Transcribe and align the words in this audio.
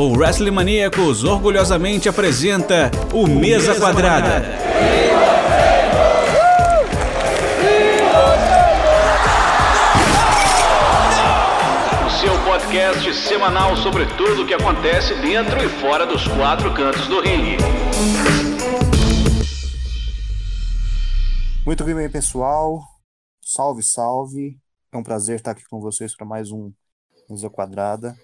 o 0.00 0.16
Wrestling 0.16 0.50
Maníacos 0.50 1.24
orgulhosamente 1.24 2.08
apresenta 2.08 2.90
o 3.12 3.26
Mesa 3.26 3.78
Quadrada. 3.78 4.42
O 12.06 12.10
seu 12.18 12.32
podcast 12.44 13.14
semanal 13.28 13.76
sobre 13.76 14.06
tudo 14.16 14.44
o 14.44 14.46
que 14.46 14.54
acontece 14.54 15.14
dentro 15.16 15.62
e 15.62 15.68
fora 15.68 16.06
dos 16.06 16.26
quatro 16.28 16.72
cantos 16.72 17.06
do 17.06 17.20
ringue. 17.20 17.58
Muito 21.66 21.84
bem, 21.84 22.10
pessoal. 22.10 22.80
Salve, 23.42 23.82
salve. 23.82 24.58
É 24.90 24.96
um 24.96 25.02
prazer 25.02 25.36
estar 25.36 25.50
aqui 25.50 25.64
com 25.68 25.78
vocês 25.78 26.16
para 26.16 26.26
mais 26.26 26.50
um 26.50 26.72
Mesa 27.28 27.50
Quadrada. 27.50 28.16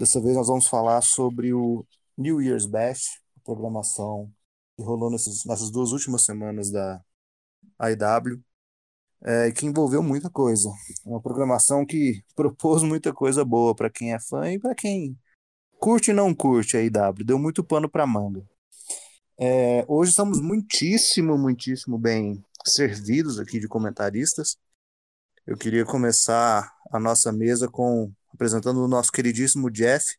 Dessa 0.00 0.18
vez 0.18 0.34
nós 0.34 0.46
vamos 0.46 0.66
falar 0.66 1.02
sobre 1.02 1.52
o 1.52 1.86
New 2.16 2.40
Year's 2.40 2.64
Bash, 2.64 3.20
a 3.36 3.40
programação 3.44 4.32
que 4.74 4.82
rolou 4.82 5.10
nesses, 5.10 5.44
nessas 5.44 5.70
duas 5.70 5.92
últimas 5.92 6.24
semanas 6.24 6.70
da 6.70 7.04
AEW, 7.78 8.42
é, 9.22 9.52
que 9.52 9.66
envolveu 9.66 10.02
muita 10.02 10.30
coisa. 10.30 10.70
Uma 11.04 11.20
programação 11.20 11.84
que 11.84 12.24
propôs 12.34 12.82
muita 12.82 13.12
coisa 13.12 13.44
boa 13.44 13.74
para 13.74 13.90
quem 13.90 14.14
é 14.14 14.18
fã 14.18 14.50
e 14.50 14.58
para 14.58 14.74
quem 14.74 15.18
curte 15.78 16.12
e 16.12 16.14
não 16.14 16.34
curte 16.34 16.78
a 16.78 16.80
AEW. 16.80 17.22
Deu 17.22 17.38
muito 17.38 17.62
pano 17.62 17.86
para 17.86 18.06
manga. 18.06 18.42
É, 19.38 19.84
hoje 19.86 20.12
estamos 20.12 20.40
muitíssimo, 20.40 21.36
muitíssimo 21.36 21.98
bem 21.98 22.42
servidos 22.64 23.38
aqui 23.38 23.60
de 23.60 23.68
comentaristas. 23.68 24.56
Eu 25.46 25.58
queria 25.58 25.84
começar 25.84 26.74
a 26.90 26.98
nossa 26.98 27.30
mesa 27.30 27.68
com 27.68 28.10
apresentando 28.40 28.82
o 28.82 28.88
nosso 28.88 29.12
queridíssimo 29.12 29.70
Jeff, 29.70 30.16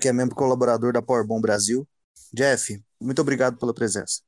que 0.00 0.08
é 0.08 0.12
membro 0.12 0.34
colaborador 0.34 0.92
da 0.92 1.00
Powerbomb 1.00 1.40
Brasil. 1.40 1.86
Jeff, 2.32 2.82
muito 3.00 3.22
obrigado 3.22 3.56
pela 3.56 3.72
presença. 3.72 4.20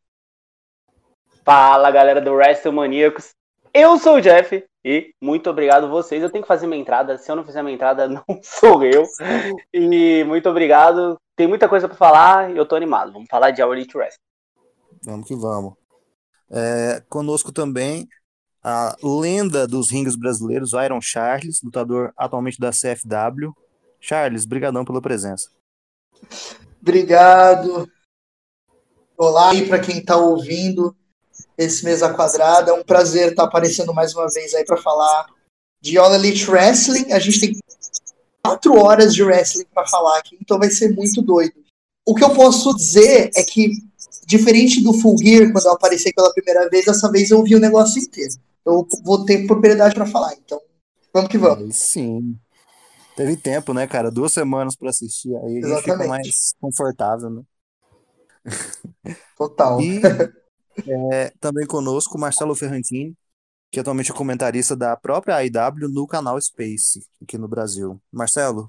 Fala, 1.44 1.90
galera 1.90 2.20
do 2.20 2.32
WrestleManiacos. 2.32 3.30
Eu 3.74 3.98
sou 3.98 4.18
o 4.18 4.20
Jeff 4.20 4.64
e 4.84 5.12
muito 5.20 5.50
obrigado 5.50 5.88
vocês. 5.88 6.22
Eu 6.22 6.30
tenho 6.30 6.44
que 6.44 6.48
fazer 6.48 6.68
minha 6.68 6.80
entrada. 6.80 7.18
Se 7.18 7.28
eu 7.28 7.34
não 7.34 7.44
fizer 7.44 7.60
minha 7.60 7.74
entrada, 7.74 8.06
não 8.08 8.24
sou 8.40 8.84
eu. 8.84 9.04
E 9.74 10.22
muito 10.22 10.48
obrigado. 10.48 11.18
Tem 11.34 11.48
muita 11.48 11.68
coisa 11.68 11.88
para 11.88 11.96
falar 11.96 12.52
e 12.52 12.56
eu 12.56 12.64
tô 12.64 12.76
animado. 12.76 13.12
Vamos 13.12 13.26
falar 13.28 13.50
de 13.50 13.64
Our 13.64 13.76
Elite 13.76 13.98
Wrestling. 13.98 14.22
Vamos 15.04 15.26
que 15.26 15.34
vamos. 15.34 15.74
É, 16.48 17.02
conosco 17.08 17.50
também 17.50 18.06
a 18.68 18.96
lenda 19.00 19.64
dos 19.64 19.92
rings 19.92 20.16
brasileiros, 20.16 20.72
Iron 20.72 21.00
Charles, 21.00 21.60
lutador 21.62 22.12
atualmente 22.16 22.58
da 22.58 22.72
CFW. 22.72 23.52
Charles, 24.00 24.44
brigadão 24.44 24.84
pela 24.84 25.00
presença. 25.00 25.48
Obrigado. 26.82 27.88
Olá 29.16 29.50
aí 29.50 29.68
para 29.68 29.78
quem 29.78 29.98
está 29.98 30.16
ouvindo 30.16 30.96
esse 31.56 31.84
Mesa 31.84 32.12
Quadrada. 32.12 32.72
É 32.72 32.74
um 32.74 32.82
prazer 32.82 33.30
estar 33.30 33.44
tá 33.44 33.48
aparecendo 33.48 33.94
mais 33.94 34.12
uma 34.16 34.26
vez 34.28 34.52
aí 34.52 34.64
para 34.64 34.76
falar 34.76 35.26
de 35.80 35.96
All 35.96 36.12
Elite 36.12 36.50
Wrestling. 36.50 37.12
A 37.12 37.20
gente 37.20 37.38
tem 37.38 37.56
quatro 38.44 38.76
horas 38.76 39.14
de 39.14 39.22
wrestling 39.22 39.66
para 39.72 39.86
falar 39.86 40.18
aqui, 40.18 40.36
então 40.40 40.58
vai 40.58 40.70
ser 40.70 40.92
muito 40.92 41.22
doido. 41.22 41.54
O 42.04 42.16
que 42.16 42.24
eu 42.24 42.34
posso 42.34 42.74
dizer 42.74 43.30
é 43.36 43.44
que, 43.44 43.70
diferente 44.26 44.82
do 44.82 44.92
Full 44.92 45.18
Gear, 45.18 45.52
quando 45.52 45.66
eu 45.66 45.72
apareci 45.72 46.12
pela 46.12 46.32
primeira 46.32 46.68
vez, 46.68 46.86
dessa 46.86 47.08
vez 47.12 47.30
eu 47.30 47.44
vi 47.44 47.54
o 47.54 47.60
negócio 47.60 48.02
inteiro 48.02 48.34
eu 48.66 48.86
vou 49.04 49.24
ter 49.24 49.46
propriedade 49.46 49.94
para 49.94 50.06
falar. 50.06 50.34
Então, 50.34 50.60
vamos 51.12 51.30
que 51.30 51.38
vamos. 51.38 51.64
Aí 51.64 51.72
sim. 51.72 52.38
Teve 53.16 53.36
tempo, 53.36 53.72
né, 53.72 53.86
cara? 53.86 54.10
Duas 54.10 54.32
semanas 54.32 54.76
para 54.76 54.90
assistir, 54.90 55.34
aí 55.36 55.56
Exatamente. 55.56 55.82
fica 55.82 56.06
mais 56.06 56.54
confortável, 56.60 57.30
né? 57.30 57.42
Total. 59.38 59.80
E 59.80 60.00
é, 61.12 61.32
também 61.40 61.66
conosco 61.66 62.18
Marcelo 62.18 62.54
Ferrantini, 62.54 63.16
que 63.70 63.80
atualmente 63.80 64.12
é 64.12 64.14
comentarista 64.14 64.76
da 64.76 64.94
própria 64.96 65.36
AIW 65.36 65.88
no 65.88 66.06
canal 66.06 66.38
Space, 66.40 67.06
aqui 67.22 67.38
no 67.38 67.48
Brasil. 67.48 68.00
Marcelo. 68.12 68.68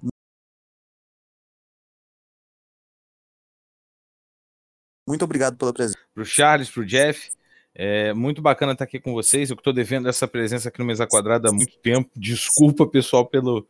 Muito 5.05 5.23
obrigado 5.23 5.57
pela 5.57 5.73
presença. 5.73 5.97
Pro 6.13 6.25
Charles, 6.25 6.69
pro 6.69 6.85
Jeff, 6.85 7.31
é 7.79 8.11
muito 8.11 8.41
bacana 8.41 8.71
estar 8.71 8.85
aqui 8.85 8.99
com 8.99 9.13
vocês. 9.13 9.51
Eu 9.51 9.55
estou 9.55 9.71
devendo 9.71 10.09
essa 10.09 10.27
presença 10.27 10.67
aqui 10.67 10.79
no 10.79 10.85
Mesa 10.85 11.05
Quadrada 11.05 11.49
há 11.49 11.51
muito 11.51 11.77
tempo. 11.77 12.09
Desculpa, 12.15 12.87
pessoal, 12.87 13.23
pelo, 13.23 13.67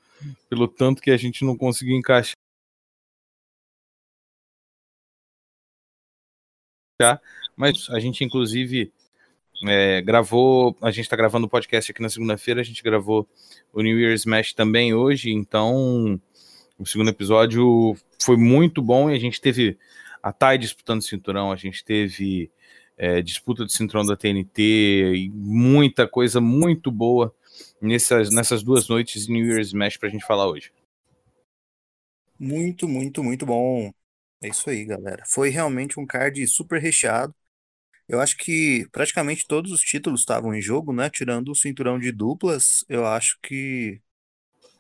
pelo 0.49 0.65
tanto 0.65 1.01
que 1.01 1.11
a 1.11 1.17
gente 1.17 1.43
não 1.43 1.57
conseguiu 1.57 1.97
encaixar. 1.97 2.33
Mas 7.53 7.89
a 7.89 7.99
gente, 7.99 8.23
inclusive, 8.23 8.93
é, 9.67 10.01
gravou. 10.01 10.73
A 10.81 10.89
gente 10.89 11.03
está 11.03 11.17
gravando 11.17 11.45
o 11.45 11.49
podcast 11.49 11.91
aqui 11.91 12.01
na 12.01 12.09
segunda-feira. 12.09 12.61
A 12.61 12.63
gente 12.63 12.81
gravou 12.81 13.27
o 13.73 13.81
New 13.81 13.99
Year's 13.99 14.21
Smash 14.21 14.53
também 14.53 14.93
hoje. 14.93 15.31
Então, 15.31 16.17
o 16.79 16.85
segundo 16.85 17.09
episódio 17.09 17.93
foi 18.21 18.37
muito 18.37 18.81
bom 18.81 19.09
e 19.09 19.15
a 19.15 19.19
gente 19.19 19.41
teve 19.41 19.77
a 20.23 20.31
Thay 20.31 20.57
disputando 20.57 20.99
o 20.99 21.03
cinturão, 21.03 21.51
a 21.51 21.57
gente 21.57 21.83
teve 21.83 22.49
é, 22.97 23.21
disputa 23.21 23.65
de 23.65 23.71
cinturão 23.71 24.05
da 24.05 24.17
TNT 24.17 25.29
muita 25.31 26.07
coisa 26.07 26.41
muito 26.41 26.91
boa 26.91 27.33
nessas, 27.81 28.31
nessas 28.31 28.63
duas 28.63 28.87
noites 28.87 29.27
New 29.27 29.45
Year's 29.45 29.67
Smash 29.67 29.97
pra 29.97 30.09
gente 30.09 30.25
falar 30.25 30.47
hoje. 30.47 30.71
Muito, 32.39 32.87
muito, 32.87 33.23
muito 33.23 33.45
bom. 33.45 33.91
É 34.41 34.49
isso 34.49 34.69
aí, 34.69 34.85
galera. 34.85 35.23
Foi 35.27 35.49
realmente 35.49 35.99
um 35.99 36.05
card 36.05 36.45
super 36.47 36.81
recheado. 36.81 37.33
Eu 38.07 38.21
acho 38.21 38.37
que 38.37 38.87
praticamente 38.91 39.45
todos 39.47 39.71
os 39.71 39.81
títulos 39.81 40.21
estavam 40.21 40.53
em 40.53 40.61
jogo, 40.61 40.93
né? 40.93 41.09
Tirando 41.09 41.49
o 41.49 41.55
cinturão 41.55 41.99
de 41.99 42.11
duplas, 42.11 42.85
eu 42.87 43.05
acho 43.05 43.37
que 43.43 44.01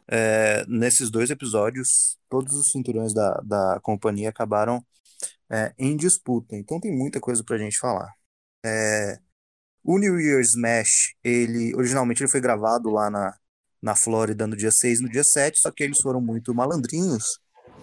é, 0.07 0.65
nesses 0.67 1.09
dois 1.09 1.29
episódios, 1.29 2.17
todos 2.29 2.53
os 2.55 2.69
cinturões 2.69 3.13
da, 3.13 3.41
da 3.43 3.79
companhia 3.81 4.29
acabaram 4.29 4.85
é, 5.49 5.73
em 5.77 5.95
disputa. 5.95 6.55
Então 6.55 6.79
tem 6.79 6.95
muita 6.95 7.19
coisa 7.19 7.43
pra 7.43 7.57
gente 7.57 7.77
falar. 7.77 8.11
É, 8.65 9.19
o 9.83 9.97
New 9.97 10.19
Year's 10.19 10.49
Smash, 10.49 11.15
ele 11.23 11.73
originalmente 11.75 12.21
ele 12.21 12.29
foi 12.29 12.41
gravado 12.41 12.89
lá 12.89 13.09
na, 13.09 13.33
na 13.81 13.95
Flórida 13.95 14.45
no 14.45 14.55
dia 14.55 14.71
6 14.71 14.99
e 14.99 15.03
no 15.03 15.09
dia 15.09 15.23
7, 15.23 15.59
só 15.59 15.71
que 15.71 15.83
eles 15.83 15.99
foram 16.01 16.19
muito 16.19 16.53
malandrinhos 16.53 17.39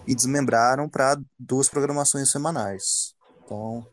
e 0.07 0.13
desmembraram 0.13 0.87
para 0.87 1.17
duas 1.37 1.67
programações 1.67 2.31
semanais. 2.31 3.15
Então, 3.43 3.85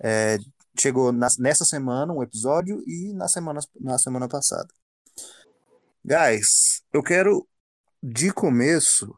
é, 0.00 0.38
chegou 0.78 1.12
na, 1.12 1.28
nessa 1.38 1.64
semana 1.64 2.12
um 2.12 2.22
episódio 2.22 2.82
e 2.86 3.12
na 3.14 3.28
semana, 3.28 3.60
na 3.80 3.98
semana 3.98 4.28
passada. 4.28 4.68
Guys, 6.04 6.82
eu 6.92 7.02
quero 7.02 7.48
de 8.02 8.30
começo 8.30 9.16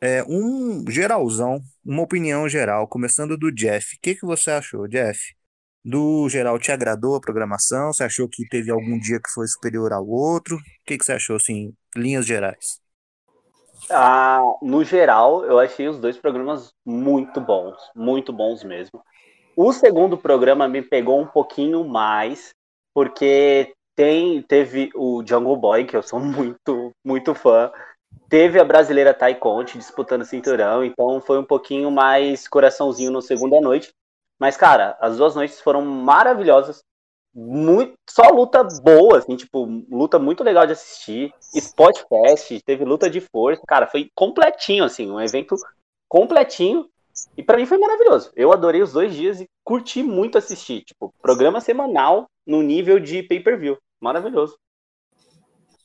é, 0.00 0.22
um 0.24 0.84
geralzão, 0.88 1.60
uma 1.84 2.02
opinião 2.02 2.48
geral, 2.48 2.86
começando 2.88 3.36
do 3.36 3.52
Jeff. 3.52 3.96
O 3.96 4.00
que, 4.00 4.14
que 4.14 4.26
você 4.26 4.50
achou, 4.50 4.88
Jeff? 4.88 5.34
Do 5.84 6.28
geral, 6.28 6.58
te 6.58 6.70
agradou 6.72 7.16
a 7.16 7.20
programação? 7.20 7.92
Você 7.92 8.04
achou 8.04 8.28
que 8.28 8.48
teve 8.48 8.70
algum 8.70 8.98
dia 8.98 9.20
que 9.20 9.30
foi 9.30 9.46
superior 9.46 9.92
ao 9.92 10.06
outro? 10.06 10.56
O 10.56 10.60
que, 10.84 10.98
que 10.98 11.04
você 11.04 11.12
achou, 11.12 11.36
assim, 11.36 11.72
linhas 11.96 12.26
gerais? 12.26 12.80
Ah, 13.90 14.42
no 14.60 14.84
geral, 14.84 15.44
eu 15.44 15.58
achei 15.58 15.88
os 15.88 15.98
dois 15.98 16.18
programas 16.18 16.72
muito 16.84 17.40
bons, 17.40 17.76
muito 17.94 18.32
bons 18.32 18.62
mesmo. 18.62 19.02
O 19.56 19.72
segundo 19.72 20.18
programa 20.18 20.68
me 20.68 20.82
pegou 20.82 21.20
um 21.20 21.26
pouquinho 21.26 21.84
mais, 21.84 22.50
porque 22.94 23.72
tem, 23.96 24.42
teve 24.42 24.90
o 24.94 25.24
Jungle 25.26 25.56
Boy, 25.56 25.84
que 25.84 25.96
eu 25.96 26.02
sou 26.02 26.20
muito, 26.20 26.92
muito 27.04 27.34
fã, 27.34 27.70
Teve 28.28 28.60
a 28.60 28.64
brasileira 28.64 29.14
Tai 29.14 29.34
Conte 29.36 29.78
disputando 29.78 30.22
o 30.22 30.24
cinturão, 30.24 30.84
então 30.84 31.20
foi 31.20 31.38
um 31.38 31.44
pouquinho 31.44 31.90
mais 31.90 32.46
coraçãozinho 32.46 33.10
no 33.10 33.22
segunda 33.22 33.60
noite. 33.60 33.90
Mas, 34.38 34.56
cara, 34.56 34.96
as 35.00 35.16
duas 35.16 35.34
noites 35.34 35.60
foram 35.60 35.82
maravilhosas. 35.82 36.82
Muito, 37.34 37.94
só 38.08 38.28
luta 38.30 38.64
boa, 38.82 39.18
assim, 39.18 39.36
tipo, 39.36 39.64
luta 39.90 40.18
muito 40.18 40.42
legal 40.42 40.66
de 40.66 40.72
assistir. 40.72 41.32
Spot 41.54 41.96
Fest, 42.08 42.62
teve 42.64 42.84
luta 42.84 43.08
de 43.08 43.20
força. 43.20 43.62
Cara, 43.66 43.86
foi 43.86 44.10
completinho, 44.14 44.84
assim, 44.84 45.10
um 45.10 45.20
evento 45.20 45.56
completinho. 46.08 46.88
E 47.36 47.42
para 47.42 47.56
mim 47.56 47.66
foi 47.66 47.78
maravilhoso. 47.78 48.30
Eu 48.36 48.52
adorei 48.52 48.82
os 48.82 48.92
dois 48.92 49.14
dias 49.14 49.40
e 49.40 49.46
curti 49.64 50.02
muito 50.02 50.38
assistir. 50.38 50.82
Tipo, 50.82 51.12
programa 51.20 51.60
semanal 51.60 52.26
no 52.46 52.62
nível 52.62 52.98
de 52.98 53.22
pay-per-view. 53.22 53.76
Maravilhoso. 54.00 54.56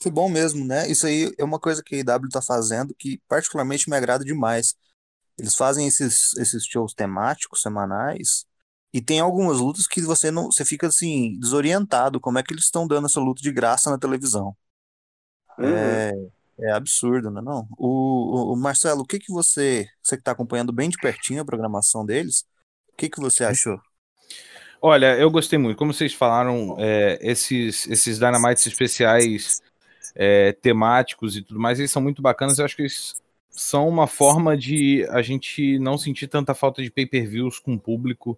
Foi 0.04 0.12
bom 0.12 0.28
mesmo, 0.28 0.66
né? 0.66 0.86
Isso 0.92 1.08
aí 1.08 1.34
é 1.38 1.44
uma 1.46 1.58
coisa 1.58 1.82
que 1.82 1.96
a 1.96 2.00
IW 2.00 2.28
tá 2.30 2.42
fazendo 2.42 2.94
que 2.94 3.22
particularmente 3.26 3.90
me 3.90 3.96
agrada 3.96 4.26
demais. 4.26 4.76
Eles 5.38 5.56
fazem 5.56 5.88
esses, 5.88 6.36
esses 6.36 6.66
shows 6.66 6.94
temáticos 6.94 7.62
semanais 7.62 8.46
e 8.94 9.02
tem 9.02 9.22
algumas 9.22 9.60
lutas 9.60 9.88
que 9.88 10.02
você 10.02 10.30
não, 10.30 10.52
você 10.52 10.66
fica 10.66 10.88
assim 10.88 11.40
desorientado 11.40 12.20
como 12.20 12.38
é 12.38 12.44
que 12.44 12.54
eles 12.54 12.66
estão 12.66 12.86
dando 12.86 13.06
essa 13.06 13.22
luta 13.22 13.42
de 13.42 13.50
graça 13.50 13.90
na 13.90 13.98
televisão. 13.98 14.54
Uhum. 15.58 15.68
É, 15.68 16.12
É 16.60 16.72
absurdo, 16.72 17.32
não 17.32 17.40
é 17.42 17.44
não? 17.46 17.68
O, 17.78 17.88
o, 17.88 18.54
o 18.54 18.58
Marcelo, 18.58 19.04
o 19.04 19.06
que 19.06 19.20
que 19.20 19.32
você, 19.32 19.88
você 20.02 20.18
que 20.18 20.22
está 20.22 20.34
acompanhando 20.34 20.74
bem 20.74 20.90
de 20.90 20.98
pertinho 20.98 21.42
a 21.42 21.46
programação 21.46 22.06
deles, 22.06 22.46
o 22.92 22.98
que 22.98 23.10
que 23.10 23.22
você 23.22 23.46
achou? 23.46 23.80
Olha, 24.82 25.18
eu 25.18 25.32
gostei 25.32 25.58
muito. 25.58 25.78
Como 25.78 25.94
vocês 25.94 26.14
falaram, 26.14 26.76
é, 26.78 27.18
esses, 27.22 27.88
esses 27.88 28.20
Dynamites 28.20 28.68
especiais 28.68 29.62
é, 30.16 30.52
temáticos 30.54 31.38
e 31.38 31.42
tudo 31.42 31.60
mais, 31.60 31.80
eles 31.80 31.92
são 31.92 32.02
muito 32.02 32.22
bacanas. 32.22 32.60
Eu 32.60 32.66
acho 32.66 32.76
que 32.76 32.84
eles 32.84 33.22
são 33.50 33.88
uma 33.88 34.08
forma 34.08 34.58
de 34.58 35.06
a 35.10 35.22
gente 35.22 35.78
não 35.80 35.98
sentir 35.98 36.28
tanta 36.28 36.54
falta 36.54 36.82
de 36.82 36.90
pay-per-views 36.90 37.60
com 37.60 37.76
o 37.76 37.80
público 37.80 38.38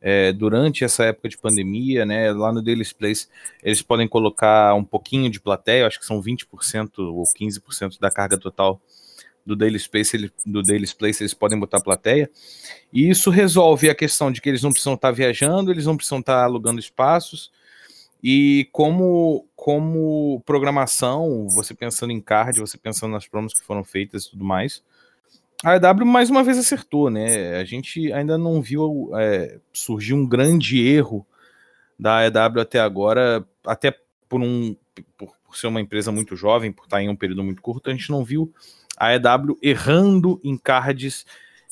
é, 0.00 0.32
durante 0.32 0.84
essa 0.84 1.04
época 1.04 1.28
de 1.28 1.38
pandemia, 1.38 2.04
né? 2.04 2.32
Lá 2.32 2.52
no 2.52 2.62
Daily's 2.62 2.92
Place, 2.92 3.28
eles 3.62 3.82
podem 3.82 4.08
colocar 4.08 4.74
um 4.74 4.84
pouquinho 4.84 5.30
de 5.30 5.40
plateia, 5.40 5.86
acho 5.86 5.98
que 5.98 6.06
são 6.06 6.22
20% 6.22 6.98
ou 6.98 7.22
15% 7.24 7.98
da 7.98 8.10
carga 8.10 8.38
total 8.38 8.80
do 9.44 9.56
Daily 9.56 9.78
Space, 9.78 10.14
ele, 10.14 10.30
do 10.44 10.62
Daily 10.62 10.86
Place, 10.94 11.22
eles 11.22 11.32
podem 11.32 11.58
botar 11.58 11.80
plateia. 11.80 12.30
E 12.92 13.08
isso 13.08 13.30
resolve 13.30 13.88
a 13.88 13.94
questão 13.94 14.30
de 14.30 14.40
que 14.40 14.48
eles 14.48 14.62
não 14.62 14.70
precisam 14.70 14.94
estar 14.94 15.10
viajando, 15.10 15.70
eles 15.70 15.86
não 15.86 15.96
precisam 15.96 16.18
estar 16.18 16.44
alugando 16.44 16.78
espaços. 16.78 17.50
E 18.22 18.68
como, 18.72 19.46
como 19.54 20.42
programação, 20.44 21.46
você 21.48 21.72
pensando 21.72 22.12
em 22.12 22.20
card, 22.20 22.60
você 22.60 22.76
pensando 22.76 23.12
nas 23.12 23.28
promos 23.28 23.54
que 23.54 23.64
foram 23.64 23.84
feitas 23.84 24.24
e 24.24 24.30
tudo 24.30 24.44
mais, 24.44 24.82
a 25.64 25.76
EW 25.76 26.06
mais 26.06 26.30
uma 26.30 26.42
vez 26.42 26.58
acertou, 26.58 27.10
né? 27.10 27.56
A 27.56 27.64
gente 27.64 28.12
ainda 28.12 28.38
não 28.38 28.60
viu 28.62 29.10
é, 29.14 29.58
surgir 29.72 30.14
um 30.14 30.26
grande 30.26 30.84
erro 30.86 31.26
da 31.98 32.24
EW 32.26 32.60
até 32.60 32.78
agora, 32.78 33.44
até 33.66 33.96
por 34.28 34.40
um 34.40 34.76
por, 35.16 35.32
por, 35.44 35.56
ser 35.56 35.66
uma 35.66 35.80
empresa 35.80 36.12
muito 36.12 36.36
jovem, 36.36 36.72
por 36.72 36.84
estar 36.84 37.02
em 37.02 37.08
um 37.08 37.16
período 37.16 37.42
muito 37.42 37.62
curto, 37.62 37.88
a 37.88 37.92
gente 37.92 38.10
não 38.10 38.24
viu 38.24 38.52
a 38.96 39.14
EW 39.14 39.56
errando 39.62 40.40
em 40.42 40.56
cards 40.56 41.24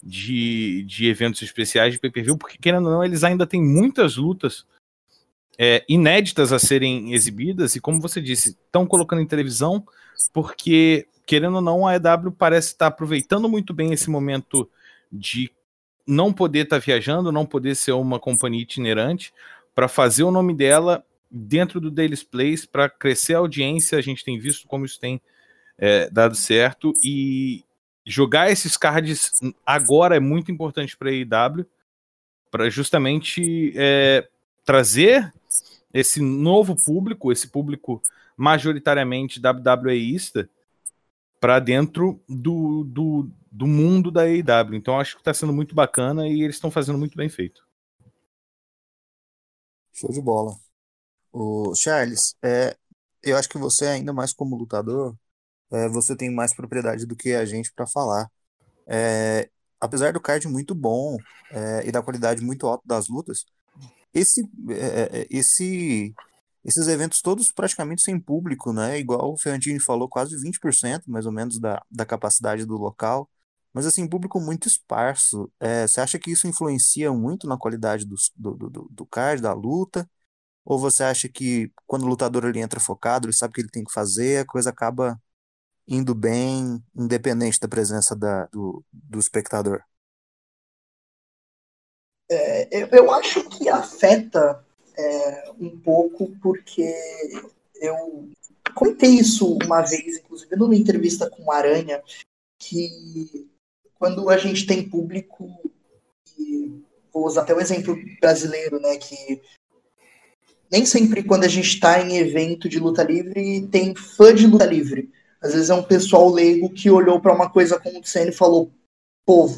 de, 0.03 0.85
de 0.85 1.09
eventos 1.09 1.43
especiais 1.43 1.93
de 1.93 1.99
pay-per-view, 1.99 2.39
porque 2.39 2.59
querendo 2.59 2.87
ou 2.87 2.93
não, 2.93 3.05
eles 3.05 3.25
ainda 3.25 3.47
têm 3.47 3.63
muitas 3.63 4.17
lutas 4.17 4.65
é, 5.59 5.85
inéditas 5.89 6.53
a 6.53 6.59
serem 6.59 7.13
exibidas, 7.15 7.75
e 7.77 7.81
como 7.81 8.01
você 8.01 8.21
disse, 8.21 8.51
estão 8.51 8.87
colocando 8.87 9.23
em 9.23 9.27
televisão, 9.27 9.87
porque, 10.33 11.07
querendo 11.27 11.57
ou 11.57 11.63
não, 11.63 11.87
a 11.87 11.97
EW 11.97 12.33
parece 12.37 12.69
estar 12.69 12.89
aproveitando 12.89 13.49
muito 13.49 13.73
bem 13.73 13.93
esse 13.93 14.11
momento 14.11 14.69
de 15.11 15.51
não 16.07 16.33
poder 16.33 16.65
estar 16.65 16.79
viajando, 16.79 17.33
não 17.33 17.47
poder 17.47 17.75
ser 17.75 17.93
uma 17.93 18.21
companhia 18.21 18.63
itinerante, 18.63 19.33
para 19.75 19.89
fazer 19.89 20.23
o 20.25 20.31
nome 20.31 20.55
dela 20.55 21.05
dentro 21.31 21.81
do 21.81 21.91
Daily 21.91 22.17
Place, 22.25 22.67
para 22.67 22.89
crescer 22.89 23.35
a 23.35 23.39
audiência. 23.39 23.99
A 23.99 24.01
gente 24.01 24.25
tem 24.25 24.39
visto 24.39 24.67
como 24.67 24.87
isso 24.87 24.99
tem 25.01 25.21
é, 25.79 26.09
dado 26.11 26.35
certo 26.35 26.93
e 27.05 27.65
jogar 28.07 28.51
esses 28.51 28.77
cards 28.77 29.33
agora 29.65 30.17
é 30.17 30.21
muito 30.21 30.51
importante 30.51 30.97
para 30.97 31.11
a 31.11 31.13
AEW 31.13 31.67
para 32.51 32.71
justamente 32.71 33.73
é, 33.77 34.27
trazer 34.67 35.33
esse 35.95 36.21
novo 36.21 36.77
público, 36.77 37.33
esse 37.33 37.49
público 37.49 38.03
majoritariamente 38.37 39.41
WWEista 39.41 40.51
para 41.41 41.59
dentro 41.59 42.21
do, 42.29 42.85
do, 42.85 43.31
do 43.51 43.67
mundo 43.67 44.11
da 44.11 44.23
AEW. 44.23 44.75
Então 44.75 45.01
acho 45.01 45.15
que 45.15 45.21
está 45.23 45.33
sendo 45.33 45.53
muito 45.53 45.75
bacana 45.75 46.29
e 46.29 46.43
eles 46.43 46.57
estão 46.57 46.71
fazendo 46.71 46.99
muito 46.99 47.17
bem 47.17 47.29
feito. 47.29 47.65
Show 49.93 50.11
de 50.11 50.21
bola. 50.21 50.55
O 51.33 51.75
Charles, 51.75 52.37
é, 52.43 52.77
eu 53.23 53.37
acho 53.37 53.49
que 53.49 53.57
você 53.57 53.87
ainda 53.87 54.13
mais 54.13 54.35
como 54.35 54.57
lutador 54.57 55.17
é, 55.71 55.89
você 55.89 56.17
tem 56.17 56.31
mais 56.31 56.55
propriedade 56.55 57.07
do 57.07 57.17
que 57.17 57.35
a 57.35 57.45
gente 57.45 57.73
para 57.73 57.87
falar. 57.87 58.31
É, 58.87 59.51
apesar 59.81 60.13
do 60.13 60.21
card 60.21 60.47
muito 60.49 60.75
bom 60.75 61.17
é, 61.51 61.87
e 61.87 61.93
da 61.93 62.03
qualidade 62.03 62.43
muito 62.43 62.67
alta 62.67 62.83
das 62.87 63.09
lutas, 63.09 63.47
esse, 64.17 64.43
é, 64.71 65.21
é, 65.23 65.27
esse, 65.31 66.15
esses 66.65 66.89
eventos 66.89 67.21
todos 67.23 67.53
praticamente 67.53 68.03
sem 68.03 68.19
público, 68.19 68.73
né? 68.73 68.99
Igual 68.99 69.33
o 69.33 69.39
Ferrantini 69.39 69.81
falou, 69.81 70.09
quase 70.09 70.37
20% 70.37 71.05
mais 71.11 71.27
ou 71.27 71.33
menos 71.33 71.59
da, 71.61 71.83
da 71.91 72.07
capacidade 72.07 72.65
do 72.65 72.77
local. 72.77 73.31
Mas 73.73 73.87
assim, 73.87 74.09
público 74.09 74.41
muito 74.41 74.69
esparso. 74.69 75.53
É, 75.61 75.87
você 75.87 76.01
acha 76.01 76.19
que 76.19 76.31
isso 76.31 76.49
influencia 76.49 77.13
muito 77.13 77.47
na 77.47 77.59
qualidade 77.59 78.07
do, 78.07 78.17
do, 78.35 78.55
do, 78.71 78.89
do 78.91 79.07
card, 79.07 79.43
da 79.43 79.53
luta? 79.53 80.09
Ou 80.65 80.79
você 80.79 81.05
acha 81.05 81.29
que 81.29 81.73
quando 81.87 82.05
o 82.05 82.09
lutador 82.09 82.45
ele 82.47 82.61
entra 82.61 82.81
focado, 82.81 83.27
ele 83.29 83.35
sabe 83.35 83.53
o 83.53 83.55
que 83.55 83.61
ele 83.63 83.71
tem 83.71 83.85
que 83.85 83.93
fazer, 83.93 84.41
a 84.41 84.47
coisa 84.47 84.71
acaba 84.71 85.21
indo 85.89 86.15
bem, 86.15 86.83
independente 86.97 87.61
da 87.61 87.69
presença 87.69 88.17
da, 88.17 88.47
do, 88.49 88.85
do 88.93 89.19
espectador? 89.21 89.83
É, 92.29 92.83
eu, 92.83 92.89
eu, 92.89 93.11
acho 93.13 93.49
que 93.49 93.69
afeta 93.69 94.65
é, 94.97 95.53
um 95.61 95.79
pouco, 95.79 96.33
porque 96.43 96.93
eu 97.81 98.29
comentei 98.75 99.11
isso 99.11 99.57
uma 99.65 99.83
vez, 99.83 100.19
inclusive 100.19 100.57
numa 100.57 100.75
entrevista 100.75 101.31
com 101.31 101.45
o 101.45 101.53
Aranha, 101.53 102.03
que 102.59 103.49
quando 103.99 104.29
a 104.29 104.37
gente 104.37 104.67
tem 104.67 104.89
público, 104.89 105.49
e 106.39 106.83
vou 107.13 107.27
usar 107.27 107.43
até 107.43 107.55
o 107.55 107.61
exemplo 107.61 107.97
brasileiro, 108.21 108.81
né, 108.81 108.97
que 108.97 109.41
nem 110.71 110.85
sempre 110.85 111.23
quando 111.23 111.45
a 111.45 111.49
gente 111.49 111.69
está 111.69 112.01
em 112.01 112.17
evento 112.17 112.69
de 112.69 112.79
luta 112.79 113.03
livre 113.03 113.69
tem 113.69 113.95
fã 113.95 114.35
de 114.35 114.47
luta 114.47 114.67
livre. 114.67 115.11
Às 115.41 115.53
vezes 115.53 115.71
é 115.71 115.75
um 115.75 115.83
pessoal 115.83 116.29
leigo 116.29 116.71
que 116.71 116.91
olhou 116.91 117.21
para 117.21 117.35
uma 117.35 117.49
coisa 117.49 117.77
acontecendo 117.77 118.31
e 118.31 118.33
falou, 118.33 118.71
pô, 119.25 119.49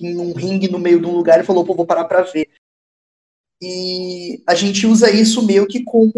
tem 0.00 0.18
um 0.18 0.32
ringue 0.32 0.68
no 0.68 0.78
meio 0.78 1.00
de 1.00 1.06
um 1.06 1.14
lugar 1.14 1.38
e 1.40 1.44
falou, 1.44 1.64
pô, 1.64 1.74
vou 1.74 1.86
parar 1.86 2.04
para 2.04 2.22
ver. 2.22 2.48
E 3.62 4.42
a 4.46 4.54
gente 4.54 4.86
usa 4.86 5.10
isso 5.10 5.44
meio 5.44 5.66
que 5.66 5.84
como 5.84 6.12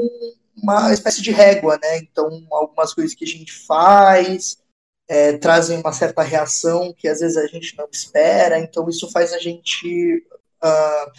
uma 0.56 0.93
espécie 0.93 1.20
de 1.20 1.32
régua, 1.32 1.76
né? 1.82 1.99
Então, 1.99 2.46
algumas 2.52 2.94
coisas 2.94 3.14
que 3.14 3.25
a 3.25 3.29
gente 3.29 3.52
faz 3.52 4.62
é, 5.08 5.37
trazem 5.37 5.81
uma 5.81 5.93
certa 5.93 6.23
reação 6.23 6.94
que 6.96 7.08
às 7.08 7.19
vezes 7.19 7.37
a 7.37 7.46
gente 7.46 7.76
não 7.76 7.88
espera. 7.90 8.58
Então, 8.58 8.88
isso 8.88 9.11
faz 9.11 9.32
a 9.32 9.38
gente 9.38 10.25
uh, 10.62 11.11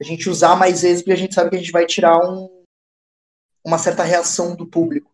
a 0.00 0.04
gente 0.04 0.28
usar 0.28 0.54
mais 0.56 0.82
vezes 0.82 1.02
porque 1.02 1.12
a 1.12 1.16
gente 1.16 1.34
sabe 1.34 1.50
que 1.50 1.56
a 1.56 1.58
gente 1.58 1.72
vai 1.72 1.86
tirar 1.86 2.18
um, 2.18 2.64
uma 3.64 3.78
certa 3.78 4.02
reação 4.02 4.54
do 4.54 4.66
público. 4.66 5.10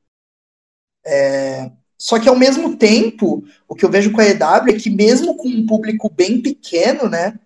É, 1.04 1.70
só 1.98 2.18
que 2.18 2.28
ao 2.28 2.36
mesmo 2.36 2.76
tempo, 2.76 3.44
o 3.66 3.74
que 3.74 3.84
eu 3.84 3.90
vejo 3.90 4.12
com 4.12 4.20
a 4.20 4.26
EW 4.26 4.68
é 4.68 4.72
que 4.74 4.90
mesmo 4.90 5.36
com 5.36 5.48
um 5.48 5.66
público 5.66 6.10
bem 6.10 6.40
pequeno, 6.40 7.08
né? 7.08 7.38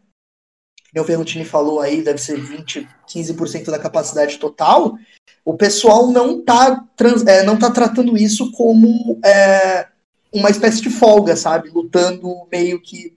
O 0.96 1.04
Ferrutini 1.04 1.44
falou 1.44 1.80
aí, 1.80 2.02
deve 2.02 2.18
ser 2.18 2.40
20, 2.40 2.88
15% 3.08 3.70
da 3.70 3.78
capacidade 3.78 4.38
total, 4.38 4.98
o 5.44 5.56
pessoal 5.56 6.10
não 6.10 6.44
tá, 6.44 6.84
trans, 6.96 7.24
é, 7.24 7.44
não 7.44 7.56
tá 7.56 7.70
tratando 7.70 8.18
isso 8.18 8.50
como 8.50 9.20
é, 9.24 9.86
uma 10.32 10.50
espécie 10.50 10.82
de 10.82 10.90
folga, 10.90 11.36
sabe? 11.36 11.70
Lutando 11.70 12.46
meio 12.50 12.82
que 12.82 13.16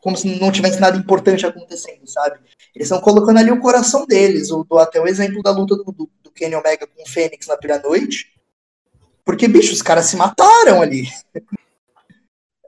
como 0.00 0.16
se 0.16 0.38
não 0.38 0.52
tivesse 0.52 0.78
nada 0.80 0.98
importante 0.98 1.46
acontecendo, 1.46 2.06
sabe? 2.06 2.38
Eles 2.74 2.88
estão 2.88 3.00
colocando 3.00 3.38
ali 3.38 3.50
o 3.50 3.60
coração 3.60 4.04
deles. 4.04 4.50
Eu 4.50 4.62
dou 4.62 4.78
até 4.78 5.00
o 5.00 5.06
exemplo 5.06 5.42
da 5.42 5.50
luta 5.50 5.76
do, 5.76 5.84
do, 5.84 6.10
do 6.22 6.30
Kenny 6.30 6.54
Omega 6.54 6.86
com 6.86 7.02
o 7.02 7.08
Fênix 7.08 7.46
na 7.46 7.56
primeira 7.56 7.82
noite 7.82 8.34
porque, 9.24 9.48
bicho, 9.48 9.72
os 9.72 9.82
caras 9.82 10.06
se 10.06 10.16
mataram 10.16 10.82
ali. 10.82 11.08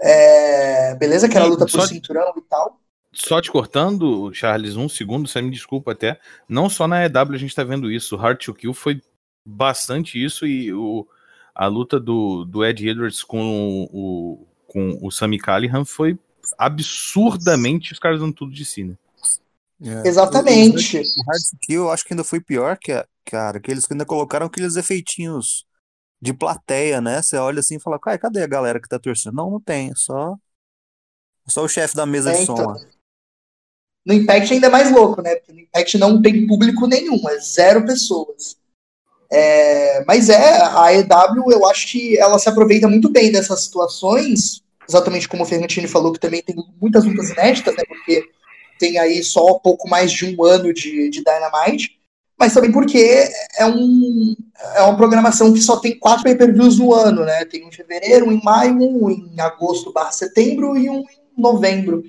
É, 0.01 0.95
beleza 0.95 1.29
que 1.29 1.37
era 1.37 1.47
luta 1.47 1.67
por 1.67 1.87
cinturão 1.87 2.33
e 2.37 2.43
tal. 2.43 2.81
Só 3.13 3.41
te 3.41 3.51
cortando, 3.51 4.33
Charles, 4.35 4.77
um 4.77 4.89
segundo, 4.89 5.27
você 5.27 5.41
me 5.41 5.51
desculpa 5.51 5.93
até. 5.93 6.21
Não 6.49 6.69
só 6.69 6.87
na 6.87 7.05
EW 7.05 7.35
a 7.35 7.39
gente 7.39 7.55
tá 7.55 7.65
vendo 7.65 7.91
isso. 7.91 8.15
O 8.15 8.19
Hard 8.19 8.39
to 8.39 8.55
Kill 8.55 8.75
foi 8.75 9.01
bastante 9.45 10.23
isso 10.23 10.47
e 10.47 10.73
o, 10.73 11.07
a 11.55 11.67
luta 11.67 11.99
do, 11.99 12.45
do 12.45 12.65
Ed 12.65 12.87
Edwards 12.87 13.23
com 13.23 13.89
o, 13.91 14.47
com 14.67 14.99
o 15.01 15.11
Sami 15.11 15.39
Callihan 15.39 15.85
foi 15.85 16.19
absurdamente 16.59 17.93
os 17.93 17.99
caras 17.99 18.21
dando 18.21 18.35
tudo 18.35 18.53
de 18.53 18.65
si, 18.65 18.85
né? 18.85 18.95
É. 19.83 20.09
Exatamente. 20.09 20.99
O 20.99 21.25
Hard 21.27 21.43
to 21.51 21.57
Kill 21.63 21.81
eu 21.83 21.91
acho 21.91 22.05
que 22.05 22.13
ainda 22.13 22.25
foi 22.25 22.41
pior, 22.41 22.77
que, 22.77 22.93
cara, 23.25 23.59
que 23.61 23.71
eles 23.71 23.87
ainda 23.91 24.05
colocaram 24.05 24.47
aqueles 24.47 24.77
efeitinhos 24.77 25.65
de 26.27 26.35
plateia, 26.35 27.01
né? 27.01 27.23
Você 27.23 27.37
olha 27.37 27.61
assim 27.61 27.77
e 27.77 27.81
fala, 27.81 27.99
Cara, 27.99 28.19
cadê 28.19 28.43
a 28.43 28.47
galera 28.47 28.81
que 28.81 28.89
tá 28.89 28.99
torcendo? 28.99 29.35
Não, 29.35 29.51
não 29.51 29.61
tem, 29.61 29.95
só 29.95 30.37
só 31.49 31.65
o 31.65 31.69
chefe 31.69 31.95
da 31.95 32.05
mesa 32.05 32.33
é, 32.33 32.39
de 32.39 32.45
som. 32.45 32.55
Então, 32.55 32.77
no 34.05 34.15
Impact 34.15 34.53
ainda 34.53 34.67
é 34.67 34.71
mais 34.71 34.91
louco, 34.91 35.23
né? 35.23 35.37
Porque 35.37 35.53
no 35.53 35.61
Impact 35.61 35.99
não 35.99 36.21
tem 36.21 36.47
público 36.47 36.87
nenhum, 36.87 37.29
é 37.29 37.39
zero 37.39 37.85
pessoas. 37.85 38.57
É, 39.31 40.05
mas 40.05 40.29
é, 40.29 40.63
a 40.63 40.93
EW, 40.93 41.51
eu 41.51 41.67
acho 41.67 41.89
que 41.91 42.19
ela 42.19 42.39
se 42.39 42.49
aproveita 42.49 42.89
muito 42.89 43.11
bem 43.11 43.33
dessas 43.33 43.65
situações, 43.65 44.63
exatamente 44.89 45.29
como 45.29 45.43
o 45.43 45.47
Fernandini 45.47 45.89
falou, 45.89 46.13
que 46.13 46.21
também 46.21 46.43
tem 46.43 46.55
muitas 46.81 47.05
lutas 47.05 47.31
inéditas, 47.31 47.75
né? 47.77 47.83
Porque 47.89 48.29
tem 48.79 48.99
aí 48.99 49.23
só 49.25 49.55
pouco 49.55 49.89
mais 49.89 50.13
de 50.13 50.27
um 50.27 50.45
ano 50.45 50.73
de, 50.73 51.11
de 51.11 51.25
Dynamite. 51.25 51.96
Mas 52.39 52.53
também 52.53 52.71
porque 52.71 53.31
é, 53.59 53.67
um, 53.67 54.37
é 54.75 54.83
uma 54.83 54.97
programação 54.97 55.53
que 55.53 55.61
só 55.61 55.79
tem 55.79 55.99
quatro 55.99 56.25
pay-per-views 56.25 56.79
no 56.79 56.93
ano, 56.93 57.25
né? 57.25 57.45
Tem 57.47 57.65
um 57.65 57.69
em 57.69 57.73
fevereiro, 57.73 58.27
um 58.27 58.33
em 58.33 58.43
maio, 58.43 58.77
um 58.77 59.11
em 59.11 59.41
agosto 59.41 59.93
barra 59.93 60.13
setembro 60.13 60.77
e 60.77 60.91
um 60.91 61.01
em 61.01 61.41
novembro. 61.41 62.05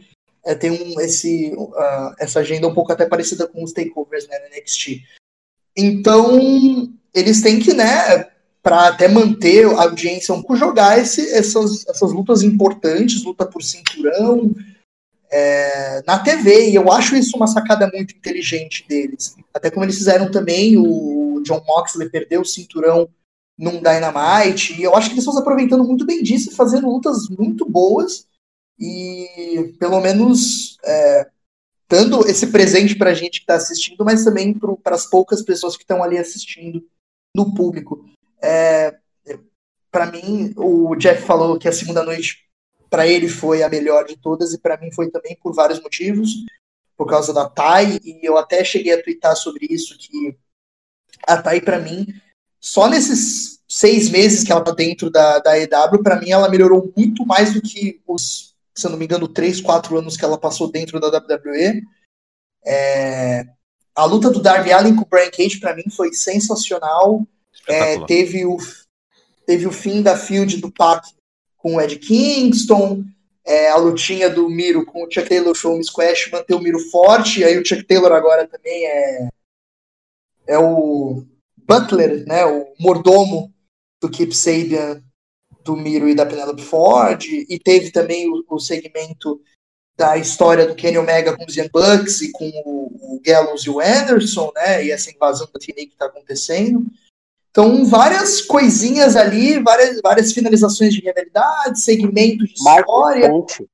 É, 0.45 0.53
tem 0.53 0.71
um, 0.71 0.99
esse, 0.99 1.53
uh, 1.57 2.13
essa 2.19 2.39
agenda 2.39 2.67
um 2.67 2.73
pouco 2.73 2.91
até 2.91 3.05
parecida 3.05 3.47
com 3.47 3.63
os 3.63 3.71
takeovers 3.71 4.27
né, 4.27 4.37
no 4.39 4.55
NXT. 4.55 5.01
Então, 5.75 6.89
eles 7.13 7.41
têm 7.41 7.59
que, 7.59 7.73
né, 7.73 8.25
para 8.61 8.87
até 8.87 9.07
manter 9.07 9.65
a 9.65 9.83
audiência, 9.83 10.35
jogar 10.55 10.99
esse, 10.99 11.33
essas, 11.33 11.87
essas 11.87 12.11
lutas 12.11 12.43
importantes, 12.43 13.23
luta 13.23 13.45
por 13.45 13.63
cinturão, 13.63 14.53
é, 15.29 16.01
na 16.05 16.19
TV, 16.19 16.69
e 16.69 16.75
eu 16.75 16.91
acho 16.91 17.15
isso 17.15 17.35
uma 17.35 17.47
sacada 17.47 17.89
muito 17.93 18.15
inteligente 18.15 18.85
deles. 18.87 19.35
Até 19.53 19.69
como 19.69 19.85
eles 19.85 19.97
fizeram 19.97 20.31
também, 20.31 20.77
o 20.77 21.41
John 21.43 21.63
Moxley 21.65 22.09
perdeu 22.09 22.41
o 22.41 22.45
cinturão 22.45 23.09
num 23.57 23.81
Dynamite, 23.81 24.79
e 24.79 24.83
eu 24.83 24.95
acho 24.95 25.07
que 25.07 25.13
eles 25.13 25.23
estão 25.23 25.33
se 25.33 25.39
aproveitando 25.39 25.83
muito 25.83 26.05
bem 26.05 26.21
disso, 26.21 26.55
fazendo 26.55 26.89
lutas 26.89 27.27
muito 27.29 27.65
boas, 27.65 28.27
e 28.79 29.73
pelo 29.79 29.99
menos 29.99 30.77
é, 30.85 31.27
dando 31.89 32.27
esse 32.27 32.47
presente 32.47 32.95
para 32.95 33.11
a 33.11 33.13
gente 33.13 33.39
que 33.39 33.43
está 33.43 33.55
assistindo, 33.55 34.05
mas 34.05 34.23
também 34.23 34.53
para 34.53 34.95
as 34.95 35.05
poucas 35.05 35.41
pessoas 35.41 35.75
que 35.75 35.83
estão 35.83 36.03
ali 36.03 36.17
assistindo 36.17 36.85
no 37.35 37.53
público. 37.55 38.05
É, 38.41 38.95
para 39.89 40.11
mim, 40.11 40.53
o 40.55 40.95
Jeff 40.95 41.23
falou 41.23 41.57
que 41.57 41.67
a 41.67 41.71
segunda 41.71 42.03
noite 42.03 42.46
para 42.89 43.07
ele 43.07 43.27
foi 43.27 43.63
a 43.63 43.69
melhor 43.69 44.05
de 44.05 44.17
todas 44.17 44.53
e 44.53 44.59
para 44.59 44.77
mim 44.77 44.91
foi 44.91 45.09
também 45.09 45.37
por 45.41 45.53
vários 45.53 45.81
motivos, 45.81 46.29
por 46.95 47.07
causa 47.07 47.33
da 47.33 47.47
Tai, 47.47 47.99
e 48.03 48.19
eu 48.23 48.37
até 48.37 48.63
cheguei 48.63 48.93
a 48.93 49.03
twittar 49.03 49.35
sobre 49.35 49.67
isso, 49.69 49.97
que 49.97 50.35
a 51.27 51.41
Tai 51.41 51.61
para 51.61 51.79
mim, 51.79 52.07
só 52.59 52.89
nesses 52.89 53.59
seis 53.67 54.09
meses 54.09 54.43
que 54.43 54.51
ela 54.51 54.63
tá 54.63 54.71
dentro 54.71 55.09
da, 55.09 55.39
da 55.39 55.59
EW, 55.59 56.01
para 56.01 56.19
mim 56.19 56.31
ela 56.31 56.49
melhorou 56.49 56.91
muito 56.95 57.25
mais 57.25 57.53
do 57.53 57.61
que 57.61 58.01
os, 58.07 58.55
se 58.73 58.87
eu 58.87 58.91
não 58.91 58.97
me 58.97 59.05
engano, 59.05 59.27
três, 59.27 59.59
quatro 59.59 59.97
anos 59.97 60.15
que 60.15 60.23
ela 60.23 60.37
passou 60.37 60.71
dentro 60.71 60.99
da 60.99 61.07
WWE. 61.07 61.81
É, 62.65 63.45
a 63.93 64.05
luta 64.05 64.29
do 64.29 64.41
Darby 64.41 64.71
Allin 64.71 64.95
com 64.95 65.01
o 65.01 65.07
Brian 65.07 65.29
Cage 65.29 65.59
para 65.59 65.75
mim 65.75 65.89
foi 65.89 66.13
sensacional. 66.13 67.27
É, 67.67 67.99
teve, 68.05 68.45
o, 68.45 68.57
teve 69.45 69.67
o 69.67 69.71
fim 69.71 70.01
da 70.01 70.15
field 70.15 70.57
do 70.57 70.71
Pac 70.71 71.05
com 71.67 71.75
o 71.75 71.81
Ed 71.81 71.97
Kingston, 71.99 73.03
é, 73.45 73.69
a 73.69 73.75
lutinha 73.75 74.29
do 74.29 74.49
Miro 74.49 74.85
com 74.85 75.03
o 75.03 75.11
Chuck 75.11 75.27
Taylor 75.27 75.53
Show 75.53 75.81
Squash 75.83 76.31
manter 76.31 76.53
o 76.53 76.61
Miro 76.61 76.79
forte, 76.79 77.43
aí 77.43 77.57
o 77.57 77.65
Chuck 77.65 77.83
Taylor 77.83 78.13
agora 78.13 78.47
também 78.47 78.85
é, 78.85 79.27
é 80.47 80.57
o 80.57 81.25
Butler, 81.57 82.25
né, 82.25 82.45
o 82.45 82.73
mordomo 82.79 83.53
do 84.01 84.09
Keep 84.09 84.33
Sabian, 84.33 85.03
do 85.61 85.75
Miro 85.75 86.07
e 86.07 86.15
da 86.15 86.25
Penelope 86.25 86.63
Ford, 86.63 87.25
e 87.25 87.59
teve 87.59 87.91
também 87.91 88.29
o, 88.29 88.45
o 88.49 88.59
segmento 88.59 89.41
da 89.97 90.17
história 90.17 90.65
do 90.65 90.75
Kenny 90.75 90.97
Omega 90.97 91.35
com 91.35 91.43
os 91.43 91.57
Young 91.57 91.69
Bucks 91.69 92.21
e 92.21 92.31
com 92.31 92.47
o, 92.65 93.15
o 93.15 93.21
Gallows 93.21 93.63
e 93.63 93.69
o 93.69 93.81
Anderson, 93.81 94.53
né, 94.55 94.85
e 94.85 94.91
essa 94.91 95.11
invasão 95.11 95.49
da 95.53 95.59
TNA 95.59 95.75
que 95.75 95.93
está 95.93 96.05
acontecendo. 96.05 96.85
Então, 97.57 97.83
várias 97.85 98.39
coisinhas 98.39 99.15
ali, 99.15 99.59
várias, 99.59 99.99
várias 99.99 100.31
finalizações 100.31 100.93
de 100.93 101.01
rivalidade, 101.01 101.81
segmentos 101.81 102.49
de 102.49 102.63
Marco 102.63 102.91
história. 102.91 103.25
Estante. 103.25 103.69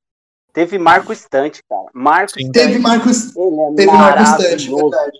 Teve 0.53 0.77
Marco 0.77 1.11
Estante, 1.11 1.61
cara. 1.69 1.89
Marco 1.93 2.39
Estante. 2.39 2.51
Teve 2.53 2.79
Marco, 2.79 3.09
é 3.09 3.75
teve 3.75 3.91
Marco 3.91 4.23
Estante, 4.23 4.73
verdade. 4.73 5.19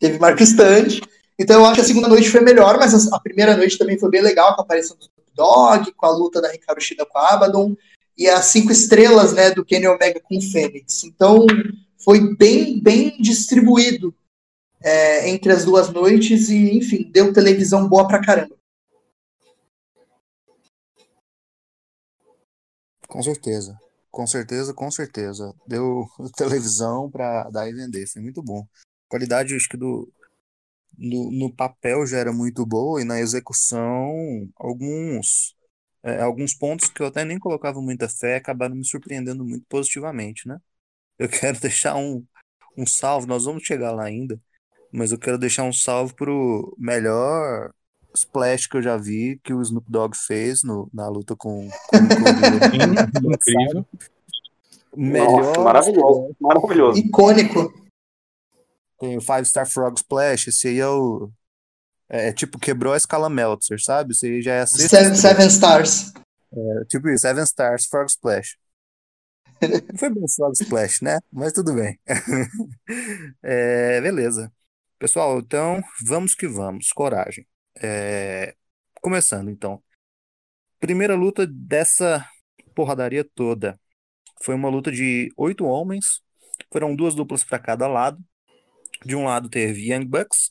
Teve 0.00 0.18
Marco 0.18 0.42
Estante. 0.42 1.00
Então, 1.38 1.60
eu 1.60 1.66
acho 1.66 1.76
que 1.76 1.80
a 1.82 1.84
segunda 1.84 2.08
noite 2.08 2.28
foi 2.28 2.40
melhor, 2.40 2.78
mas 2.80 3.12
a, 3.12 3.16
a 3.16 3.20
primeira 3.20 3.56
noite 3.56 3.78
também 3.78 3.96
foi 3.96 4.10
bem 4.10 4.22
legal, 4.22 4.56
com 4.56 4.62
a 4.62 4.64
aparição 4.64 4.96
do 4.96 5.08
Dog, 5.32 5.92
com 5.92 6.06
a 6.06 6.10
luta 6.10 6.42
da 6.42 6.50
Ricardo 6.50 6.80
Shida 6.80 7.06
com 7.06 7.16
a 7.16 7.34
Abaddon, 7.34 7.76
e 8.18 8.28
as 8.28 8.46
cinco 8.46 8.72
estrelas 8.72 9.32
né, 9.34 9.52
do 9.52 9.64
Kenny 9.64 9.86
Omega 9.86 10.18
com 10.18 10.36
o 10.36 10.42
Fênix. 10.42 11.04
Então, 11.04 11.46
foi 12.02 12.34
bem, 12.34 12.82
bem 12.82 13.16
distribuído 13.20 14.12
é, 14.82 15.28
entre 15.28 15.52
as 15.52 15.64
duas 15.64 15.90
noites 15.90 16.48
e, 16.48 16.76
enfim, 16.76 17.10
deu 17.10 17.32
televisão 17.32 17.88
boa 17.88 18.06
pra 18.06 18.20
caramba. 18.20 18.56
Com 23.08 23.22
certeza. 23.22 23.78
Com 24.10 24.26
certeza, 24.26 24.72
com 24.72 24.90
certeza. 24.90 25.54
Deu 25.66 26.06
televisão 26.36 27.10
para 27.10 27.50
dar 27.50 27.68
e 27.68 27.72
vender. 27.72 28.06
Foi 28.06 28.22
muito 28.22 28.42
bom. 28.42 28.66
A 29.06 29.10
qualidade, 29.10 29.54
acho 29.54 29.68
que 29.68 29.76
do, 29.76 30.10
no, 30.98 31.30
no 31.30 31.52
papel 31.54 32.06
já 32.06 32.18
era 32.18 32.32
muito 32.32 32.64
boa 32.64 33.00
e 33.00 33.04
na 33.04 33.20
execução, 33.20 34.48
alguns 34.56 35.54
é, 36.02 36.20
alguns 36.22 36.54
pontos 36.54 36.88
que 36.88 37.02
eu 37.02 37.06
até 37.06 37.24
nem 37.24 37.38
colocava 37.38 37.80
muita 37.80 38.08
fé 38.08 38.36
acabaram 38.36 38.76
me 38.76 38.84
surpreendendo 38.86 39.44
muito 39.44 39.66
positivamente, 39.68 40.46
né? 40.48 40.58
Eu 41.18 41.28
quero 41.28 41.60
deixar 41.60 41.96
um, 41.96 42.24
um 42.76 42.86
salve, 42.86 43.26
nós 43.26 43.44
vamos 43.44 43.64
chegar 43.64 43.92
lá 43.92 44.04
ainda, 44.04 44.40
mas 44.96 45.12
eu 45.12 45.18
quero 45.18 45.36
deixar 45.36 45.62
um 45.64 45.72
salve 45.74 46.14
pro 46.14 46.74
melhor 46.78 47.70
splash 48.14 48.66
que 48.66 48.78
eu 48.78 48.82
já 48.82 48.96
vi 48.96 49.38
que 49.44 49.52
o 49.52 49.60
Snoop 49.60 49.84
Dogg 49.90 50.16
fez 50.16 50.62
no, 50.62 50.88
na 50.90 51.06
luta 51.06 51.36
com, 51.36 51.68
com, 51.68 51.98
com 51.98 53.28
o 53.28 53.32
Incrível. 53.34 53.86
Melhor 54.96 55.42
Nossa, 55.42 55.60
maravilhoso, 55.60 56.36
maravilhoso. 56.40 56.98
Icônico. 56.98 57.70
Tem 58.98 59.18
o 59.18 59.20
Five 59.20 59.44
Star 59.44 59.70
Frog 59.70 59.98
Splash, 59.98 60.46
esse 60.46 60.68
aí 60.68 60.80
é 60.80 60.88
o. 60.88 61.30
É, 62.08 62.28
é 62.28 62.32
tipo, 62.32 62.58
quebrou 62.58 62.94
a 62.94 62.96
escala 62.96 63.28
Meltzer, 63.28 63.78
sabe? 63.82 64.12
Esse 64.12 64.26
aí 64.26 64.40
já 64.40 64.54
é 64.54 64.60
a 64.62 64.66
sexta. 64.66 64.96
Seven, 64.96 65.14
seven 65.14 65.46
Stars. 65.48 66.14
É, 66.50 66.84
tipo 66.86 67.06
isso, 67.10 67.20
Seven 67.20 67.44
Stars 67.44 67.84
Frog 67.84 68.08
Splash. 68.08 68.56
Não 69.60 69.68
foi 69.98 70.08
bem 70.08 70.24
Frog 70.26 70.54
Splash, 70.54 71.02
né? 71.02 71.18
Mas 71.30 71.52
tudo 71.52 71.74
bem. 71.74 72.00
é, 73.44 74.00
beleza. 74.00 74.50
Pessoal, 74.98 75.38
então 75.40 75.82
vamos 76.06 76.34
que 76.34 76.48
vamos, 76.48 76.90
coragem. 76.90 77.46
É... 77.82 78.56
Começando 79.02 79.50
então. 79.50 79.82
Primeira 80.80 81.14
luta 81.14 81.46
dessa 81.46 82.26
porradaria 82.74 83.22
toda. 83.22 83.78
Foi 84.42 84.54
uma 84.54 84.70
luta 84.70 84.90
de 84.90 85.30
oito 85.36 85.64
homens. 85.66 86.22
Foram 86.72 86.96
duas 86.96 87.14
duplas 87.14 87.44
para 87.44 87.58
cada 87.58 87.86
lado. 87.86 88.18
De 89.04 89.14
um 89.14 89.24
lado 89.24 89.50
teve 89.50 89.92
Young 89.92 90.06
Bucks 90.06 90.50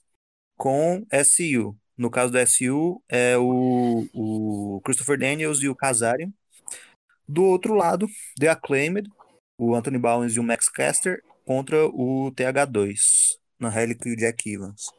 com 0.55 1.05
SU. 1.11 1.75
No 1.97 2.11
caso 2.11 2.31
do 2.31 2.37
SU 2.39 3.01
é 3.09 3.35
o, 3.37 4.07
o 4.13 4.81
Christopher 4.81 5.17
Daniels 5.17 5.61
e 5.63 5.69
o 5.69 5.75
Kazarian. 5.75 6.31
Do 7.27 7.43
outro 7.43 7.73
lado, 7.73 8.07
The 8.39 8.49
Acclaimed, 8.49 9.09
o 9.57 9.73
Anthony 9.73 9.97
Bowens 9.97 10.35
e 10.35 10.39
o 10.39 10.43
Max 10.43 10.69
Caster 10.69 11.23
contra 11.45 11.87
o 11.87 12.31
TH2. 12.35 13.39
Angélico 13.61 14.07
e 14.07 14.13
o 14.13 14.15
Jack 14.15 14.49
Evans. 14.49 14.91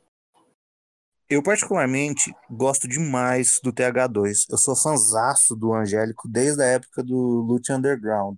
Eu, 1.29 1.43
particularmente, 1.43 2.33
gosto 2.51 2.87
demais 2.87 3.59
do 3.63 3.73
TH2. 3.73 4.47
Eu 4.49 4.59
sou 4.59 4.77
fanzaço 4.77 5.57
do 5.57 5.75
Angélico 5.75 6.29
desde 6.29 6.63
a 6.63 6.67
época 6.67 7.03
do 7.03 7.17
Lute 7.17 7.73
Underground. 7.73 8.37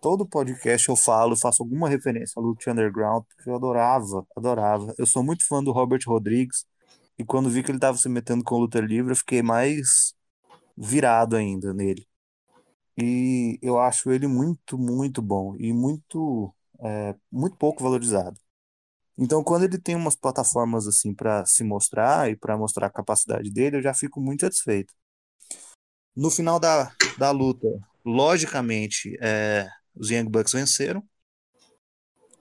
Todo 0.00 0.26
podcast 0.26 0.88
eu 0.88 0.96
falo, 0.96 1.36
faço 1.36 1.62
alguma 1.62 1.88
referência 1.88 2.34
ao 2.36 2.44
Lute 2.44 2.70
Underground, 2.70 3.24
porque 3.24 3.50
eu 3.50 3.54
adorava, 3.56 4.26
adorava. 4.36 4.94
Eu 4.96 5.04
sou 5.04 5.22
muito 5.22 5.46
fã 5.46 5.62
do 5.62 5.72
Robert 5.72 6.00
Rodrigues, 6.06 6.64
e 7.20 7.24
quando 7.24 7.50
vi 7.50 7.62
que 7.62 7.70
ele 7.70 7.76
estava 7.76 7.98
se 7.98 8.08
metendo 8.08 8.42
com 8.42 8.56
luta 8.56 8.80
livre, 8.80 9.12
eu 9.12 9.16
fiquei 9.16 9.42
mais 9.42 10.14
virado 10.74 11.36
ainda 11.36 11.74
nele. 11.74 12.06
E 12.96 13.58
eu 13.62 13.78
acho 13.78 14.10
ele 14.10 14.26
muito, 14.26 14.78
muito 14.78 15.20
bom 15.20 15.54
e 15.58 15.70
muito, 15.72 16.54
é, 16.80 17.14
muito 17.30 17.56
pouco 17.56 17.82
valorizado. 17.82 18.40
Então, 19.20 19.44
quando 19.44 19.64
ele 19.64 19.78
tem 19.78 19.94
umas 19.94 20.16
plataformas 20.16 20.86
assim 20.86 21.14
para 21.14 21.44
se 21.44 21.62
mostrar 21.62 22.30
e 22.30 22.36
para 22.36 22.56
mostrar 22.56 22.86
a 22.86 22.90
capacidade 22.90 23.50
dele, 23.50 23.76
eu 23.76 23.82
já 23.82 23.92
fico 23.92 24.18
muito 24.18 24.40
satisfeito. 24.40 24.94
No 26.16 26.30
final 26.30 26.58
da, 26.58 26.90
da 27.18 27.30
luta, 27.30 27.68
logicamente, 28.02 29.14
é, 29.20 29.68
os 29.94 30.10
Young 30.10 30.24
Bucks 30.24 30.54
venceram. 30.54 31.06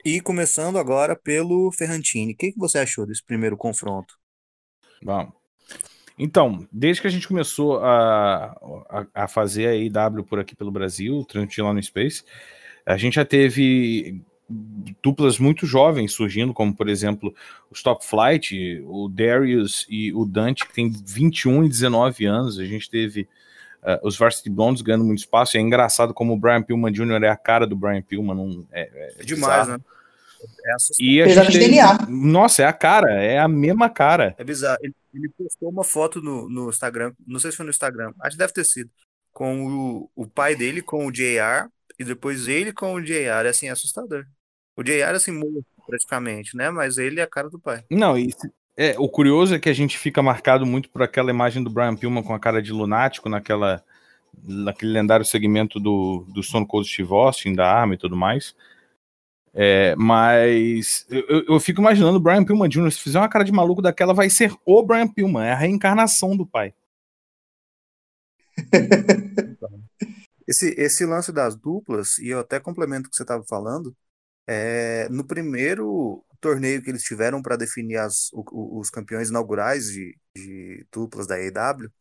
E 0.05 0.21
começando 0.21 0.79
agora 0.79 1.17
pelo 1.17 1.69
Ferrantini. 1.73 2.31
O 2.31 2.37
que, 2.37 2.53
que 2.53 2.57
você 2.57 2.79
achou 2.79 3.05
desse 3.05 3.25
primeiro 3.25 3.57
confronto? 3.57 4.17
Bom, 5.03 5.29
então, 6.17 6.65
desde 6.71 7.01
que 7.01 7.07
a 7.07 7.11
gente 7.11 7.27
começou 7.27 7.79
a, 7.83 8.57
a, 8.89 9.23
a 9.23 9.27
fazer 9.27 9.67
a 9.67 9.75
IW 9.75 10.23
por 10.23 10.39
aqui 10.39 10.55
pelo 10.55 10.71
Brasil, 10.71 11.25
transmitir 11.25 11.61
lá 11.61 11.73
no 11.73 11.83
Space, 11.83 12.23
a 12.85 12.95
gente 12.95 13.15
já 13.15 13.25
teve 13.25 14.23
duplas 14.49 15.37
muito 15.37 15.65
jovens 15.65 16.13
surgindo, 16.13 16.53
como 16.53 16.75
por 16.75 16.89
exemplo 16.89 17.33
os 17.69 17.83
Top 17.83 18.05
Flight, 18.05 18.81
o 18.85 19.07
Darius 19.07 19.85
e 19.89 20.11
o 20.13 20.25
Dante, 20.25 20.65
que 20.65 20.73
tem 20.73 20.89
21 20.89 21.65
e 21.65 21.69
19 21.69 22.25
anos. 22.25 22.59
A 22.59 22.65
gente 22.65 22.89
teve 22.89 23.27
uh, 23.83 24.07
os 24.07 24.17
Varsity 24.17 24.49
Blondes 24.49 24.81
ganhando 24.81 25.05
muito 25.05 25.19
espaço. 25.19 25.55
E 25.55 25.59
é 25.59 25.61
engraçado 25.61 26.13
como 26.13 26.33
o 26.33 26.37
Brian 26.37 26.63
Pillman 26.63 26.91
Jr. 26.91 27.23
é 27.23 27.29
a 27.29 27.37
cara 27.37 27.67
do 27.67 27.75
Brian 27.75 28.01
Pillman. 28.01 28.35
Não, 28.35 28.67
é, 28.71 28.81
é, 28.81 29.13
é 29.19 29.23
demais, 29.23 29.67
bizarro. 29.67 29.77
né? 29.77 29.79
É 30.65 30.75
e 30.99 31.21
a 31.21 31.27
gente. 31.27 31.59
DNA. 31.59 32.07
Nossa, 32.07 32.63
é 32.63 32.65
a 32.65 32.73
cara, 32.73 33.11
é 33.21 33.39
a 33.39 33.47
mesma 33.47 33.89
cara. 33.89 34.35
É 34.37 34.43
bizarro. 34.43 34.79
Ele, 34.81 34.95
ele 35.13 35.29
postou 35.29 35.69
uma 35.69 35.83
foto 35.83 36.21
no, 36.21 36.49
no 36.49 36.69
Instagram, 36.69 37.13
não 37.27 37.39
sei 37.39 37.51
se 37.51 37.57
foi 37.57 37.65
no 37.65 37.71
Instagram, 37.71 38.13
acho 38.21 38.31
que 38.31 38.37
deve 38.37 38.53
ter 38.53 38.63
sido, 38.63 38.89
com 39.33 39.65
o, 39.67 40.09
o 40.15 40.25
pai 40.25 40.55
dele, 40.55 40.81
com 40.81 41.05
o 41.05 41.11
JR, 41.11 41.67
e 41.97 42.05
depois 42.05 42.47
ele 42.47 42.71
com 42.71 42.93
o 42.93 43.01
JR. 43.01 43.45
É 43.45 43.49
assim, 43.49 43.67
é 43.67 43.71
assustador. 43.71 44.25
O 44.79 44.83
JR, 44.83 45.13
assim, 45.13 45.33
morto 45.33 45.65
praticamente, 45.85 46.55
né? 46.55 46.69
Mas 46.69 46.97
ele 46.97 47.19
é 47.19 47.23
a 47.23 47.27
cara 47.27 47.49
do 47.49 47.59
pai. 47.59 47.83
Não, 47.91 48.17
e 48.17 48.29
é, 48.77 48.95
o 48.97 49.09
curioso 49.09 49.53
é 49.53 49.59
que 49.59 49.67
a 49.67 49.73
gente 49.73 49.97
fica 49.97 50.23
marcado 50.23 50.65
muito 50.65 50.89
por 50.89 51.03
aquela 51.03 51.29
imagem 51.29 51.61
do 51.61 51.69
Brian 51.69 51.97
Pillman 51.97 52.23
com 52.23 52.33
a 52.33 52.39
cara 52.39 52.61
de 52.61 52.71
lunático 52.71 53.27
naquela 53.27 53.83
naquele 54.41 54.93
lendário 54.93 55.25
segmento 55.25 55.81
do, 55.81 56.25
do 56.33 56.41
Stone 56.41 56.65
Cold 56.65 56.87
Steve 56.87 57.11
Austin, 57.11 57.53
da 57.53 57.69
arma 57.69 57.95
e 57.95 57.97
tudo 57.97 58.15
mais. 58.15 58.55
É, 59.53 59.93
mas 59.97 61.05
eu, 61.09 61.43
eu, 61.49 61.59
fico 61.59 61.81
imaginando 61.81 62.15
o 62.15 62.21
Brian 62.21 62.45
Pillman 62.45 62.69
Jr., 62.69 62.89
se 62.89 63.01
fizer 63.01 63.19
uma 63.19 63.27
cara 63.27 63.43
de 63.43 63.51
maluco 63.51 63.81
daquela, 63.81 64.13
vai 64.13 64.29
ser 64.29 64.55
o 64.65 64.81
Brian 64.81 65.09
Pillman, 65.09 65.43
é 65.43 65.51
a 65.51 65.57
reencarnação 65.57 66.37
do 66.37 66.45
pai. 66.45 66.73
esse, 70.47 70.73
esse 70.77 71.05
lance 71.05 71.33
das 71.33 71.53
duplas, 71.53 72.17
e 72.19 72.29
eu 72.29 72.39
até 72.39 72.61
complemento 72.61 73.07
o 73.07 73.09
que 73.09 73.17
você 73.17 73.23
estava 73.23 73.43
falando, 73.43 73.93
é, 74.51 75.07
no 75.09 75.23
primeiro 75.23 76.25
torneio 76.41 76.81
que 76.81 76.89
eles 76.89 77.03
tiveram 77.03 77.39
para 77.39 77.55
definir 77.55 77.97
as, 77.97 78.29
o, 78.33 78.79
os 78.79 78.89
campeões 78.89 79.29
inaugurais 79.29 79.85
de, 79.91 80.17
de 80.35 80.87
duplas 80.91 81.27
da 81.27 81.35
AEW, 81.35 81.91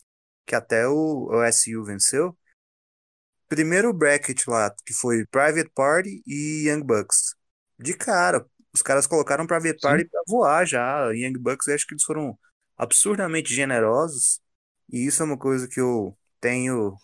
que 0.46 0.54
até 0.54 0.88
o, 0.88 1.28
o 1.30 1.42
SU 1.44 1.84
venceu, 1.84 2.34
primeiro 3.48 3.92
bracket 3.92 4.46
lá, 4.46 4.74
que 4.86 4.94
foi 4.94 5.26
Private 5.26 5.70
Party 5.74 6.22
e 6.26 6.68
Young 6.70 6.82
Bucks. 6.82 7.34
De 7.78 7.92
cara, 7.92 8.46
os 8.72 8.80
caras 8.80 9.06
colocaram 9.06 9.46
Private 9.46 9.80
Party 9.80 10.06
para 10.06 10.22
voar 10.26 10.66
já. 10.66 11.10
Young 11.12 11.34
Bucks, 11.38 11.68
acho 11.68 11.86
que 11.86 11.92
eles 11.92 12.04
foram 12.04 12.38
absurdamente 12.78 13.52
generosos. 13.54 14.40
E 14.90 15.06
isso 15.06 15.22
é 15.22 15.26
uma 15.26 15.38
coisa 15.38 15.68
que 15.68 15.80
eu 15.80 16.16
tenho, 16.40 16.96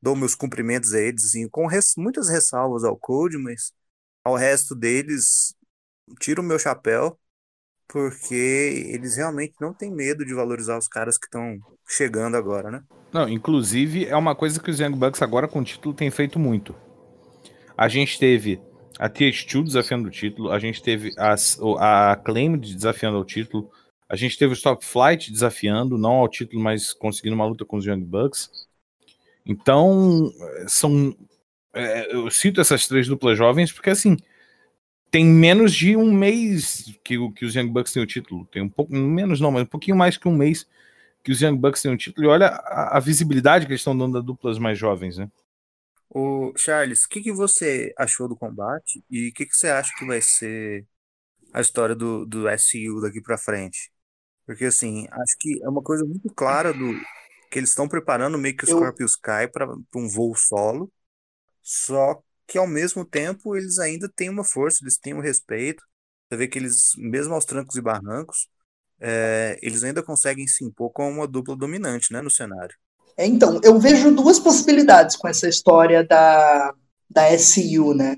dou 0.00 0.16
meus 0.16 0.34
cumprimentos 0.34 0.92
a 0.92 1.00
eles, 1.00 1.24
assim, 1.26 1.48
com 1.48 1.66
res, 1.68 1.94
muitas 1.96 2.28
ressalvas 2.28 2.82
ao 2.82 2.98
Code, 2.98 3.38
mas 3.38 3.72
ao 4.24 4.36
resto 4.36 4.74
deles, 4.74 5.54
tiro 6.20 6.42
o 6.42 6.44
meu 6.44 6.58
chapéu, 6.58 7.18
porque 7.88 8.88
eles 8.92 9.16
realmente 9.16 9.54
não 9.60 9.74
têm 9.74 9.90
medo 9.90 10.24
de 10.24 10.34
valorizar 10.34 10.78
os 10.78 10.88
caras 10.88 11.18
que 11.18 11.26
estão 11.26 11.58
chegando 11.86 12.36
agora, 12.36 12.70
né? 12.70 12.82
Não, 13.12 13.28
inclusive 13.28 14.06
é 14.06 14.16
uma 14.16 14.34
coisa 14.34 14.60
que 14.60 14.70
os 14.70 14.80
Young 14.80 14.96
Bucks 14.96 15.20
agora 15.20 15.46
com 15.46 15.60
o 15.60 15.64
título 15.64 15.94
tem 15.94 16.10
feito 16.10 16.38
muito. 16.38 16.74
A 17.76 17.88
gente 17.88 18.18
teve 18.18 18.60
a 18.98 19.10
TH2 19.10 19.64
desafiando 19.64 20.08
o 20.08 20.10
título, 20.10 20.50
a 20.50 20.58
gente 20.58 20.82
teve 20.82 21.12
as, 21.18 21.58
a 21.78 22.16
Claim 22.16 22.56
desafiando 22.58 23.18
o 23.18 23.24
título, 23.24 23.70
a 24.08 24.16
gente 24.16 24.38
teve 24.38 24.52
o 24.52 24.54
Stop 24.54 24.84
Flight 24.84 25.32
desafiando, 25.32 25.98
não 25.98 26.12
ao 26.12 26.28
título, 26.28 26.62
mas 26.62 26.92
conseguindo 26.92 27.34
uma 27.34 27.46
luta 27.46 27.64
com 27.64 27.78
os 27.78 27.86
Young 27.86 28.04
Bucks. 28.04 28.50
Então, 29.44 30.30
são. 30.66 31.16
É, 31.74 32.14
eu 32.14 32.30
cito 32.30 32.60
essas 32.60 32.86
três 32.86 33.06
duplas 33.08 33.36
jovens 33.36 33.72
porque, 33.72 33.90
assim, 33.90 34.16
tem 35.10 35.24
menos 35.24 35.74
de 35.74 35.96
um 35.96 36.12
mês 36.12 36.96
que, 37.04 37.16
que 37.32 37.44
os 37.44 37.54
Young 37.54 37.68
Bucks 37.68 37.92
têm 37.92 38.02
o 38.02 38.06
título. 38.06 38.46
Tem 38.46 38.62
um 38.62 38.68
pouco, 38.68 38.94
menos 38.94 39.40
não, 39.40 39.50
mas 39.50 39.62
um 39.62 39.66
pouquinho 39.66 39.96
mais 39.96 40.16
que 40.16 40.28
um 40.28 40.36
mês 40.36 40.66
que 41.22 41.30
os 41.30 41.40
Young 41.40 41.56
Bucks 41.56 41.82
têm 41.82 41.92
o 41.92 41.96
título. 41.96 42.26
E 42.26 42.30
olha 42.30 42.48
a, 42.48 42.96
a 42.96 43.00
visibilidade 43.00 43.66
que 43.66 43.72
eles 43.72 43.80
estão 43.80 43.96
dando 43.96 44.18
a 44.18 44.20
duplas 44.20 44.58
mais 44.58 44.78
jovens, 44.78 45.18
né? 45.18 45.30
O 46.08 46.52
Charles, 46.56 47.04
o 47.04 47.08
que, 47.08 47.22
que 47.22 47.32
você 47.32 47.92
achou 47.96 48.28
do 48.28 48.36
combate 48.36 49.02
e 49.10 49.28
o 49.28 49.32
que, 49.32 49.46
que 49.46 49.56
você 49.56 49.68
acha 49.68 49.90
que 49.98 50.04
vai 50.04 50.20
ser 50.20 50.86
a 51.52 51.60
história 51.60 51.94
do, 51.94 52.26
do 52.26 52.48
SU 52.48 53.00
daqui 53.00 53.20
para 53.22 53.38
frente? 53.38 53.90
Porque 54.44 54.66
assim, 54.66 55.06
acho 55.10 55.36
que 55.38 55.58
é 55.62 55.68
uma 55.68 55.82
coisa 55.82 56.04
muito 56.04 56.28
clara 56.34 56.72
do 56.72 56.92
que 57.50 57.58
eles 57.58 57.70
estão 57.70 57.88
preparando 57.88 58.38
meio 58.38 58.56
que 58.56 58.64
o 58.64 58.68
Scorpio 58.68 59.06
Sky 59.06 59.48
para 59.52 59.66
um 59.94 60.08
voo 60.08 60.34
solo, 60.34 60.90
só 61.62 62.20
que 62.46 62.58
ao 62.58 62.66
mesmo 62.66 63.04
tempo 63.04 63.56
eles 63.56 63.78
ainda 63.78 64.10
têm 64.14 64.28
uma 64.28 64.44
força, 64.44 64.78
eles 64.82 64.98
têm 64.98 65.14
um 65.14 65.20
respeito. 65.20 65.82
Você 66.28 66.36
vê 66.36 66.48
que 66.48 66.58
eles, 66.58 66.92
mesmo 66.96 67.34
aos 67.34 67.44
trancos 67.44 67.76
e 67.76 67.80
barrancos, 67.80 68.48
é, 69.00 69.58
eles 69.62 69.82
ainda 69.82 70.02
conseguem 70.02 70.46
se 70.46 70.64
impor 70.64 70.90
como 70.90 71.10
uma 71.10 71.26
dupla 71.26 71.56
dominante 71.56 72.12
né, 72.12 72.20
no 72.20 72.30
cenário. 72.30 72.74
É, 73.16 73.26
então, 73.26 73.60
eu 73.62 73.78
vejo 73.78 74.14
duas 74.14 74.38
possibilidades 74.38 75.16
com 75.16 75.28
essa 75.28 75.48
história 75.48 76.04
da, 76.04 76.74
da 77.10 77.30
SU, 77.38 77.94
né? 77.94 78.16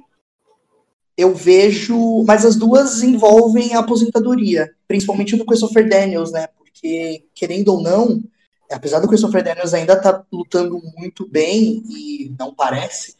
Eu 1.17 1.35
vejo, 1.35 2.25
mas 2.25 2.45
as 2.45 2.57
duas 2.57 3.03
envolvem 3.03 3.75
a 3.75 3.81
aposentadoria, 3.81 4.73
principalmente 4.87 5.37
do 5.37 5.47
Christopher 5.47 5.89
Daniels, 5.89 6.33
né? 6.33 6.49
Porque, 6.59 7.25
querendo 7.35 7.69
ou 7.69 7.83
não, 7.83 8.23
apesar 8.71 9.01
do 9.01 9.09
Christopher 9.09 9.43
Daniels 9.43 9.75
ainda 9.75 10.01
tá 10.01 10.25
lutando 10.33 10.81
muito 10.97 11.29
bem, 11.29 11.83
e 11.89 12.35
não 12.39 12.55
parece, 12.55 13.15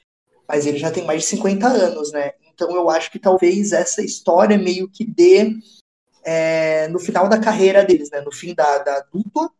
mas 0.55 0.67
ele 0.67 0.79
já 0.79 0.89
tem 0.89 1.05
mais 1.05 1.23
de 1.23 1.29
50 1.31 1.67
anos, 1.67 2.13
né? 2.13 2.35
Então 2.55 2.71
eu 2.77 2.89
acho 2.89 3.11
que 3.11 3.19
talvez 3.19 3.73
essa 3.73 4.01
história 4.01 4.57
meio 4.57 4.89
que 4.89 5.05
dê 5.05 5.53
é, 6.23 6.87
no 6.89 7.01
final 7.01 7.29
da 7.29 7.41
carreira 7.41 7.85
deles, 7.85 8.09
né? 8.09 8.21
No 8.21 8.31
fim 8.31 8.55
da, 8.55 8.79
da 8.79 9.01
dupla, 9.13 9.51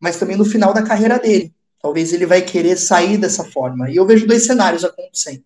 mas 0.00 0.18
também 0.18 0.36
no 0.36 0.44
final 0.44 0.74
da 0.74 0.82
carreira 0.82 1.20
dele. 1.20 1.54
Talvez 1.80 2.12
ele 2.12 2.26
vai 2.26 2.42
querer 2.42 2.76
sair 2.76 3.16
dessa 3.16 3.44
forma. 3.44 3.88
E 3.88 3.94
eu 3.94 4.04
vejo 4.04 4.26
dois 4.26 4.44
cenários 4.44 4.84
acontecendo. 4.84 5.44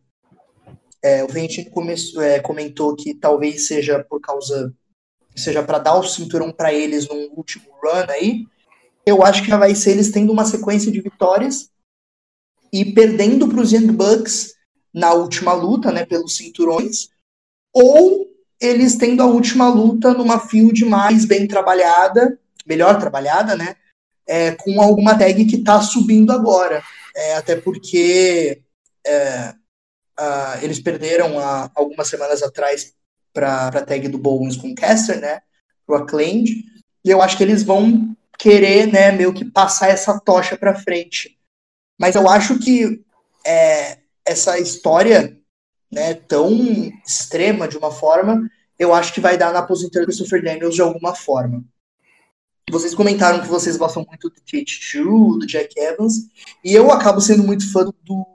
É, 1.02 1.22
o 1.22 1.28
Ventinho 1.28 1.70
é, 2.22 2.40
comentou 2.40 2.96
que 2.96 3.14
talvez 3.14 3.66
seja 3.66 4.02
por 4.02 4.22
causa. 4.22 4.72
seja 5.36 5.62
para 5.62 5.80
dar 5.80 5.96
o 5.96 6.02
cinturão 6.02 6.50
para 6.50 6.72
eles 6.72 7.06
num 7.06 7.28
último 7.36 7.66
run 7.82 8.06
aí. 8.08 8.46
Eu 9.04 9.22
acho 9.22 9.42
que 9.42 9.50
já 9.50 9.58
vai 9.58 9.74
ser 9.74 9.90
eles 9.90 10.10
tendo 10.10 10.32
uma 10.32 10.46
sequência 10.46 10.90
de 10.90 11.02
vitórias 11.02 11.68
e 12.72 12.86
perdendo 12.94 13.46
para 13.46 13.60
os 13.60 13.70
Young 13.70 13.92
Bucks 13.92 14.53
na 14.94 15.12
última 15.12 15.52
luta, 15.52 15.90
né, 15.90 16.06
pelos 16.06 16.36
cinturões, 16.36 17.08
ou 17.72 18.26
eles 18.60 18.96
tendo 18.96 19.22
a 19.22 19.26
última 19.26 19.68
luta 19.68 20.14
numa 20.14 20.38
field 20.38 20.84
mais 20.84 21.24
bem 21.24 21.48
trabalhada, 21.48 22.38
melhor 22.64 22.98
trabalhada, 22.98 23.56
né, 23.56 23.76
é, 24.26 24.52
com 24.52 24.80
alguma 24.80 25.18
tag 25.18 25.44
que 25.44 25.56
está 25.56 25.80
subindo 25.82 26.30
agora. 26.32 26.82
É, 27.16 27.36
até 27.36 27.56
porque 27.56 28.62
é, 29.06 29.54
eles 30.62 30.80
perderam 30.80 31.38
a, 31.38 31.70
algumas 31.74 32.08
semanas 32.08 32.42
atrás 32.42 32.92
para 33.32 33.68
a 33.68 33.84
tag 33.84 34.08
do 34.08 34.18
Bowens 34.18 34.56
com 34.56 34.70
o 34.70 34.74
Caster, 34.74 35.20
né? 35.20 35.40
Pro 35.86 35.96
Acclaimed. 35.96 36.64
E 37.04 37.10
eu 37.10 37.20
acho 37.20 37.36
que 37.36 37.42
eles 37.42 37.62
vão 37.62 38.16
querer, 38.38 38.86
né, 38.86 39.12
meio 39.12 39.32
que 39.32 39.44
passar 39.44 39.88
essa 39.88 40.18
tocha 40.20 40.56
para 40.56 40.78
frente. 40.78 41.38
Mas 41.98 42.14
eu 42.14 42.28
acho 42.28 42.58
que 42.58 43.04
é, 43.46 43.98
essa 44.26 44.58
história, 44.58 45.38
né, 45.92 46.14
tão 46.14 46.50
extrema 47.06 47.68
de 47.68 47.76
uma 47.76 47.90
forma, 47.90 48.48
eu 48.78 48.92
acho 48.92 49.12
que 49.12 49.20
vai 49.20 49.36
dar 49.36 49.52
na 49.52 49.60
aposentadoria 49.60 50.06
do 50.06 50.06
Christopher 50.06 50.42
Daniels 50.42 50.74
de 50.74 50.82
alguma 50.82 51.14
forma. 51.14 51.64
Vocês 52.70 52.94
comentaram 52.94 53.42
que 53.42 53.48
vocês 53.48 53.76
gostam 53.76 54.04
muito 54.08 54.30
do 54.30 54.40
TH2, 54.40 55.38
do 55.38 55.46
Jack 55.46 55.78
Evans, 55.78 56.14
e 56.64 56.72
eu 56.72 56.90
acabo 56.90 57.20
sendo 57.20 57.44
muito 57.44 57.70
fã 57.70 57.84
do, 57.84 57.94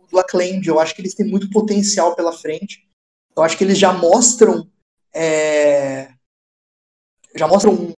do 0.10 0.19
Acclaimed. 0.19 0.67
Eu 0.67 0.80
acho 0.80 0.95
que 0.95 1.02
eles 1.02 1.15
têm 1.15 1.25
muito 1.25 1.49
potencial 1.49 2.15
pela 2.15 2.32
frente. 2.32 2.88
Eu 3.36 3.43
acho 3.43 3.58
que 3.58 3.63
eles 3.63 3.78
já 3.78 3.91
mostram. 3.91 4.69
É, 5.12 6.12
já 7.36 7.47
mostram 7.47 7.91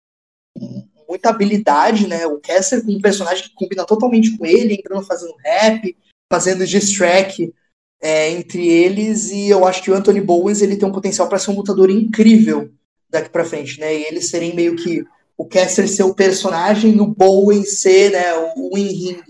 muita 1.08 1.30
habilidade, 1.30 2.08
né? 2.08 2.28
O 2.28 2.39
Kessler 2.39 2.86
com 2.86 2.91
um 2.91 3.02
personagem 3.02 3.45
que 3.45 3.56
combina 3.56 3.84
totalmente 3.84 4.38
com 4.38 4.45
ele, 4.45 4.75
entrando 4.75 5.06
fazendo 5.06 5.36
rap, 5.38 5.97
fazendo 6.32 6.65
diss 6.65 6.93
track 6.93 7.52
é, 8.01 8.31
entre 8.31 8.67
eles, 8.67 9.29
e 9.31 9.49
eu 9.49 9.65
acho 9.65 9.83
que 9.83 9.91
o 9.91 9.93
Anthony 9.93 10.21
Bowens 10.21 10.62
ele 10.62 10.77
tem 10.77 10.88
um 10.88 10.91
potencial 10.91 11.27
para 11.27 11.39
ser 11.39 11.51
um 11.51 11.55
lutador 11.55 11.89
incrível 11.89 12.71
daqui 13.09 13.29
para 13.29 13.45
frente, 13.45 13.79
né? 13.79 13.93
E 13.95 14.03
eles 14.03 14.29
serem 14.29 14.55
meio 14.55 14.75
que 14.75 15.03
o 15.38 15.45
Kessler 15.45 15.88
ser 15.88 16.03
o 16.03 16.13
personagem 16.13 16.95
e 16.95 16.99
o 16.99 17.07
Bowen 17.07 17.63
ser 17.63 18.12
né, 18.12 18.33
o, 18.35 18.73
o 18.73 18.77
in-ring. 18.77 19.23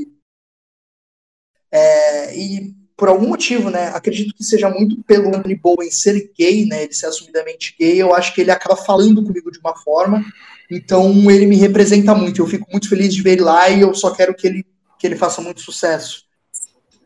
É, 1.72 2.36
e 2.36 2.74
por 2.98 3.08
algum 3.08 3.28
motivo, 3.28 3.70
né, 3.70 3.90
acredito 3.90 4.34
que 4.36 4.44
seja 4.44 4.70
muito 4.70 5.02
pelo 5.04 5.30
Anthony 5.30 5.56
Bowen 5.56 5.92
ser 5.92 6.32
gay, 6.38 6.66
né, 6.66 6.84
ele 6.84 6.94
ser 6.94 7.06
assumidamente 7.06 7.76
gay, 7.80 8.02
eu 8.02 8.14
acho 8.14 8.34
que 8.34 8.42
ele 8.42 8.52
acaba 8.52 8.76
falando 8.76 9.24
comigo 9.24 9.52
de 9.52 9.60
uma 9.60 9.76
forma, 9.76 10.26
então 10.70 11.30
ele 11.30 11.46
me 11.46 11.56
representa 11.56 12.14
muito, 12.16 12.42
eu 12.42 12.48
fico 12.48 12.68
muito 12.72 12.90
feliz 12.90 13.14
de 13.14 13.22
ver 13.22 13.34
ele 13.34 13.42
lá 13.42 13.70
e 13.70 13.82
eu 13.82 13.94
só 13.94 14.12
quero 14.12 14.36
que 14.36 14.48
ele, 14.48 14.66
que 14.98 15.08
ele 15.08 15.16
faça 15.16 15.42
muito 15.42 15.62
sucesso. 15.62 16.28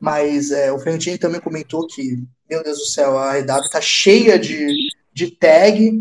Mas 0.04 0.52
é, 0.52 0.70
o 0.70 0.78
Fernandinho 0.78 1.18
também 1.18 1.40
comentou 1.40 1.88
que, 1.88 2.22
meu 2.50 2.62
Deus 2.62 2.78
do 2.78 2.86
céu, 2.88 3.18
a 3.18 3.40
EW 3.40 3.70
tá 3.72 3.80
cheia 3.80 4.38
de, 4.38 4.68
de 5.14 5.32
tag, 5.32 5.98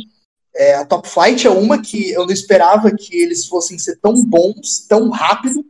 é, 0.52 0.74
a 0.74 0.84
Top 0.84 1.08
Flight 1.08 1.46
é 1.46 1.50
uma 1.50 1.80
que 1.80 2.10
eu 2.10 2.26
não 2.26 2.32
esperava 2.32 2.90
que 2.90 3.14
eles 3.16 3.46
fossem 3.46 3.78
ser 3.78 4.00
tão 4.00 4.24
bons, 4.24 4.84
tão 4.88 5.08
rápido 5.08 5.64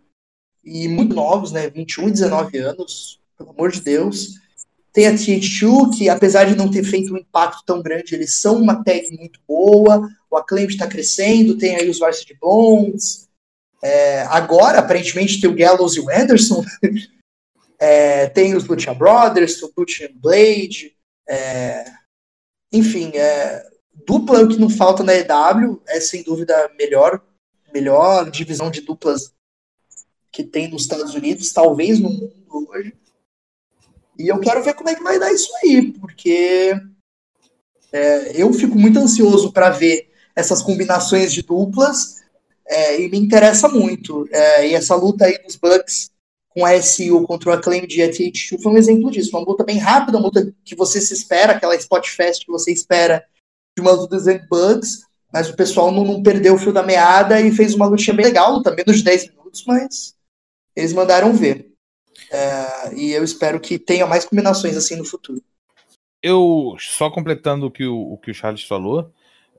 e 0.64 0.88
muito 0.88 1.14
novos, 1.14 1.52
né? 1.52 1.68
21 1.68 2.08
e 2.08 2.12
19 2.12 2.56
anos, 2.56 3.20
pelo 3.36 3.50
amor 3.50 3.70
de 3.70 3.82
Deus. 3.82 4.40
Tem 4.94 5.08
a 5.08 5.12
TH2, 5.12 5.98
que 5.98 6.08
apesar 6.08 6.44
de 6.44 6.56
não 6.56 6.70
ter 6.70 6.84
feito 6.84 7.12
um 7.12 7.18
impacto 7.18 7.62
tão 7.66 7.82
grande, 7.82 8.14
eles 8.14 8.40
são 8.40 8.56
uma 8.56 8.82
tag 8.82 9.14
muito 9.14 9.40
boa. 9.46 10.08
O 10.30 10.38
Acclaim 10.38 10.64
está 10.64 10.86
crescendo, 10.86 11.58
tem 11.58 11.76
aí 11.76 11.90
os 11.90 11.98
Varsity 11.98 12.34
Blondes. 12.40 13.28
É, 13.84 14.22
agora, 14.22 14.78
aparentemente, 14.78 15.38
tem 15.38 15.50
o 15.50 15.54
Gallows 15.54 15.96
e 15.96 16.00
o 16.00 16.08
Anderson. 16.10 16.64
é, 17.82 18.28
tem 18.28 18.54
os 18.54 18.64
Lucha 18.64 18.94
Brothers, 18.94 19.60
o 19.60 19.72
Lucha 19.76 20.08
Blade. 20.14 20.96
É, 21.28 21.84
enfim, 22.72 23.10
é, 23.16 23.60
dupla 24.06 24.46
que 24.46 24.56
não 24.56 24.70
falta 24.70 25.02
na 25.02 25.12
EW 25.12 25.82
é 25.88 25.98
sem 25.98 26.22
dúvida 26.22 26.56
a 26.56 26.72
melhor, 26.74 27.20
melhor 27.74 28.30
divisão 28.30 28.70
de 28.70 28.82
duplas 28.82 29.32
que 30.30 30.44
tem 30.44 30.68
nos 30.68 30.82
Estados 30.82 31.12
Unidos, 31.16 31.52
talvez 31.52 31.98
no 31.98 32.08
mundo 32.08 32.68
hoje. 32.70 32.94
E 34.16 34.28
eu 34.28 34.38
quero 34.38 34.62
ver 34.62 34.74
como 34.74 34.88
é 34.88 34.94
que 34.94 35.02
vai 35.02 35.18
dar 35.18 35.32
isso 35.32 35.50
aí, 35.64 35.90
porque 35.90 36.72
é, 37.90 38.40
eu 38.40 38.52
fico 38.52 38.78
muito 38.78 39.00
ansioso 39.00 39.52
para 39.52 39.70
ver 39.70 40.08
essas 40.36 40.62
combinações 40.62 41.32
de 41.32 41.42
duplas 41.42 42.22
é, 42.64 43.00
e 43.00 43.10
me 43.10 43.18
interessa 43.18 43.68
muito. 43.68 44.28
É, 44.30 44.68
e 44.68 44.74
essa 44.74 44.94
luta 44.94 45.24
aí 45.24 45.36
dos 45.42 45.56
Bucks 45.56 46.11
com 46.54 46.64
a 46.64 46.80
SU 46.80 47.22
contra 47.26 47.50
o 47.50 47.52
Acclaim 47.52 47.86
de 47.86 48.00
ATH2 48.00 48.60
foi 48.62 48.72
um 48.72 48.76
exemplo 48.76 49.10
disso. 49.10 49.36
Uma 49.36 49.46
luta 49.46 49.64
bem 49.64 49.78
rápida, 49.78 50.18
uma 50.18 50.26
luta 50.26 50.52
que 50.64 50.74
você 50.74 51.00
se 51.00 51.14
espera, 51.14 51.52
aquela 51.52 51.74
spot 51.76 52.08
fest 52.08 52.44
que 52.44 52.52
você 52.52 52.72
espera 52.72 53.24
de 53.76 53.82
uma 53.82 53.92
luta 53.92 54.16
dos 54.16 54.26
Bucks, 54.48 55.06
mas 55.32 55.48
o 55.48 55.56
pessoal 55.56 55.90
não, 55.90 56.04
não, 56.04 56.22
perdeu 56.22 56.54
o 56.54 56.58
fio 56.58 56.72
da 56.72 56.82
meada 56.82 57.40
e 57.40 57.50
fez 57.50 57.74
uma 57.74 57.86
lutinha 57.86 58.14
bem 58.14 58.26
legal, 58.26 58.62
menos 58.76 58.98
de 58.98 59.04
10 59.04 59.30
minutos, 59.30 59.64
mas 59.66 60.14
eles 60.76 60.92
mandaram 60.92 61.32
ver. 61.32 61.72
É, 62.30 62.94
e 62.94 63.12
eu 63.12 63.24
espero 63.24 63.58
que 63.58 63.78
tenha 63.78 64.06
mais 64.06 64.24
combinações 64.24 64.76
assim 64.76 64.96
no 64.96 65.04
futuro. 65.04 65.42
Eu, 66.22 66.76
só 66.78 67.10
completando 67.10 67.66
o 67.66 67.70
que 67.70 67.84
o, 67.84 68.12
o, 68.12 68.18
que 68.18 68.30
o 68.30 68.34
Charles 68.34 68.62
falou, 68.62 69.10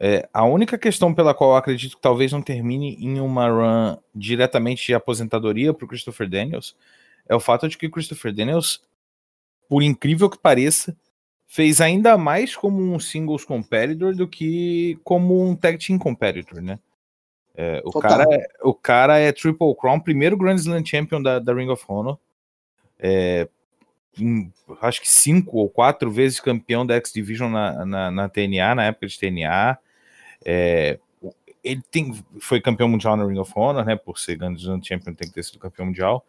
é, 0.05 0.27
a 0.33 0.43
única 0.43 0.77
questão 0.77 1.13
pela 1.13 1.33
qual 1.33 1.51
eu 1.51 1.55
acredito 1.55 1.95
que 1.95 2.01
talvez 2.01 2.29
não 2.29 2.41
termine 2.41 2.97
em 2.99 3.21
uma 3.21 3.47
run 3.47 3.97
diretamente 4.13 4.85
de 4.85 4.93
aposentadoria 4.93 5.73
para 5.73 5.85
o 5.85 5.87
Christopher 5.87 6.29
Daniels 6.29 6.75
é 7.25 7.33
o 7.33 7.39
fato 7.39 7.69
de 7.69 7.77
que 7.77 7.87
o 7.87 7.89
Christopher 7.89 8.33
Daniels, 8.33 8.83
por 9.69 9.81
incrível 9.81 10.29
que 10.29 10.37
pareça, 10.37 10.93
fez 11.47 11.79
ainda 11.79 12.17
mais 12.17 12.53
como 12.53 12.81
um 12.81 12.99
singles 12.99 13.45
competitor 13.45 14.13
do 14.13 14.27
que 14.27 14.99
como 15.05 15.41
um 15.41 15.55
tag 15.55 15.77
team 15.77 15.97
competitor, 15.97 16.61
né? 16.61 16.79
É, 17.55 17.81
o, 17.85 17.97
cara 17.97 18.25
é, 18.29 18.47
o 18.61 18.73
cara 18.73 19.17
é 19.19 19.31
Triple 19.31 19.73
Crown, 19.79 20.01
primeiro 20.01 20.35
Grand 20.35 20.55
Slam 20.55 20.85
Champion 20.85 21.21
da, 21.21 21.39
da 21.39 21.53
Ring 21.53 21.69
of 21.69 21.81
Honor. 21.87 22.19
É, 22.99 23.47
acho 24.81 24.99
que 24.99 25.09
cinco 25.09 25.59
ou 25.59 25.69
quatro 25.69 26.11
vezes 26.11 26.41
campeão 26.41 26.85
da 26.85 26.95
X 26.95 27.13
Division 27.13 27.49
na, 27.49 27.85
na, 27.85 28.11
na 28.11 28.27
TNA, 28.27 28.75
na 28.75 28.83
época 28.83 29.07
de 29.07 29.17
TNA. 29.17 29.79
É, 30.45 30.99
ele 31.63 31.81
tem, 31.89 32.13
foi 32.39 32.59
campeão 32.59 32.89
mundial 32.89 33.15
na 33.15 33.25
Ring 33.25 33.39
of 33.39 33.51
Honor, 33.55 33.85
né? 33.85 33.95
Por 33.95 34.19
ser 34.19 34.35
Grand 34.35 34.55
Slam 34.55 34.81
Champion, 34.83 35.13
tem 35.13 35.27
que 35.27 35.33
ter 35.33 35.43
sido 35.43 35.59
campeão 35.59 35.85
mundial. 35.85 36.25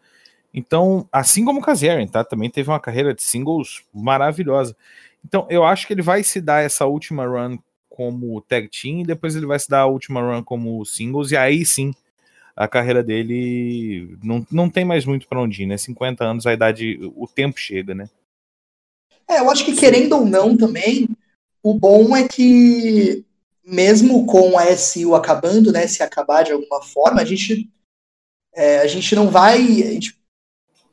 Então, 0.53 1.07
assim 1.11 1.43
como 1.43 1.59
o 1.59 1.63
Kazarian, 1.63 2.07
tá? 2.07 2.23
Também 2.23 2.49
teve 2.49 2.69
uma 2.69 2.79
carreira 2.79 3.13
de 3.13 3.21
singles 3.21 3.83
maravilhosa. 3.93 4.75
Então, 5.23 5.45
eu 5.49 5.65
acho 5.65 5.85
que 5.85 5.93
ele 5.93 6.01
vai 6.01 6.23
se 6.23 6.39
dar 6.39 6.63
essa 6.63 6.85
última 6.85 7.25
run 7.25 7.57
como 7.89 8.41
tag 8.41 8.69
team, 8.69 9.01
e 9.01 9.05
depois 9.05 9.35
ele 9.35 9.45
vai 9.45 9.59
se 9.59 9.69
dar 9.69 9.81
a 9.81 9.85
última 9.85 10.21
run 10.21 10.43
como 10.43 10.85
singles, 10.85 11.31
e 11.31 11.37
aí 11.37 11.65
sim 11.65 11.93
a 12.55 12.67
carreira 12.67 13.03
dele 13.03 14.17
não, 14.23 14.45
não 14.49 14.69
tem 14.69 14.85
mais 14.85 15.05
muito 15.05 15.27
para 15.27 15.41
onde 15.41 15.63
ir, 15.63 15.65
né? 15.65 15.77
50 15.77 16.23
anos, 16.23 16.47
a 16.47 16.53
idade, 16.53 16.99
o 17.15 17.27
tempo 17.27 17.59
chega, 17.59 17.93
né? 17.93 18.09
É, 19.29 19.39
eu 19.39 19.49
acho 19.49 19.65
que 19.65 19.75
querendo 19.75 20.13
ou 20.13 20.25
não 20.25 20.55
também, 20.55 21.07
o 21.61 21.73
bom 21.73 22.15
é 22.15 22.27
que 22.27 23.25
mesmo 23.65 24.25
com 24.25 24.57
a 24.57 24.65
SU 24.75 25.15
acabando, 25.15 25.71
né, 25.71 25.87
se 25.87 26.03
acabar 26.03 26.43
de 26.43 26.51
alguma 26.51 26.81
forma, 26.81 27.21
a 27.21 27.25
gente 27.25 27.69
é, 28.53 28.79
a 28.79 28.87
gente 28.87 29.15
não 29.15 29.29
vai 29.29 29.57
a 29.57 29.91
gente 29.91 30.17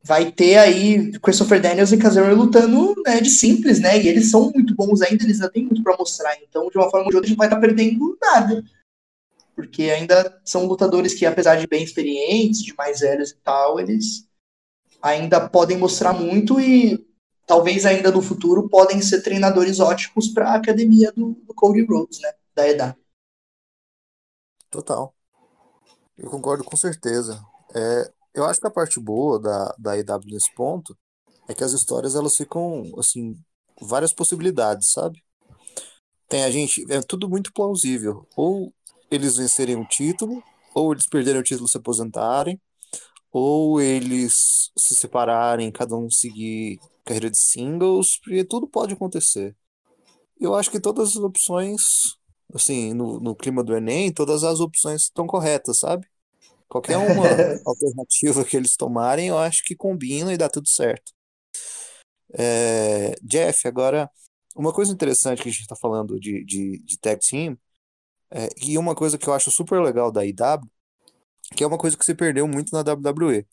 vai 0.04 0.32
ter 0.32 0.58
aí 0.58 1.12
Christopher 1.20 1.60
Daniels 1.60 1.92
e 1.92 1.96
Kazarian 1.96 2.34
lutando 2.34 2.94
né, 3.06 3.20
de 3.20 3.30
simples, 3.30 3.78
né? 3.78 4.02
E 4.02 4.08
eles 4.08 4.30
são 4.30 4.50
muito 4.52 4.74
bons 4.74 5.00
ainda, 5.00 5.22
eles 5.22 5.40
ainda 5.40 5.52
têm 5.52 5.64
muito 5.64 5.82
para 5.82 5.96
mostrar. 5.96 6.36
Então, 6.42 6.68
de 6.68 6.76
uma 6.76 6.90
forma 6.90 7.04
ou 7.04 7.10
de 7.10 7.16
outra, 7.16 7.26
a 7.26 7.28
gente 7.28 7.38
vai 7.38 7.46
estar 7.46 7.56
tá 7.56 7.60
perdendo 7.60 8.18
nada. 8.20 8.64
Porque 9.54 9.84
ainda 9.84 10.40
são 10.44 10.66
lutadores 10.66 11.14
que, 11.14 11.24
apesar 11.24 11.56
de 11.56 11.68
bem 11.68 11.84
experientes, 11.84 12.62
de 12.62 12.74
mais 12.74 13.00
velhos 13.00 13.30
e 13.30 13.36
tal, 13.44 13.78
eles 13.78 14.26
ainda 15.00 15.48
podem 15.48 15.76
mostrar 15.76 16.12
muito 16.12 16.60
e 16.60 16.98
talvez 17.46 17.86
ainda 17.86 18.10
no 18.10 18.22
futuro 18.22 18.68
podem 18.68 19.00
ser 19.02 19.22
treinadores 19.22 19.78
ótimos 19.78 20.28
para 20.28 20.50
a 20.50 20.54
academia 20.54 21.12
do, 21.12 21.36
do 21.46 21.54
Cody 21.54 21.84
Rhodes, 21.84 22.20
né? 22.20 22.32
Da 22.62 22.68
EDA. 22.68 22.96
Total. 24.70 25.14
Eu 26.16 26.30
concordo 26.30 26.62
com 26.62 26.76
certeza. 26.76 27.42
É, 27.74 28.12
eu 28.34 28.44
acho 28.44 28.60
que 28.60 28.66
a 28.66 28.70
parte 28.70 29.00
boa 29.00 29.40
da, 29.40 29.74
da 29.78 29.98
EW 29.98 30.20
nesse 30.26 30.54
ponto 30.54 30.96
é 31.48 31.54
que 31.54 31.64
as 31.64 31.72
histórias 31.72 32.14
elas 32.14 32.36
ficam, 32.36 32.84
assim, 32.98 33.34
várias 33.80 34.12
possibilidades, 34.12 34.92
sabe? 34.92 35.22
Tem 36.28 36.44
a 36.44 36.50
gente, 36.50 36.84
é 36.90 37.00
tudo 37.02 37.28
muito 37.28 37.52
plausível. 37.52 38.26
Ou 38.36 38.72
eles 39.10 39.36
vencerem 39.36 39.76
um 39.76 39.84
título, 39.84 40.42
ou 40.74 40.92
eles 40.92 41.08
perderem 41.08 41.40
o 41.40 41.44
título 41.44 41.68
se 41.68 41.76
aposentarem, 41.76 42.60
ou 43.32 43.80
eles 43.80 44.70
se 44.76 44.94
separarem, 44.94 45.72
cada 45.72 45.96
um 45.96 46.08
seguir 46.08 46.78
carreira 47.04 47.30
de 47.30 47.38
singles, 47.38 48.18
porque 48.22 48.44
tudo 48.44 48.68
pode 48.68 48.94
acontecer. 48.94 49.56
Eu 50.40 50.54
acho 50.54 50.70
que 50.70 50.80
todas 50.80 51.10
as 51.10 51.16
opções, 51.16 51.80
assim, 52.54 52.92
no, 52.94 53.20
no 53.20 53.34
clima 53.34 53.62
do 53.62 53.74
Enem, 53.76 54.12
todas 54.12 54.44
as 54.44 54.60
opções 54.60 55.02
estão 55.02 55.26
corretas, 55.26 55.78
sabe? 55.78 56.06
Qualquer 56.68 56.96
uma 56.98 57.26
alternativa 57.66 58.44
que 58.44 58.56
eles 58.56 58.76
tomarem, 58.76 59.28
eu 59.28 59.38
acho 59.38 59.64
que 59.64 59.76
combina 59.76 60.32
e 60.32 60.36
dá 60.38 60.48
tudo 60.48 60.68
certo. 60.68 61.12
É, 62.34 63.14
Jeff, 63.22 63.66
agora, 63.68 64.10
uma 64.56 64.72
coisa 64.72 64.92
interessante 64.92 65.42
que 65.42 65.48
a 65.48 65.52
gente 65.52 65.62
está 65.62 65.76
falando 65.76 66.18
de, 66.18 66.44
de, 66.44 66.78
de 66.78 66.98
tag 66.98 67.20
team, 67.20 67.58
é, 68.30 68.48
e 68.56 68.78
uma 68.78 68.94
coisa 68.94 69.18
que 69.18 69.28
eu 69.28 69.34
acho 69.34 69.50
super 69.50 69.80
legal 69.82 70.10
da 70.10 70.24
IW, 70.24 70.70
que 71.54 71.62
é 71.62 71.66
uma 71.66 71.78
coisa 71.78 71.96
que 71.96 72.04
se 72.04 72.14
perdeu 72.14 72.48
muito 72.48 72.72
na 72.72 72.80
WWE. 72.80 73.46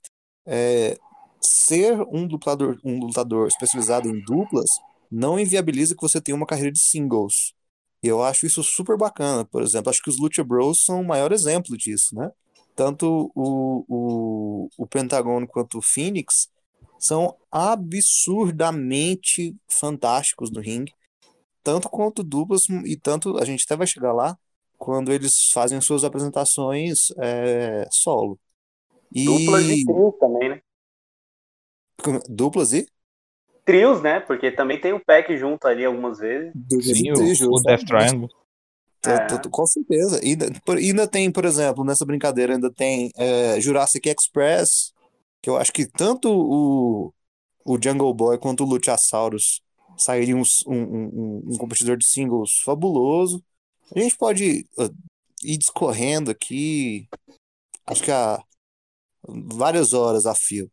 É, 0.45 0.97
ser 1.41 1.99
um 2.01 2.25
lutador, 2.25 2.79
um 2.83 2.99
lutador 2.99 3.47
especializado 3.47 4.09
em 4.09 4.23
duplas 4.23 4.69
não 5.11 5.39
inviabiliza 5.39 5.95
que 5.95 6.01
você 6.01 6.21
tenha 6.21 6.35
uma 6.35 6.45
carreira 6.45 6.71
de 6.71 6.79
singles. 6.79 7.53
E 8.01 8.07
eu 8.07 8.23
acho 8.23 8.45
isso 8.45 8.63
super 8.63 8.97
bacana. 8.97 9.45
Por 9.45 9.61
exemplo, 9.61 9.89
acho 9.89 10.01
que 10.01 10.09
os 10.09 10.19
Lucha 10.19 10.43
Bros 10.43 10.83
são 10.83 11.01
o 11.01 11.07
maior 11.07 11.31
exemplo 11.31 11.77
disso, 11.77 12.15
né? 12.15 12.31
tanto 12.79 13.29
o, 13.35 13.83
o, 13.89 14.69
o 14.77 14.87
Pentagon 14.87 15.45
quanto 15.45 15.79
o 15.79 15.81
Phoenix 15.81 16.49
são 16.97 17.35
absurdamente 17.51 19.53
fantásticos 19.69 20.49
no 20.49 20.61
ringue, 20.61 20.93
tanto 21.61 21.89
quanto 21.89 22.23
duplas, 22.23 22.69
e 22.85 22.95
tanto 22.95 23.37
a 23.37 23.43
gente 23.43 23.65
até 23.65 23.75
vai 23.75 23.85
chegar 23.85 24.13
lá 24.13 24.39
quando 24.77 25.11
eles 25.11 25.51
fazem 25.51 25.81
suas 25.81 26.05
apresentações 26.05 27.11
é, 27.17 27.85
solo. 27.91 28.39
E... 29.13 29.25
Duplas 29.25 29.65
e 29.65 29.83
trios 29.83 30.17
também, 30.17 30.47
né? 30.47 30.61
Duplas 32.29 32.71
e? 32.71 32.87
Trios, 33.69 34.01
né? 34.01 34.19
Porque 34.19 34.51
também 34.51 34.81
tem 34.81 34.93
o 34.93 34.99
pack 34.99 35.37
junto 35.37 35.67
ali 35.67 35.85
algumas 35.85 36.17
vezes. 36.17 36.51
Sim, 36.81 37.11
o, 37.11 37.55
o 37.55 37.61
Death 37.61 37.85
Triangle. 37.85 38.27
É. 39.05 39.49
Com 39.49 39.65
certeza. 39.67 40.19
E 40.23 40.35
ainda 40.87 41.07
tem, 41.07 41.31
por 41.31 41.45
exemplo, 41.45 41.85
nessa 41.85 42.03
brincadeira, 42.03 42.53
ainda 42.53 42.71
tem 42.71 43.11
é, 43.15 43.61
Jurassic 43.61 44.09
Express, 44.09 44.91
que 45.39 45.49
eu 45.49 45.55
acho 45.55 45.71
que 45.71 45.85
tanto 45.85 46.29
o, 46.31 47.13
o 47.63 47.77
Jungle 47.81 48.13
Boy 48.13 48.39
quanto 48.39 48.63
o 48.63 48.67
Luchasaurus 48.67 49.61
sairiam 49.95 50.41
um, 50.65 50.73
um, 50.73 51.43
um, 51.49 51.57
competidor 51.57 51.95
de 51.95 52.07
singles 52.07 52.61
fabuloso. 52.65 53.43
A 53.95 53.99
gente 53.99 54.17
pode 54.17 54.67
uh, 54.79 54.93
ir 55.43 55.57
discorrendo 55.57 56.31
aqui, 56.31 57.07
acho 57.85 58.03
que 58.03 58.11
há 58.11 58.41
várias 59.23 59.93
horas 59.93 60.25
a 60.25 60.33
fio. 60.33 60.71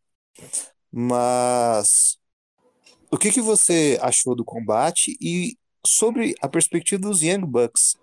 Mas 0.91 2.17
o 3.11 3.17
que, 3.17 3.31
que 3.31 3.41
você 3.41 3.97
achou 4.01 4.35
do 4.35 4.43
combate 4.45 5.17
e 5.21 5.57
sobre 5.85 6.35
a 6.41 6.49
perspectiva 6.49 7.01
dos 7.01 7.21
Young 7.21 7.45
Bucks? 7.45 7.95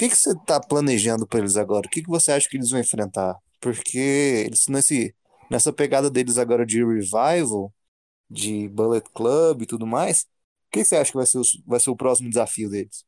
que, 0.00 0.08
que 0.08 0.16
você 0.16 0.32
está 0.32 0.58
planejando 0.58 1.26
para 1.26 1.40
eles 1.40 1.58
agora? 1.58 1.86
O 1.86 1.90
que, 1.90 2.02
que 2.02 2.08
você 2.08 2.32
acha 2.32 2.48
que 2.48 2.56
eles 2.56 2.70
vão 2.70 2.80
enfrentar? 2.80 3.36
Porque 3.60 3.98
eles 4.46 4.66
nesse, 4.66 5.14
nessa 5.50 5.72
pegada 5.74 6.08
deles 6.10 6.38
agora 6.38 6.64
de 6.64 6.82
revival, 6.82 7.70
de 8.30 8.66
Bullet 8.70 9.06
Club 9.12 9.62
e 9.62 9.66
tudo 9.66 9.86
mais, 9.86 10.22
o 10.22 10.70
que, 10.72 10.80
que 10.80 10.84
você 10.86 10.96
acha 10.96 11.10
que 11.10 11.18
vai 11.18 11.26
ser 11.26 11.38
o, 11.38 11.42
vai 11.66 11.78
ser 11.80 11.90
o 11.90 11.96
próximo 11.96 12.30
desafio 12.30 12.70
deles? 12.70 13.04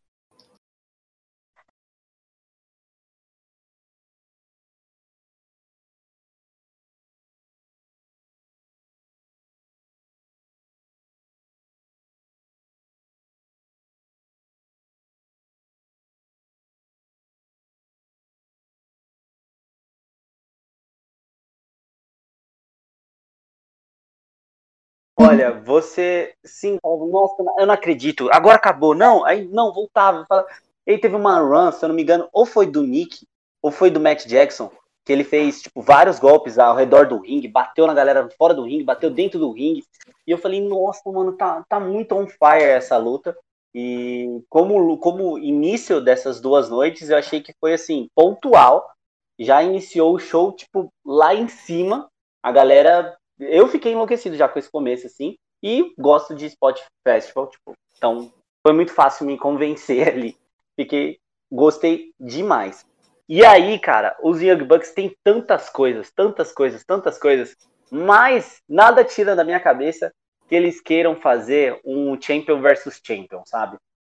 Olha, 25.33 25.53
você 25.53 26.35
sim, 26.45 26.79
nossa, 26.83 27.35
eu 27.59 27.67
não 27.67 27.75
acredito. 27.75 28.29
Agora 28.33 28.57
acabou. 28.57 28.95
Não, 28.95 29.25
aí 29.25 29.47
não, 29.49 29.73
voltava. 29.73 30.25
Fala... 30.29 30.47
Ele 30.87 30.99
teve 30.99 31.17
uma 31.17 31.39
run, 31.39 31.73
se 31.73 31.85
eu 31.85 31.89
não 31.89 31.97
me 31.97 32.03
engano, 32.03 32.29
ou 32.33 32.45
foi 32.45 32.67
do 32.67 32.83
Nick, 32.83 33.27
ou 33.63 33.71
foi 33.71 33.91
do 33.91 34.01
Matt 34.01 34.27
Jackson, 34.27 34.71
que 35.05 35.13
ele 35.13 35.25
fez, 35.25 35.63
tipo, 35.63 35.81
vários 35.81 36.19
golpes 36.19 36.59
ao 36.59 36.75
redor 36.75 37.07
do 37.07 37.21
ringue, 37.21 37.49
bateu 37.49 37.87
na 37.87 37.95
galera 37.95 38.29
fora 38.37 38.53
do 38.53 38.65
ringue, 38.65 38.85
bateu 38.85 39.11
dentro 39.11 39.39
do 39.39 39.53
ringue. 39.53 39.85
E 40.27 40.31
eu 40.31 40.39
falei, 40.39 40.61
nossa, 40.61 41.03
mano, 41.11 41.33
tá, 41.33 41.65
tá 41.69 41.79
muito 41.81 42.15
on 42.15 42.27
fire 42.27 42.65
essa 42.65 42.97
luta. 42.97 43.37
E 43.75 44.43
como, 44.51 44.99
como 44.99 45.39
início 45.39 46.01
dessas 46.01 46.41
duas 46.41 46.69
noites, 46.69 47.09
eu 47.09 47.17
achei 47.17 47.41
que 47.41 47.55
foi, 47.61 47.75
assim, 47.75 48.09
pontual. 48.15 48.91
Já 49.39 49.63
iniciou 49.63 50.15
o 50.15 50.19
show, 50.19 50.53
tipo, 50.53 50.93
lá 51.05 51.35
em 51.35 51.49
cima. 51.49 52.09
A 52.43 52.53
galera... 52.53 53.17
Eu 53.49 53.69
fiquei 53.69 53.93
enlouquecido 53.93 54.37
já 54.37 54.49
com 54.49 54.59
esse 54.59 54.71
começo, 54.71 55.07
assim. 55.07 55.37
E 55.63 55.95
gosto 55.99 56.35
de 56.35 56.47
Spot 56.47 56.79
Festival, 57.07 57.49
tipo, 57.49 57.73
então 57.97 58.33
foi 58.67 58.73
muito 58.73 58.93
fácil 58.93 59.27
me 59.27 59.39
convencer 59.39 60.09
ali. 60.13 60.37
Fiquei, 60.77 61.19
gostei 61.51 62.13
demais. 62.19 62.85
E 63.29 63.45
aí, 63.45 63.79
cara, 63.79 64.17
os 64.23 64.43
Young 64.43 64.65
Bucks 64.65 64.93
têm 64.93 65.17
tantas 65.23 65.71
coisas, 65.71 66.11
tantas 66.11 66.53
coisas, 66.53 66.85
tantas 66.85 67.19
coisas, 67.19 67.57
mas 67.91 68.61
nada 68.69 69.05
tira 69.05 69.37
da 69.37 69.45
minha 69.45 69.61
cabeça 69.61 70.13
que 70.49 70.55
eles 70.55 70.81
queiram 70.81 71.17
fazer 71.17 71.81
um 71.85 72.21
Champion 72.21 72.61
versus 72.61 73.01
Champion, 73.03 73.43
sabe? 73.47 73.77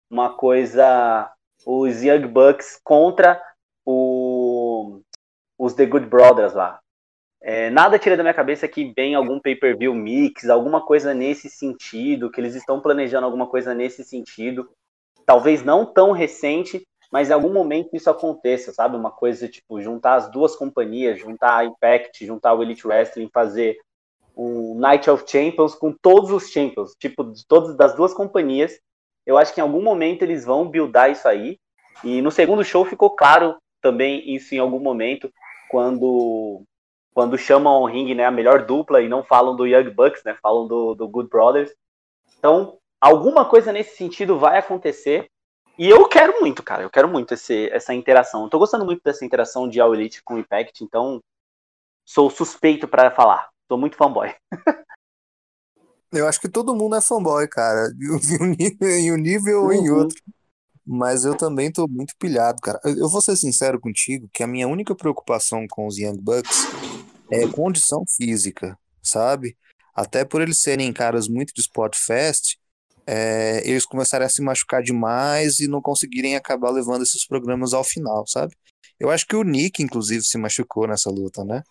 Uma 0.09 0.35
coisa, 0.35 1.31
os 1.65 2.01
Young 2.03 2.27
Bucks 2.27 2.79
contra 2.83 3.41
o, 3.85 5.01
os 5.57 5.73
The 5.73 5.85
Good 5.85 6.07
Brothers 6.07 6.53
lá. 6.53 6.79
É, 7.47 7.69
nada 7.69 7.99
tira 7.99 8.17
da 8.17 8.23
minha 8.23 8.33
cabeça 8.33 8.67
que 8.67 8.91
vem 8.97 9.13
algum 9.13 9.39
pay-per-view 9.39 9.93
mix, 9.93 10.49
alguma 10.49 10.83
coisa 10.83 11.13
nesse 11.13 11.47
sentido, 11.47 12.31
que 12.31 12.41
eles 12.41 12.55
estão 12.55 12.81
planejando 12.81 13.23
alguma 13.23 13.45
coisa 13.45 13.71
nesse 13.71 14.03
sentido. 14.03 14.67
Talvez 15.27 15.63
não 15.63 15.85
tão 15.85 16.11
recente, 16.11 16.83
mas 17.11 17.29
em 17.29 17.33
algum 17.33 17.53
momento 17.53 17.91
isso 17.93 18.09
aconteça, 18.09 18.73
sabe? 18.73 18.97
Uma 18.97 19.11
coisa 19.11 19.47
tipo 19.47 19.79
juntar 19.79 20.15
as 20.15 20.31
duas 20.31 20.55
companhias, 20.55 21.19
juntar 21.19 21.57
a 21.57 21.65
Impact, 21.65 22.25
juntar 22.25 22.55
o 22.55 22.63
Elite 22.63 22.87
Wrestling, 22.87 23.29
fazer 23.31 23.77
um 24.35 24.73
Night 24.79 25.07
of 25.07 25.23
Champions 25.27 25.75
com 25.75 25.93
todos 25.93 26.31
os 26.31 26.49
Champions, 26.49 26.95
tipo, 26.99 27.25
de 27.25 27.45
todas 27.45 27.77
das 27.77 27.95
duas 27.95 28.11
companhias. 28.11 28.79
Eu 29.23 29.37
acho 29.37 29.53
que 29.53 29.59
em 29.59 29.63
algum 29.63 29.83
momento 29.83 30.23
eles 30.23 30.43
vão 30.43 30.67
buildar 30.67 31.11
isso 31.11 31.27
aí. 31.27 31.59
E 32.03 32.23
no 32.23 32.31
segundo 32.31 32.63
show 32.63 32.83
ficou 32.85 33.11
claro 33.11 33.55
também 33.83 34.33
isso 34.33 34.55
em 34.55 34.57
algum 34.57 34.79
momento, 34.79 35.31
quando 35.69 36.65
quando 37.15 37.37
chamam 37.37 37.71
ao 37.71 37.85
ringue 37.85 38.13
né, 38.13 38.25
a 38.25 38.29
melhor 38.29 38.65
dupla 38.65 39.01
e 39.01 39.07
não 39.07 39.23
falam 39.23 39.55
do 39.55 39.65
Young 39.65 39.89
Bucks, 39.89 40.21
né? 40.25 40.37
Falam 40.41 40.67
do, 40.67 40.93
do 40.93 41.07
Good 41.07 41.29
Brothers. 41.29 41.73
Então, 42.37 42.77
alguma 42.99 43.45
coisa 43.45 43.71
nesse 43.71 43.95
sentido 43.95 44.37
vai 44.37 44.57
acontecer. 44.57 45.31
E 45.79 45.89
eu 45.89 46.09
quero 46.09 46.41
muito, 46.41 46.61
cara. 46.61 46.83
Eu 46.83 46.89
quero 46.89 47.07
muito 47.07 47.33
esse, 47.33 47.69
essa 47.69 47.93
interação. 47.93 48.43
Eu 48.43 48.49
tô 48.49 48.59
gostando 48.59 48.83
muito 48.83 49.01
dessa 49.01 49.23
interação 49.23 49.69
de 49.69 49.79
All 49.79 49.95
Elite 49.95 50.21
com 50.21 50.37
Impact, 50.37 50.83
então 50.83 51.21
sou 52.05 52.29
suspeito 52.29 52.85
para 52.85 53.09
falar. 53.09 53.47
Tô 53.65 53.77
muito 53.77 53.95
fanboy. 53.95 54.35
eu 56.11 56.27
acho 56.27 56.41
que 56.41 56.49
todo 56.49 56.75
mundo 56.75 56.97
é 56.97 57.01
fanboy, 57.01 57.47
cara. 57.47 57.93
Em 58.81 59.13
um 59.13 59.17
nível 59.17 59.63
ou 59.63 59.71
em 59.71 59.89
uhum. 59.89 59.99
outro. 59.99 60.21
Mas 60.85 61.23
eu 61.23 61.35
também 61.35 61.71
tô 61.71 61.87
muito 61.87 62.13
pilhado, 62.19 62.59
cara. 62.61 62.79
Eu 62.83 63.07
vou 63.07 63.21
ser 63.21 63.37
sincero 63.37 63.79
contigo 63.79 64.29
que 64.33 64.43
a 64.43 64.47
minha 64.47 64.67
única 64.67 64.93
preocupação 64.93 65.65
com 65.67 65.87
os 65.87 65.97
Young 65.97 66.17
Bucks 66.21 66.67
é 67.31 67.47
condição 67.47 68.03
física, 68.17 68.77
sabe? 69.01 69.57
Até 69.93 70.25
por 70.25 70.41
eles 70.41 70.61
serem 70.61 70.91
caras 70.91 71.27
muito 71.27 71.53
de 71.53 71.61
Spot 71.61 71.95
Fest, 71.95 72.57
é, 73.07 73.61
eles 73.67 73.85
começarem 73.85 74.25
a 74.25 74.29
se 74.29 74.41
machucar 74.41 74.81
demais 74.81 75.59
e 75.59 75.67
não 75.67 75.81
conseguirem 75.81 76.35
acabar 76.35 76.71
levando 76.71 77.03
esses 77.03 77.25
programas 77.25 77.73
ao 77.73 77.83
final, 77.83 78.25
sabe? 78.27 78.55
Eu 78.99 79.11
acho 79.11 79.27
que 79.27 79.35
o 79.35 79.43
Nick, 79.43 79.83
inclusive, 79.83 80.23
se 80.23 80.37
machucou 80.37 80.87
nessa 80.87 81.09
luta, 81.09 81.43
né? 81.43 81.61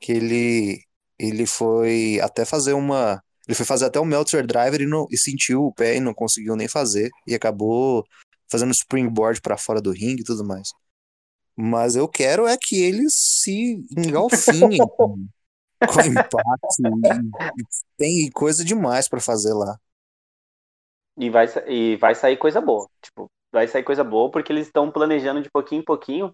Que 0.00 0.12
ele, 0.12 0.80
ele 1.18 1.46
foi 1.46 2.20
até 2.22 2.44
fazer 2.44 2.72
uma. 2.72 3.22
Ele 3.46 3.54
foi 3.54 3.66
fazer 3.66 3.86
até 3.86 4.00
o 4.00 4.04
Meltzer 4.06 4.46
Driver 4.46 4.80
e, 4.80 4.86
não, 4.86 5.06
e 5.10 5.18
sentiu 5.18 5.64
o 5.64 5.74
pé 5.74 5.96
e 5.96 6.00
não 6.00 6.14
conseguiu 6.14 6.56
nem 6.56 6.68
fazer. 6.68 7.10
E 7.26 7.34
acabou 7.34 8.04
fazendo 8.50 8.70
springboard 8.72 9.40
para 9.42 9.58
fora 9.58 9.82
do 9.82 9.90
ringue 9.90 10.22
e 10.22 10.24
tudo 10.24 10.44
mais. 10.44 10.70
Mas 11.56 11.94
eu 11.94 12.08
quero 12.08 12.46
é 12.46 12.56
que 12.56 12.82
eles 12.82 13.14
se 13.14 13.84
engalfinhem 13.96 14.78
com, 14.96 15.26
com 15.86 16.00
impacto. 16.00 16.82
E, 16.82 17.64
tem 17.96 18.30
coisa 18.30 18.64
demais 18.64 19.08
para 19.08 19.20
fazer 19.20 19.54
lá. 19.54 19.78
E 21.16 21.30
vai, 21.30 21.46
e 21.68 21.96
vai 21.96 22.14
sair 22.14 22.36
coisa 22.36 22.60
boa. 22.60 22.88
Tipo, 23.00 23.30
vai 23.52 23.68
sair 23.68 23.84
coisa 23.84 24.02
boa 24.02 24.30
porque 24.30 24.52
eles 24.52 24.66
estão 24.66 24.90
planejando 24.90 25.40
de 25.40 25.50
pouquinho 25.50 25.80
em 25.80 25.84
pouquinho. 25.84 26.32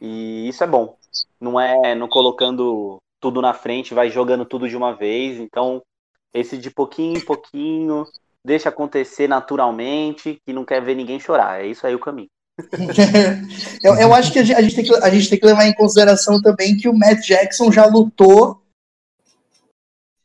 E 0.00 0.48
isso 0.48 0.62
é 0.62 0.66
bom. 0.66 0.96
Não 1.40 1.58
é 1.58 1.94
não 1.94 2.08
colocando 2.08 2.98
tudo 3.18 3.40
na 3.40 3.54
frente, 3.54 3.94
vai 3.94 4.10
jogando 4.10 4.44
tudo 4.44 4.68
de 4.68 4.76
uma 4.76 4.94
vez. 4.94 5.38
Então, 5.38 5.82
esse 6.32 6.58
de 6.58 6.70
pouquinho 6.70 7.18
em 7.18 7.24
pouquinho, 7.24 8.04
deixa 8.44 8.68
acontecer 8.68 9.28
naturalmente, 9.28 10.40
que 10.46 10.52
não 10.52 10.64
quer 10.64 10.82
ver 10.82 10.94
ninguém 10.94 11.18
chorar. 11.18 11.62
É 11.62 11.66
isso 11.66 11.86
aí 11.86 11.94
o 11.94 12.00
caminho. 12.00 12.28
eu, 13.82 13.94
eu, 13.94 14.14
acho 14.14 14.32
que 14.32 14.38
a 14.40 14.42
gente, 14.42 14.74
tem 14.74 14.84
que 14.84 14.94
a 14.94 15.10
gente 15.10 15.30
tem 15.30 15.38
que 15.38 15.46
levar 15.46 15.66
em 15.66 15.74
consideração 15.74 16.40
também 16.42 16.76
que 16.76 16.88
o 16.88 16.94
Matt 16.94 17.26
Jackson 17.26 17.70
já 17.70 17.86
lutou 17.86 18.60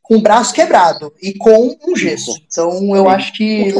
com 0.02 0.16
o 0.16 0.20
braço 0.20 0.52
quebrado 0.52 1.12
e 1.22 1.32
com 1.32 1.78
um 1.86 1.96
gesso. 1.96 2.32
Então 2.46 2.94
eu 2.94 3.08
acho 3.08 3.32
que 3.32 3.72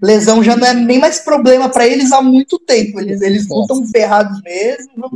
lesão 0.00 0.42
já 0.42 0.54
não 0.56 0.66
é 0.66 0.74
nem 0.74 0.98
mais 0.98 1.20
problema 1.20 1.68
para 1.68 1.86
eles 1.86 2.12
há 2.12 2.22
muito 2.22 2.58
tempo. 2.58 3.00
Eles, 3.00 3.20
eles 3.20 3.48
lutam 3.48 3.84
ferrados 3.86 4.40
mesmo. 4.42 5.10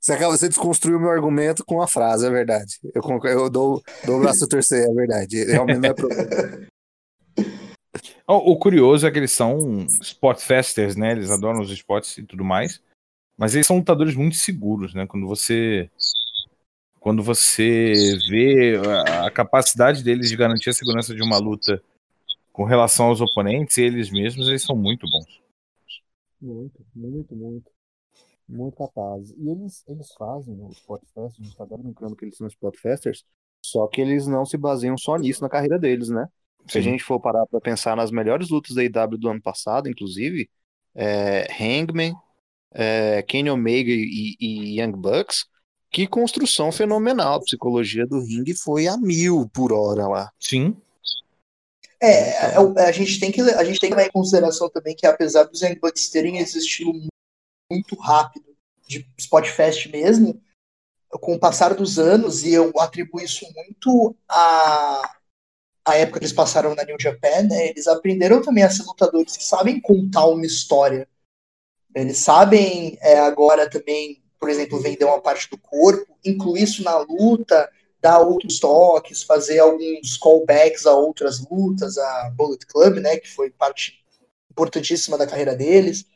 Você, 0.00 0.12
acaba, 0.12 0.36
você 0.36 0.48
desconstruiu 0.48 0.98
meu 0.98 1.10
argumento 1.10 1.64
com 1.64 1.82
a 1.82 1.86
frase, 1.86 2.26
é 2.26 2.30
verdade. 2.30 2.78
Eu, 2.94 3.02
eu 3.24 3.50
dou, 3.50 3.82
dou 4.06 4.16
o 4.16 4.20
braço 4.20 4.44
a 4.44 4.48
torcer, 4.48 4.88
é 4.88 4.94
verdade. 4.94 5.44
Realmente 5.44 5.80
não 5.80 5.90
é 5.90 5.94
problema. 5.94 6.68
O, 8.26 8.52
o 8.52 8.58
curioso 8.58 9.06
é 9.06 9.10
que 9.10 9.18
eles 9.18 9.32
são 9.32 9.86
spotfesters, 10.00 10.96
né? 10.96 11.12
Eles 11.12 11.30
adoram 11.30 11.60
os 11.60 11.70
spots 11.70 12.18
e 12.18 12.22
tudo 12.22 12.44
mais. 12.44 12.82
Mas 13.36 13.54
eles 13.54 13.66
são 13.66 13.78
lutadores 13.78 14.14
muito 14.14 14.36
seguros, 14.36 14.94
né? 14.94 15.06
Quando 15.06 15.26
você 15.26 15.90
quando 17.00 17.22
você 17.22 18.18
vê 18.28 18.76
a 19.24 19.30
capacidade 19.30 20.02
deles 20.02 20.28
de 20.28 20.36
garantir 20.36 20.70
a 20.70 20.74
segurança 20.74 21.14
de 21.14 21.22
uma 21.22 21.38
luta 21.38 21.80
com 22.52 22.64
relação 22.64 23.06
aos 23.06 23.20
oponentes, 23.20 23.78
eles 23.78 24.10
mesmos, 24.10 24.48
eles 24.48 24.62
são 24.62 24.76
muito 24.76 25.08
bons. 25.08 25.40
Muito, 26.40 26.84
muito, 26.94 27.36
muito. 27.36 27.70
Muito 28.48 28.76
capazes. 28.76 29.32
E 29.38 29.48
eles, 29.48 29.84
eles 29.86 30.12
fazem 30.14 30.60
os 30.64 30.76
Spotfest, 30.78 31.40
a 31.40 31.42
gente 31.44 31.56
tá 31.56 31.64
brincando 31.64 32.16
que 32.16 32.24
eles 32.24 32.36
são 32.36 32.46
Spotfesters, 32.48 33.24
só 33.64 33.86
que 33.86 34.00
eles 34.00 34.26
não 34.26 34.44
se 34.44 34.56
baseiam 34.56 34.96
só 34.98 35.16
nisso 35.16 35.42
na 35.42 35.48
carreira 35.48 35.78
deles, 35.78 36.08
né? 36.08 36.28
Sim. 36.68 36.72
Se 36.72 36.78
a 36.78 36.82
gente 36.82 37.02
for 37.02 37.18
parar 37.18 37.46
para 37.46 37.60
pensar 37.60 37.96
nas 37.96 38.10
melhores 38.10 38.50
lutas 38.50 38.74
da 38.74 38.84
IW 38.84 39.18
do 39.18 39.28
ano 39.28 39.40
passado, 39.40 39.88
inclusive, 39.88 40.48
é, 40.94 41.46
Hangman, 41.52 42.14
é, 42.72 43.22
Kenny 43.22 43.50
Omega 43.50 43.90
e, 43.90 44.36
e 44.38 44.80
Young 44.80 44.92
Bucks, 44.92 45.46
que 45.90 46.06
construção 46.06 46.70
fenomenal. 46.70 47.34
A 47.34 47.40
psicologia 47.40 48.06
do 48.06 48.20
ringue 48.20 48.54
foi 48.54 48.86
a 48.86 48.96
mil 48.96 49.48
por 49.48 49.72
hora 49.72 50.06
lá. 50.06 50.30
Sim. 50.38 50.76
É, 52.00 52.50
então... 52.50 52.74
a, 52.76 52.92
gente 52.92 53.18
tem 53.18 53.32
que, 53.32 53.40
a 53.40 53.64
gente 53.64 53.80
tem 53.80 53.90
que 53.90 53.96
levar 53.96 54.08
em 54.08 54.12
consideração 54.12 54.68
também 54.68 54.94
que 54.94 55.06
apesar 55.06 55.44
dos 55.44 55.62
Young 55.62 55.78
Bucks 55.80 56.10
terem 56.10 56.38
esse 56.38 56.58
estilo 56.58 56.92
muito 57.70 57.96
rápido 57.96 58.46
de 58.86 59.06
Spotfest 59.18 59.90
mesmo, 59.90 60.40
com 61.20 61.34
o 61.34 61.38
passar 61.38 61.74
dos 61.74 61.98
anos, 61.98 62.44
e 62.44 62.52
eu 62.52 62.72
atribuo 62.78 63.20
isso 63.20 63.46
muito 63.54 64.16
a, 64.28 65.17
a 65.88 65.96
época 65.96 66.18
que 66.18 66.24
eles 66.24 66.34
passaram 66.34 66.74
na 66.74 66.84
New 66.84 66.96
Japan, 66.98 67.42
né, 67.42 67.68
eles 67.68 67.86
aprenderam 67.86 68.42
também 68.42 68.64
a 68.64 68.70
ser 68.70 68.84
lutadores 68.84 69.36
que 69.36 69.44
sabem 69.44 69.80
contar 69.80 70.26
uma 70.26 70.46
história. 70.46 71.08
Eles 71.94 72.18
sabem 72.18 72.98
é, 73.00 73.18
agora 73.18 73.68
também 73.68 74.22
por 74.38 74.48
exemplo, 74.48 74.80
vender 74.80 75.04
uma 75.04 75.20
parte 75.20 75.50
do 75.50 75.58
corpo, 75.58 76.16
incluir 76.24 76.62
isso 76.62 76.82
na 76.82 76.96
luta, 76.98 77.68
dar 78.00 78.20
outros 78.20 78.60
toques, 78.60 79.22
fazer 79.22 79.58
alguns 79.58 80.16
callbacks 80.16 80.86
a 80.86 80.94
outras 80.94 81.40
lutas, 81.50 81.98
a 81.98 82.30
Bullet 82.30 82.64
Club, 82.66 82.98
né, 82.98 83.16
que 83.16 83.28
foi 83.28 83.50
parte 83.50 83.98
importantíssima 84.50 85.18
da 85.18 85.26
carreira 85.26 85.56
deles. 85.56 86.06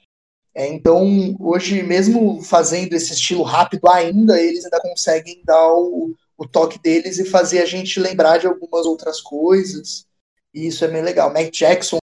É, 0.55 0.67
então, 0.69 1.35
hoje, 1.41 1.83
mesmo 1.83 2.43
fazendo 2.43 2.93
esse 2.93 3.13
estilo 3.15 3.43
rápido 3.43 3.89
ainda, 3.89 4.41
eles 4.41 4.65
ainda 4.65 4.81
conseguem 4.81 5.43
dar 5.45 5.73
o, 5.73 6.15
o 6.43 6.49
toque 6.49 6.79
deles 6.79 7.19
e 7.19 7.25
fazer 7.25 7.61
a 7.61 7.67
gente 7.67 8.01
lembrar 8.01 8.39
de 8.39 8.49
algumas 8.49 8.85
outras 8.85 9.21
coisas. 9.21 10.05
E 10.53 10.67
isso 10.67 10.85
é 10.85 10.89
bem 10.89 11.01
legal. 11.01 11.33
Mac 11.33 11.51
Jackson 11.53 11.99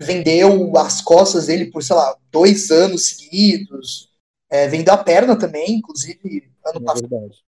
vendeu 0.00 0.76
as 0.76 1.02
costas 1.02 1.46
dele 1.46 1.66
por, 1.66 1.82
sei 1.82 1.96
lá, 1.96 2.16
dois 2.30 2.70
anos 2.70 3.06
seguidos. 3.06 4.08
É, 4.48 4.68
vendeu 4.68 4.94
a 4.94 4.98
perna 4.98 5.36
também, 5.36 5.72
inclusive, 5.72 6.50
ano 6.64 6.80
é 6.80 6.84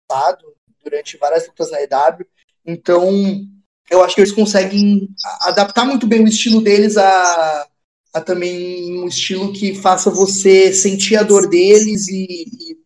passado, 0.08 0.54
durante 0.82 1.16
várias 1.16 1.46
lutas 1.46 1.70
na 1.70 1.80
EW. 1.80 2.26
Então, 2.66 3.46
eu 3.88 4.02
acho 4.02 4.16
que 4.16 4.20
eles 4.20 4.32
conseguem 4.32 5.08
adaptar 5.42 5.84
muito 5.84 6.06
bem 6.06 6.24
o 6.24 6.28
estilo 6.28 6.60
deles 6.60 6.96
a, 6.96 7.68
a 8.12 8.20
também 8.20 8.98
um 8.98 9.06
estilo 9.06 9.52
que 9.52 9.74
faça 9.76 10.10
você 10.10 10.72
sentir 10.72 11.16
a 11.16 11.22
dor 11.22 11.48
deles 11.48 12.08
e, 12.08 12.48
e 12.50 12.78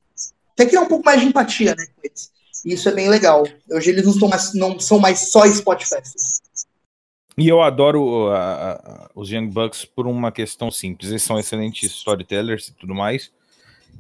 até 0.53 0.67
criar 0.67 0.83
um 0.83 0.89
pouco 0.89 1.05
mais 1.05 1.21
de 1.21 1.27
empatia 1.27 1.75
né, 1.75 1.87
com 1.87 2.01
eles. 2.05 2.31
Isso 2.65 2.89
é 2.89 2.93
bem 2.93 3.09
legal. 3.09 3.45
Hoje 3.71 3.91
eles 3.91 4.05
não, 4.17 4.29
mais, 4.29 4.55
não 4.55 4.79
são 4.79 4.99
mais 4.99 5.31
só 5.31 5.47
Spotify. 5.53 6.03
E 7.37 7.49
eu 7.49 7.63
adoro 7.63 8.31
a, 8.31 9.11
os 9.15 9.31
Young 9.31 9.47
Bucks 9.47 9.85
por 9.85 10.07
uma 10.07 10.33
questão 10.33 10.71
simples. 10.71 11.11
Eles 11.11 11.23
são 11.23 11.39
excelentes 11.39 11.91
storytellers 11.93 12.69
e 12.69 12.75
tudo 12.75 12.95
mais. 12.95 13.31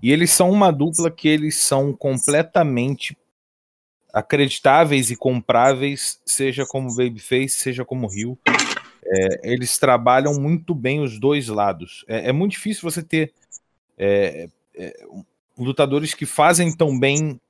E 0.03 0.13
eles 0.13 0.31
são 0.31 0.51
uma 0.51 0.73
dupla 0.73 1.11
que 1.11 1.29
eles 1.29 1.57
são 1.57 1.93
completamente 1.93 3.17
acreditáveis 4.13 5.11
e 5.11 5.17
compráveis, 5.17 6.21
seja 6.27 6.67
como 6.67 6.95
Babyface, 6.95 7.51
seja 7.51 7.85
como 7.85 8.09
Rio. 8.09 8.39
É, 9.05 9.53
eles 9.53 9.79
trabalham 9.79 10.35
muito 10.35 10.75
bem 10.75 11.01
os 11.01 11.19
dois 11.19 11.49
lados. 11.49 12.05
É, 12.09 12.31
é 12.31 12.33
muito 12.33 12.53
difícil 12.53 12.83
você 12.91 13.03
ter 13.03 13.33
é, 13.97 14.49
é 14.77 15.07
lutadores 15.57 16.15
que 16.15 16.27
fazem 16.27 16.75
tão 16.77 16.99
bem 16.99 17.41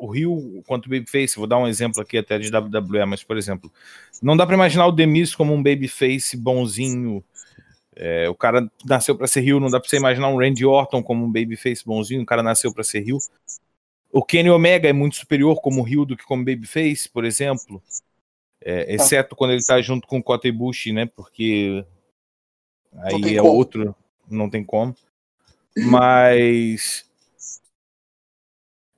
o 0.00 0.10
Rio 0.10 0.62
quanto 0.66 0.86
o 0.86 0.88
Babyface, 0.88 1.36
vou 1.36 1.46
dar 1.46 1.58
um 1.58 1.68
exemplo 1.68 2.00
aqui 2.00 2.16
até 2.16 2.38
de 2.38 2.50
WWE, 2.50 3.04
mas 3.06 3.22
por 3.22 3.36
exemplo, 3.36 3.70
não 4.22 4.34
dá 4.34 4.46
para 4.46 4.54
imaginar 4.54 4.86
o 4.86 4.92
Demis 4.92 5.34
como 5.34 5.52
um 5.52 5.62
Babyface 5.62 6.36
bonzinho. 6.36 7.22
É, 7.94 8.28
o 8.30 8.34
cara 8.34 8.70
nasceu 8.84 9.14
para 9.14 9.26
ser 9.26 9.42
Rio, 9.42 9.60
não 9.60 9.68
dá 9.68 9.78
para 9.78 9.88
você 9.88 9.98
imaginar 9.98 10.28
um 10.28 10.38
Randy 10.38 10.64
Orton 10.64 11.02
como 11.02 11.24
um 11.24 11.30
Babyface 11.30 11.84
bonzinho, 11.84 12.22
o 12.22 12.26
cara 12.26 12.42
nasceu 12.42 12.72
para 12.72 12.82
ser 12.82 13.00
Rio. 13.00 13.18
O 14.10 14.24
Kenny 14.24 14.48
Omega 14.48 14.88
é 14.88 14.92
muito 14.92 15.16
superior 15.16 15.60
como 15.60 15.82
Rio 15.82 16.06
do 16.06 16.16
que 16.16 16.24
como 16.24 16.44
Babyface, 16.44 17.08
por 17.08 17.24
exemplo. 17.26 17.82
É, 18.62 18.84
tá. 18.84 18.92
exceto 18.92 19.36
quando 19.36 19.52
ele 19.52 19.64
tá 19.64 19.80
junto 19.82 20.08
com 20.08 20.18
o 20.18 20.22
Kota 20.22 20.48
Ibushi, 20.48 20.92
né? 20.92 21.06
Porque 21.06 21.84
aí 22.94 23.36
é 23.36 23.42
como. 23.42 23.54
outro, 23.54 23.94
não 24.28 24.48
tem 24.48 24.64
como. 24.64 24.94
Mas 25.76 27.09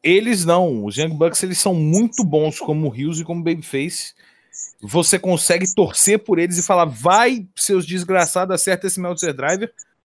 eles 0.02 0.44
não, 0.44 0.84
os 0.84 0.96
Young 0.96 1.14
Bucks 1.14 1.42
eles 1.42 1.58
são 1.58 1.74
muito 1.74 2.24
bons 2.24 2.58
como 2.58 2.88
Rios 2.88 3.20
e 3.20 3.24
como 3.24 3.42
Babyface. 3.42 4.14
Você 4.80 5.18
consegue 5.18 5.72
torcer 5.74 6.18
por 6.18 6.38
eles 6.38 6.58
e 6.58 6.62
falar, 6.62 6.84
vai, 6.84 7.46
seus 7.56 7.86
desgraçados, 7.86 8.54
acerta 8.54 8.86
esse 8.86 9.00
Meltzer 9.00 9.32
Driver. 9.32 9.72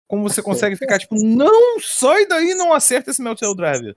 Como 0.08 0.24
você 0.24 0.42
consegue 0.42 0.76
ficar 0.76 1.00
tipo, 1.00 1.16
não, 1.16 1.80
sai 1.80 2.26
daí, 2.26 2.54
não 2.56 2.74
acerta 2.74 3.12
esse 3.12 3.22
Meltzer 3.22 3.54
Driver. 3.56 3.96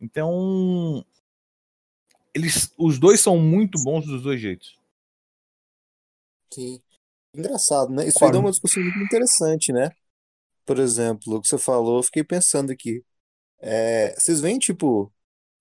Então, 0.00 1.04
eles, 2.32 2.72
os 2.78 2.98
dois 2.98 3.20
são 3.20 3.38
muito 3.38 3.82
bons 3.82 4.06
dos 4.06 4.22
dois 4.22 4.40
jeitos. 4.40 4.78
Sim. 6.52 6.80
Engraçado, 7.34 7.92
né? 7.92 8.06
Isso 8.06 8.24
aí 8.24 8.30
dá 8.30 8.38
uma 8.38 8.50
discussão 8.50 8.82
muito 8.82 8.98
interessante, 9.00 9.72
né? 9.72 9.90
Por 10.64 10.78
exemplo, 10.78 11.36
o 11.36 11.40
que 11.40 11.48
você 11.48 11.58
falou, 11.58 11.98
eu 11.98 12.02
fiquei 12.02 12.22
pensando 12.22 12.70
aqui. 12.70 13.04
É, 13.60 14.14
vocês 14.16 14.40
veem, 14.40 14.58
tipo, 14.58 15.12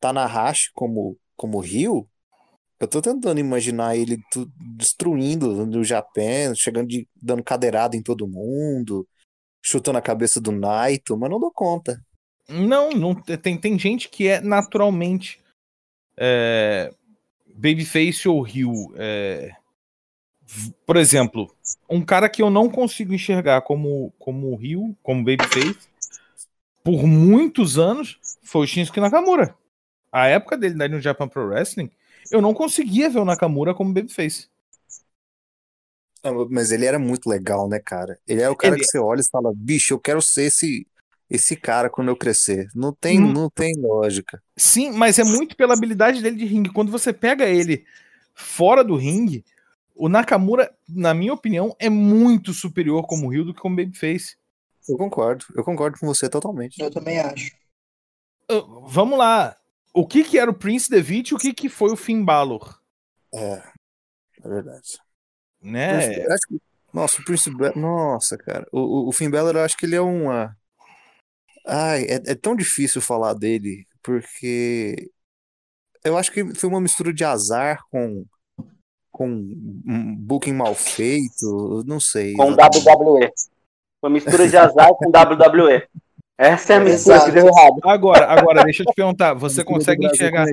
Tanahashi 0.03 0.69
como, 0.73 1.17
como 1.37 1.61
Rio, 1.61 2.05
eu 2.77 2.87
tô 2.89 3.01
tentando 3.01 3.39
imaginar 3.39 3.95
ele 3.95 4.21
destruindo 4.75 5.65
no 5.65 5.81
Japão, 5.81 6.53
chegando 6.53 6.89
de, 6.89 7.07
dando 7.15 7.41
cadeirada 7.41 7.95
em 7.95 8.03
todo 8.03 8.27
mundo, 8.27 9.07
chutando 9.61 9.97
a 9.97 10.01
cabeça 10.01 10.41
do 10.41 10.51
Naito, 10.51 11.15
mas 11.15 11.29
não 11.29 11.39
dou 11.39 11.51
conta. 11.51 12.03
Não, 12.49 12.89
não 12.89 13.15
tem, 13.15 13.57
tem 13.57 13.79
gente 13.79 14.09
que 14.09 14.27
é 14.27 14.41
naturalmente 14.41 15.39
é, 16.17 16.93
Babyface 17.55 18.27
ou 18.27 18.41
Rio. 18.41 18.93
É, 18.97 19.55
por 20.85 20.97
exemplo, 20.97 21.49
um 21.89 22.03
cara 22.03 22.27
que 22.27 22.41
eu 22.41 22.49
não 22.49 22.69
consigo 22.69 23.13
enxergar 23.13 23.61
como, 23.61 24.13
como 24.19 24.53
Rio, 24.57 24.93
como 25.01 25.23
Babyface, 25.23 25.87
por 26.83 27.07
muitos 27.07 27.79
anos, 27.79 28.19
foi 28.43 28.63
o 28.63 28.67
Shinsuke 28.67 28.99
Nakamura 28.99 29.55
a 30.13 30.27
época 30.27 30.55
dele 30.55 30.87
no 30.87 31.01
Japan 31.01 31.27
Pro 31.27 31.47
Wrestling, 31.47 31.89
eu 32.31 32.39
não 32.39 32.53
conseguia 32.53 33.09
ver 33.09 33.17
o 33.17 33.25
Nakamura 33.25 33.73
como 33.73 33.91
babyface. 33.91 34.47
Mas 36.49 36.71
ele 36.71 36.85
era 36.85 36.99
muito 36.99 37.27
legal, 37.27 37.67
né, 37.67 37.79
cara? 37.79 38.17
Ele 38.25 38.41
é 38.41 38.49
o 38.49 38.55
cara 38.55 38.75
ele... 38.75 38.81
que 38.81 38.87
você 38.87 38.99
olha 38.99 39.21
e 39.21 39.29
fala, 39.29 39.51
bicho, 39.53 39.93
eu 39.95 39.99
quero 39.99 40.21
ser 40.21 40.43
esse 40.43 40.87
esse 41.29 41.55
cara 41.55 41.89
quando 41.89 42.09
eu 42.09 42.15
crescer. 42.15 42.67
Não 42.75 42.93
tem, 42.93 43.19
hum. 43.19 43.33
não 43.33 43.49
tem 43.49 43.73
lógica. 43.75 44.41
Sim, 44.55 44.91
mas 44.91 45.17
é 45.17 45.23
muito 45.23 45.55
pela 45.55 45.73
habilidade 45.73 46.21
dele 46.21 46.35
de 46.35 46.45
ringue. 46.45 46.71
Quando 46.71 46.91
você 46.91 47.11
pega 47.11 47.45
ele 47.45 47.83
fora 48.35 48.83
do 48.83 48.95
ringue, 48.95 49.43
o 49.95 50.07
Nakamura, 50.07 50.71
na 50.87 51.11
minha 51.11 51.33
opinião, 51.33 51.75
é 51.79 51.89
muito 51.89 52.53
superior 52.53 53.07
como 53.07 53.29
Rio 53.29 53.45
do 53.45 53.53
que 53.53 53.61
como 53.61 53.75
Babyface. 53.75 54.37
Eu 54.87 54.95
concordo, 54.95 55.43
eu 55.55 55.63
concordo 55.63 55.97
com 55.97 56.05
você 56.05 56.29
totalmente. 56.29 56.79
Eu 56.79 56.91
também 56.91 57.19
acho. 57.19 57.51
Uh, 58.51 58.85
vamos 58.87 59.17
lá 59.17 59.57
o 59.93 60.07
que 60.07 60.23
que 60.23 60.39
era 60.39 60.49
o 60.49 60.53
Prince 60.53 60.89
Devitt 60.89 61.31
e 61.31 61.35
o 61.35 61.39
que 61.39 61.53
que 61.53 61.69
foi 61.69 61.91
o 61.91 61.97
Finn 61.97 62.23
Balor. 62.23 62.79
É, 63.33 63.63
é 64.43 64.49
verdade. 64.49 64.99
Né? 65.61 66.15
Que, 66.47 66.59
nossa, 66.93 67.21
o 67.21 67.25
Prince 67.25 67.49
Balor, 67.49 67.77
nossa, 67.77 68.37
cara. 68.37 68.67
O, 68.71 68.79
o, 68.79 69.09
o 69.09 69.11
Finn 69.11 69.29
Balor, 69.29 69.55
eu 69.55 69.61
acho 69.61 69.77
que 69.77 69.85
ele 69.85 69.95
é 69.95 70.01
uma... 70.01 70.55
Ai, 71.65 72.03
é, 72.03 72.15
é 72.31 72.35
tão 72.35 72.55
difícil 72.55 73.01
falar 73.01 73.33
dele, 73.33 73.87
porque 74.01 75.09
eu 76.03 76.17
acho 76.17 76.31
que 76.31 76.53
foi 76.53 76.69
uma 76.69 76.81
mistura 76.81 77.13
de 77.13 77.23
azar 77.23 77.81
com 77.89 78.25
com 79.13 79.27
um 79.27 80.15
booking 80.15 80.53
mal 80.53 80.73
feito, 80.73 81.83
não 81.85 81.99
sei. 81.99 82.33
Com 82.33 82.51
exatamente. 82.51 82.89
WWE. 82.89 83.31
Uma 84.01 84.09
mistura 84.09 84.49
de 84.49 84.57
azar 84.57 84.89
com 84.95 85.05
WWE. 85.05 85.87
Essa 86.37 86.73
é 86.73 86.75
a 86.77 86.79
mistura 86.79 87.25
que 87.25 87.31
deu 87.31 87.47
errado. 87.47 87.79
Agora, 87.83 88.25
agora, 88.25 88.63
deixa 88.63 88.83
eu 88.83 88.87
te 88.87 88.95
perguntar, 88.95 89.33
você 89.35 89.63
consegue 89.63 90.05
enxergar. 90.05 90.45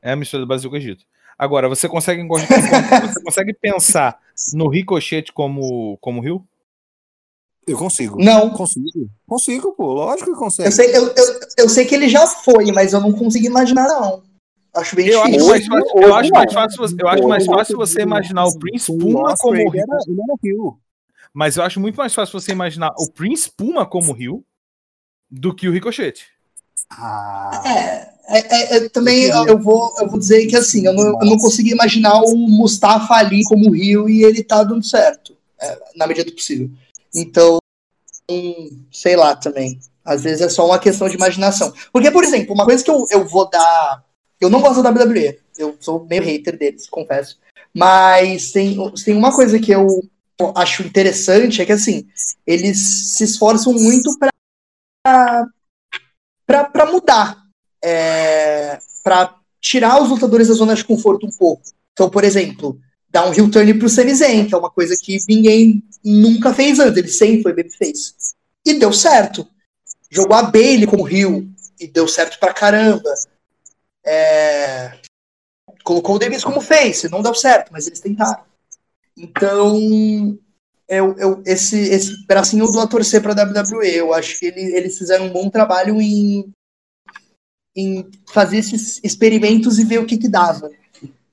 É 0.00 0.12
a 0.12 0.16
mistura 0.16 0.42
do 0.42 0.46
Brasil 0.46 0.70
com 0.70 0.76
o 0.76 0.78
Egito. 0.78 1.04
Agora, 1.38 1.68
você 1.68 1.88
consegue, 1.88 2.26
você 2.26 3.22
consegue 3.22 3.52
pensar 3.54 4.18
no 4.54 4.68
Ricochete 4.68 5.32
como, 5.32 5.98
como 6.00 6.20
Rio? 6.20 6.46
Eu 7.66 7.76
consigo. 7.76 8.22
Não. 8.22 8.50
Consigo. 8.50 9.10
Consigo, 9.26 9.72
pô. 9.72 9.92
Lógico 9.92 10.32
que 10.32 10.38
consegue. 10.38 10.68
Eu 10.68 10.72
sei, 10.72 10.96
eu, 10.96 11.08
eu, 11.08 11.40
eu 11.58 11.68
sei 11.68 11.84
que 11.84 11.94
ele 11.94 12.08
já 12.08 12.26
foi, 12.26 12.70
mas 12.70 12.92
eu 12.92 13.00
não 13.00 13.12
consigo 13.12 13.44
imaginar, 13.44 13.88
não. 13.88 14.22
Acho 14.72 14.94
bem 14.94 15.08
eu 15.08 15.24
difícil. 15.24 15.52
Acho 15.52 15.66
mais 15.66 15.66
fácil, 15.66 16.02
eu 16.02 16.14
acho 16.14 16.30
mais 16.30 16.52
fácil, 16.52 16.86
eu 17.00 17.08
acho 17.08 17.28
mais 17.28 17.46
fácil 17.46 17.76
você 17.76 18.02
imaginar 18.02 18.44
o 18.44 18.58
Prince 18.58 18.96
Puma 18.96 19.34
como 19.36 19.70
Rio. 20.42 20.78
Mas 21.34 21.56
eu 21.56 21.64
acho 21.64 21.80
muito 21.80 21.96
mais 21.96 22.14
fácil 22.14 22.38
você 22.38 22.52
imaginar 22.52 22.92
o 22.98 23.10
Prince 23.10 23.50
Puma 23.50 23.84
como 23.84 24.12
Rio 24.12 24.44
do 25.30 25.54
que 25.54 25.68
o 25.68 25.72
Ricochete. 25.72 26.26
Ah. 26.90 27.62
É, 27.64 28.16
é, 28.28 28.76
é, 28.76 28.88
também 28.88 29.24
eu, 29.24 29.58
vou, 29.58 29.94
eu 29.98 30.08
vou 30.08 30.18
dizer 30.18 30.46
que 30.46 30.56
assim, 30.56 30.86
eu 30.86 30.92
não, 30.92 31.20
eu 31.20 31.26
não 31.26 31.36
consegui 31.36 31.70
imaginar 31.70 32.20
o 32.22 32.36
Mustafa 32.36 33.14
ali 33.14 33.44
como 33.44 33.72
Rio 33.72 34.08
e 34.08 34.24
ele 34.24 34.42
tá 34.42 34.64
dando 34.64 34.84
certo, 34.84 35.36
é, 35.60 35.78
na 35.94 36.06
medida 36.06 36.28
do 36.28 36.34
possível. 36.34 36.70
Então, 37.14 37.58
sei 38.92 39.16
lá 39.16 39.34
também. 39.36 39.78
Às 40.04 40.22
vezes 40.22 40.40
é 40.40 40.48
só 40.48 40.66
uma 40.66 40.78
questão 40.78 41.08
de 41.08 41.16
imaginação. 41.16 41.72
Porque, 41.92 42.10
por 42.10 42.22
exemplo, 42.22 42.54
uma 42.54 42.64
coisa 42.64 42.82
que 42.82 42.90
eu, 42.90 43.06
eu 43.10 43.26
vou 43.26 43.48
dar. 43.50 44.04
Eu 44.40 44.48
não 44.48 44.60
gosto 44.60 44.82
da 44.82 44.90
WWE. 44.90 45.38
Eu 45.58 45.76
sou 45.80 46.04
meio 46.04 46.22
hater 46.22 46.56
deles, 46.56 46.88
confesso. 46.88 47.38
Mas 47.74 48.52
tem, 48.52 48.76
tem 49.04 49.16
uma 49.16 49.34
coisa 49.34 49.58
que 49.58 49.72
eu 49.72 49.86
acho 50.54 50.82
interessante 50.82 51.62
é 51.62 51.66
que 51.66 51.72
assim, 51.72 52.06
eles 52.46 52.78
se 53.16 53.24
esforçam 53.24 53.72
muito 53.72 54.16
para 54.18 54.30
para 56.46 56.86
mudar, 56.90 57.42
é, 57.82 58.78
para 59.02 59.36
tirar 59.60 60.02
os 60.02 60.08
lutadores 60.08 60.48
da 60.48 60.54
zona 60.54 60.74
de 60.74 60.84
conforto 60.84 61.26
um 61.26 61.30
pouco. 61.30 61.62
Então, 61.92 62.10
por 62.10 62.24
exemplo, 62.24 62.78
dar 63.08 63.26
um 63.26 63.32
heel 63.32 63.50
turn 63.50 63.74
pro 63.74 63.88
Sami 63.88 64.14
Zayn, 64.14 64.46
que 64.46 64.54
é 64.54 64.58
uma 64.58 64.70
coisa 64.70 64.96
que 65.00 65.16
ninguém 65.28 65.82
nunca 66.04 66.52
fez 66.52 66.78
antes, 66.78 66.96
ele 66.96 67.08
sempre 67.08 67.42
foi 67.42 67.52
babyface. 67.52 68.14
E 68.64 68.74
deu 68.74 68.92
certo. 68.92 69.46
Jogou 70.10 70.36
a 70.36 70.42
Bailey 70.42 70.86
como 70.86 71.08
heel 71.08 71.48
e 71.80 71.86
deu 71.86 72.06
certo 72.06 72.38
pra 72.38 72.52
caramba. 72.52 73.14
É, 74.04 74.98
colocou 75.82 76.16
o 76.16 76.18
Davis 76.18 76.44
como 76.44 76.60
face, 76.60 77.08
não 77.08 77.22
deu 77.22 77.34
certo, 77.34 77.72
mas 77.72 77.86
eles 77.86 78.00
tentaram. 78.00 78.44
Então, 79.16 80.38
eu, 80.88 81.16
eu, 81.18 81.42
esse, 81.44 81.76
esse 81.78 82.26
bracinho 82.26 82.64
eu 82.64 82.72
dou 82.72 82.80
a 82.80 82.86
torcer 82.86 83.20
para 83.22 83.32
a 83.32 83.44
WWE. 83.44 83.94
Eu 83.94 84.14
acho 84.14 84.38
que 84.38 84.46
ele, 84.46 84.60
eles 84.60 84.96
fizeram 84.96 85.26
um 85.26 85.32
bom 85.32 85.50
trabalho 85.50 86.00
em, 86.00 86.52
em 87.74 88.08
fazer 88.32 88.58
esses 88.58 89.00
experimentos 89.02 89.78
e 89.78 89.84
ver 89.84 89.98
o 89.98 90.06
que, 90.06 90.16
que 90.16 90.28
dava. 90.28 90.70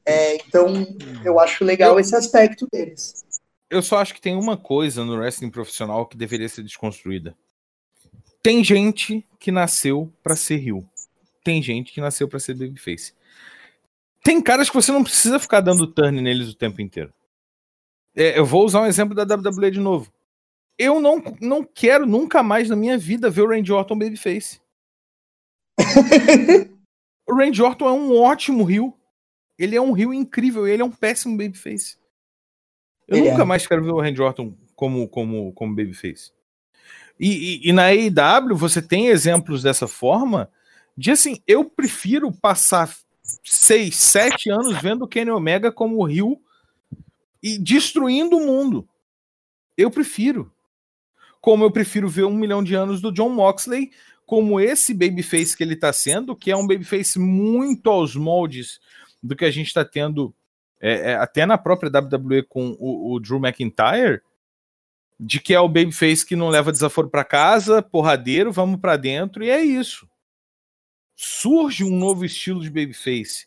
É, 0.05 0.35
então, 0.35 0.85
eu 1.23 1.39
acho 1.39 1.63
legal 1.63 1.99
esse 1.99 2.15
aspecto 2.15 2.67
deles. 2.71 3.23
Eu 3.69 3.81
só 3.81 3.97
acho 3.99 4.13
que 4.13 4.21
tem 4.21 4.35
uma 4.35 4.57
coisa 4.57 5.05
no 5.05 5.15
wrestling 5.15 5.49
profissional 5.49 6.05
que 6.05 6.17
deveria 6.17 6.49
ser 6.49 6.63
desconstruída. 6.63 7.35
Tem 8.41 8.63
gente 8.63 9.25
que 9.39 9.51
nasceu 9.51 10.11
para 10.21 10.35
ser 10.35 10.67
heel. 10.67 10.83
Tem 11.43 11.61
gente 11.61 11.91
que 11.91 12.01
nasceu 12.01 12.27
para 12.27 12.39
ser 12.39 12.55
babyface. 12.55 13.13
tem 14.23 14.41
caras 14.41 14.69
que 14.69 14.75
você 14.75 14.91
não 14.91 15.03
precisa 15.03 15.39
ficar 15.39 15.61
dando 15.61 15.87
turn 15.87 16.21
neles 16.21 16.49
o 16.49 16.55
tempo 16.55 16.81
inteiro. 16.81 17.13
É, 18.15 18.37
eu 18.37 18.45
vou 18.45 18.65
usar 18.65 18.81
um 18.81 18.85
exemplo 18.85 19.15
da 19.15 19.23
WWE 19.23 19.71
de 19.71 19.79
novo. 19.79 20.11
Eu 20.77 20.99
não, 20.99 21.23
não 21.39 21.63
quero 21.63 22.05
nunca 22.05 22.41
mais 22.41 22.69
na 22.69 22.75
minha 22.75 22.97
vida 22.97 23.29
ver 23.29 23.41
o 23.41 23.49
Randy 23.49 23.71
Orton 23.71 23.97
babyface. 23.97 24.59
o 27.27 27.35
Randy 27.35 27.61
Orton 27.61 27.87
é 27.87 27.91
um 27.91 28.17
ótimo 28.19 28.63
rio. 28.63 28.93
Ele 29.57 29.75
é 29.75 29.81
um 29.81 29.91
rio 29.91 30.13
incrível, 30.13 30.67
ele 30.67 30.81
é 30.81 30.85
um 30.85 30.91
péssimo 30.91 31.37
babyface. 31.37 31.97
Eu 33.07 33.17
ele 33.17 33.29
nunca 33.29 33.43
é. 33.43 33.45
mais 33.45 33.67
quero 33.67 33.83
ver 33.83 33.91
o 33.91 34.01
Randy 34.01 34.21
Orton 34.21 34.55
como, 34.75 35.07
como, 35.07 35.53
como 35.53 35.75
babyface. 35.75 36.31
E, 37.19 37.61
e, 37.67 37.69
e 37.69 37.73
na 37.73 37.87
AEW 37.87 38.55
você 38.55 38.81
tem 38.81 39.07
exemplos 39.07 39.61
dessa 39.61 39.87
forma 39.87 40.49
de 40.97 41.11
assim, 41.11 41.41
eu 41.47 41.65
prefiro 41.65 42.31
passar 42.31 42.93
seis, 43.43 43.95
sete 43.95 44.49
anos 44.49 44.81
vendo 44.81 45.03
o 45.03 45.07
Kenny 45.07 45.31
Omega 45.31 45.71
como 45.71 46.03
rio 46.03 46.41
e 47.43 47.57
destruindo 47.57 48.37
o 48.37 48.45
mundo. 48.45 48.87
Eu 49.77 49.91
prefiro. 49.91 50.49
Como 51.41 51.65
eu 51.65 51.71
prefiro 51.71 52.07
ver 52.07 52.23
um 52.23 52.33
milhão 52.33 52.63
de 52.63 52.73
anos 52.73 53.01
do 53.01 53.11
John 53.11 53.29
Moxley 53.29 53.91
como 54.25 54.59
esse 54.59 54.93
babyface 54.93 55.55
que 55.55 55.61
ele 55.61 55.73
está 55.73 55.91
sendo, 55.91 56.35
que 56.35 56.49
é 56.49 56.55
um 56.55 56.65
babyface 56.65 57.19
muito 57.19 57.89
aos 57.89 58.15
moldes 58.15 58.79
do 59.21 59.35
que 59.35 59.43
a 59.43 59.51
gente 59.51 59.67
está 59.67 59.83
tendo 59.83 60.33
é, 60.81 61.11
é, 61.11 61.15
até 61.15 61.45
na 61.45 61.57
própria 61.57 61.91
WWE 61.91 62.43
com 62.43 62.75
o, 62.79 63.13
o, 63.13 63.19
Drew 63.19 63.39
McIntyre, 63.39 64.21
de 65.19 65.39
que 65.39 65.53
é 65.53 65.59
o 65.59 65.67
babyface 65.67 66.25
que 66.25 66.35
não 66.35 66.49
leva 66.49 66.71
desaforo 66.71 67.09
para 67.09 67.23
casa, 67.23 67.81
porradeiro, 67.81 68.51
vamos 68.51 68.79
para 68.79 68.97
dentro 68.97 69.43
e 69.43 69.49
é 69.49 69.61
isso. 69.61 70.07
Surge 71.15 71.83
um 71.83 71.95
novo 71.95 72.25
estilo 72.25 72.61
de 72.61 72.69
babyface. 72.69 73.45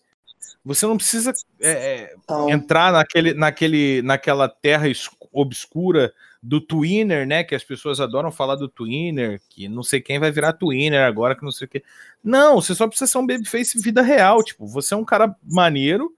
Você 0.65 0.87
não 0.87 0.97
precisa 0.97 1.33
é, 1.61 1.71
é 1.71 2.15
então... 2.17 2.51
entrar 2.51 2.93
naquele, 2.93 3.35
naquele, 3.35 4.03
naquela 4.03 4.49
terra 4.49 4.87
obscura 5.33 6.13
do 6.43 6.61
Twinner, 6.61 7.27
né? 7.27 7.45
Que 7.45 7.55
as 7.55 7.65
pessoas 7.65 8.01
adoram 8.01 8.31
falar 8.31 8.57
do 8.57 8.69
Twinner, 8.69 9.41
que 9.49 9.69
não 9.69 9.83
sei 9.83 10.01
quem 10.01 10.19
vai 10.19 10.31
virar 10.31 10.53
Twinner 10.53 11.05
agora, 11.05 11.35
que 11.35 11.45
não 11.45 11.53
sei 11.53 11.67
o 11.67 11.69
que. 11.69 11.83
Não, 12.23 12.61
você 12.61 12.75
só 12.75 12.87
precisa 12.87 13.11
ser 13.11 13.19
um 13.19 13.27
babyface 13.27 13.81
vida 13.81 14.03
real. 14.03 14.43
Tipo, 14.43 14.67
você 14.67 14.95
é 14.95 14.97
um 14.97 15.05
cara 15.05 15.35
maneiro, 15.43 16.15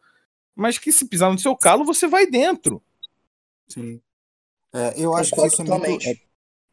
mas 0.55 0.79
que 0.79 0.93
se 0.93 1.07
pisar 1.07 1.31
no 1.31 1.39
seu 1.39 1.57
calo, 1.57 1.85
você 1.85 2.07
vai 2.07 2.27
dentro. 2.27 2.83
Sim. 3.69 4.01
É, 4.73 5.03
eu 5.03 5.15
acho 5.15 5.35
que 5.35 5.47
isso 5.47 5.63
é 5.63 5.65
muito, 5.65 6.07
é, 6.07 6.13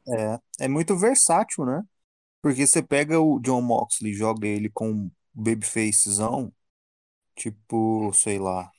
é, 0.09 0.39
é, 0.61 0.67
muito 0.67 0.97
versátil, 0.97 1.65
né? 1.65 1.83
Porque 2.41 2.67
você 2.67 2.83
pega 2.83 3.19
o 3.19 3.39
John 3.39 3.61
Moxley, 3.61 4.13
joga 4.13 4.47
ele 4.47 4.69
com 4.69 5.09
babyfacezão, 5.33 6.51
tipo, 7.35 8.11
sei 8.13 8.39
lá, 8.39 8.69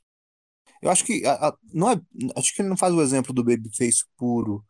eu 0.80 0.90
acho 0.90 1.04
que 1.04 1.24
a, 1.26 1.48
a, 1.48 1.56
não 1.72 1.90
é, 1.90 2.00
acho 2.36 2.54
que 2.54 2.62
ele 2.62 2.68
não 2.68 2.76
faz 2.76 2.94
o 2.94 3.02
exemplo 3.02 3.32
do 3.32 3.44
Babyface 3.44 4.04
puro. 4.16 4.64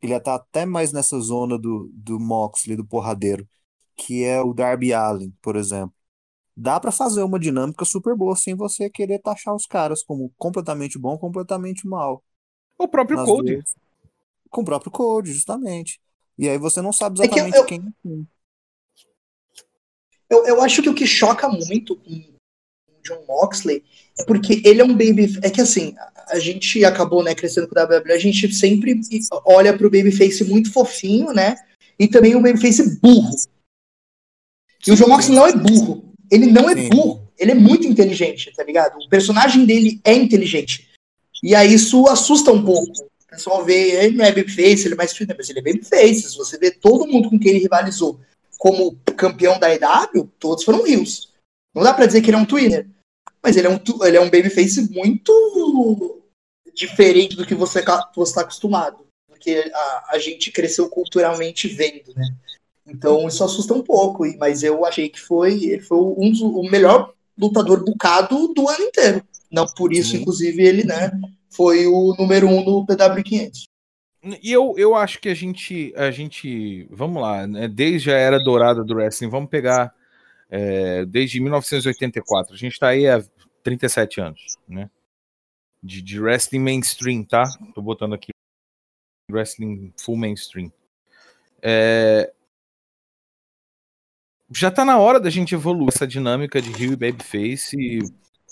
Ele 0.00 0.18
tá 0.20 0.34
até 0.34 0.66
mais 0.66 0.92
nessa 0.92 1.18
zona 1.18 1.58
do, 1.58 1.90
do 1.92 2.20
Moxley, 2.20 2.76
do 2.76 2.86
porradeiro, 2.86 3.48
que 3.96 4.22
é 4.22 4.40
o 4.40 4.52
Darby 4.52 4.92
Allen, 4.92 5.32
por 5.40 5.56
exemplo. 5.56 5.94
Dá 6.56 6.78
para 6.78 6.92
fazer 6.92 7.22
uma 7.22 7.38
dinâmica 7.38 7.84
super 7.84 8.14
boa 8.14 8.36
sem 8.36 8.54
você 8.54 8.88
querer 8.88 9.18
taxar 9.18 9.54
os 9.54 9.66
caras 9.66 10.04
como 10.04 10.32
completamente 10.36 10.98
bom, 10.98 11.18
completamente 11.18 11.86
mal. 11.86 12.22
O 12.78 12.86
próprio 12.86 13.24
Code. 13.24 13.56
Vezes, 13.56 13.74
com 14.50 14.60
o 14.60 14.64
próprio 14.64 14.90
Code, 14.90 15.32
justamente. 15.32 16.00
E 16.38 16.48
aí 16.48 16.58
você 16.58 16.80
não 16.80 16.92
sabe 16.92 17.20
exatamente 17.20 17.56
é 17.56 17.60
eu, 17.60 17.64
quem 17.64 17.80
é 17.80 18.08
Eu, 20.30 20.46
eu 20.46 20.62
acho 20.62 20.82
que 20.82 20.88
o 20.88 20.94
que 20.94 21.06
choca 21.06 21.48
muito 21.48 21.96
com 21.96 22.33
John 23.04 23.24
Moxley, 23.28 23.82
é 24.18 24.24
porque 24.24 24.62
ele 24.64 24.80
é 24.80 24.84
um 24.84 24.92
baby. 24.92 25.38
É 25.42 25.50
que 25.50 25.60
assim, 25.60 25.94
a 26.28 26.38
gente 26.38 26.84
acabou 26.84 27.22
né, 27.22 27.34
crescendo 27.34 27.68
com 27.68 27.78
o 27.78 27.82
WWE, 27.82 28.12
a 28.12 28.18
gente 28.18 28.52
sempre 28.52 28.98
olha 29.44 29.76
pro 29.76 29.90
babyface 29.90 30.44
muito 30.44 30.72
fofinho, 30.72 31.32
né? 31.32 31.56
E 31.98 32.08
também 32.08 32.34
o 32.34 32.40
babyface 32.40 32.98
burro. 33.00 33.34
E 34.86 34.92
o 34.92 34.96
John 34.96 35.08
Moxley 35.08 35.36
não 35.36 35.46
é 35.46 35.52
burro. 35.52 36.12
Ele 36.30 36.46
não 36.46 36.68
é 36.68 36.74
burro. 36.74 37.28
Ele 37.38 37.50
é 37.50 37.54
muito 37.54 37.86
inteligente, 37.86 38.52
tá 38.54 38.62
ligado? 38.62 38.96
O 38.98 39.08
personagem 39.08 39.64
dele 39.64 40.00
é 40.04 40.14
inteligente. 40.14 40.88
E 41.42 41.54
aí 41.54 41.74
isso 41.74 42.06
assusta 42.08 42.52
um 42.52 42.64
pouco. 42.64 42.90
O 42.90 43.26
pessoal 43.28 43.64
vê, 43.64 44.04
ele 44.04 44.16
não 44.16 44.24
é 44.24 44.30
babyface, 44.30 44.86
ele 44.86 44.94
é 44.94 44.96
mais 44.96 45.12
fino, 45.12 45.34
mas 45.36 45.50
ele 45.50 45.58
é 45.58 45.62
babyface. 45.62 46.30
Se 46.30 46.36
você 46.36 46.56
vê 46.56 46.70
todo 46.70 47.06
mundo 47.06 47.28
com 47.28 47.38
quem 47.38 47.50
ele 47.50 47.60
rivalizou 47.60 48.20
como 48.58 48.96
campeão 49.16 49.58
da 49.58 49.74
EW, 49.74 50.30
todos 50.38 50.64
foram 50.64 50.84
rios. 50.84 51.33
Não 51.74 51.82
dá 51.82 51.92
pra 51.92 52.06
dizer 52.06 52.22
que 52.22 52.30
ele 52.30 52.36
é 52.36 52.40
um 52.40 52.44
twinner. 52.44 52.86
Mas 53.42 53.56
ele 53.56 53.66
é 53.66 53.70
um, 53.70 53.80
ele 54.06 54.16
é 54.16 54.20
um 54.20 54.30
babyface 54.30 54.90
muito 54.90 56.22
diferente 56.72 57.36
do 57.36 57.46
que 57.46 57.54
você 57.54 57.80
está 57.80 58.40
acostumado. 58.40 59.04
Porque 59.28 59.70
a, 59.74 60.04
a 60.12 60.18
gente 60.18 60.50
cresceu 60.50 60.88
culturalmente 60.88 61.68
vendo, 61.68 62.14
né? 62.14 62.26
Então 62.86 63.26
isso 63.26 63.42
assusta 63.42 63.74
um 63.74 63.82
pouco. 63.82 64.24
Mas 64.38 64.62
eu 64.62 64.84
achei 64.84 65.08
que 65.08 65.20
foi. 65.20 65.64
Ele 65.64 65.82
foi 65.82 65.98
um 65.98 66.30
dos, 66.30 66.40
o 66.40 66.62
melhor 66.62 67.12
lutador 67.36 67.84
bucado 67.84 68.54
do 68.54 68.68
ano 68.68 68.84
inteiro. 68.84 69.22
Não 69.50 69.66
por 69.66 69.92
isso, 69.92 70.12
Sim. 70.12 70.18
inclusive, 70.18 70.62
ele, 70.62 70.84
né? 70.84 71.12
Foi 71.50 71.86
o 71.86 72.14
número 72.18 72.48
um 72.48 72.64
no 72.64 72.86
PW500. 72.86 73.64
E 74.42 74.50
eu, 74.50 74.74
eu 74.78 74.94
acho 74.94 75.20
que 75.20 75.28
a 75.28 75.34
gente, 75.34 75.92
a 75.96 76.10
gente, 76.10 76.86
vamos 76.90 77.20
lá, 77.20 77.46
né, 77.46 77.68
desde 77.68 78.10
a 78.10 78.16
era 78.16 78.42
dourada 78.42 78.82
do 78.82 78.94
wrestling, 78.94 79.28
vamos 79.28 79.50
pegar 79.50 79.92
é, 80.50 81.04
desde 81.04 81.40
1984. 81.40 82.54
A 82.54 82.56
gente 82.56 82.72
está 82.72 82.88
aí 82.88 83.08
há 83.08 83.22
37 83.62 84.20
anos, 84.20 84.56
né? 84.68 84.90
De, 85.82 86.00
de, 86.00 86.20
wrestling 86.20 86.60
mainstream, 86.60 87.24
tá? 87.24 87.44
Tô 87.74 87.82
botando 87.82 88.14
aqui 88.14 88.30
wrestling 89.30 89.92
full 89.98 90.16
mainstream. 90.16 90.72
É... 91.62 92.32
Já 94.50 94.70
tá 94.70 94.84
na 94.84 94.98
hora 94.98 95.18
da 95.18 95.30
gente 95.30 95.54
evoluir 95.54 95.88
essa 95.88 96.06
dinâmica 96.06 96.60
de 96.60 96.70
Rio 96.70 96.92
e 96.92 96.96
Babyface 96.96 98.00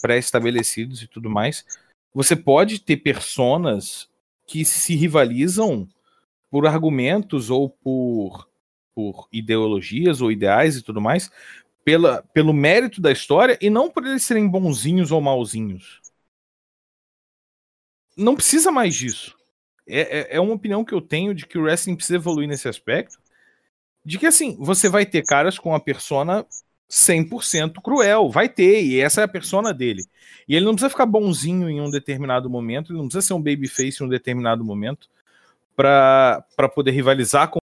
pré-estabelecidos 0.03 1.03
e 1.03 1.07
tudo 1.07 1.31
mais. 1.31 1.65
Você 2.13 2.35
pode 2.35 2.81
ter 2.81 2.99
personas 2.99 4.11
que 4.47 4.65
se 4.65 4.95
rivalizam 4.95 5.89
por 6.51 6.67
argumentos 6.67 7.49
ou 7.49 7.71
por, 7.71 8.49
por 8.95 9.29
ideologias 9.33 10.21
ou 10.21 10.31
ideais 10.31 10.77
e 10.77 10.83
tudo 10.83 11.01
mais, 11.01 11.31
pela, 11.85 12.23
pelo 12.33 12.53
mérito 12.53 13.01
da 13.01 13.11
história 13.11 13.59
e 13.61 13.69
não 13.69 13.91
por 13.91 14.07
eles 14.07 14.23
serem 14.23 14.49
bonzinhos 14.49 15.11
ou 15.11 15.21
malzinhos. 15.21 16.01
Não 18.17 18.35
precisa 18.35 18.71
mais 18.71 18.95
disso. 18.95 19.37
É, 19.87 20.01
é, 20.01 20.37
é, 20.37 20.41
uma 20.41 20.55
opinião 20.55 20.85
que 20.85 20.95
eu 20.95 21.01
tenho 21.01 21.35
de 21.35 21.47
que 21.47 21.59
o 21.59 21.63
wrestling 21.63 21.97
precisa 21.97 22.17
evoluir 22.17 22.49
nesse 22.49 22.69
aspecto. 22.69 23.19
De 24.05 24.19
que, 24.19 24.27
assim, 24.27 24.57
você 24.59 24.89
vai 24.89 25.07
ter 25.07 25.23
caras 25.23 25.59
com 25.59 25.75
a 25.75 25.81
persona 25.81 26.47
100% 26.91 27.81
cruel. 27.83 28.29
Vai 28.29 28.49
ter, 28.49 28.85
e 28.85 29.01
essa 29.01 29.23
é 29.23 29.25
a 29.25 29.29
persona 29.29 29.73
dele. 29.73 30.05
E 30.47 30.55
ele 30.55 30.65
não 30.65 30.75
precisa 30.75 30.91
ficar 30.91 31.07
bonzinho 31.07 31.69
em 31.69 31.81
um 31.81 31.91
determinado 31.91 32.51
momento, 32.51 32.93
ele 32.93 32.99
não 32.99 33.07
precisa 33.07 33.27
ser 33.27 33.35
um 33.35 33.43
babyface 33.43 34.03
em 34.03 34.07
um 34.07 34.09
determinado 34.09 34.65
momento 34.65 35.09
para 35.75 36.45
poder 36.75 36.91
rivalizar 36.91 37.49
com 37.49 37.59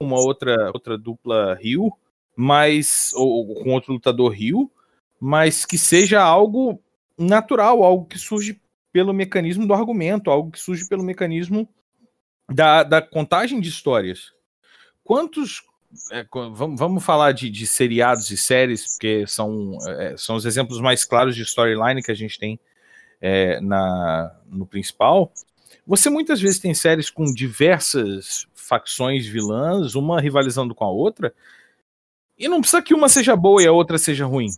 uma 0.00 0.18
outra, 0.18 0.70
outra 0.72 0.98
dupla 0.98 1.54
Rio 1.54 1.92
mas 2.40 3.12
ou, 3.16 3.52
com 3.56 3.72
outro 3.72 3.92
lutador 3.92 4.30
Rio, 4.30 4.70
mas 5.18 5.66
que 5.66 5.76
seja 5.76 6.22
algo 6.22 6.80
natural, 7.18 7.82
algo 7.82 8.06
que 8.06 8.16
surge 8.16 8.60
pelo 8.92 9.12
mecanismo 9.12 9.66
do 9.66 9.74
argumento, 9.74 10.30
algo 10.30 10.52
que 10.52 10.60
surge 10.60 10.86
pelo 10.88 11.02
mecanismo 11.02 11.68
da, 12.48 12.84
da 12.84 13.02
contagem 13.02 13.60
de 13.60 13.68
histórias. 13.68 14.32
Quantos. 15.02 15.64
É, 16.12 16.24
vamos, 16.30 16.78
vamos 16.78 17.04
falar 17.04 17.32
de, 17.32 17.50
de, 17.50 17.66
seriados 17.66 18.30
e 18.30 18.36
séries, 18.36 18.86
porque 18.92 19.24
são, 19.26 19.76
é, 19.88 20.14
são 20.16 20.36
os 20.36 20.44
exemplos 20.44 20.80
mais 20.80 21.04
claros 21.04 21.34
de 21.34 21.42
storyline 21.42 22.02
que 22.02 22.12
a 22.12 22.14
gente 22.14 22.38
tem 22.38 22.60
é, 23.20 23.58
na, 23.60 24.38
no 24.46 24.64
principal. 24.64 25.32
Você 25.84 26.08
muitas 26.08 26.40
vezes 26.40 26.60
tem 26.60 26.72
séries 26.72 27.10
com 27.10 27.24
diversas 27.32 28.46
facções 28.54 29.26
vilãs, 29.26 29.96
uma 29.96 30.20
rivalizando 30.20 30.74
com 30.74 30.84
a 30.84 30.90
outra, 30.90 31.34
e 32.38 32.48
não 32.48 32.60
precisa 32.60 32.82
que 32.82 32.94
uma 32.94 33.08
seja 33.08 33.34
boa 33.34 33.62
e 33.62 33.66
a 33.66 33.72
outra 33.72 33.98
seja 33.98 34.24
ruim. 34.24 34.48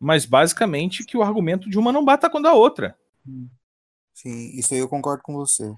Mas 0.00 0.26
basicamente 0.26 1.04
que 1.04 1.16
o 1.16 1.22
argumento 1.22 1.70
de 1.70 1.78
uma 1.78 1.92
não 1.92 2.04
bata 2.04 2.28
com 2.28 2.44
a 2.46 2.52
outra. 2.52 2.96
Sim, 4.12 4.50
isso 4.56 4.74
aí 4.74 4.80
eu 4.80 4.88
concordo 4.88 5.22
com 5.22 5.34
você. 5.34 5.72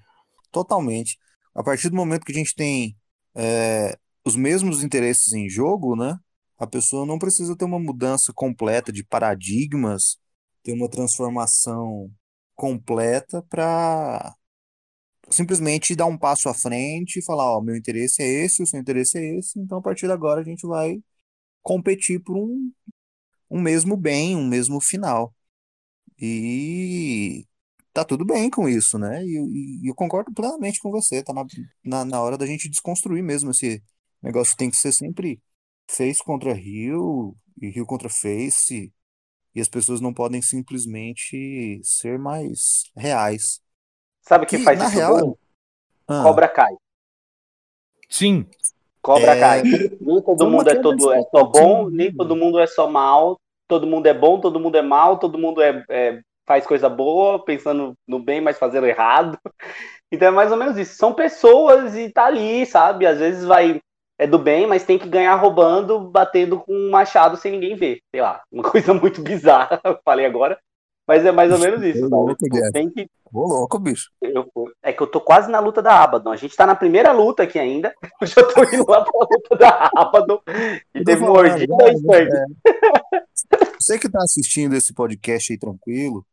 Totalmente. 0.51 1.19
A 1.55 1.63
partir 1.63 1.91
do 1.91 1.97
momento 1.97 2.25
que 2.25 2.33
a 2.33 2.35
gente 2.35 2.55
tem 2.55 2.97
é, 3.35 3.99
os 4.25 4.35
mesmos 4.35 4.83
interesses 4.83 5.33
em 5.33 5.49
jogo, 5.49 5.95
né? 5.95 6.19
A 6.59 6.67
pessoa 6.67 7.05
não 7.05 7.19
precisa 7.19 7.57
ter 7.57 7.65
uma 7.65 7.79
mudança 7.79 8.33
completa 8.33 8.93
de 8.93 9.05
paradigmas, 9.05 10.17
ter 10.63 10.73
uma 10.73 10.89
transformação 10.89 12.11
completa 12.55 13.43
para 13.43 14.35
simplesmente 15.35 15.97
dar 15.97 16.07
um 16.07 16.19
passo 16.19 16.49
à 16.49 16.55
frente 16.55 17.19
e 17.19 17.25
falar, 17.25 17.57
ó, 17.59 17.61
meu 17.61 17.77
interesse 17.77 18.23
é 18.23 18.27
esse, 18.45 18.63
o 18.63 18.67
seu 18.67 18.81
interesse 18.81 19.19
é 19.19 19.39
esse, 19.39 19.59
então 19.59 19.79
a 19.79 19.83
partir 19.83 20.07
de 20.07 20.13
agora 20.13 20.41
a 20.41 20.45
gente 20.45 20.67
vai 20.67 20.99
competir 21.63 22.21
por 22.23 22.37
um 22.37 22.73
um 23.51 23.61
mesmo 23.61 23.97
bem, 23.97 24.37
um 24.37 24.47
mesmo 24.47 24.81
final. 24.81 25.35
E 26.21 27.47
tá 27.93 28.05
tudo 28.05 28.25
bem 28.25 28.51
com 28.51 28.69
isso, 28.69 28.99
né? 28.99 29.25
E, 29.25 29.81
e 29.85 29.89
eu 29.91 29.95
concordo 29.95 30.33
plenamente 30.33 30.81
com 30.81 30.91
você. 30.91 31.23
Tá 31.23 31.33
na, 31.33 31.45
na, 31.85 32.05
na 32.05 32.21
hora 32.23 32.39
da 32.39 32.47
gente 32.47 32.69
desconstruir 32.69 33.23
mesmo 33.23 33.51
esse 33.51 33.83
negócio. 34.23 34.57
Tem 34.57 34.71
que 34.71 34.77
ser 34.77 34.93
sempre 34.93 35.41
face 35.89 36.23
contra 36.25 36.53
Rio 36.55 37.37
e 37.61 37.69
Rio 37.71 37.87
contra 37.87 38.09
face. 38.09 38.93
E 39.55 39.61
as 39.61 39.69
pessoas 39.69 40.01
não 40.01 40.15
podem 40.15 40.43
simplesmente 40.43 41.81
ser 41.85 42.19
mais 42.19 42.85
reais. 42.97 43.61
Sabe 44.25 44.45
o 44.45 44.49
que, 44.49 44.59
faz 44.59 44.83
isso 44.83 44.91
real, 44.99 45.19
bom? 45.19 45.37
Ah, 46.09 46.23
Cobra 46.23 46.49
Kai. 46.49 46.75
Sim, 48.09 48.47
Cobra 49.03 49.33
É, 49.33 49.41
Kai. 49.41 49.63
Nem 50.01 50.23
todo 50.23 50.51
mundo 50.51 50.71
é 50.71 50.75
todo 50.75 51.13
é 51.13 51.23
só 51.23 51.45
bom, 51.45 51.91
nem 51.91 52.11
todo 52.13 52.35
mundo 52.35 52.59
é 52.59 52.67
só 52.67 52.89
mal. 52.89 53.39
Todo 53.69 53.87
mundo 53.87 54.07
é 54.07 54.15
bom, 54.15 54.41
todo 54.41 54.59
mundo 54.59 54.77
é 54.77 54.83
mal, 54.83 55.19
todo 55.19 55.39
mundo 55.39 55.61
é, 55.63 55.85
é- 55.91 56.21
faz 56.47 56.67
coisa 56.67 56.89
boa, 56.89 57.43
pensando 57.43 57.95
no 58.07 58.19
bem, 58.19 58.41
mas 58.41 58.59
fazendo 58.59 58.87
errado. 58.87 59.39
Então 60.13 60.29
é 60.29 60.31
mais 60.31 60.53
ou 60.53 60.57
menos 60.57 60.77
isso. 60.79 60.95
São 60.97 61.13
pessoas 61.13 61.97
e 61.97 62.09
tá 62.09 62.27
ali, 62.27 62.65
sabe? 62.67 63.05
Às 63.05 63.19
vezes 63.19 63.45
vai 63.45 63.81
é 64.17 64.29
do 64.29 64.39
bem, 64.39 64.65
mas 64.65 64.85
tem 64.85 64.97
que 64.97 65.09
ganhar 65.09 65.35
roubando, 65.35 65.99
batendo 66.09 66.61
com 66.61 66.73
um 66.73 66.91
machado 66.91 67.37
sem 67.37 67.51
ninguém 67.51 67.75
ver. 67.75 67.99
Sei 68.15 68.23
lá, 68.23 68.41
uma 68.53 68.63
coisa 68.71 68.95
muito 68.95 69.21
bizarra, 69.23 69.81
eu 69.85 69.99
falei 70.05 70.25
agora. 70.25 70.57
Mas 71.07 71.25
é 71.25 71.33
mais 71.33 71.53
ou 71.53 71.59
menos 71.59 71.83
isso, 71.83 72.01
sabe? 72.01 72.11
louco, 72.11 72.37
tem 72.73 72.91
que 72.91 73.07
Ô, 73.33 73.49
louco, 73.49 73.79
bicho. 73.81 74.11
eu- 74.23 74.47
é 74.81 74.93
que 74.93 75.03
eu 75.03 75.07
tô 75.09 75.21
quase 75.21 75.51
na 75.51 75.59
luta 75.59 75.83
da 75.83 76.03
Abaddon. 76.03 76.31
A 76.31 76.37
gente 76.37 76.55
tá 76.55 76.65
na 76.65 76.77
primeira 76.77 77.11
luta 77.11 77.43
aqui 77.43 77.59
ainda. 77.59 77.93
Eu 78.21 78.27
já 78.27 78.43
tô 78.45 78.63
indo 78.63 78.89
lá 78.89 79.05
pra 79.05 79.13
luta 79.21 79.57
da 79.57 79.91
Abaddon. 79.95 80.41
E 80.95 81.03
teve 81.03 81.25
mordida 81.25 81.75
e 81.91 81.99
sangue. 81.99 82.31
Você 83.79 83.99
que 83.99 84.09
tá 84.09 84.23
assistindo 84.23 84.75
esse 84.75 84.95
podcast 84.95 85.53
aí 85.53 85.59
tranquilo, 85.59 86.25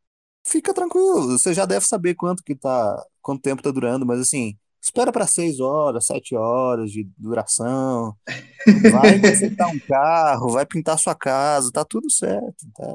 fica 0.46 0.74
tranquilo. 0.74 1.38
Você 1.38 1.54
já 1.54 1.66
deve 1.66 1.86
saber 1.86 2.14
quanto 2.14 2.44
que 2.44 2.56
tá, 2.56 3.04
quanto 3.22 3.42
tempo 3.42 3.64
tá 3.64 3.72
durando, 3.72 4.06
mas 4.06 4.20
assim, 4.20 4.56
espera 4.82 5.12
para 5.12 5.28
seis 5.28 5.60
horas, 5.60 6.08
sete 6.08 6.36
horas 6.36 6.92
de 6.92 7.04
duração. 7.18 8.16
Vai 8.92 9.20
consertar 9.20 9.68
um 9.68 9.80
carro, 9.80 10.50
vai 10.50 10.66
pintar 10.66 10.98
sua 11.00 11.16
casa, 11.16 11.72
tá 11.72 11.86
tudo 11.86 12.10
certo. 12.10 12.66
tá? 12.76 12.86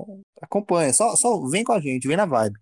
Acompanha, 0.42 0.92
só, 0.92 1.14
só 1.16 1.46
vem 1.48 1.64
com 1.64 1.72
a 1.72 1.80
gente, 1.80 2.08
vem 2.08 2.16
na 2.16 2.26
vibe. 2.26 2.58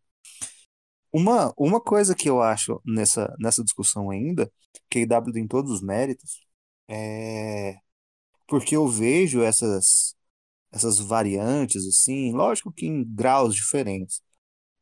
Uma, 1.12 1.53
uma 1.57 1.81
coisa 1.81 2.14
que 2.14 2.29
eu 2.29 2.43
acho 2.43 2.81
nessa, 2.85 3.35
nessa 3.39 3.62
discussão 3.62 4.11
ainda, 4.11 4.51
que 4.91 4.99
a 5.01 5.03
IW 5.03 5.33
tem 5.33 5.47
todos 5.47 5.70
os 5.70 5.81
méritos, 5.81 6.41
é 6.89 7.77
porque 8.47 8.77
eu 8.77 8.87
vejo 8.89 9.43
essas, 9.43 10.14
essas 10.72 10.99
variantes, 10.99 11.87
assim, 11.87 12.33
lógico 12.33 12.72
que 12.72 12.87
em 12.87 13.05
graus 13.05 13.55
diferentes, 13.55 14.22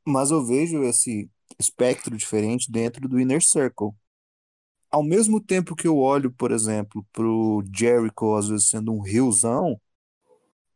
mas 0.07 0.31
eu 0.31 0.45
vejo 0.45 0.83
esse 0.85 1.31
espectro 1.59 2.17
diferente 2.17 2.71
dentro 2.71 3.09
do 3.09 3.21
Inner 3.21 3.43
Circle. 3.43 3.93
Ao 4.93 5.03
mesmo 5.03 5.41
tempo 5.41 5.75
que 5.77 5.89
eu 5.89 5.99
olho, 5.99 6.33
por 6.33 6.53
exemplo, 6.53 7.07
pro 7.13 7.65
Jericho, 7.75 8.37
às 8.37 8.49
vezes 8.49 8.69
sendo 8.69 8.93
um 8.93 9.01
riozão, 9.01 9.81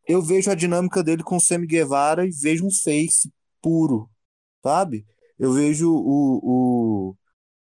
eu 0.07 0.23
vejo 0.23 0.51
a 0.51 0.55
dinâmica 0.55 1.03
dele 1.03 1.23
com 1.23 1.37
o 1.37 1.41
Sammy 1.41 1.67
Guevara 1.67 2.27
e 2.27 2.31
vejo 2.31 2.67
um 2.67 2.71
face 2.71 3.31
puro, 3.63 4.09
sabe? 4.63 5.07
Eu 5.39 5.53
vejo 5.53 5.91
o, 5.93 7.15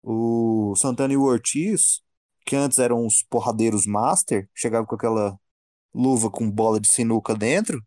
o, 0.03 0.73
o 0.73 0.77
Santana 0.77 1.15
e 1.15 1.17
o 1.17 1.25
Ortiz, 1.25 2.03
que 2.47 2.57
antes 2.57 2.79
eram 2.79 3.05
uns 3.07 3.23
porradeiros 3.25 3.87
master, 3.87 4.49
chegavam 4.55 4.87
com 4.87 4.97
aquela 4.97 5.39
luva 5.95 6.31
com 6.31 6.51
bola 6.51 6.81
de 6.81 6.89
sinuca 6.89 7.35
dentro, 7.35 7.83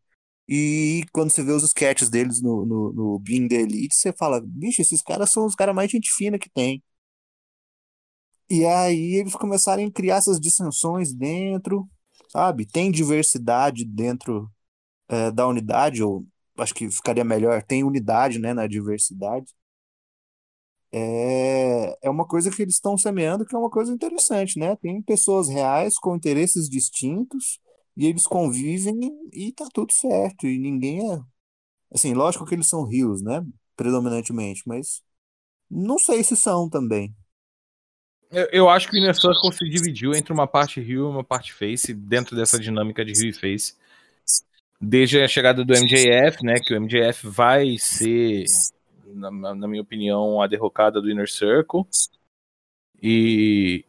e 0.49 1.05
quando 1.13 1.31
você 1.31 1.43
vê 1.43 1.53
os 1.53 1.63
sketches 1.63 2.09
deles 2.09 2.41
no, 2.41 2.65
no, 2.65 2.93
no 2.93 3.23
the 3.49 3.55
Elite, 3.55 3.95
você 3.95 4.13
fala, 4.13 4.41
bicho, 4.45 4.81
esses 4.81 5.01
caras 5.01 5.31
são 5.31 5.45
os 5.45 5.55
caras 5.55 5.75
mais 5.75 5.91
gente 5.91 6.11
fina 6.11 6.39
que 6.39 6.49
tem. 6.49 6.83
E 8.49 8.65
aí 8.65 9.15
eles 9.15 9.33
começaram 9.35 9.85
a 9.85 9.91
criar 9.91 10.17
essas 10.17 10.39
dissensões 10.39 11.13
dentro, 11.13 11.87
sabe? 12.29 12.65
Tem 12.65 12.91
diversidade 12.91 13.85
dentro 13.85 14.51
eh, 15.09 15.31
da 15.31 15.47
unidade, 15.47 16.03
ou 16.03 16.25
acho 16.57 16.73
que 16.75 16.89
ficaria 16.91 17.23
melhor, 17.25 17.63
tem 17.63 17.83
unidade, 17.83 18.39
né, 18.39 18.53
na 18.53 18.67
diversidade. 18.67 19.53
É, 20.91 21.97
é 22.07 22.09
uma 22.09 22.25
coisa 22.27 22.49
que 22.49 22.61
eles 22.63 22.75
estão 22.75 22.97
semeando 22.97 23.45
que 23.45 23.55
é 23.55 23.59
uma 23.59 23.69
coisa 23.69 23.91
interessante, 23.93 24.57
né? 24.59 24.75
Tem 24.77 25.01
pessoas 25.01 25.47
reais 25.47 25.97
com 25.99 26.15
interesses 26.15 26.67
distintos 26.69 27.59
e 27.95 28.07
eles 28.07 28.25
convivem 28.25 28.97
e 29.33 29.51
tá 29.53 29.67
tudo 29.73 29.93
certo. 29.93 30.47
E 30.47 30.57
ninguém 30.57 31.11
é. 31.13 31.19
Assim, 31.93 32.13
lógico 32.15 32.45
que 32.45 32.55
eles 32.55 32.69
são 32.69 32.85
rios, 32.85 33.21
né? 33.23 33.45
Predominantemente, 33.77 34.63
mas 34.67 35.01
não 35.69 35.99
sei 35.99 36.23
se 36.23 36.35
são 36.37 36.69
também. 36.69 37.15
Eu, 38.31 38.47
eu 38.51 38.69
acho 38.69 38.87
que 38.87 38.95
o 38.95 38.99
Inner 38.99 39.15
Circle 39.15 39.51
se 39.53 39.67
dividiu 39.69 40.13
entre 40.13 40.31
uma 40.31 40.47
parte 40.47 40.79
Rio 40.79 41.05
e 41.05 41.09
uma 41.11 41.23
parte 41.23 41.51
Face, 41.53 41.93
dentro 41.93 42.35
dessa 42.35 42.59
dinâmica 42.59 43.03
de 43.03 43.13
Rio 43.13 43.29
e 43.29 43.33
Face. 43.33 43.75
Desde 44.79 45.19
a 45.21 45.27
chegada 45.27 45.65
do 45.65 45.73
MJF, 45.73 46.43
né? 46.43 46.55
Que 46.59 46.73
o 46.73 46.77
MJF 46.79 47.27
vai 47.27 47.77
ser, 47.77 48.45
na, 49.07 49.31
na 49.55 49.67
minha 49.67 49.81
opinião, 49.81 50.41
a 50.41 50.47
derrocada 50.47 51.01
do 51.01 51.09
Inner 51.09 51.29
Circle. 51.29 51.85
E 53.01 53.83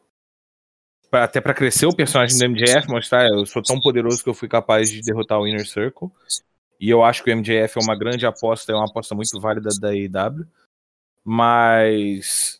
pra- 1.10 1.24
até 1.24 1.40
para 1.40 1.54
crescer 1.54 1.86
o 1.86 1.94
personagem 1.94 2.38
do 2.38 2.44
MJF, 2.44 2.88
mostrar 2.88 3.28
eu 3.28 3.44
sou 3.46 3.62
tão 3.62 3.80
poderoso 3.80 4.22
que 4.22 4.28
eu 4.30 4.34
fui 4.34 4.48
capaz 4.48 4.90
de 4.90 5.00
derrotar 5.00 5.38
o 5.38 5.46
Inner 5.46 5.66
Circle. 5.66 6.08
E 6.80 6.88
eu 6.88 7.04
acho 7.04 7.22
que 7.22 7.30
o 7.30 7.36
MJF 7.36 7.78
é 7.78 7.82
uma 7.82 7.96
grande 7.96 8.24
aposta, 8.24 8.72
é 8.72 8.74
uma 8.74 8.88
aposta 8.88 9.14
muito 9.14 9.38
válida 9.38 9.68
da 9.80 9.90
AEW. 9.90 10.46
Mas 11.24 12.59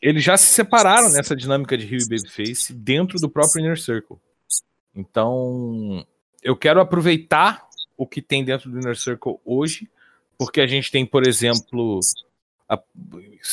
eles 0.00 0.22
já 0.24 0.36
se 0.36 0.46
separaram 0.46 1.08
nessa 1.10 1.36
dinâmica 1.36 1.76
de 1.76 1.84
Rio 1.86 2.00
e 2.00 2.08
Babyface 2.08 2.72
dentro 2.72 3.18
do 3.18 3.28
próprio 3.28 3.60
Inner 3.60 3.78
Circle. 3.80 4.16
Então, 4.94 6.06
eu 6.42 6.56
quero 6.56 6.80
aproveitar 6.80 7.66
o 7.96 8.06
que 8.06 8.20
tem 8.20 8.44
dentro 8.44 8.70
do 8.70 8.78
Inner 8.80 8.96
Circle 8.96 9.38
hoje, 9.44 9.90
porque 10.38 10.60
a 10.60 10.66
gente 10.66 10.90
tem, 10.90 11.06
por 11.06 11.26
exemplo, 11.26 12.00
a- 12.68 12.82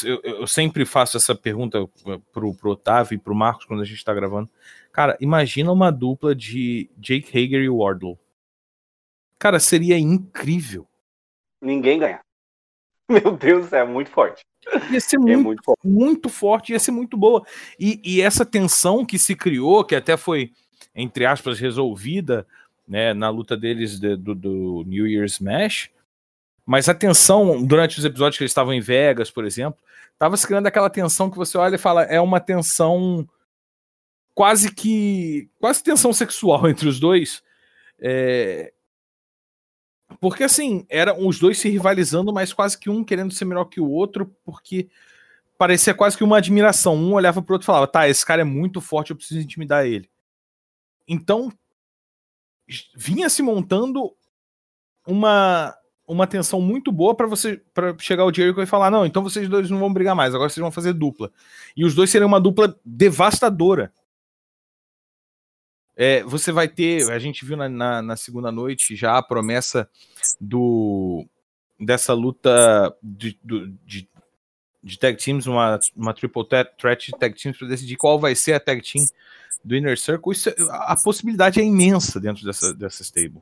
eu, 0.03 0.21
eu 0.23 0.47
sempre 0.47 0.85
faço 0.85 1.17
essa 1.17 1.35
pergunta 1.35 1.87
pro, 2.31 2.53
pro 2.53 2.71
Otávio 2.71 3.15
e 3.15 3.19
pro 3.19 3.35
Marcos 3.35 3.65
quando 3.65 3.81
a 3.81 3.85
gente 3.85 4.03
tá 4.03 4.13
gravando. 4.13 4.49
Cara, 4.91 5.17
imagina 5.21 5.71
uma 5.71 5.91
dupla 5.91 6.33
de 6.33 6.89
Jake 6.97 7.29
Hager 7.37 7.61
e 7.61 7.69
Wardlow. 7.69 8.17
Cara, 9.37 9.59
seria 9.59 9.97
incrível. 9.97 10.87
Ninguém 11.61 11.99
ganha. 11.99 12.19
Meu 13.09 13.37
Deus, 13.37 13.71
é 13.71 13.83
muito 13.85 14.09
forte. 14.09 14.41
Ia 14.91 14.99
ser 14.99 15.17
É 15.19 15.19
muito 15.19 15.43
muito 15.43 15.63
forte. 15.63 15.79
muito 15.87 16.29
forte, 16.29 16.71
ia 16.73 16.79
ser 16.79 16.91
muito 16.91 17.17
boa. 17.17 17.45
E, 17.79 17.99
e 18.03 18.21
essa 18.21 18.45
tensão 18.45 19.05
que 19.05 19.17
se 19.19 19.35
criou, 19.35 19.83
que 19.83 19.95
até 19.95 20.15
foi, 20.17 20.51
entre 20.95 21.25
aspas, 21.25 21.59
resolvida 21.59 22.45
né, 22.87 23.13
na 23.13 23.29
luta 23.29 23.55
deles 23.55 23.99
de- 23.99 24.15
do, 24.15 24.33
do 24.33 24.83
New 24.87 25.07
Year's 25.07 25.33
Smash, 25.33 25.89
mas 26.65 26.87
a 26.89 26.93
tensão, 26.93 27.63
durante 27.65 27.97
os 27.99 28.05
episódios 28.05 28.37
que 28.37 28.43
eles 28.43 28.51
estavam 28.51 28.73
em 28.73 28.79
Vegas, 28.81 29.31
por 29.31 29.45
exemplo, 29.45 29.79
estava 30.13 30.35
se 30.37 30.45
criando 30.45 30.67
aquela 30.67 30.89
tensão 30.89 31.29
que 31.29 31.37
você 31.37 31.57
olha 31.57 31.75
e 31.75 31.79
fala, 31.79 32.03
é 32.03 32.19
uma 32.21 32.39
tensão 32.39 33.27
quase 34.35 34.73
que. 34.73 35.49
quase 35.59 35.83
tensão 35.83 36.13
sexual 36.13 36.67
entre 36.69 36.87
os 36.87 36.99
dois. 36.99 37.41
É, 37.99 38.71
porque 40.19 40.43
assim, 40.43 40.85
eram 40.89 41.27
os 41.27 41.39
dois 41.39 41.57
se 41.59 41.69
rivalizando, 41.69 42.33
mas 42.33 42.53
quase 42.53 42.77
que 42.77 42.89
um 42.89 43.03
querendo 43.03 43.33
ser 43.33 43.45
melhor 43.45 43.65
que 43.65 43.79
o 43.79 43.89
outro, 43.89 44.33
porque 44.43 44.89
parecia 45.57 45.93
quase 45.93 46.17
que 46.17 46.23
uma 46.23 46.37
admiração. 46.37 46.95
Um 46.95 47.13
olhava 47.13 47.41
pro 47.41 47.55
outro 47.55 47.65
e 47.65 47.67
falava: 47.67 47.87
tá, 47.87 48.07
esse 48.07 48.25
cara 48.25 48.41
é 48.41 48.45
muito 48.45 48.81
forte, 48.81 49.11
eu 49.11 49.15
preciso 49.15 49.41
intimidar 49.41 49.85
ele. 49.85 50.09
Então, 51.07 51.51
vinha 52.95 53.29
se 53.29 53.41
montando 53.41 54.13
uma 55.05 55.75
uma 56.07 56.25
tensão 56.25 56.59
muito 56.59 56.91
boa 56.91 57.13
para 57.13 57.27
você 57.27 57.61
para 57.71 57.95
chegar 57.99 58.25
o 58.25 58.33
Jericho 58.33 58.61
e 58.61 58.65
falar: 58.65 58.89
não, 58.89 59.05
então 59.05 59.21
vocês 59.21 59.47
dois 59.47 59.69
não 59.69 59.77
vão 59.77 59.93
brigar 59.93 60.15
mais, 60.15 60.33
agora 60.33 60.49
vocês 60.49 60.61
vão 60.61 60.71
fazer 60.71 60.93
dupla. 60.93 61.31
E 61.77 61.85
os 61.85 61.93
dois 61.93 62.09
seriam 62.09 62.27
uma 62.27 62.41
dupla 62.41 62.75
devastadora. 62.83 63.93
É, 66.01 66.23
você 66.23 66.49
vai 66.53 66.65
ter, 66.69 67.11
a 67.11 67.19
gente 67.19 67.43
viu 67.43 67.57
na, 67.57 67.67
na, 67.67 68.01
na 68.01 68.15
segunda 68.15 68.49
noite 68.53 68.95
já 68.95 69.17
a 69.17 69.21
promessa 69.21 69.89
do 70.39 71.27
dessa 71.77 72.13
luta 72.13 72.95
de, 73.03 73.37
do- 73.43 73.67
de, 73.85 74.07
de 74.81 74.97
tag 74.97 75.17
teams, 75.17 75.45
uma, 75.45 75.77
uma 75.93 76.13
triple 76.13 76.45
threat 76.77 77.05
de 77.07 77.17
tag 77.19 77.35
teams 77.35 77.57
para 77.57 77.67
decidir 77.67 77.97
qual 77.97 78.17
vai 78.17 78.33
ser 78.33 78.53
a 78.53 78.61
tag 78.61 78.81
team 78.81 79.05
do 79.61 79.75
Inner 79.75 79.99
Circle. 79.99 80.31
Isso, 80.31 80.47
é- 80.49 80.55
a 80.69 80.93
a 80.93 80.95
possibilidade 81.03 81.59
é 81.59 81.63
imensa 81.65 82.17
dentro 82.17 82.45
dessa, 82.45 82.73
dessa 82.73 83.03
stable. 83.03 83.41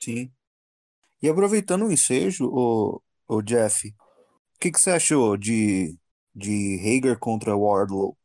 Sim. 0.00 0.30
E 1.22 1.28
aproveitando 1.28 1.86
o 1.86 1.92
ensejo, 1.92 2.46
o, 2.52 3.02
o 3.28 3.42
Jeff, 3.42 3.88
o 3.88 3.94
que, 4.60 4.72
que 4.72 4.80
você 4.80 4.90
achou 4.90 5.36
de, 5.36 5.96
de 6.34 6.78
Hager 6.80 7.18
contra 7.18 7.56
Wardlow? 7.56 8.17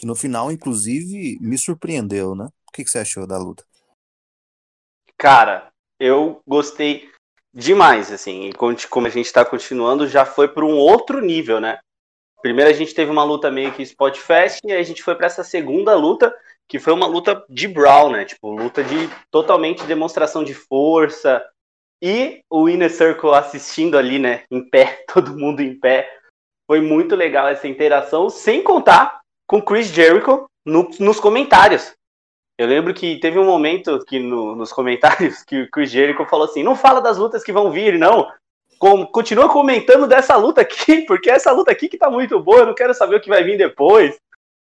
Que 0.00 0.06
no 0.06 0.16
final, 0.16 0.50
inclusive, 0.50 1.36
me 1.42 1.58
surpreendeu, 1.58 2.34
né? 2.34 2.46
O 2.46 2.72
que, 2.72 2.82
que 2.82 2.88
você 2.88 3.00
achou 3.00 3.26
da 3.26 3.36
luta? 3.36 3.62
Cara, 5.18 5.70
eu 6.00 6.40
gostei 6.48 7.10
demais, 7.52 8.10
assim. 8.10 8.48
E 8.48 8.52
como 8.88 9.06
a 9.06 9.10
gente 9.10 9.26
está 9.26 9.44
continuando, 9.44 10.08
já 10.08 10.24
foi 10.24 10.48
para 10.48 10.64
um 10.64 10.74
outro 10.74 11.20
nível, 11.20 11.60
né? 11.60 11.80
Primeiro 12.40 12.70
a 12.70 12.72
gente 12.72 12.94
teve 12.94 13.10
uma 13.10 13.22
luta 13.22 13.50
meio 13.50 13.74
que 13.74 13.82
Spot 13.82 14.16
Fest, 14.16 14.60
e 14.64 14.72
aí 14.72 14.80
a 14.80 14.82
gente 14.82 15.02
foi 15.02 15.14
para 15.14 15.26
essa 15.26 15.44
segunda 15.44 15.94
luta, 15.94 16.34
que 16.66 16.78
foi 16.78 16.94
uma 16.94 17.06
luta 17.06 17.44
de 17.50 17.68
Brawl, 17.68 18.10
né? 18.10 18.24
Tipo, 18.24 18.52
luta 18.52 18.82
de 18.82 18.96
totalmente 19.30 19.84
demonstração 19.84 20.42
de 20.42 20.54
força. 20.54 21.46
E 22.02 22.42
o 22.48 22.70
Inner 22.70 22.90
Circle 22.90 23.34
assistindo 23.34 23.98
ali, 23.98 24.18
né? 24.18 24.44
Em 24.50 24.66
pé, 24.66 25.04
todo 25.12 25.36
mundo 25.36 25.60
em 25.60 25.78
pé. 25.78 26.10
Foi 26.66 26.80
muito 26.80 27.14
legal 27.14 27.48
essa 27.48 27.68
interação, 27.68 28.30
sem 28.30 28.62
contar 28.62 29.19
com 29.50 29.60
Chris 29.60 29.88
Jericho 29.88 30.48
no, 30.64 30.88
nos 31.00 31.18
comentários. 31.18 31.92
Eu 32.56 32.68
lembro 32.68 32.94
que 32.94 33.18
teve 33.18 33.36
um 33.36 33.44
momento 33.44 33.98
que 34.06 34.20
no, 34.20 34.54
nos 34.54 34.72
comentários 34.72 35.42
que 35.42 35.62
o 35.62 35.70
Chris 35.72 35.90
Jericho 35.90 36.24
falou 36.26 36.44
assim: 36.44 36.62
não 36.62 36.76
fala 36.76 37.00
das 37.00 37.18
lutas 37.18 37.42
que 37.42 37.52
vão 37.52 37.68
vir, 37.68 37.98
não. 37.98 38.30
Com, 38.78 39.04
continua 39.04 39.48
comentando 39.48 40.06
dessa 40.06 40.36
luta 40.36 40.60
aqui, 40.60 41.02
porque 41.04 41.28
essa 41.28 41.50
luta 41.50 41.72
aqui 41.72 41.88
que 41.88 41.98
tá 41.98 42.08
muito 42.08 42.38
boa, 42.38 42.60
eu 42.60 42.66
não 42.66 42.74
quero 42.76 42.94
saber 42.94 43.16
o 43.16 43.20
que 43.20 43.28
vai 43.28 43.42
vir 43.42 43.58
depois. 43.58 44.16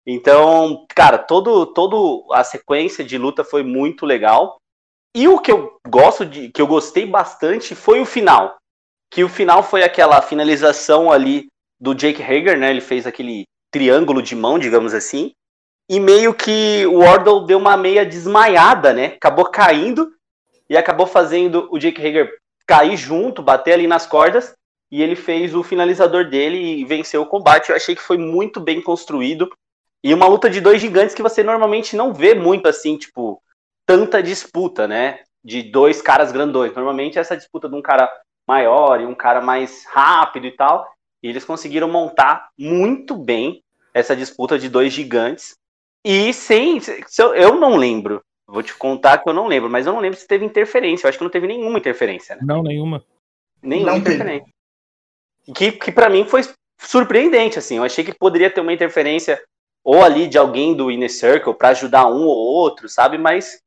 Então, 0.05 0.85
cara, 0.95 1.17
todo, 1.17 1.65
todo 1.65 2.25
a 2.31 2.41
sequência 2.45 3.03
de 3.03 3.17
luta 3.17 3.43
foi 3.43 3.63
muito 3.63 4.05
legal. 4.05 4.55
E 5.13 5.27
o 5.27 5.38
que 5.39 5.51
eu 5.51 5.77
gosto 5.85 6.25
de, 6.25 6.47
que 6.47 6.61
eu 6.61 6.67
gostei 6.67 7.05
bastante 7.05 7.75
foi 7.75 7.99
o 7.99 8.05
final. 8.05 8.55
Que 9.11 9.21
o 9.21 9.27
final 9.27 9.61
foi 9.61 9.83
aquela 9.83 10.21
finalização 10.21 11.11
ali 11.11 11.47
do 11.77 11.93
Jake 11.93 12.23
Hager, 12.23 12.57
né? 12.57 12.69
Ele 12.69 12.79
fez 12.79 13.05
aquele 13.05 13.43
triângulo 13.72 14.22
de 14.22 14.36
mão, 14.36 14.57
digamos 14.57 14.93
assim 14.93 15.34
e 15.89 15.99
meio 15.99 16.34
que 16.34 16.86
o 16.88 16.99
Wardle 16.99 17.45
deu 17.45 17.57
uma 17.57 17.78
meia 17.78 18.05
desmaiada, 18.05 18.93
né? 18.93 19.13
Acabou 19.15 19.45
caindo 19.45 20.11
e 20.70 20.76
acabou 20.76 21.07
fazendo 21.07 21.68
o 21.72 21.80
Jake 21.80 22.05
Hager 22.05 22.30
cair 22.68 22.97
junto, 22.97 23.41
bater 23.41 23.74
ali 23.74 23.88
nas 23.88 24.05
cordas, 24.05 24.53
e 24.91 25.01
ele 25.01 25.15
fez 25.15 25.55
o 25.55 25.63
finalizador 25.63 26.30
dele 26.30 26.57
e 26.57 26.84
venceu 26.84 27.22
o 27.22 27.26
combate. 27.26 27.70
Eu 27.70 27.76
achei 27.76 27.95
que 27.95 28.01
foi 28.01 28.18
muito 28.18 28.59
bem 28.59 28.82
construído. 28.82 29.49
E 30.03 30.13
uma 30.13 30.28
luta 30.28 30.49
de 30.49 30.59
dois 30.59 30.82
gigantes 30.82 31.15
que 31.15 31.24
você 31.24 31.41
normalmente 31.41 31.95
não 31.95 32.13
vê 32.13 32.36
muito 32.36 32.68
assim, 32.68 32.97
tipo, 32.97 33.41
tanta 33.86 34.22
disputa, 34.22 34.88
né? 34.88 35.22
De 35.43 35.63
dois 35.63 36.01
caras 36.01 36.32
grandões. 36.32 36.74
Normalmente 36.74 37.18
essa 37.18 37.38
disputa 37.38 37.70
de 37.70 37.76
um 37.76 37.82
cara 37.82 38.09
maior 38.45 38.99
e 38.99 39.05
um 39.05 39.15
cara 39.15 39.39
mais 39.39 39.86
rápido 39.86 40.47
e 40.47 40.51
tal. 40.51 40.86
E 41.22 41.30
eles 41.30 41.45
conseguiram 41.45 41.88
montar 41.88 42.49
muito 42.57 43.15
bem 43.15 43.63
essa 43.93 44.15
disputa 44.15 44.57
de 44.57 44.70
dois 44.70 44.93
gigantes. 44.93 45.55
E 46.05 46.34
sem. 46.34 46.80
Eu, 47.18 47.34
eu 47.34 47.55
não 47.55 47.76
lembro. 47.76 48.22
Vou 48.47 48.63
te 48.63 48.74
contar 48.76 49.18
que 49.18 49.28
eu 49.28 49.34
não 49.34 49.47
lembro, 49.47 49.70
mas 49.70 49.86
eu 49.86 49.93
não 49.93 49.99
lembro 49.99 50.18
se 50.18 50.28
teve 50.28 50.45
interferência. 50.45 51.05
Eu 51.05 51.09
acho 51.09 51.18
que 51.18 51.24
não 51.24 51.32
teve 51.32 51.47
nenhuma 51.47 51.80
interferência, 51.80 52.36
né? 52.36 52.41
Não, 52.45 52.63
nenhuma. 52.63 53.03
Nenhuma 53.61 53.91
não 53.91 53.97
interferência. 53.97 54.45
Teve. 55.45 55.57
Que, 55.57 55.72
que 55.74 55.91
para 55.91 56.09
mim 56.09 56.26
foi 56.26 56.43
surpreendente, 56.80 57.59
assim. 57.59 57.78
Eu 57.78 57.84
achei 57.84 58.05
que 58.05 58.13
poderia 58.13 58.49
ter 58.49 58.61
uma 58.61 58.72
interferência 58.72 59.41
ou 59.84 60.03
ali 60.03 60.28
de 60.28 60.38
alguém 60.38 60.74
do 60.76 60.89
Inner 60.91 61.11
Circle 61.11 61.55
para 61.55 61.70
ajudar 61.70 62.07
um 62.07 62.26
ou 62.26 62.38
outro, 62.38 62.88
sabe? 62.88 63.18
Mas 63.18 63.61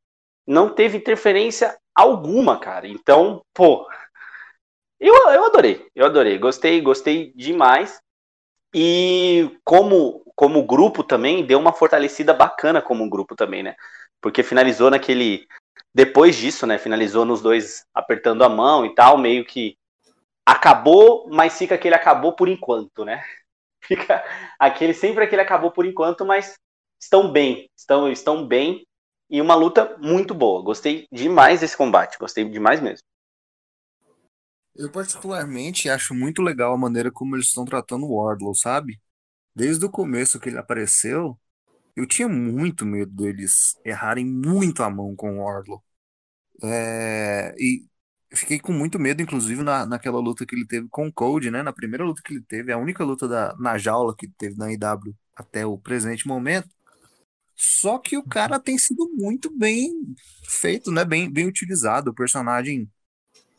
não 0.46 0.70
teve 0.70 0.96
interferência 0.96 1.76
alguma, 1.94 2.58
cara. 2.58 2.88
Então, 2.88 3.42
pô. 3.52 3.86
Eu, 5.00 5.14
eu 5.14 5.46
adorei, 5.46 5.86
eu 5.94 6.06
adorei. 6.06 6.38
Gostei, 6.38 6.80
gostei 6.80 7.32
demais. 7.34 8.00
E 8.74 9.58
como 9.64 10.20
como 10.40 10.64
grupo 10.64 11.04
também, 11.04 11.44
deu 11.44 11.58
uma 11.58 11.70
fortalecida 11.70 12.32
bacana 12.32 12.80
como 12.80 13.10
grupo 13.10 13.36
também, 13.36 13.62
né? 13.62 13.76
Porque 14.22 14.42
finalizou 14.42 14.90
naquele. 14.90 15.46
Depois 15.94 16.34
disso, 16.36 16.66
né? 16.66 16.78
Finalizou 16.78 17.26
nos 17.26 17.42
dois 17.42 17.84
apertando 17.92 18.42
a 18.42 18.48
mão 18.48 18.86
e 18.86 18.94
tal, 18.94 19.18
meio 19.18 19.44
que 19.44 19.76
acabou, 20.46 21.28
mas 21.30 21.58
fica 21.58 21.74
aquele 21.74 21.94
acabou 21.94 22.32
por 22.34 22.48
enquanto, 22.48 23.04
né? 23.04 23.22
Fica 23.84 24.24
aquele 24.58 24.94
sempre 24.94 25.24
aquele 25.24 25.42
acabou 25.42 25.72
por 25.72 25.84
enquanto, 25.86 26.24
mas 26.24 26.54
estão 27.00 27.30
bem, 27.30 27.68
estão 27.76 28.10
estão 28.10 28.46
bem 28.46 28.86
e 29.28 29.40
uma 29.40 29.54
luta 29.54 29.96
muito 29.98 30.34
boa. 30.34 30.62
Gostei 30.62 31.06
demais 31.12 31.60
desse 31.60 31.76
combate, 31.76 32.18
gostei 32.18 32.44
demais 32.44 32.80
mesmo. 32.80 33.04
Eu 34.74 34.90
particularmente 34.90 35.88
acho 35.88 36.14
muito 36.14 36.42
legal 36.42 36.72
a 36.74 36.78
maneira 36.78 37.10
como 37.10 37.36
eles 37.36 37.46
estão 37.46 37.64
tratando 37.64 38.06
o 38.06 38.16
Wardlow, 38.16 38.54
sabe? 38.54 39.00
Desde 39.54 39.84
o 39.86 39.90
começo 39.90 40.40
que 40.40 40.48
ele 40.50 40.58
apareceu, 40.58 41.38
eu 41.96 42.06
tinha 42.06 42.28
muito 42.28 42.86
medo 42.86 43.12
deles 43.12 43.78
errarem 43.84 44.26
muito 44.26 44.82
a 44.82 44.90
mão 44.90 45.16
com 45.16 45.38
o 45.38 45.44
Wardlow. 45.44 45.82
É, 46.62 47.54
e 47.58 47.86
fiquei 48.32 48.60
com 48.60 48.72
muito 48.72 48.98
medo, 48.98 49.22
inclusive, 49.22 49.62
na, 49.62 49.86
naquela 49.86 50.20
luta 50.20 50.46
que 50.46 50.54
ele 50.54 50.66
teve 50.66 50.88
com 50.88 51.08
o 51.08 51.12
Code, 51.12 51.50
né? 51.50 51.62
Na 51.62 51.72
primeira 51.72 52.04
luta 52.04 52.22
que 52.24 52.34
ele 52.34 52.42
teve, 52.42 52.72
a 52.72 52.78
única 52.78 53.04
luta 53.04 53.28
da, 53.28 53.56
na 53.58 53.78
jaula 53.78 54.14
que 54.16 54.28
teve 54.28 54.56
na 54.56 54.72
IW 54.72 55.14
até 55.36 55.66
o 55.66 55.78
presente 55.78 56.28
momento. 56.28 56.68
Só 57.56 57.98
que 57.98 58.16
o 58.16 58.24
cara 58.24 58.58
tem 58.58 58.78
sido 58.78 59.08
muito 59.16 59.50
bem 59.56 59.92
feito, 60.48 60.90
né? 60.90 61.04
Bem, 61.04 61.30
bem 61.30 61.46
utilizado. 61.46 62.10
O 62.10 62.14
personagem 62.14 62.90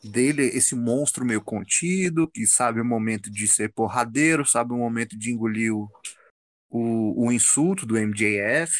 dele, 0.02 0.44
esse 0.44 0.74
monstro 0.74 1.24
meio 1.24 1.42
contido, 1.42 2.28
que 2.28 2.46
sabe 2.46 2.80
o 2.80 2.84
momento 2.84 3.30
de 3.30 3.46
ser 3.46 3.72
porradeiro, 3.72 4.44
sabe 4.44 4.72
o 4.72 4.76
momento 4.76 5.16
de 5.16 5.30
engolir 5.30 5.74
o, 5.74 5.90
o, 6.68 7.26
o 7.26 7.32
insulto 7.32 7.86
do 7.86 7.96
MJF. 7.96 8.72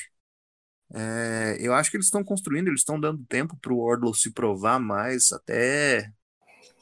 É, 0.95 1.57
eu 1.61 1.75
acho 1.75 1.91
que 1.91 1.97
eles 1.97 2.07
estão 2.07 2.25
construindo, 2.25 2.69
eles 2.69 2.81
estão 2.81 3.01
dando 3.01 3.25
tempo 3.27 3.57
para 3.61 3.73
o 3.73 3.79
Wardlow 3.79 4.13
se 4.15 4.31
provar 4.31 4.79
mais, 4.79 5.33
até 5.33 6.11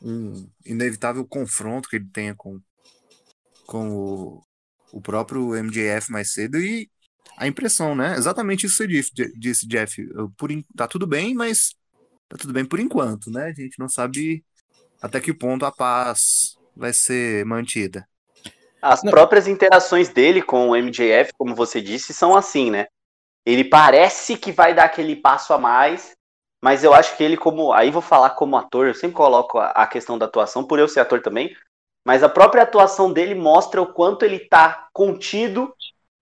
um 0.03 0.49
inevitável 0.65 1.25
confronto 1.27 1.89
que 1.89 1.97
ele 1.97 2.09
tenha 2.13 2.35
com, 2.35 2.61
com 3.67 3.91
o, 3.91 4.43
o 4.93 5.01
próprio 5.01 5.55
MJF 5.55 6.11
mais 6.11 6.33
cedo 6.33 6.59
e 6.59 6.91
a 7.37 7.47
impressão, 7.47 7.95
né? 7.95 8.17
Exatamente 8.17 8.67
isso 8.67 8.85
que 8.85 9.13
você 9.13 9.33
disse, 9.37 9.67
Jeff. 9.67 10.03
Por, 10.37 10.51
tá 10.77 10.89
tudo 10.89 11.07
bem, 11.07 11.35
mas 11.35 11.75
tá 12.31 12.37
tudo 12.39 12.53
bem 12.53 12.65
por 12.65 12.79
enquanto, 12.79 13.31
né? 13.31 13.47
A 13.47 13.61
gente 13.61 13.79
não 13.79 13.89
sabe 13.89 14.45
até 15.03 15.21
que 15.21 15.35
ponto 15.35 15.67
a 15.67 15.73
paz 15.73 16.57
vai 16.77 16.93
ser 16.93 17.45
mantida. 17.45 18.09
As 18.81 19.03
não. 19.03 19.11
próprias 19.11 19.47
interações 19.47 20.09
dele 20.09 20.41
com 20.41 20.71
o 20.71 20.77
MJF, 20.77 21.33
como 21.37 21.55
você 21.55 21.81
disse, 21.81 22.15
são 22.15 22.35
assim, 22.35 22.71
né? 22.71 22.87
Ele 23.45 23.65
parece 23.65 24.37
que 24.37 24.53
vai 24.53 24.73
dar 24.73 24.85
aquele 24.85 25.17
passo 25.17 25.53
a 25.53 25.59
mais, 25.59 26.13
mas 26.63 26.85
eu 26.85 26.95
acho 26.95 27.17
que 27.17 27.25
ele, 27.25 27.37
como. 27.37 27.73
Aí 27.73 27.91
vou 27.91 28.03
falar 28.03 28.31
como 28.31 28.57
ator, 28.57 28.87
eu 28.87 28.95
sempre 28.95 29.17
coloco 29.17 29.59
a, 29.59 29.87
questão 29.87 30.17
da 30.17 30.27
atuação, 30.27 30.65
por 30.65 30.79
eu 30.79 30.89
ser 30.89 31.01
ator 31.01 31.21
também, 31.21 31.55
mas 32.07 32.23
a 32.23 32.29
própria 32.29 32.63
atuação 32.63 33.13
dele 33.13 33.35
mostra 33.35 33.83
o 33.83 33.93
quanto 33.93 34.25
ele 34.25 34.39
tá 34.39 34.89
contido, 34.93 35.75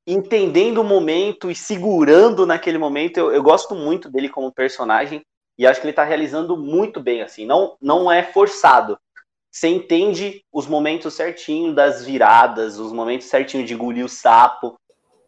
entendendo 0.06 0.78
o 0.78 0.84
momento 0.84 1.50
e 1.50 1.54
segurando 1.54 2.46
naquele 2.46 2.78
momento. 2.78 3.18
Eu, 3.18 3.32
eu 3.32 3.42
gosto 3.42 3.74
muito 3.74 4.10
dele 4.10 4.28
como 4.28 4.52
personagem. 4.52 5.22
E 5.58 5.66
acho 5.66 5.80
que 5.80 5.86
ele 5.86 5.92
está 5.92 6.04
realizando 6.04 6.56
muito 6.56 7.00
bem, 7.00 7.20
assim, 7.20 7.44
não, 7.44 7.76
não 7.80 8.10
é 8.10 8.22
forçado. 8.22 8.96
Você 9.50 9.66
entende 9.66 10.44
os 10.52 10.66
momentos 10.66 11.14
certinho 11.14 11.74
das 11.74 12.04
viradas, 12.04 12.78
os 12.78 12.92
momentos 12.92 13.26
certinho 13.26 13.66
de 13.66 13.74
engolir 13.74 14.04
o 14.04 14.08
sapo, 14.08 14.78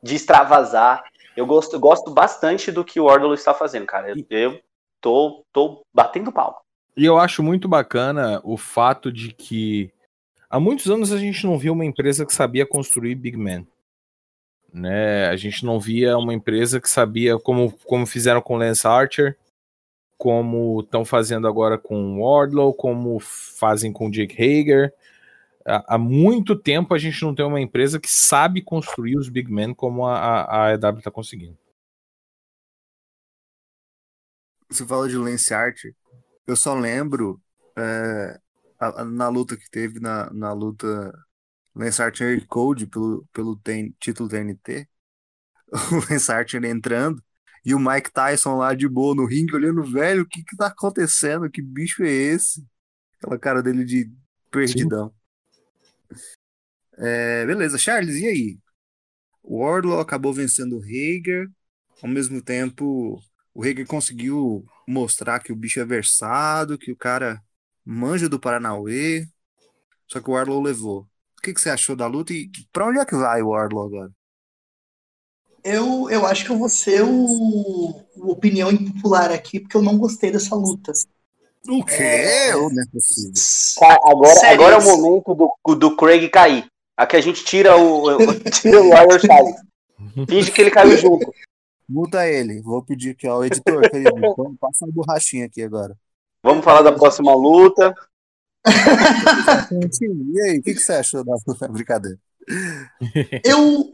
de 0.02 0.14
extravasar. 0.14 1.02
Eu 1.36 1.46
gosto, 1.46 1.80
gosto 1.80 2.10
bastante 2.10 2.70
do 2.70 2.84
que 2.84 3.00
o 3.00 3.06
Wardlow 3.06 3.34
está 3.34 3.52
fazendo, 3.52 3.86
cara. 3.86 4.10
Eu, 4.10 4.24
eu 4.30 4.60
tô, 5.00 5.44
tô 5.52 5.82
batendo 5.92 6.30
pau. 6.30 6.62
E 6.96 7.04
eu 7.04 7.18
acho 7.18 7.42
muito 7.42 7.66
bacana 7.66 8.40
o 8.44 8.56
fato 8.56 9.10
de 9.10 9.32
que 9.32 9.90
há 10.48 10.60
muitos 10.60 10.90
anos 10.90 11.12
a 11.12 11.18
gente 11.18 11.44
não 11.46 11.58
via 11.58 11.72
uma 11.72 11.84
empresa 11.84 12.26
que 12.26 12.34
sabia 12.34 12.66
construir 12.66 13.14
Big 13.14 13.36
Man. 13.36 13.66
Né? 14.72 15.26
A 15.28 15.36
gente 15.36 15.64
não 15.64 15.80
via 15.80 16.16
uma 16.16 16.34
empresa 16.34 16.80
que 16.80 16.88
sabia 16.88 17.38
como, 17.38 17.72
como 17.84 18.06
fizeram 18.06 18.40
com 18.40 18.56
Lance 18.56 18.86
Archer, 18.86 19.36
como 20.20 20.80
estão 20.80 21.02
fazendo 21.02 21.48
agora 21.48 21.78
com 21.78 22.20
Wardlow, 22.20 22.74
como 22.74 23.18
fazem 23.18 23.90
com 23.90 24.10
Jake 24.10 24.34
Hager. 24.34 24.92
Há 25.64 25.96
muito 25.96 26.54
tempo 26.54 26.92
a 26.92 26.98
gente 26.98 27.22
não 27.22 27.34
tem 27.34 27.46
uma 27.46 27.58
empresa 27.58 27.98
que 27.98 28.10
sabe 28.10 28.60
construir 28.60 29.16
os 29.16 29.30
big 29.30 29.50
men 29.50 29.72
como 29.72 30.04
a, 30.06 30.66
a 30.66 30.74
EW 30.74 30.98
está 30.98 31.10
conseguindo. 31.10 31.56
Você 34.68 34.86
fala 34.86 35.08
de 35.08 35.16
Lance 35.16 35.54
Archer, 35.54 35.96
eu 36.46 36.54
só 36.54 36.74
lembro 36.74 37.40
é, 37.78 38.38
a, 38.78 39.00
a, 39.00 39.04
na 39.06 39.28
luta 39.30 39.56
que 39.56 39.70
teve 39.70 40.00
na, 40.00 40.30
na 40.34 40.52
luta 40.52 40.86
Lance 41.74 42.02
Archer 42.02 42.36
e 42.36 42.46
Code 42.46 42.86
pelo, 42.86 43.26
pelo 43.32 43.56
ten, 43.56 43.96
título 43.98 44.28
TNT, 44.28 44.86
o 45.72 46.12
Lance 46.12 46.30
Archer 46.30 46.62
entrando 46.62 47.24
e 47.64 47.74
o 47.74 47.78
Mike 47.78 48.12
Tyson 48.12 48.56
lá 48.56 48.74
de 48.74 48.88
boa 48.88 49.14
no 49.14 49.26
ringue, 49.26 49.54
olhando, 49.54 49.82
velho, 49.84 50.22
o 50.22 50.26
que 50.26 50.42
que 50.42 50.56
tá 50.56 50.66
acontecendo? 50.68 51.50
Que 51.50 51.60
bicho 51.60 52.02
é 52.02 52.10
esse? 52.10 52.64
Aquela 53.18 53.38
cara 53.38 53.62
dele 53.62 53.84
de 53.84 54.10
perdidão. 54.50 55.12
É, 56.96 57.46
beleza, 57.46 57.78
Charles, 57.78 58.16
e 58.16 58.26
aí? 58.26 58.58
O 59.42 59.58
Wardlow 59.58 60.00
acabou 60.00 60.32
vencendo 60.32 60.78
o 60.78 60.82
Hager, 60.82 61.50
ao 62.02 62.08
mesmo 62.08 62.42
tempo 62.42 63.22
o 63.52 63.62
Hager 63.62 63.86
conseguiu 63.86 64.64
mostrar 64.86 65.40
que 65.40 65.52
o 65.52 65.56
bicho 65.56 65.80
é 65.80 65.84
versado, 65.84 66.78
que 66.78 66.92
o 66.92 66.96
cara 66.96 67.42
manja 67.84 68.28
do 68.28 68.38
Paranauê, 68.38 69.26
só 70.06 70.20
que 70.20 70.30
o 70.30 70.34
Warlow 70.34 70.62
levou. 70.62 71.08
O 71.36 71.42
que, 71.42 71.54
que 71.54 71.60
você 71.60 71.70
achou 71.70 71.96
da 71.96 72.06
luta 72.06 72.32
e 72.32 72.50
pra 72.72 72.86
onde 72.86 72.98
é 72.98 73.04
que 73.04 73.16
vai 73.16 73.42
o 73.42 73.48
Warlow 73.48 73.86
agora? 73.86 74.12
Eu, 75.62 76.08
eu 76.10 76.26
acho 76.26 76.44
que 76.44 76.50
eu 76.50 76.58
vou 76.58 76.68
ser 76.68 77.02
o, 77.02 77.94
o 78.16 78.30
opinião 78.30 78.70
impopular 78.70 79.30
aqui, 79.30 79.60
porque 79.60 79.76
eu 79.76 79.82
não 79.82 79.98
gostei 79.98 80.30
dessa 80.30 80.54
luta. 80.54 80.92
O 81.68 81.84
quê? 81.84 81.94
É... 81.94 82.52
não 82.52 82.68
é 82.68 82.86
possível. 82.90 83.32
Agora, 84.04 84.52
agora 84.52 84.76
é 84.76 84.78
o 84.78 84.84
momento 84.84 85.34
do, 85.34 85.74
do 85.74 85.96
Craig 85.96 86.28
cair. 86.28 86.66
Aqui 86.96 87.16
a 87.16 87.20
gente 87.20 87.44
tira 87.44 87.76
o, 87.76 88.06
tira 88.50 88.80
o 88.82 88.86
Ironside. 88.86 89.70
Finge 90.28 90.50
que 90.50 90.60
ele 90.60 90.70
caiu 90.70 90.96
junto. 90.96 91.32
Muta 91.88 92.26
ele. 92.26 92.62
Vou 92.62 92.82
pedir 92.82 93.10
aqui 93.10 93.26
ao 93.26 93.44
editor, 93.44 93.82
querido. 93.90 94.16
Então, 94.16 94.54
passa 94.60 94.84
uma 94.84 94.92
borrachinha 94.92 95.46
aqui 95.46 95.62
agora. 95.62 95.96
Vamos 96.42 96.64
falar 96.64 96.82
da 96.82 96.92
próxima 96.92 97.34
luta. 97.34 97.94
e 100.32 100.40
aí, 100.42 100.58
o 100.58 100.62
que, 100.62 100.74
que 100.74 100.80
você 100.80 100.92
achou 100.92 101.24
da 101.24 101.34
brincadeira? 101.68 102.18
Eu, 103.44 103.92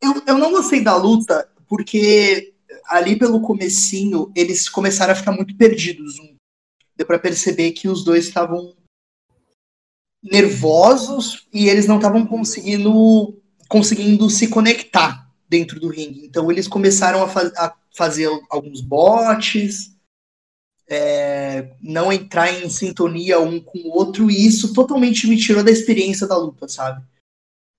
eu, 0.00 0.22
eu 0.26 0.38
não 0.38 0.50
gostei 0.50 0.82
da 0.82 0.96
luta 0.96 1.48
porque 1.66 2.54
ali 2.86 3.16
pelo 3.16 3.40
comecinho 3.40 4.32
eles 4.34 4.68
começaram 4.68 5.12
a 5.12 5.16
ficar 5.16 5.32
muito 5.32 5.56
perdidos. 5.56 6.16
Deu 6.96 7.06
para 7.06 7.18
perceber 7.18 7.72
que 7.72 7.88
os 7.88 8.04
dois 8.04 8.26
estavam 8.26 8.74
nervosos 10.22 11.46
e 11.52 11.68
eles 11.68 11.86
não 11.86 11.96
estavam 11.96 12.26
conseguindo 12.26 13.40
conseguindo 13.68 14.28
se 14.30 14.48
conectar 14.48 15.30
dentro 15.48 15.78
do 15.78 15.88
ringue. 15.88 16.24
Então 16.24 16.50
eles 16.50 16.66
começaram 16.66 17.22
a, 17.22 17.26
a 17.26 17.74
fazer 17.94 18.28
alguns 18.48 18.80
botes, 18.80 19.94
é, 20.88 21.70
não 21.82 22.12
entrar 22.12 22.50
em 22.50 22.68
sintonia 22.70 23.38
um 23.38 23.60
com 23.60 23.78
o 23.78 23.90
outro, 23.90 24.30
e 24.30 24.46
isso 24.46 24.72
totalmente 24.72 25.26
me 25.26 25.36
tirou 25.36 25.62
da 25.62 25.70
experiência 25.70 26.26
da 26.26 26.36
luta, 26.36 26.66
sabe? 26.66 27.04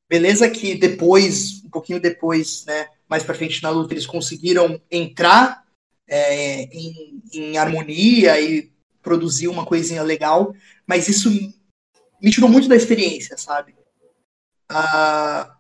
Beleza 0.10 0.50
que 0.50 0.76
depois, 0.76 1.64
um 1.64 1.70
pouquinho 1.70 2.00
depois, 2.00 2.66
né, 2.66 2.90
mais 3.08 3.24
pra 3.24 3.36
frente 3.36 3.62
na 3.62 3.70
luta, 3.70 3.94
eles 3.94 4.08
conseguiram 4.08 4.82
entrar 4.90 5.64
é, 6.08 6.64
em, 6.64 7.22
em 7.32 7.58
harmonia 7.58 8.42
e 8.42 8.72
produzir 9.02 9.48
uma 9.48 9.66
coisinha 9.66 10.02
legal, 10.02 10.54
mas 10.86 11.08
isso 11.08 11.30
me 12.22 12.32
tirou 12.32 12.50
muito 12.50 12.68
da 12.68 12.76
experiência, 12.76 13.38
sabe? 13.38 13.76
Uh, 14.72 15.52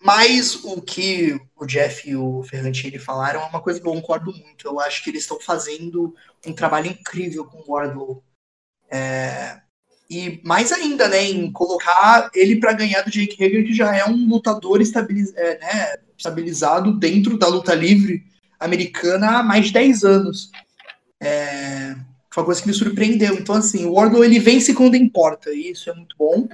mas 0.00 0.56
o 0.64 0.80
que 0.82 1.40
o 1.54 1.64
Jeff 1.64 2.08
e 2.08 2.16
o 2.16 2.42
Ferrantini 2.42 2.98
falaram 2.98 3.40
é 3.40 3.46
uma 3.46 3.62
coisa 3.62 3.80
que 3.80 3.86
eu 3.86 3.92
concordo 3.92 4.32
muito. 4.32 4.66
Eu 4.66 4.80
acho 4.80 5.04
que 5.04 5.10
eles 5.10 5.22
estão 5.22 5.38
fazendo 5.40 6.14
um 6.44 6.52
trabalho 6.52 6.88
incrível 6.88 7.44
com 7.44 7.58
o 7.58 7.72
Wardlow. 7.72 8.22
É, 8.90 9.60
e 10.12 10.40
mais 10.44 10.70
ainda, 10.70 11.08
né, 11.08 11.24
em 11.24 11.50
colocar 11.50 12.30
ele 12.34 12.56
para 12.56 12.74
ganhar 12.74 13.00
do 13.00 13.10
Jake 13.10 13.42
Hager, 13.42 13.64
que 13.64 13.72
já 13.72 13.96
é 13.96 14.04
um 14.04 14.28
lutador 14.28 14.82
estabiliz 14.82 15.32
é, 15.34 15.58
né, 15.58 15.96
estabilizado 16.18 16.92
dentro 16.92 17.38
da 17.38 17.48
luta 17.48 17.74
livre 17.74 18.22
americana 18.60 19.38
há 19.38 19.42
mais 19.42 19.68
de 19.68 19.72
10 19.72 20.04
anos. 20.04 20.50
É, 21.18 21.96
foi 22.30 22.42
uma 22.42 22.44
coisa 22.44 22.60
que 22.60 22.68
me 22.68 22.74
surpreendeu. 22.74 23.34
Então, 23.36 23.54
assim, 23.54 23.86
o 23.86 23.94
Wardlow 23.94 24.22
ele 24.22 24.38
vence 24.38 24.74
quando 24.74 24.96
importa, 24.96 25.48
e 25.50 25.70
isso 25.70 25.88
é 25.88 25.94
muito 25.94 26.14
bom. 26.18 26.46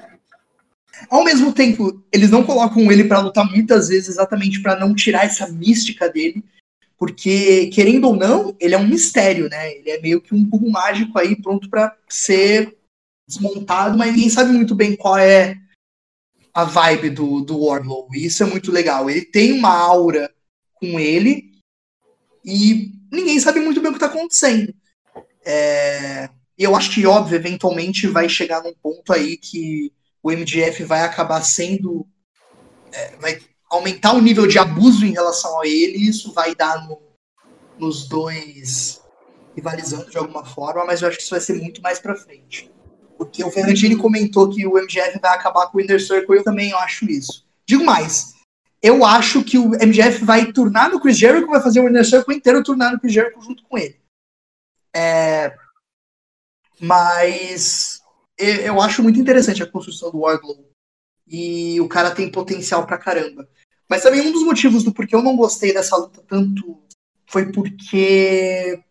Ao 1.10 1.24
mesmo 1.24 1.52
tempo, 1.52 2.00
eles 2.12 2.30
não 2.30 2.44
colocam 2.44 2.92
ele 2.92 3.04
para 3.04 3.18
lutar 3.18 3.44
muitas 3.50 3.88
vezes 3.88 4.08
exatamente 4.08 4.62
para 4.62 4.78
não 4.78 4.94
tirar 4.94 5.24
essa 5.24 5.48
mística 5.48 6.08
dele, 6.08 6.44
porque 6.96 7.66
querendo 7.72 8.06
ou 8.06 8.14
não, 8.14 8.54
ele 8.60 8.76
é 8.76 8.78
um 8.78 8.86
mistério, 8.86 9.48
né? 9.48 9.72
Ele 9.72 9.90
é 9.90 10.00
meio 10.00 10.20
que 10.20 10.32
um 10.32 10.48
cubo 10.48 10.70
mágico 10.70 11.18
aí 11.18 11.34
pronto 11.34 11.68
para 11.68 11.96
ser 12.08 12.77
desmontado, 13.28 13.98
mas 13.98 14.12
ninguém 14.12 14.30
sabe 14.30 14.52
muito 14.52 14.74
bem 14.74 14.96
qual 14.96 15.18
é 15.18 15.54
a 16.54 16.64
vibe 16.64 17.10
do, 17.10 17.40
do 17.42 17.64
Wardlow. 17.64 18.08
E 18.14 18.24
isso 18.24 18.42
é 18.42 18.46
muito 18.46 18.72
legal. 18.72 19.10
Ele 19.10 19.22
tem 19.22 19.52
uma 19.52 19.70
aura 19.70 20.32
com 20.74 20.98
ele 20.98 21.52
e 22.44 22.92
ninguém 23.12 23.38
sabe 23.38 23.60
muito 23.60 23.80
bem 23.80 23.90
o 23.90 23.92
que 23.92 24.02
está 24.02 24.06
acontecendo. 24.06 24.74
É... 25.44 26.30
Eu 26.56 26.74
acho 26.74 26.90
que, 26.92 27.06
óbvio, 27.06 27.36
eventualmente 27.36 28.08
vai 28.08 28.28
chegar 28.28 28.64
num 28.64 28.74
ponto 28.82 29.12
aí 29.12 29.36
que 29.36 29.92
o 30.20 30.32
MDF 30.32 30.82
vai 30.82 31.02
acabar 31.02 31.40
sendo. 31.42 32.04
É, 32.90 33.16
vai 33.18 33.40
aumentar 33.70 34.14
o 34.14 34.20
nível 34.20 34.46
de 34.46 34.58
abuso 34.58 35.04
em 35.04 35.12
relação 35.12 35.60
a 35.60 35.66
ele, 35.66 35.98
e 35.98 36.08
isso 36.08 36.32
vai 36.32 36.56
dar 36.56 36.88
no, 36.88 37.00
nos 37.78 38.08
dois 38.08 39.00
rivalizando 39.54 40.10
de 40.10 40.18
alguma 40.18 40.44
forma, 40.44 40.84
mas 40.84 41.02
eu 41.02 41.08
acho 41.08 41.16
que 41.16 41.22
isso 41.22 41.30
vai 41.30 41.40
ser 41.40 41.54
muito 41.54 41.80
mais 41.82 41.98
pra 41.98 42.16
frente. 42.16 42.70
Porque 43.18 43.44
o 43.44 43.50
Fernandini 43.50 43.96
comentou 43.96 44.48
que 44.48 44.64
o 44.64 44.78
MGF 44.78 45.18
vai 45.20 45.34
acabar 45.34 45.66
com 45.66 45.78
o 45.78 45.80
Inner 45.80 46.00
Circle, 46.00 46.36
eu 46.36 46.44
também 46.44 46.72
acho 46.72 47.04
isso. 47.04 47.44
Digo 47.66 47.84
mais, 47.84 48.34
eu 48.80 49.04
acho 49.04 49.42
que 49.42 49.58
o 49.58 49.72
MGF 49.72 50.24
vai 50.24 50.52
turnar 50.52 50.88
no 50.90 51.00
Chris 51.00 51.18
Jericho, 51.18 51.48
vai 51.48 51.60
fazer 51.60 51.80
o 51.80 51.88
Inner 51.88 52.06
Circle 52.06 52.36
inteiro 52.36 52.62
turnar 52.62 52.92
no 52.92 53.00
Chris 53.00 53.12
Jericho 53.12 53.42
junto 53.42 53.64
com 53.64 53.76
ele. 53.76 54.00
É, 54.94 55.54
mas 56.80 58.00
eu 58.38 58.80
acho 58.80 59.02
muito 59.02 59.18
interessante 59.18 59.62
a 59.62 59.70
construção 59.70 60.10
do 60.10 60.20
Wardlow. 60.20 60.64
E 61.26 61.80
o 61.80 61.88
cara 61.88 62.14
tem 62.14 62.30
potencial 62.30 62.86
pra 62.86 62.96
caramba. 62.96 63.48
Mas 63.88 64.02
também 64.02 64.20
um 64.20 64.32
dos 64.32 64.44
motivos 64.44 64.84
do 64.84 64.94
porquê 64.94 65.14
eu 65.14 65.22
não 65.22 65.36
gostei 65.36 65.74
dessa 65.74 65.96
luta 65.96 66.22
tanto 66.26 66.82
foi 67.26 67.52
porque 67.52 68.82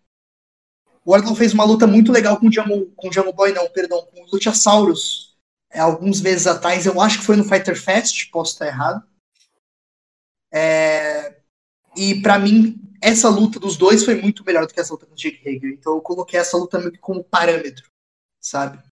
o 1.08 1.36
fez 1.36 1.54
uma 1.54 1.64
luta 1.64 1.88
muito 1.88 2.12
legal 2.12 2.38
com 2.38 2.48
o 2.48 2.52
Jamu, 2.52 2.88
com 2.88 3.08
o 3.08 3.14
Jamu 3.14 3.32
Boy, 3.32 3.54
não, 3.54 3.70
perdão, 3.70 4.06
com 4.06 4.22
o 4.22 4.28
Luchasaurus. 4.32 5.38
É, 5.70 5.80
alguns 5.80 6.20
meses 6.20 6.46
atrás, 6.46 6.86
eu 6.86 7.00
acho 7.00 7.20
que 7.20 7.26
foi 7.26 7.38
no 7.38 7.46
Fighter 7.46 7.82
Fest, 7.82 8.30
posso 8.30 8.54
estar 8.54 8.68
errado. 8.68 9.02
É, 10.52 11.38
e 11.96 12.22
para 12.22 12.38
mim, 12.38 12.78
essa 13.02 13.30
luta 13.30 13.58
dos 13.58 13.78
dois 13.78 14.04
foi 14.04 14.16
muito 14.16 14.44
melhor 14.44 14.66
do 14.66 14.74
que 14.74 14.80
essa 14.80 14.94
luta 14.94 15.06
com 15.06 15.14
o 15.14 15.16
Jake 15.16 15.48
Hager. 15.48 15.72
Então 15.72 15.96
eu 15.96 16.02
coloquei 16.02 16.40
essa 16.40 16.58
luta 16.58 16.78
meio 16.78 16.92
que 16.92 16.98
como 16.98 17.24
parâmetro, 17.24 17.90
sabe? 18.42 18.84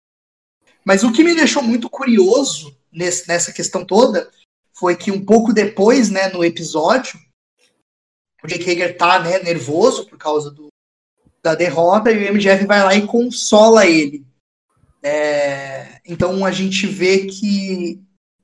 Mas 0.84 1.02
o 1.02 1.12
que 1.12 1.24
me 1.24 1.34
deixou 1.34 1.62
muito 1.62 1.90
curioso 1.90 2.76
nesse, 2.92 3.26
nessa 3.26 3.52
questão 3.52 3.84
toda 3.84 4.30
foi 4.72 4.96
que 4.96 5.10
um 5.10 5.24
pouco 5.24 5.52
depois, 5.52 6.10
né, 6.10 6.28
no 6.28 6.44
episódio, 6.44 7.18
o 8.42 8.46
Jake 8.46 8.70
Hager 8.70 8.96
tá, 8.96 9.18
né, 9.20 9.38
nervoso 9.40 10.06
por 10.06 10.18
causa 10.18 10.50
do, 10.50 10.68
da 11.44 11.54
derrota 11.54 12.10
e 12.10 12.26
o 12.26 12.32
MJF 12.32 12.64
vai 12.64 12.82
lá 12.82 12.94
e 12.94 13.06
consola 13.06 13.86
ele. 13.86 14.24
É, 15.02 16.00
então 16.06 16.42
a 16.42 16.50
gente 16.50 16.86
vê 16.86 17.26
que, 17.26 18.00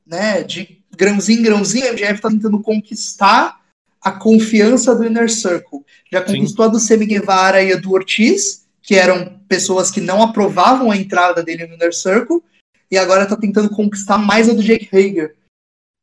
né, 0.07 0.43
de 0.43 0.85
grãozinho 0.95 1.41
em 1.41 1.43
grãozinho, 1.43 1.87
o 1.87 1.95
MJF 1.95 2.21
tá 2.21 2.29
tentando 2.29 2.61
conquistar 2.61 3.59
a 4.03 4.13
confiança 4.13 4.95
do 4.95 5.05
Inner 5.05 5.31
Circle. 5.31 5.83
Já 6.13 6.21
conquistou 6.21 6.67
Sim. 6.67 6.69
a 6.69 6.73
do 6.73 6.79
Semi 6.79 7.07
Guevara 7.07 7.63
e 7.63 7.73
a 7.73 7.77
do 7.77 7.91
Ortiz, 7.93 8.67
que 8.83 8.95
eram 8.95 9.41
pessoas 9.49 9.91
que 9.91 10.01
não 10.01 10.23
aprovavam 10.23 10.91
a 10.91 10.97
entrada 10.97 11.43
dele 11.43 11.67
no 11.67 11.75
Inner 11.77 11.95
Circle, 11.95 12.43
e 12.91 12.99
agora 12.99 13.23
está 13.23 13.37
tentando 13.37 13.71
conquistar 13.71 14.19
mais 14.19 14.47
a 14.47 14.53
do 14.53 14.63
Jake 14.63 14.89
Hager. 14.95 15.37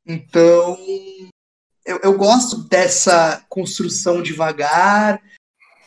Então, 0.04 0.78
eu, 1.86 2.00
eu 2.02 2.18
gosto 2.18 2.64
dessa 2.64 3.43
construção 3.50 4.24
devagar, 4.24 5.22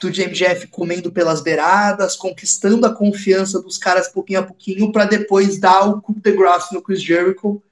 do 0.08 0.22
MJF 0.22 0.68
comendo 0.68 1.12
pelas 1.12 1.42
beiradas, 1.42 2.16
conquistando 2.16 2.86
a 2.86 2.94
confiança 2.94 3.60
dos 3.60 3.76
caras 3.76 4.08
pouquinho 4.08 4.40
a 4.40 4.42
pouquinho, 4.42 4.92
para 4.92 5.04
depois 5.04 5.58
dar 5.58 5.88
o 5.88 6.00
coup 6.00 6.18
de 6.18 6.32
graça 6.32 6.74
no 6.74 6.80
Chris 6.80 7.02
Jericho 7.02 7.62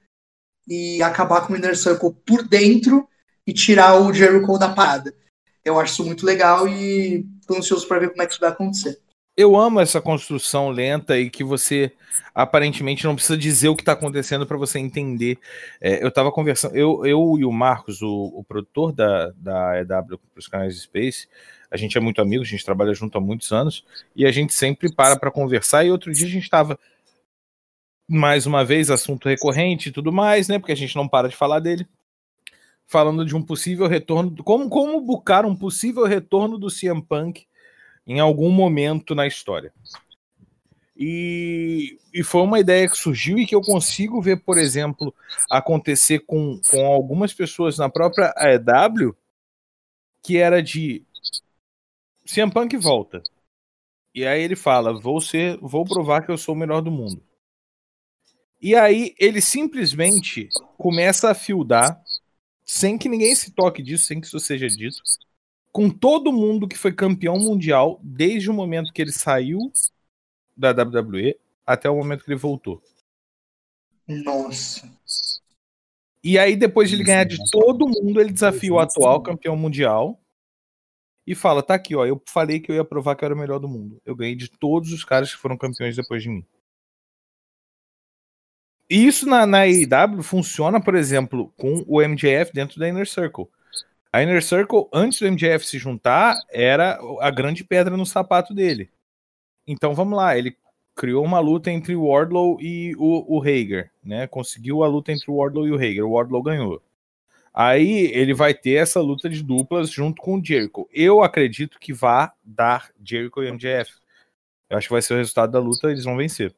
e 0.67 1.01
acabar 1.01 1.47
com 1.47 1.53
o 1.53 1.57
Inner 1.57 1.77
Circle 1.77 2.13
por 2.25 2.47
dentro 2.47 3.07
e 3.47 3.53
tirar 3.53 3.99
o 3.99 4.13
Jericho 4.13 4.59
da 4.59 4.69
parada. 4.69 5.15
Eu 5.65 5.79
acho 5.79 5.93
isso 5.93 6.05
muito 6.05 6.25
legal 6.25 6.67
e 6.67 7.25
tô 7.47 7.55
ansioso 7.55 7.87
para 7.87 7.99
ver 7.99 8.09
como 8.09 8.21
é 8.21 8.25
que 8.25 8.33
isso 8.33 8.41
vai 8.41 8.49
acontecer 8.49 8.99
eu 9.39 9.55
amo 9.55 9.79
essa 9.79 10.01
construção 10.01 10.69
lenta 10.69 11.17
e 11.17 11.29
que 11.29 11.45
você 11.45 11.93
aparentemente 12.35 13.05
não 13.05 13.15
precisa 13.15 13.37
dizer 13.37 13.69
o 13.69 13.75
que 13.75 13.81
está 13.81 13.93
acontecendo 13.93 14.45
para 14.45 14.57
você 14.57 14.79
entender. 14.79 15.39
É, 15.79 16.03
eu 16.03 16.09
estava 16.09 16.29
conversando, 16.29 16.75
eu, 16.75 17.05
eu 17.05 17.37
e 17.39 17.45
o 17.45 17.51
Marcos, 17.51 18.01
o, 18.01 18.33
o 18.35 18.43
produtor 18.43 18.91
da, 18.91 19.31
da 19.37 19.79
EW 19.79 20.17
para 20.17 20.39
os 20.39 20.47
canais 20.49 20.75
de 20.75 20.81
Space, 20.81 21.25
a 21.71 21.77
gente 21.77 21.97
é 21.97 22.01
muito 22.01 22.21
amigo, 22.21 22.43
a 22.43 22.47
gente 22.47 22.65
trabalha 22.65 22.93
junto 22.93 23.17
há 23.17 23.21
muitos 23.21 23.51
anos 23.51 23.85
e 24.15 24.25
a 24.25 24.31
gente 24.31 24.53
sempre 24.53 24.91
para 24.91 25.17
para 25.17 25.31
conversar. 25.31 25.85
E 25.85 25.91
outro 25.91 26.11
dia 26.11 26.25
a 26.25 26.29
gente 26.29 26.43
estava, 26.43 26.79
mais 28.07 28.45
uma 28.45 28.65
vez, 28.65 28.89
assunto 28.89 29.29
recorrente 29.29 29.89
e 29.89 29.91
tudo 29.91 30.11
mais, 30.11 30.47
né? 30.47 30.57
Porque 30.57 30.71
a 30.71 30.77
gente 30.77 30.95
não 30.95 31.07
para 31.07 31.29
de 31.29 31.35
falar 31.35 31.59
dele. 31.59 31.87
Falando 32.87 33.23
de 33.23 33.35
um 33.35 33.41
possível 33.41 33.87
retorno, 33.87 34.35
como, 34.43 34.67
como 34.67 34.99
bucar 34.99 35.45
um 35.45 35.55
possível 35.55 36.05
retorno 36.05 36.57
do 36.57 36.71
CM 36.71 37.03
Punk 37.03 37.45
em 38.07 38.19
algum 38.19 38.49
momento 38.49 39.13
na 39.13 39.27
história. 39.27 39.71
E, 40.97 41.97
e, 42.13 42.23
foi 42.23 42.41
uma 42.41 42.59
ideia 42.59 42.89
que 42.89 42.97
surgiu 42.97 43.37
e 43.37 43.45
que 43.45 43.55
eu 43.55 43.61
consigo 43.61 44.21
ver, 44.21 44.37
por 44.37 44.57
exemplo, 44.57 45.15
acontecer 45.49 46.19
com, 46.19 46.59
com 46.69 46.85
algumas 46.87 47.33
pessoas 47.33 47.77
na 47.77 47.87
própria 47.87 48.33
AEW, 48.35 49.15
que 50.21 50.37
era 50.37 50.61
de 50.61 51.05
CM 52.31 52.51
Punk 52.51 52.77
volta. 52.77 53.23
E 54.13 54.25
aí 54.25 54.41
ele 54.41 54.55
fala: 54.55 54.93
vou 54.99 55.19
ser, 55.19 55.57
vou 55.57 55.83
provar 55.83 56.23
que 56.23 56.31
eu 56.31 56.37
sou 56.37 56.53
o 56.53 56.57
melhor 56.57 56.81
do 56.81 56.91
mundo. 56.91 57.23
E 58.61 58.75
aí 58.75 59.15
ele 59.17 59.41
simplesmente 59.41 60.49
começa 60.77 61.31
a 61.31 61.33
fildar, 61.33 61.99
sem 62.63 62.97
que 62.97 63.09
ninguém 63.09 63.33
se 63.33 63.51
toque 63.51 63.81
disso, 63.81 64.05
sem 64.05 64.21
que 64.21 64.27
isso 64.27 64.39
seja 64.39 64.67
dito, 64.67 65.01
com 65.71 65.89
todo 65.89 66.31
mundo 66.31 66.67
que 66.67 66.77
foi 66.77 66.93
campeão 66.93 67.39
mundial 67.39 67.99
desde 68.03 68.49
o 68.49 68.53
momento 68.53 68.93
que 68.93 69.01
ele 69.01 69.11
saiu 69.11 69.71
da 70.55 70.71
WWE 70.71 71.35
até 71.65 71.89
o 71.89 71.95
momento 71.95 72.23
que 72.23 72.31
ele 72.31 72.39
voltou. 72.39 72.81
Nossa. 74.07 74.91
E 76.21 76.37
aí, 76.37 76.55
depois 76.55 76.89
de 76.89 76.95
ele 76.95 77.03
ganhar 77.03 77.23
de 77.23 77.37
todo 77.49 77.87
mundo, 77.87 78.19
ele 78.19 78.33
desafia 78.33 78.73
o 78.73 78.79
atual 78.79 79.23
campeão 79.23 79.55
mundial 79.55 80.19
e 81.29 81.35
fala: 81.35 81.61
tá 81.61 81.75
aqui, 81.75 81.95
ó, 81.95 82.07
eu 82.07 82.19
falei 82.25 82.59
que 82.59 82.71
eu 82.71 82.75
ia 82.75 82.83
provar 82.83 83.15
que 83.15 83.23
eu 83.23 83.27
era 83.27 83.35
o 83.35 83.37
melhor 83.37 83.59
do 83.59 83.67
mundo. 83.69 84.01
Eu 84.03 84.15
ganhei 84.15 84.35
de 84.35 84.49
todos 84.49 84.91
os 84.91 85.03
caras 85.03 85.31
que 85.31 85.39
foram 85.39 85.55
campeões 85.55 85.95
depois 85.95 86.23
de 86.23 86.29
mim. 86.29 86.43
E 88.89 89.05
isso 89.05 89.27
na, 89.27 89.45
na 89.45 89.59
AEW 89.59 90.23
funciona, 90.23 90.81
por 90.81 90.95
exemplo, 90.95 91.53
com 91.55 91.85
o 91.87 92.01
MJF 92.01 92.51
dentro 92.51 92.79
da 92.79 92.89
Inner 92.89 93.07
Circle. 93.07 93.47
A 94.11 94.23
Inner 94.23 94.43
Circle, 94.43 94.87
antes 94.91 95.19
do 95.19 95.31
MJF 95.31 95.67
se 95.67 95.77
juntar, 95.77 96.35
era 96.49 96.99
a 97.21 97.29
grande 97.29 97.63
pedra 97.63 97.95
no 97.95 98.07
sapato 98.07 98.51
dele. 98.51 98.89
Então 99.67 99.93
vamos 99.93 100.17
lá, 100.17 100.35
ele 100.35 100.57
criou 100.95 101.23
uma 101.23 101.39
luta 101.39 101.69
entre 101.69 101.95
o 101.95 102.07
Wardlow 102.07 102.59
e 102.59 102.95
o, 102.97 103.37
o 103.37 103.39
Hager, 103.39 103.91
né? 104.03 104.25
Conseguiu 104.25 104.83
a 104.83 104.87
luta 104.87 105.11
entre 105.11 105.29
o 105.29 105.35
Wardlow 105.35 105.67
e 105.67 105.71
o 105.71 105.75
Hager, 105.75 106.03
o 106.03 106.13
Wardlow 106.13 106.41
ganhou. 106.41 106.81
Aí 107.61 108.09
ele 108.13 108.33
vai 108.33 108.53
ter 108.53 108.75
essa 108.75 109.01
luta 109.01 109.29
de 109.29 109.43
duplas 109.43 109.91
junto 109.91 110.21
com 110.21 110.39
o 110.39 110.41
Jericho. 110.41 110.87
Eu 110.93 111.21
acredito 111.21 111.77
que 111.77 111.91
vá 111.91 112.31
dar 112.41 112.89
Jericho 113.03 113.43
e 113.43 113.51
MJF. 113.51 113.95
Eu 114.69 114.77
acho 114.77 114.87
que 114.87 114.93
vai 114.93 115.01
ser 115.01 115.15
o 115.15 115.17
resultado 115.17 115.51
da 115.51 115.59
luta, 115.59 115.91
eles 115.91 116.05
vão 116.05 116.15
vencer. 116.15 116.55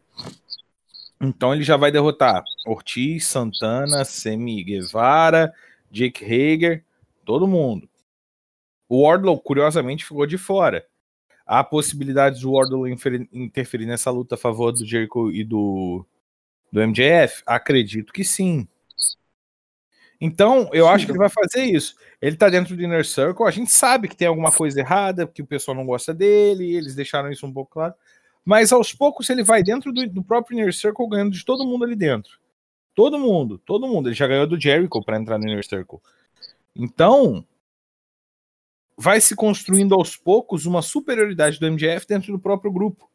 Então 1.19 1.55
ele 1.55 1.63
já 1.63 1.75
vai 1.75 1.91
derrotar 1.91 2.43
Ortiz, 2.67 3.25
Santana, 3.25 4.05
Semi 4.05 4.63
Guevara, 4.63 5.51
Jake 5.89 6.23
Hager, 6.23 6.85
todo 7.25 7.47
mundo. 7.47 7.89
O 8.87 9.01
Wardlow, 9.01 9.39
curiosamente, 9.39 10.05
ficou 10.05 10.27
de 10.27 10.37
fora. 10.37 10.85
Há 11.47 11.63
possibilidades 11.63 12.41
do 12.41 12.51
Wardlow 12.51 12.87
interferir 12.87 13.87
nessa 13.87 14.11
luta 14.11 14.35
a 14.35 14.37
favor 14.37 14.71
do 14.71 14.85
Jericho 14.85 15.31
e 15.31 15.43
do, 15.43 16.05
do 16.71 16.79
MJF? 16.79 17.41
Acredito 17.47 18.13
que 18.13 18.23
sim. 18.23 18.67
Então, 20.23 20.69
eu 20.71 20.87
acho 20.87 21.07
que 21.07 21.11
ele 21.11 21.17
vai 21.17 21.29
fazer 21.29 21.63
isso. 21.63 21.95
Ele 22.21 22.35
tá 22.35 22.47
dentro 22.47 22.75
do 22.77 22.83
Inner 22.83 23.03
Circle, 23.03 23.47
a 23.47 23.49
gente 23.49 23.71
sabe 23.71 24.07
que 24.07 24.15
tem 24.15 24.27
alguma 24.27 24.51
coisa 24.51 24.79
errada, 24.79 25.25
que 25.25 25.41
o 25.41 25.47
pessoal 25.47 25.75
não 25.75 25.83
gosta 25.83 26.13
dele, 26.13 26.75
eles 26.75 26.93
deixaram 26.93 27.31
isso 27.31 27.43
um 27.47 27.51
pouco 27.51 27.71
claro. 27.71 27.95
Mas 28.45 28.71
aos 28.71 28.93
poucos 28.93 29.27
ele 29.31 29.43
vai 29.43 29.63
dentro 29.63 29.91
do, 29.91 30.07
do 30.07 30.23
próprio 30.23 30.59
Inner 30.59 30.73
Circle 30.73 31.09
ganhando 31.09 31.31
de 31.31 31.43
todo 31.43 31.65
mundo 31.65 31.85
ali 31.85 31.95
dentro. 31.95 32.39
Todo 32.93 33.17
mundo, 33.17 33.57
todo 33.57 33.87
mundo. 33.87 34.09
Ele 34.09 34.15
já 34.15 34.27
ganhou 34.27 34.45
do 34.45 34.61
Jericho 34.61 35.03
para 35.03 35.17
entrar 35.17 35.39
no 35.39 35.47
Inner 35.47 35.65
Circle. 35.65 35.99
Então, 36.75 37.43
vai 38.95 39.19
se 39.19 39.35
construindo 39.35 39.95
aos 39.95 40.15
poucos 40.15 40.67
uma 40.67 40.83
superioridade 40.83 41.59
do 41.59 41.65
MJF 41.65 42.05
dentro 42.07 42.31
do 42.31 42.39
próprio 42.39 42.71
grupo. 42.71 43.09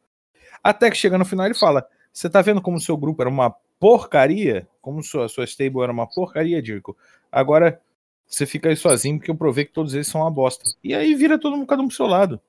Até 0.63 0.91
que 0.91 0.97
chega 0.97 1.17
no 1.17 1.25
final 1.25 1.47
ele 1.47 1.55
fala: 1.55 1.87
Você 2.13 2.29
tá 2.29 2.43
vendo 2.43 2.61
como 2.61 2.79
o 2.79 2.81
seu 2.81 2.97
grupo 2.97 3.23
era 3.23 3.31
uma 3.31 3.55
porcaria? 3.79 4.69
Como 4.81 5.03
sua, 5.03 5.29
sua 5.29 5.45
stable 5.45 5.83
era 5.83 5.93
uma 5.93 6.07
porcaria, 6.07 6.63
Dirko? 6.63 6.97
Agora 7.31 7.81
você 8.27 8.47
fica 8.47 8.69
aí 8.69 8.77
sozinho 8.77 9.19
porque 9.19 9.31
eu 9.31 9.37
provei 9.37 9.65
que 9.65 9.73
todos 9.73 9.95
eles 9.95 10.09
são 10.09 10.21
uma 10.21 10.31
bosta. 10.31 10.65
E 10.83 10.95
aí 10.95 11.15
vira 11.15 11.39
todo 11.39 11.57
mundo 11.57 11.67
cada 11.67 11.83
um 11.83 11.89
pro 11.89 11.97
seu 11.97 12.07
lado. 12.07 12.41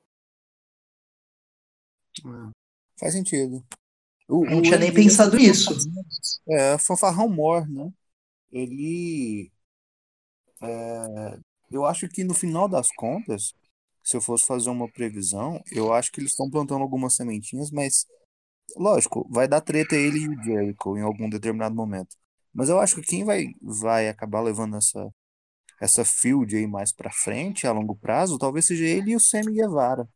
É, 2.19 2.51
faz 2.99 3.13
sentido. 3.13 3.63
O, 4.27 4.45
não 4.45 4.61
tinha 4.61 4.77
nem 4.77 4.93
pensado 4.93 5.37
nisso. 5.37 5.71
É, 6.49 6.77
Fanfarrão 6.77 7.29
Mor, 7.29 7.67
né? 7.69 7.91
Ele 8.51 9.51
é, 10.61 11.39
eu 11.71 11.85
acho 11.85 12.07
que 12.07 12.23
no 12.23 12.33
final 12.33 12.67
das 12.67 12.87
contas, 12.95 13.53
se 14.03 14.15
eu 14.15 14.21
fosse 14.21 14.45
fazer 14.45 14.69
uma 14.69 14.89
previsão, 14.89 15.61
eu 15.71 15.93
acho 15.93 16.11
que 16.11 16.19
eles 16.19 16.31
estão 16.31 16.49
plantando 16.49 16.81
algumas 16.81 17.15
sementinhas, 17.15 17.71
mas 17.71 18.05
lógico, 18.75 19.27
vai 19.29 19.47
dar 19.47 19.61
treta 19.61 19.95
ele 19.95 20.19
e 20.19 20.29
o 20.29 20.43
Jericho 20.43 20.97
em 20.97 21.01
algum 21.01 21.29
determinado 21.29 21.75
momento. 21.75 22.15
Mas 22.53 22.69
eu 22.69 22.79
acho 22.79 22.95
que 22.95 23.01
quem 23.03 23.23
vai, 23.23 23.47
vai 23.61 24.09
acabar 24.09 24.41
levando 24.41 24.77
essa, 24.77 25.09
essa 25.81 26.05
field 26.05 26.55
aí 26.55 26.67
mais 26.67 26.91
para 26.93 27.11
frente, 27.11 27.67
a 27.67 27.71
longo 27.71 27.95
prazo, 27.95 28.37
talvez 28.37 28.65
seja 28.67 28.85
ele 28.85 29.11
e 29.11 29.15
o 29.15 29.19
Sammy 29.19 29.53
Guevara. 29.53 30.07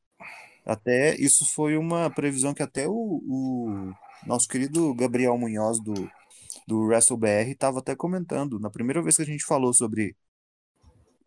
Até 0.66 1.16
isso 1.16 1.46
foi 1.54 1.78
uma 1.78 2.10
previsão 2.10 2.54
que 2.54 2.64
até 2.64 2.88
o, 2.88 2.94
o 2.94 3.94
nosso 4.26 4.48
querido 4.48 4.94
Gabriel 4.96 5.38
Munhoz 5.38 5.80
do, 5.84 5.94
do 6.68 6.82
WrestleBR 6.86 7.52
estava 7.52 7.80
até 7.80 7.96
comentando. 7.96 8.60
Na 8.60 8.70
primeira 8.70 9.02
vez 9.02 9.16
que 9.16 9.24
a 9.24 9.26
gente 9.26 9.44
falou 9.46 9.74
sobre 9.74 10.16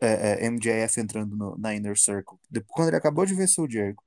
é, 0.01 0.45
é, 0.45 0.51
MJF 0.51 1.01
entrando 1.01 1.37
no, 1.37 1.57
na 1.59 1.75
Inner 1.75 1.99
Circle, 1.99 2.39
depois, 2.51 2.73
quando 2.75 2.89
ele 2.89 2.97
acabou 2.97 3.27
de 3.27 3.35
vencer 3.35 3.65
o 3.65 3.71
Jericho, 3.71 4.03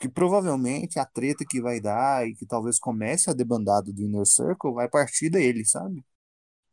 que 0.00 0.08
provavelmente 0.08 0.98
a 0.98 1.04
treta 1.04 1.44
que 1.46 1.60
vai 1.60 1.78
dar 1.78 2.26
e 2.26 2.34
que 2.34 2.46
talvez 2.46 2.78
comece 2.78 3.28
a 3.28 3.34
debandada 3.34 3.92
do 3.92 4.02
Inner 4.02 4.26
Circle 4.26 4.72
vai 4.72 4.88
partir 4.88 5.28
dele, 5.28 5.62
sabe? 5.66 6.02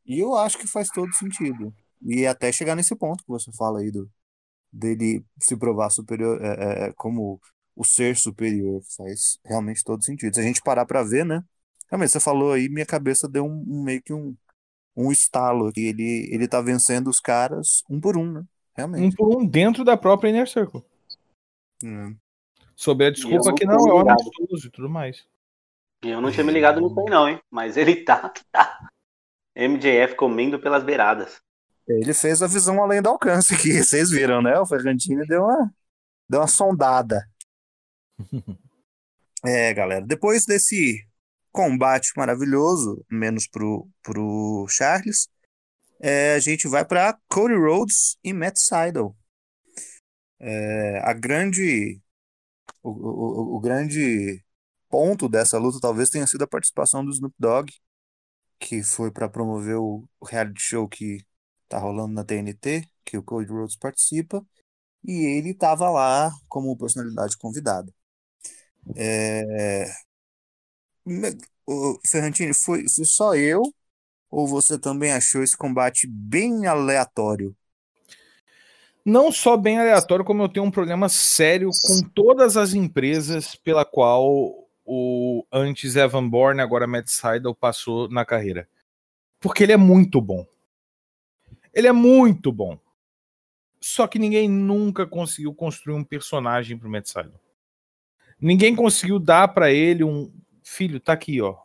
E 0.06 0.18
eu 0.18 0.34
acho 0.34 0.58
que 0.58 0.66
faz 0.66 0.88
todo 0.88 1.14
sentido. 1.14 1.76
E 2.02 2.26
até 2.26 2.52
chegar 2.54 2.74
nesse 2.74 2.96
ponto 2.96 3.24
que 3.26 3.30
você 3.30 3.52
fala 3.52 3.82
aí 3.82 3.92
do 3.92 4.10
dele 4.72 5.26
se 5.40 5.58
provar 5.58 5.90
superior 5.90 6.42
é, 6.42 6.48
é, 6.48 6.88
é 6.88 6.94
como 6.94 7.42
o 7.76 7.84
ser 7.84 8.16
superior 8.16 8.82
faz 8.96 9.38
realmente 9.44 9.84
todo 9.84 10.04
sentido. 10.04 10.34
Se 10.34 10.40
a 10.40 10.44
gente 10.44 10.62
parar 10.62 10.86
para 10.86 11.04
ver, 11.04 11.26
né? 11.26 11.44
Realmente, 11.90 12.12
você 12.12 12.20
falou 12.22 12.54
aí, 12.54 12.70
minha 12.70 12.86
cabeça 12.86 13.28
deu 13.28 13.46
um, 13.46 13.64
um 13.68 13.84
meio 13.84 14.02
que 14.02 14.14
um, 14.14 14.36
um 14.96 15.12
estalo 15.12 15.72
que 15.74 15.82
ele, 15.82 16.30
ele 16.32 16.48
tá 16.48 16.62
vencendo 16.62 17.10
os 17.10 17.20
caras 17.20 17.84
um 17.90 18.00
por 18.00 18.18
um, 18.18 18.32
né? 18.32 18.44
Realmente. 18.74 19.14
Um 19.14 19.16
por 19.16 19.38
um 19.38 19.46
dentro 19.46 19.84
da 19.84 19.98
própria 19.98 20.30
Inner 20.30 20.48
Circle. 20.48 20.82
Hum. 21.84 22.16
Sob 22.78 23.04
a 23.04 23.10
desculpa 23.10 23.56
que 23.56 23.66
não 23.66 23.74
é 23.74 23.94
um 23.96 24.10
amistoso 24.12 24.68
e 24.68 24.70
tudo 24.70 24.88
mais. 24.88 25.26
Eu 26.04 26.22
não 26.22 26.32
tinha 26.32 26.44
me 26.44 26.52
ligado 26.52 26.80
nisso 26.80 27.00
aí, 27.00 27.06
não, 27.08 27.28
hein? 27.28 27.42
Mas 27.50 27.76
ele 27.76 28.04
tá, 28.04 28.32
tá. 28.52 28.88
MJF 29.56 30.16
comendo 30.16 30.60
pelas 30.60 30.84
beiradas. 30.84 31.42
Ele 31.88 32.14
fez 32.14 32.44
a 32.44 32.48
visão 32.48 32.80
além 32.84 33.02
do 33.02 33.10
alcance 33.10 33.56
aqui, 33.56 33.74
vocês 33.84 34.12
viram, 34.12 34.44
né? 34.44 34.60
O 34.60 34.66
Ferrantini 34.68 35.26
deu 35.26 35.46
uma, 35.46 35.74
deu 36.30 36.40
uma 36.42 36.48
sondada. 36.48 37.28
é, 39.44 39.74
galera, 39.74 40.06
depois 40.06 40.46
desse 40.46 41.04
combate 41.52 42.12
maravilhoso, 42.16 43.04
menos 43.10 43.48
pro, 43.48 43.90
pro 44.04 44.68
Charles. 44.70 45.28
É, 46.00 46.36
a 46.36 46.40
gente 46.40 46.68
vai 46.68 46.86
para 46.86 47.18
Cody 47.28 47.56
Rhodes 47.56 48.20
e 48.24 48.34
Matt 48.34 48.60
Sydal. 48.60 49.16
É, 50.40 51.02
a 51.04 51.14
grande 51.14 52.00
o, 52.90 53.54
o, 53.54 53.58
o, 53.58 53.60
grande 53.60 54.44
ponto 54.90 55.30
dessa 55.30 55.58
luta 55.58 55.80
talvez 55.82 56.10
tenha 56.10 56.28
sido 56.28 56.44
a 56.44 56.48
participação 56.48 57.04
do 57.06 57.12
Snoop 57.12 57.36
Dogg, 57.40 57.72
que 58.60 58.84
foi 58.84 59.12
para 59.12 59.30
promover 59.30 59.78
o, 59.78 60.08
o, 60.20 60.26
reality 60.26 60.62
show 60.62 60.88
que 60.88 61.26
tá 61.70 61.80
rolando 61.80 62.14
na 62.14 62.24
TNT, 62.24 62.88
que 63.06 63.18
o 63.18 63.24
Cody 63.24 63.52
Rhodes 63.52 63.78
participa, 63.78 64.46
e 65.04 65.14
ele 65.26 65.52
estava 65.52 65.90
lá 65.90 66.32
como 66.50 66.78
personalidade 66.78 67.38
convidada. 67.38 67.94
É, 68.96 69.86
Ferrantini, 72.06 72.54
foi, 72.54 72.88
foi 72.90 73.06
só 73.06 73.36
eu 73.36 73.62
ou 74.30 74.48
você 74.48 74.80
também 74.80 75.14
achou 75.14 75.44
esse 75.44 75.58
combate 75.58 76.08
bem 76.08 76.68
aleatório? 76.68 77.56
Não 79.08 79.32
só 79.32 79.56
bem 79.56 79.80
aleatório, 79.80 80.26
como 80.26 80.44
eu 80.44 80.50
tenho 80.50 80.66
um 80.66 80.72
problema 80.72 81.08
sério 81.08 81.70
com 81.82 82.10
todas 82.10 82.58
as 82.58 82.74
empresas 82.74 83.56
pela 83.56 83.86
qual 83.86 84.68
o 84.84 85.46
antes 85.50 85.96
Evan 85.96 86.28
Bourne, 86.28 86.60
agora 86.60 86.86
Matt 86.86 87.08
Seidel, 87.08 87.56
passou 87.56 88.10
na 88.10 88.26
carreira. 88.26 88.68
Porque 89.40 89.64
ele 89.64 89.72
é 89.72 89.78
muito 89.78 90.20
bom. 90.20 90.46
Ele 91.74 91.88
é 91.88 91.94
muito 91.94 92.52
bom. 92.52 92.78
Só 93.80 94.08
que 94.08 94.20
ninguém 94.20 94.50
nunca 94.50 95.08
conseguiu 95.08 95.56
construir 95.56 95.96
um 95.96 96.04
personagem 96.04 96.78
pro 96.78 96.90
Matt 96.90 97.08
Seidel. 97.08 97.40
Ninguém 98.38 98.76
conseguiu 98.76 99.20
dar 99.20 99.48
para 99.48 99.72
ele 99.72 100.04
um, 100.04 100.30
filho, 100.62 101.00
tá 101.00 101.14
aqui, 101.14 101.42
ó. 101.42 101.56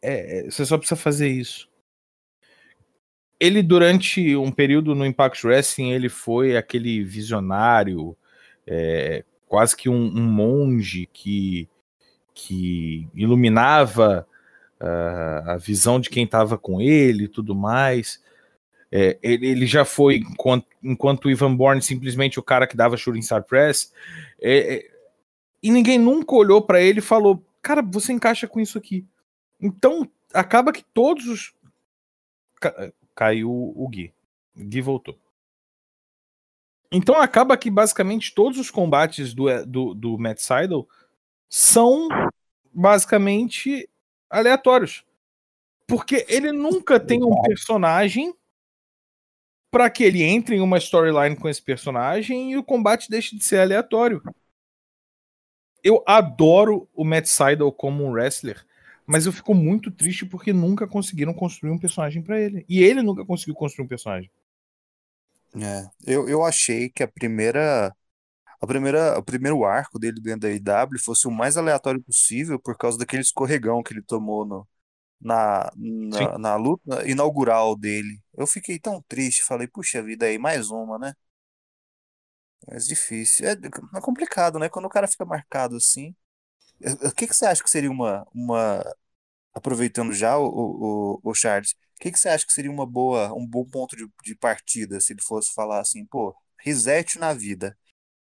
É, 0.00 0.38
é, 0.38 0.44
você 0.44 0.64
só 0.64 0.78
precisa 0.78 0.94
fazer 0.94 1.28
isso. 1.28 1.67
Ele, 3.40 3.62
durante 3.62 4.34
um 4.36 4.50
período 4.50 4.94
no 4.94 5.06
Impact 5.06 5.46
Wrestling, 5.46 5.92
ele 5.92 6.08
foi 6.08 6.56
aquele 6.56 7.04
visionário, 7.04 8.16
é, 8.66 9.24
quase 9.46 9.76
que 9.76 9.88
um, 9.88 9.94
um, 9.94 10.22
monge 10.22 11.08
que, 11.12 11.68
que 12.34 13.08
iluminava 13.14 14.26
uh, 14.80 15.50
a 15.50 15.56
visão 15.56 16.00
de 16.00 16.10
quem 16.10 16.24
estava 16.24 16.58
com 16.58 16.80
ele 16.80 17.24
e 17.24 17.28
tudo 17.28 17.54
mais. 17.54 18.20
É, 18.90 19.18
ele, 19.22 19.46
ele, 19.46 19.66
já 19.66 19.84
foi, 19.84 20.16
enquanto, 20.16 20.66
enquanto 20.82 21.26
o 21.26 21.30
Ivan 21.30 21.54
Bourne 21.54 21.82
simplesmente 21.82 22.38
o 22.38 22.42
cara 22.42 22.66
que 22.66 22.76
dava 22.76 22.96
shooting 22.96 23.22
star 23.22 23.44
press, 23.44 23.92
é, 24.40 24.76
é, 24.76 24.90
e 25.62 25.70
ninguém 25.70 25.98
nunca 25.98 26.34
olhou 26.34 26.62
para 26.62 26.80
ele 26.80 27.00
e 27.00 27.02
falou, 27.02 27.44
cara, 27.62 27.82
você 27.82 28.12
encaixa 28.12 28.48
com 28.48 28.60
isso 28.60 28.78
aqui. 28.78 29.04
Então, 29.60 30.08
acaba 30.32 30.72
que 30.72 30.84
todos 30.94 31.26
os. 31.26 31.52
Caiu 33.18 33.50
o 33.50 33.88
Gui. 33.88 34.14
Gui 34.56 34.80
voltou. 34.80 35.18
Então 36.92 37.20
acaba 37.20 37.58
que 37.58 37.68
basicamente 37.68 38.32
todos 38.32 38.60
os 38.60 38.70
combates 38.70 39.34
do, 39.34 39.46
do, 39.66 39.92
do 39.92 40.16
Matt 40.16 40.38
Seidel 40.38 40.88
são 41.48 42.06
basicamente 42.72 43.90
aleatórios. 44.30 45.04
Porque 45.84 46.24
ele 46.28 46.52
nunca 46.52 47.00
tem 47.00 47.24
um 47.24 47.42
personagem 47.42 48.32
para 49.68 49.90
que 49.90 50.04
ele 50.04 50.22
entre 50.22 50.54
em 50.54 50.60
uma 50.60 50.78
storyline 50.78 51.34
com 51.34 51.48
esse 51.48 51.60
personagem 51.60 52.52
e 52.52 52.56
o 52.56 52.62
combate 52.62 53.10
deixe 53.10 53.36
de 53.36 53.42
ser 53.42 53.58
aleatório. 53.58 54.22
Eu 55.82 56.04
adoro 56.06 56.88
o 56.94 57.04
Matt 57.04 57.26
Seidel 57.26 57.72
como 57.72 58.04
um 58.04 58.12
wrestler, 58.12 58.64
mas 59.08 59.24
eu 59.24 59.32
fico 59.32 59.54
muito 59.54 59.90
triste 59.90 60.26
porque 60.26 60.52
nunca 60.52 60.86
conseguiram 60.86 61.32
construir 61.32 61.70
um 61.70 61.78
personagem 61.78 62.22
para 62.22 62.38
ele. 62.38 62.66
E 62.68 62.82
ele 62.82 63.00
nunca 63.00 63.24
conseguiu 63.24 63.54
construir 63.54 63.86
um 63.86 63.88
personagem. 63.88 64.30
É, 65.56 65.88
eu, 66.06 66.28
eu 66.28 66.44
achei 66.44 66.90
que 66.90 67.02
a 67.02 67.08
primeira, 67.08 67.96
a 68.60 68.66
primeira, 68.66 69.18
o 69.18 69.22
primeiro 69.22 69.64
arco 69.64 69.98
dele 69.98 70.20
dentro 70.20 70.40
da 70.60 70.84
IW 70.84 71.00
fosse 71.02 71.26
o 71.26 71.30
mais 71.30 71.56
aleatório 71.56 72.02
possível 72.02 72.60
por 72.60 72.76
causa 72.76 72.98
daquele 72.98 73.22
escorregão 73.22 73.82
que 73.82 73.94
ele 73.94 74.02
tomou 74.02 74.44
no, 74.44 74.68
na, 75.18 75.72
na, 75.74 76.38
na, 76.38 76.56
luta 76.56 77.08
inaugural 77.08 77.74
dele. 77.74 78.20
Eu 78.36 78.46
fiquei 78.46 78.78
tão 78.78 79.02
triste, 79.08 79.42
falei, 79.42 79.66
puxa 79.66 80.02
vida 80.02 80.26
aí, 80.26 80.38
mais 80.38 80.68
uma, 80.70 80.98
né? 80.98 81.14
Mas 82.66 82.86
difícil. 82.86 83.48
É, 83.48 83.52
é 83.52 84.00
complicado, 84.02 84.58
né? 84.58 84.68
Quando 84.68 84.84
o 84.84 84.90
cara 84.90 85.08
fica 85.08 85.24
marcado 85.24 85.76
assim. 85.76 86.14
O 86.80 87.14
que, 87.14 87.26
que 87.26 87.34
você 87.34 87.46
acha 87.46 87.62
que 87.62 87.70
seria 87.70 87.90
uma, 87.90 88.26
uma 88.32 88.84
aproveitando 89.52 90.12
já 90.12 90.38
o, 90.38 90.46
o, 90.46 91.20
o 91.22 91.34
Charles, 91.34 91.72
o 91.96 92.00
que, 92.00 92.12
que 92.12 92.18
você 92.18 92.28
acha 92.28 92.46
que 92.46 92.52
seria 92.52 92.70
uma 92.70 92.86
boa, 92.86 93.34
um 93.34 93.46
bom 93.46 93.64
ponto 93.64 93.96
de, 93.96 94.08
de 94.22 94.34
partida 94.36 95.00
se 95.00 95.12
ele 95.12 95.22
fosse 95.22 95.52
falar 95.52 95.80
assim, 95.80 96.06
pô, 96.06 96.34
reset 96.58 97.18
na 97.18 97.34
vida. 97.34 97.76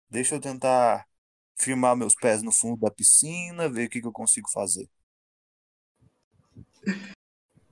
Deixa 0.09 0.35
eu 0.35 0.41
tentar 0.41 1.05
firmar 1.59 1.95
meus 1.95 2.15
pés 2.15 2.41
no 2.41 2.51
fundo 2.51 2.79
da 2.79 2.91
piscina, 2.91 3.69
ver 3.69 3.87
o 3.87 3.89
que, 3.89 4.01
que 4.01 4.07
eu 4.07 4.11
consigo 4.11 4.49
fazer. 4.49 4.89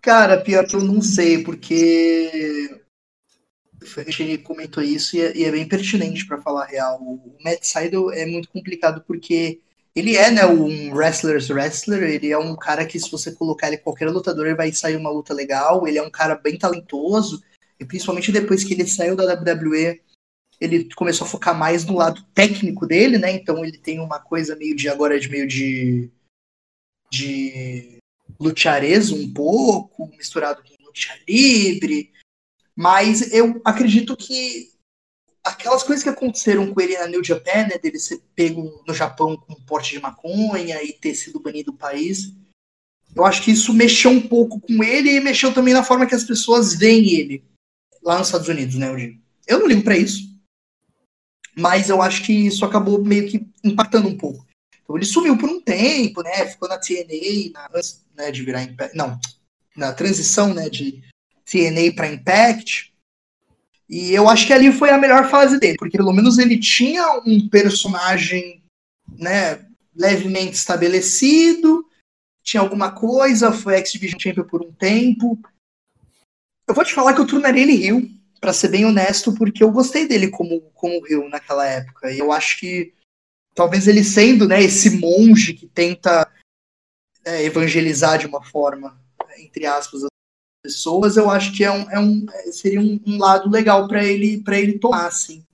Cara, 0.01 0.41
pior 0.41 0.67
que 0.67 0.75
eu 0.75 0.83
não 0.83 1.01
sei, 1.01 1.43
porque 1.43 2.79
a 3.97 4.11
gente 4.11 4.38
comentou 4.39 4.83
isso 4.83 5.15
e 5.15 5.21
é, 5.21 5.38
e 5.38 5.43
é 5.45 5.51
bem 5.51 5.67
pertinente 5.67 6.27
para 6.27 6.41
falar 6.41 6.63
a 6.63 6.67
real. 6.67 7.01
O 7.01 7.36
Matt 7.43 7.63
Seidel 7.63 8.11
é 8.11 8.25
muito 8.25 8.49
complicado 8.49 9.03
porque 9.07 9.61
ele 9.96 10.18
é, 10.18 10.30
né, 10.30 10.46
um 10.46 10.93
wrestler's 10.93 11.50
wrestler, 11.50 12.04
ele 12.04 12.30
é 12.30 12.38
um 12.38 12.56
cara 12.56 12.86
que 12.86 13.00
se 13.00 13.10
você 13.10 13.32
colocar 13.32 13.68
ele 13.68 13.78
qualquer 13.78 14.10
lutador, 14.10 14.46
ele 14.46 14.56
vai 14.56 14.72
sair 14.74 14.98
uma 14.98 15.10
luta 15.10 15.34
legal, 15.34 15.88
ele 15.88 15.98
é 15.98 16.04
um 16.04 16.10
cara 16.10 16.36
bem 16.36 16.58
talentoso, 16.58 17.41
e 17.80 17.86
principalmente 17.86 18.32
depois 18.32 18.64
que 18.64 18.74
ele 18.74 18.86
saiu 18.86 19.16
da 19.16 19.34
WWE, 19.34 20.02
ele 20.60 20.93
começou 20.96 21.26
a 21.26 21.30
focar 21.30 21.58
mais 21.58 21.86
no 21.86 21.96
lado 21.96 22.22
técnico 22.34 22.86
dele, 22.86 23.18
né, 23.18 23.32
então 23.32 23.64
ele 23.64 23.78
tem 23.78 24.00
uma 24.00 24.20
coisa 24.20 24.54
meio 24.56 24.76
de, 24.76 24.89
agora 24.89 25.18
de 25.18 25.30
meio 25.30 25.48
de, 25.48 26.10
de 27.10 27.98
lucharezo 28.38 29.16
um 29.16 29.34
pouco, 29.34 30.08
misturado 30.18 30.62
com 30.62 30.86
lucha 30.86 31.18
livre, 31.26 32.12
mas 32.76 33.32
eu 33.32 33.62
acredito 33.64 34.18
que 34.18 34.74
aquelas 35.46 35.84
coisas 35.84 36.04
que 36.04 36.10
aconteceram 36.10 36.74
com 36.74 36.82
ele 36.82 36.98
na 36.98 37.08
New 37.08 37.24
Japan, 37.24 37.68
né, 37.68 37.78
dele 37.78 38.00
ser 38.00 38.20
pego 38.36 38.84
no 38.88 38.93
Japão 38.93 39.38
com 39.38 39.54
um 39.54 39.62
porte 39.62 39.91
de 39.91 40.00
maconha 40.00 40.82
e 40.84 40.91
ter 40.91 41.14
sido 41.14 41.39
banido 41.39 41.72
do 41.72 41.78
país, 41.78 42.34
eu 43.16 43.24
acho 43.24 43.43
que 43.43 43.52
isso 43.52 43.72
mexeu 43.72 44.10
um 44.10 44.28
pouco 44.28 44.60
com 44.60 44.84
ele 44.84 45.12
e 45.12 45.20
mexeu 45.20 45.54
também 45.54 45.74
na 45.74 45.84
forma 45.84 46.08
que 46.08 46.16
as 46.16 46.24
pessoas 46.24 46.74
veem 46.74 47.14
ele 47.14 47.43
lá 48.04 48.18
nos 48.18 48.28
Estados 48.28 48.50
Unidos, 48.50 48.76
né, 48.76 48.89
eu. 48.89 49.16
Eu 49.48 49.60
não 49.60 49.68
ligo 49.68 49.84
para 49.84 49.96
isso, 49.96 50.28
mas 51.56 51.89
eu 51.89 52.02
acho 52.02 52.24
que 52.24 52.34
isso 52.34 52.66
acabou 52.66 53.04
meio 53.04 53.30
que 53.30 53.48
impactando 53.64 54.08
um 54.08 54.18
pouco. 54.18 54.43
Então 54.84 54.96
ele 54.96 55.06
sumiu 55.06 55.38
por 55.38 55.48
um 55.48 55.62
tempo, 55.62 56.24
né, 56.24 56.48
ficou 56.48 56.68
na 56.68 56.80
TNA, 56.80 57.52
na, 57.54 57.70
né, 58.16 58.32
de 58.32 58.41
virar 58.41 58.64
Impact, 58.64 58.98
não, 58.98 59.20
na 59.76 59.93
transição, 59.93 60.56
né, 60.56 60.70
de 60.70 61.04
TNA 61.46 61.93
para 61.96 62.12
Impact, 62.12 62.95
e 63.89 64.13
eu 64.13 64.27
acho 64.27 64.47
que 64.47 64.53
ali 64.53 64.71
foi 64.71 64.89
a 64.89 64.97
melhor 64.97 65.29
fase 65.29 65.59
dele, 65.59 65.77
porque 65.77 65.97
pelo 65.97 66.13
menos 66.13 66.38
ele 66.38 66.59
tinha 66.59 67.21
um 67.25 67.47
personagem, 67.47 68.63
né, 69.17 69.65
levemente 69.95 70.55
estabelecido, 70.55 71.86
tinha 72.43 72.61
alguma 72.61 72.91
coisa, 72.91 73.51
foi 73.51 73.75
X-Division 73.75 74.19
Champion 74.19 74.43
por 74.43 74.61
um 74.61 74.71
tempo. 74.71 75.39
Eu 76.67 76.73
vou 76.73 76.83
te 76.83 76.93
falar 76.93 77.13
que 77.13 77.21
eu 77.21 77.27
tornaria 77.27 77.61
ele 77.61 77.75
Rio, 77.75 78.09
para 78.39 78.53
ser 78.53 78.69
bem 78.69 78.86
honesto, 78.86 79.33
porque 79.33 79.63
eu 79.63 79.71
gostei 79.71 80.07
dele 80.07 80.29
como, 80.29 80.61
como 80.73 81.03
Rio 81.03 81.29
naquela 81.29 81.65
época. 81.65 82.11
E 82.11 82.19
eu 82.19 82.31
acho 82.31 82.59
que 82.59 82.93
talvez 83.53 83.88
ele 83.88 84.03
sendo, 84.03 84.47
né, 84.47 84.61
esse 84.61 84.91
monge 84.97 85.53
que 85.53 85.67
tenta 85.67 86.31
é, 87.23 87.43
evangelizar 87.43 88.19
de 88.19 88.27
uma 88.27 88.43
forma, 88.43 88.99
entre 89.39 89.65
aspas, 89.65 90.01
pessoas, 90.66 91.16
eu 91.16 91.30
acho 91.30 91.53
que 91.53 91.63
é 91.63 91.72
um, 91.72 91.89
é 91.91 91.99
um 91.99 92.26
seria 92.51 92.82
um, 92.82 92.99
um 93.05 93.20
lado 93.20 93.49
legal 93.49 93.88
para 93.88 94.03
ele 94.03 94.41
para 94.41 94.57
ele 94.57 94.80
tomar, 94.80 95.07
assim. 95.07 95.45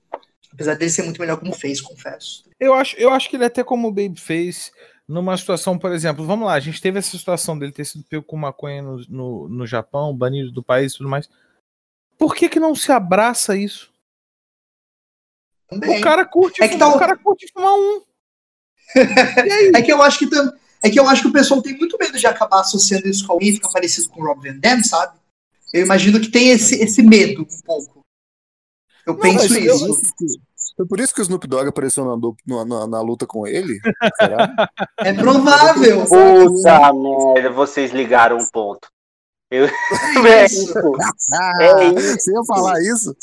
Apesar 0.54 0.76
dele 0.76 0.92
ser 0.92 1.04
muito 1.04 1.20
melhor 1.20 1.38
como 1.38 1.54
fez, 1.54 1.82
confesso. 1.82 2.44
Eu 2.60 2.74
acho, 2.74 2.96
eu 2.98 3.10
acho 3.10 3.30
que 3.30 3.36
ele 3.36 3.46
até 3.46 3.64
como 3.64 3.94
fez 4.16 4.72
numa 5.08 5.36
situação, 5.36 5.78
por 5.78 5.92
exemplo, 5.92 6.26
vamos 6.26 6.46
lá, 6.46 6.54
a 6.54 6.60
gente 6.60 6.82
teve 6.82 7.00
essa 7.00 7.18
situação 7.18 7.58
dele 7.60 7.72
ter 7.74 7.84
sido 7.84 8.06
pego 8.06 8.24
com 8.24 8.38
maconha 8.38 8.82
no, 8.82 8.98
no, 9.10 9.50
no 9.50 9.68
Japão, 9.68 10.16
banido 10.16 10.52
do 10.52 10.64
país 10.64 10.94
e 10.94 10.98
tudo 10.98 11.10
mais. 11.10 11.30
Por 12.18 12.34
que 12.34 12.48
que 12.48 12.60
não 12.60 12.74
se 12.74 12.92
abraça 12.92 13.58
isso? 13.58 13.92
Também. 15.68 16.00
O 16.00 16.02
cara 16.02 16.26
curte, 16.26 16.64
é 16.64 16.68
que 16.68 16.78
tá... 16.78 16.88
o 16.88 17.00
cara 17.00 17.18
curte 17.18 17.52
fumar 17.52 17.74
um. 17.74 18.02
é 19.76 19.82
que 19.82 19.92
eu 19.92 20.02
acho 20.02 20.20
que 20.20 20.28
também 20.30 20.61
é 20.84 20.90
que 20.90 21.00
eu 21.00 21.08
acho 21.08 21.24
que 21.24 21.28
o 21.28 21.34
pessoal 21.34 21.62
tem 21.62 21.78
muito 21.78 21.98
medo 22.00 22.18
de 22.18 22.28
acabar 22.28 22.62
associando 22.62 23.08
isso 23.08 23.26
com 23.26 23.34
alguém 23.34 23.50
e 23.50 23.54
ficar 23.54 23.70
parecido 23.70 24.10
com 24.10 24.22
o 24.22 24.26
Rob 24.26 24.48
Van 24.48 24.58
Dam, 24.58 24.84
sabe? 24.84 25.20
Eu 25.74 25.84
imagino 25.84 26.20
que 26.20 26.30
tem 26.30 26.50
esse, 26.50 26.76
esse 26.82 27.02
medo 27.02 27.44
um 27.44 27.62
pouco. 27.66 28.02
Eu 29.06 29.14
não, 29.14 29.20
penso 29.20 29.58
isso. 29.58 29.86
Eu, 29.86 29.96
foi 30.76 30.88
por 30.88 31.00
isso 31.00 31.14
que 31.14 31.22
o 31.22 31.24
Snoop 31.24 31.48
Dogg 31.48 31.68
apareceu 31.68 32.06
na, 32.06 32.66
na, 32.66 32.88
na 32.88 33.02
luta 33.02 33.28
com 33.28 33.46
ele? 33.46 33.80
Será? 34.20 34.54
É 35.00 35.14
provável. 35.14 36.06
Puta 36.06 36.94
merda, 36.94 37.50
vocês 37.52 37.92
ligaram 37.92 38.38
um 38.38 38.48
ponto. 38.50 38.88
Eu... 39.50 39.68
É 40.26 40.46
isso. 40.46 40.74
é 41.60 41.88
isso. 41.90 42.20
Você 42.20 42.32
ia 42.32 42.44
falar 42.46 42.82
isso? 42.82 43.16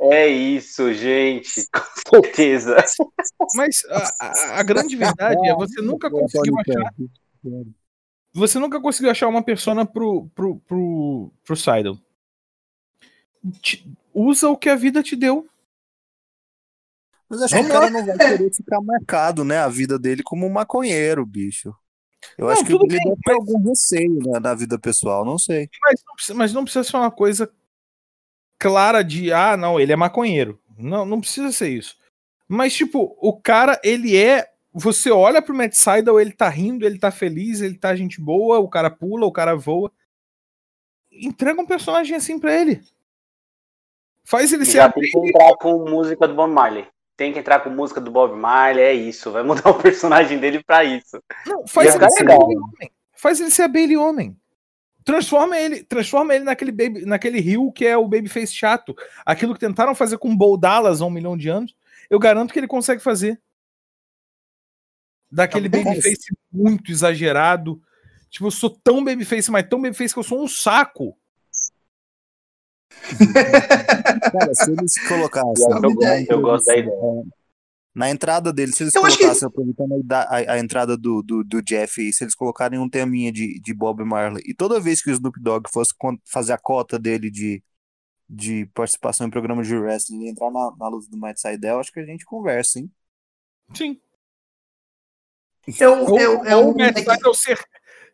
É 0.00 0.28
isso, 0.28 0.92
gente, 0.94 1.66
com 2.06 2.22
certeza. 2.22 2.76
Mas 3.54 3.84
a, 3.90 4.12
a, 4.20 4.60
a 4.60 4.62
grande 4.62 4.94
verdade 4.94 5.48
é 5.48 5.54
você 5.54 5.80
nunca 5.80 6.08
conseguiu 6.08 6.54
achar. 6.58 6.94
Você 8.32 8.58
nunca 8.58 8.80
conseguiu 8.80 9.10
achar 9.10 9.26
uma 9.26 9.42
persona 9.42 9.84
pro, 9.84 10.28
pro, 10.34 10.60
pro, 10.60 11.32
pro 11.44 11.56
Seidel. 11.56 11.98
usa 14.14 14.48
o 14.48 14.56
que 14.56 14.68
a 14.68 14.76
vida 14.76 15.02
te 15.02 15.16
deu. 15.16 15.48
Mas 17.28 17.42
acho 17.42 17.54
que 17.54 17.60
o 17.60 17.68
cara 17.68 17.90
não 17.90 18.06
vai 18.06 18.16
querer 18.16 18.54
ficar 18.54 18.80
marcado, 18.80 19.44
né? 19.44 19.58
A 19.58 19.68
vida 19.68 19.98
dele 19.98 20.22
como 20.22 20.46
um 20.46 20.50
maconheiro, 20.50 21.26
bicho. 21.26 21.74
Eu 22.36 22.46
não, 22.46 22.52
acho 22.52 22.64
que 22.64 22.72
ele 22.72 22.86
bem, 22.86 22.98
deve 22.98 23.16
ter 23.22 23.32
algum 23.32 23.68
receio 23.68 24.18
né, 24.24 24.40
na 24.40 24.54
vida 24.54 24.78
pessoal, 24.78 25.24
não 25.24 25.38
sei. 25.38 25.68
Mas 25.82 26.02
não, 26.06 26.14
precisa, 26.14 26.34
mas 26.34 26.52
não 26.52 26.64
precisa 26.64 26.84
ser 26.84 26.96
uma 26.96 27.10
coisa 27.10 27.50
clara 28.58 29.02
de, 29.02 29.32
ah, 29.32 29.56
não, 29.56 29.78
ele 29.78 29.92
é 29.92 29.96
maconheiro. 29.96 30.60
Não, 30.76 31.04
não 31.04 31.20
precisa 31.20 31.52
ser 31.52 31.70
isso. 31.70 31.96
Mas, 32.46 32.74
tipo, 32.74 33.16
o 33.20 33.38
cara, 33.38 33.80
ele 33.82 34.16
é. 34.16 34.46
Você 34.72 35.10
olha 35.10 35.42
pro 35.42 35.54
Matt 35.54 35.74
Seidel, 35.74 36.20
ele 36.20 36.32
tá 36.32 36.48
rindo, 36.48 36.86
ele 36.86 36.98
tá 36.98 37.10
feliz, 37.10 37.60
ele 37.60 37.76
tá 37.76 37.96
gente 37.96 38.20
boa, 38.20 38.58
o 38.58 38.68
cara 38.68 38.90
pula, 38.90 39.26
o 39.26 39.32
cara 39.32 39.56
voa. 39.56 39.90
Entrega 41.10 41.60
um 41.60 41.66
personagem 41.66 42.16
assim 42.16 42.38
pra 42.38 42.54
ele. 42.54 42.80
Faz 44.24 44.52
ele 44.52 44.64
Já 44.64 44.92
tem 44.92 45.02
que 45.02 45.18
entrar 45.18 45.56
com 45.56 45.88
música 45.88 46.28
do 46.28 46.34
Bob 46.34 46.52
Marley. 46.52 46.86
Tem 47.16 47.32
que 47.32 47.38
entrar 47.38 47.60
com 47.60 47.70
música 47.70 48.00
do 48.00 48.10
Bob 48.10 48.36
Marley, 48.36 48.84
é 48.84 48.92
isso. 48.92 49.32
Vai 49.32 49.42
mudar 49.42 49.68
o 49.70 49.82
personagem 49.82 50.38
dele 50.38 50.62
pra 50.62 50.84
isso. 50.84 51.20
Não, 51.46 51.66
faz 51.66 51.94
ele 51.94 52.10
ser. 52.10 52.26
Faz 53.14 53.40
ele 53.40 53.50
ser 53.50 53.62
a 53.62 53.68
Bailey 53.68 53.96
Homem. 53.96 54.38
Transforma 55.08 55.58
ele, 55.58 55.82
transforma 55.84 56.34
ele 56.34 56.44
naquele, 56.44 56.70
baby, 56.70 57.06
naquele 57.06 57.40
rio 57.40 57.72
que 57.72 57.86
é 57.86 57.96
o 57.96 58.06
Babyface 58.06 58.52
chato. 58.52 58.94
Aquilo 59.24 59.54
que 59.54 59.60
tentaram 59.60 59.94
fazer 59.94 60.18
com 60.18 60.36
Bo 60.36 60.54
Dallas 60.58 61.00
há 61.00 61.06
um 61.06 61.10
milhão 61.10 61.34
de 61.34 61.48
anos, 61.48 61.74
eu 62.10 62.18
garanto 62.18 62.52
que 62.52 62.60
ele 62.60 62.66
consegue 62.66 63.02
fazer. 63.02 63.40
Daquele 65.32 65.70
tá 65.70 65.78
Babyface 65.78 66.36
muito 66.52 66.92
exagerado. 66.92 67.80
Tipo, 68.28 68.48
eu 68.48 68.50
sou 68.50 68.68
tão 68.68 69.02
Babyface, 69.02 69.50
mas 69.50 69.66
tão 69.66 69.80
Babyface 69.80 70.12
que 70.12 70.20
eu 70.20 70.24
sou 70.24 70.44
um 70.44 70.46
saco. 70.46 71.16
Cara, 74.30 74.54
se 74.54 74.70
eles 74.70 75.08
colocassem. 75.08 75.70
Eu, 75.70 75.90
eu, 75.90 76.26
eu 76.28 76.40
gosto 76.42 76.66
da 76.66 76.76
ideia. 76.76 77.24
Na 77.98 78.08
entrada 78.10 78.52
dele, 78.52 78.70
se 78.72 78.84
eles 78.84 78.94
Eu 78.94 79.04
acho 79.04 79.16
que- 79.16 79.24
colocassem, 79.24 79.48
aproveitando 79.48 80.04
a, 80.12 80.20
a- 80.20 80.52
a 80.54 80.58
entrada 80.60 80.96
do, 80.96 81.20
do, 81.20 81.42
do 81.42 81.60
Jeff, 81.60 82.00
aí, 82.00 82.12
se 82.12 82.22
eles 82.22 82.34
colocarem 82.34 82.78
um 82.78 82.88
teminha 82.88 83.32
de, 83.32 83.58
de 83.58 83.74
Bob 83.74 84.04
Marley, 84.04 84.42
e 84.46 84.54
toda 84.54 84.78
vez 84.78 85.02
que 85.02 85.10
o 85.10 85.12
Snoop 85.12 85.40
Dogg 85.40 85.68
fosse 85.68 85.92
fazer 86.24 86.52
a 86.52 86.58
cota 86.58 86.96
dele 86.96 87.28
de, 87.28 87.60
de 88.30 88.66
participação 88.66 89.26
em 89.26 89.30
programa 89.30 89.64
de 89.64 89.74
wrestling 89.76 90.26
e 90.26 90.28
entrar 90.30 90.50
na, 90.50 90.72
na 90.78 90.88
luta 90.88 91.08
do 91.10 91.16
Matt 91.16 91.38
Seidel, 91.38 91.80
acho 91.80 91.92
que 91.92 91.98
a 91.98 92.06
gente 92.06 92.24
conversa, 92.24 92.78
hein? 92.78 92.88
Sim. 93.74 94.00
Eu, 95.80 96.04
Ou, 96.04 96.20
eu, 96.20 96.38
ou 96.38 96.44
eu, 96.46 96.68
o 96.70 96.76
Matt 96.78 96.98
é 96.98 97.02
Seidel 97.02 97.34
ser, 97.34 97.58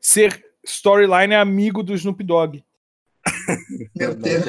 ser 0.01 0.45
storyline 0.65 1.35
amigo 1.35 1.83
do 1.83 1.95
Snoop 1.95 2.25
Dogg. 2.25 2.65
Meu 3.95 4.15
Deus. 4.15 4.45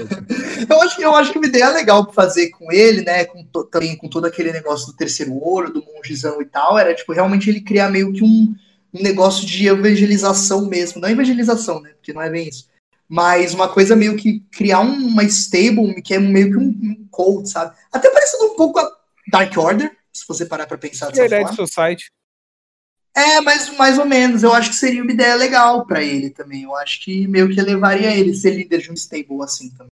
Eu 0.69 0.81
acho, 0.81 1.01
eu 1.01 1.15
acho 1.15 1.31
que 1.31 1.37
uma 1.37 1.47
ideia 1.47 1.69
legal 1.69 2.03
pra 2.05 2.13
fazer 2.13 2.49
com 2.49 2.71
ele, 2.71 3.01
né? 3.03 3.25
Com 3.25 3.43
to- 3.45 3.65
também 3.65 3.95
com 3.95 4.07
todo 4.09 4.25
aquele 4.25 4.51
negócio 4.51 4.87
do 4.87 4.93
terceiro 4.95 5.37
olho, 5.41 5.71
do 5.73 5.83
mongezão 5.85 6.41
e 6.41 6.45
tal, 6.45 6.77
era 6.77 6.93
tipo 6.93 7.13
realmente 7.13 7.49
ele 7.49 7.61
criar 7.61 7.89
meio 7.89 8.11
que 8.11 8.23
um, 8.23 8.53
um 8.93 9.01
negócio 9.01 9.45
de 9.45 9.67
evangelização 9.67 10.65
mesmo. 10.67 10.99
Não 11.01 11.09
evangelização, 11.09 11.81
né? 11.81 11.91
Porque 11.91 12.13
não 12.13 12.21
é 12.21 12.29
bem 12.29 12.47
isso. 12.49 12.67
Mas 13.07 13.53
uma 13.53 13.67
coisa 13.69 13.95
meio 13.95 14.15
que 14.15 14.39
criar 14.51 14.81
um- 14.81 15.07
uma 15.07 15.23
stable 15.23 16.01
que 16.01 16.13
é 16.13 16.19
meio 16.19 16.51
que 16.51 16.57
um, 16.57 16.67
um 16.67 17.07
cult, 17.09 17.47
sabe? 17.49 17.75
Até 17.91 18.09
parecido 18.09 18.45
um 18.45 18.55
pouco 18.55 18.79
a 18.79 18.91
Dark 19.29 19.55
Order, 19.57 19.91
se 20.11 20.25
você 20.27 20.45
parar 20.45 20.65
pra 20.67 20.77
pensar 20.77 21.11
dessa 21.11 21.21
Red 21.21 21.43
forma. 21.43 21.55
Society. 21.55 22.05
É, 23.15 23.39
mas 23.39 23.69
mais 23.77 23.97
ou 23.97 24.05
menos. 24.05 24.43
Eu 24.43 24.53
acho 24.53 24.69
que 24.69 24.75
seria 24.75 25.01
uma 25.01 25.11
ideia 25.11 25.35
legal 25.35 25.85
pra 25.85 26.03
ele 26.03 26.29
também. 26.29 26.63
Eu 26.63 26.75
acho 26.75 27.01
que 27.01 27.25
meio 27.27 27.49
que 27.49 27.59
elevaria 27.59 28.13
ele 28.13 28.35
ser 28.35 28.51
líder 28.51 28.81
de 28.81 28.91
um 28.91 28.93
stable 28.93 29.41
assim 29.41 29.69
também. 29.69 29.87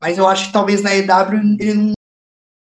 Mas 0.00 0.18
eu 0.18 0.26
acho 0.26 0.48
que 0.48 0.52
talvez 0.52 0.82
na 0.82 0.94
EW 0.94 1.56
ele 1.60 1.74
não, 1.74 1.92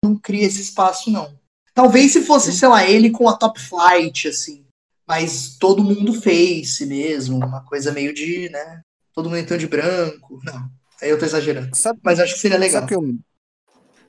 não 0.05 0.15
cria 0.15 0.45
esse 0.45 0.61
espaço, 0.61 1.09
não. 1.11 1.35
Talvez 1.73 2.13
se 2.13 2.21
fosse, 2.21 2.53
sei 2.53 2.67
lá, 2.67 2.87
ele 2.87 3.09
com 3.09 3.27
a 3.27 3.35
Top 3.35 3.59
Flight, 3.59 4.27
assim. 4.27 4.65
Mas 5.07 5.57
todo 5.57 5.83
mundo 5.83 6.21
face 6.21 6.85
mesmo. 6.85 7.37
Uma 7.37 7.63
coisa 7.63 7.91
meio 7.91 8.13
de, 8.13 8.49
né? 8.49 8.81
Todo 9.13 9.29
mundo 9.29 9.39
entrando 9.39 9.61
de 9.61 9.67
branco. 9.67 10.39
Não, 10.43 10.69
aí 11.01 11.09
eu 11.09 11.17
tô 11.17 11.25
exagerando. 11.25 11.75
Sabe, 11.75 11.99
Mas 12.03 12.19
acho 12.19 12.35
que 12.35 12.39
seria 12.39 12.57
legal. 12.57 12.81
sabe 12.81 12.95
o 12.95 12.99
que 12.99 13.05
eu, 13.05 13.19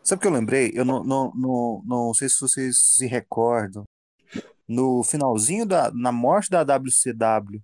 sabe 0.02 0.18
o 0.18 0.20
que 0.20 0.26
eu 0.26 0.32
lembrei? 0.32 0.70
Eu 0.74 0.84
não, 0.84 1.02
não, 1.02 1.32
não, 1.34 1.82
não 1.86 2.14
sei 2.14 2.28
se 2.28 2.40
vocês 2.40 2.78
se 2.78 3.06
recordam. 3.06 3.84
No 4.68 5.02
finalzinho 5.02 5.66
da 5.66 5.90
na 5.92 6.12
morte 6.12 6.50
da 6.50 6.62
WCW, 6.64 7.62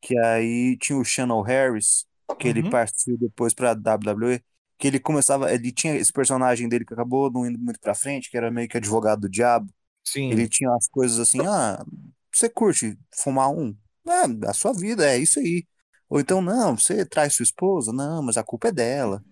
que 0.00 0.18
aí 0.18 0.76
tinha 0.78 0.98
o 0.98 1.04
Shannon 1.04 1.42
Harris, 1.42 2.06
que 2.38 2.48
ele 2.48 2.62
Uhum. 2.62 2.70
partiu 2.70 3.16
depois 3.18 3.54
pra 3.54 3.74
WWE, 3.74 4.42
que 4.78 4.86
ele 4.88 5.00
começava, 5.00 5.52
ele 5.52 5.72
tinha 5.72 5.94
esse 5.96 6.12
personagem 6.12 6.68
dele 6.68 6.84
que 6.84 6.94
acabou 6.94 7.30
não 7.30 7.46
indo 7.46 7.58
muito 7.58 7.80
pra 7.80 7.94
frente, 7.94 8.30
que 8.30 8.36
era 8.36 8.50
meio 8.50 8.68
que 8.68 8.76
advogado 8.76 9.22
do 9.22 9.28
diabo. 9.28 9.70
Sim. 10.04 10.30
Ele 10.30 10.48
tinha 10.48 10.70
as 10.74 10.88
coisas 10.88 11.18
assim, 11.20 11.40
ah, 11.46 11.84
você 12.32 12.48
curte 12.48 12.98
fumar 13.14 13.50
um? 13.50 13.76
É, 14.08 14.48
a 14.48 14.52
sua 14.54 14.72
vida, 14.72 15.06
é 15.08 15.18
isso 15.18 15.38
aí. 15.40 15.66
Ou 16.08 16.20
então, 16.20 16.40
não, 16.42 16.76
você 16.78 17.04
traz 17.06 17.34
sua 17.34 17.42
esposa? 17.44 17.92
Não, 17.92 18.22
mas 18.22 18.36
a 18.36 18.44
culpa 18.44 18.68
é 18.68 18.72
dela. 18.72 19.24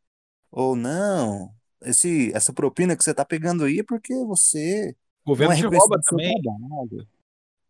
Ou 0.50 0.76
não, 0.76 1.54
esse, 1.82 2.32
essa 2.34 2.52
propina 2.52 2.96
que 2.96 3.04
você 3.04 3.14
tá 3.14 3.24
pegando 3.24 3.64
aí 3.64 3.80
é 3.80 3.84
porque 3.84 4.14
você 4.24 4.96
O 5.24 5.30
governo 5.30 5.54
é 5.54 5.56
te 5.56 5.66
rouba 5.66 6.00
também. 6.02 6.40
trabalho. 6.42 7.06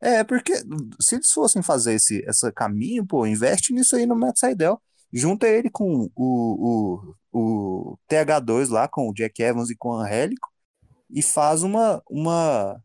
É, 0.01 0.23
porque 0.23 0.55
se 1.01 1.17
eles 1.17 1.31
fossem 1.33 1.63
fazer 1.63 1.95
esse, 1.95 2.19
esse 2.27 2.53
caminho, 2.53 3.07
pô, 3.07 3.27
investe 3.27 3.73
nisso 3.73 3.97
aí 3.97 4.07
no 4.07 4.17
Matt 4.17 4.39
Seidel. 4.39 4.81
Junta 5.13 5.47
ele 5.49 5.71
com 5.71 6.11
o, 6.15 7.15
o, 7.33 7.93
o 7.93 7.99
TH2 8.09 8.69
lá, 8.69 8.89
com 8.89 9.09
o 9.09 9.15
Jack 9.15 9.43
Evans 9.43 9.71
e 9.71 9.77
com 9.77 9.91
o 9.91 9.95
Angélico, 9.95 10.49
e 11.11 11.23
faz 11.23 11.63
uma, 11.63 12.03
uma, 12.11 12.83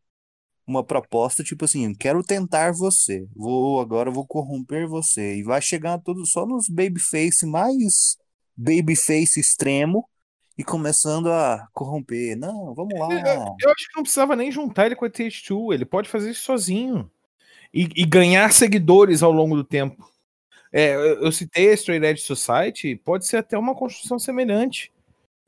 uma 0.67 0.83
proposta 0.83 1.43
tipo 1.43 1.65
assim: 1.65 1.93
quero 1.93 2.23
tentar 2.23 2.73
você, 2.73 3.27
vou 3.35 3.81
agora 3.81 4.11
vou 4.11 4.25
corromper 4.27 4.87
você. 4.87 5.37
E 5.37 5.43
vai 5.43 5.61
chegar 5.61 5.99
tudo 5.99 6.25
só 6.25 6.45
nos 6.45 6.69
babyface 6.69 7.45
mais 7.45 8.17
babyface 8.55 9.39
extremo 9.39 10.08
e 10.59 10.63
começando 10.65 11.31
a 11.31 11.69
corromper. 11.71 12.37
Não, 12.37 12.73
vamos 12.75 12.99
lá. 12.99 13.07
Eu, 13.13 13.55
eu 13.61 13.71
acho 13.71 13.87
que 13.87 13.95
não 13.95 14.03
precisava 14.03 14.35
nem 14.35 14.51
juntar 14.51 14.87
ele 14.87 14.95
com 14.95 15.05
a 15.05 15.09
TH2. 15.09 15.73
Ele 15.73 15.85
pode 15.85 16.09
fazer 16.09 16.31
isso 16.31 16.41
sozinho. 16.41 17.09
E, 17.73 17.87
e 17.95 18.05
ganhar 18.05 18.51
seguidores 18.51 19.23
ao 19.23 19.31
longo 19.31 19.55
do 19.55 19.63
tempo. 19.63 20.05
É, 20.69 20.95
eu, 20.95 21.23
eu 21.23 21.31
citei 21.31 21.69
a 21.69 21.73
Straight 21.75 22.05
Edge 22.05 22.23
Society, 22.23 22.97
pode 22.97 23.25
ser 23.25 23.37
até 23.37 23.57
uma 23.57 23.73
construção 23.73 24.19
semelhante. 24.19 24.91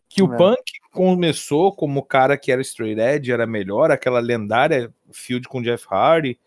Que 0.07 0.23
o 0.23 0.33
É. 0.33 0.37
Punk 0.37 0.63
começou 0.93 1.75
como 1.75 1.99
o 1.99 2.05
cara 2.05 2.37
que 2.37 2.49
era 2.49 2.61
Straight 2.61 3.01
Edge, 3.01 3.33
era 3.33 3.45
melhor, 3.45 3.91
aquela 3.91 4.21
lendária 4.21 4.93
field 5.11 5.45
com 5.49 5.61
Jeff 5.61 5.85
Hardy. 5.89 6.39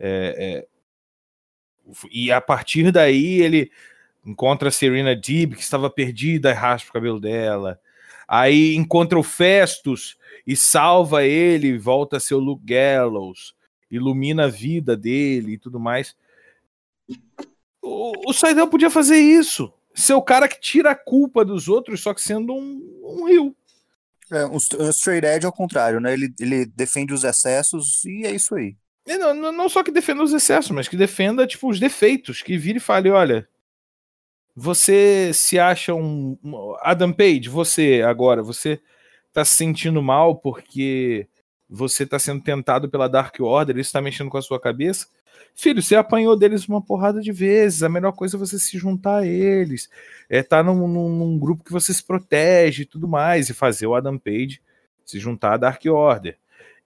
é, 0.00 0.58
é, 0.58 0.66
e 2.10 2.32
a 2.32 2.40
partir 2.40 2.90
daí 2.90 3.40
ele 3.40 3.70
encontra 4.26 4.70
a 4.70 4.72
Serena 4.72 5.14
Deeb, 5.14 5.54
que 5.54 5.62
estava 5.62 5.88
perdida, 5.88 6.50
e 6.50 6.52
raspa 6.52 6.90
o 6.90 6.92
cabelo 6.92 7.20
dela. 7.20 7.80
Aí 8.34 8.74
encontra 8.76 9.18
o 9.18 9.22
Festus 9.22 10.16
e 10.46 10.56
salva 10.56 11.22
ele, 11.22 11.76
volta 11.76 12.16
a 12.16 12.20
ser 12.20 12.32
o 12.34 12.38
Luke 12.38 12.64
Gallows, 12.64 13.54
ilumina 13.90 14.44
a 14.46 14.48
vida 14.48 14.96
dele 14.96 15.52
e 15.52 15.58
tudo 15.58 15.78
mais. 15.78 16.16
O, 17.82 18.30
o 18.30 18.32
Saidel 18.32 18.68
podia 18.68 18.88
fazer 18.88 19.18
isso. 19.18 19.70
Ser 19.94 20.14
o 20.14 20.22
cara 20.22 20.48
que 20.48 20.58
tira 20.58 20.92
a 20.92 20.94
culpa 20.94 21.44
dos 21.44 21.68
outros, 21.68 22.00
só 22.00 22.14
que 22.14 22.22
sendo 22.22 22.54
um, 22.54 22.80
um 23.04 23.24
rio. 23.28 23.54
É, 24.30 24.46
um, 24.46 24.56
um 24.80 24.88
straight 24.88 25.26
edge 25.26 25.44
ao 25.44 25.52
contrário, 25.52 26.00
né? 26.00 26.14
Ele, 26.14 26.32
ele 26.40 26.64
defende 26.64 27.12
os 27.12 27.24
excessos 27.24 28.02
e 28.06 28.24
é 28.24 28.30
isso 28.30 28.54
aí. 28.54 28.74
Não, 29.06 29.34
não- 29.34 29.52
não 29.52 29.68
só 29.68 29.82
que 29.82 29.90
defenda 29.90 30.22
os 30.22 30.32
excessos, 30.32 30.70
mas 30.70 30.88
que 30.88 30.96
defenda 30.96 31.46
tipo, 31.46 31.68
os 31.68 31.78
defeitos, 31.78 32.40
que 32.40 32.56
vire 32.56 32.78
e 32.78 32.80
fale, 32.80 33.10
olha, 33.10 33.46
você 34.54 35.30
se 35.32 35.58
acha 35.58 35.94
um. 35.94 36.36
Adam 36.80 37.12
Page, 37.12 37.48
você 37.48 38.02
agora, 38.06 38.42
você 38.42 38.80
tá 39.32 39.44
se 39.44 39.54
sentindo 39.54 40.02
mal 40.02 40.36
porque 40.36 41.26
você 41.68 42.04
tá 42.04 42.18
sendo 42.18 42.42
tentado 42.42 42.88
pela 42.90 43.08
Dark 43.08 43.34
Order, 43.40 43.78
isso 43.78 43.92
tá 43.92 44.00
mexendo 44.00 44.28
com 44.30 44.36
a 44.36 44.42
sua 44.42 44.60
cabeça. 44.60 45.06
Filho, 45.54 45.82
você 45.82 45.96
apanhou 45.96 46.36
deles 46.36 46.66
uma 46.68 46.82
porrada 46.82 47.20
de 47.20 47.32
vezes. 47.32 47.82
A 47.82 47.88
melhor 47.88 48.12
coisa 48.12 48.36
é 48.36 48.38
você 48.38 48.58
se 48.58 48.78
juntar 48.78 49.18
a 49.18 49.26
eles. 49.26 49.88
É 50.28 50.42
tá 50.42 50.62
num, 50.62 50.86
num- 50.86 51.16
num 51.16 51.38
grupo 51.38 51.64
que 51.64 51.72
você 51.72 51.92
se 51.92 52.02
protege 52.02 52.82
e 52.82 52.86
tudo 52.86 53.08
mais. 53.08 53.48
E 53.48 53.54
fazer 53.54 53.86
o 53.86 53.94
Adam 53.94 54.18
Page 54.18 54.60
se 55.04 55.18
juntar 55.18 55.54
à 55.54 55.56
Dark 55.56 55.82
Order. 55.86 56.36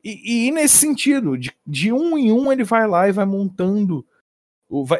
E, 0.02 0.46
e 0.46 0.52
nesse 0.52 0.78
sentido, 0.78 1.36
de, 1.36 1.52
de 1.66 1.92
um 1.92 2.16
em 2.16 2.32
um, 2.32 2.50
ele 2.50 2.64
vai 2.64 2.86
lá 2.86 3.08
e 3.08 3.12
vai 3.12 3.26
montando. 3.26 4.04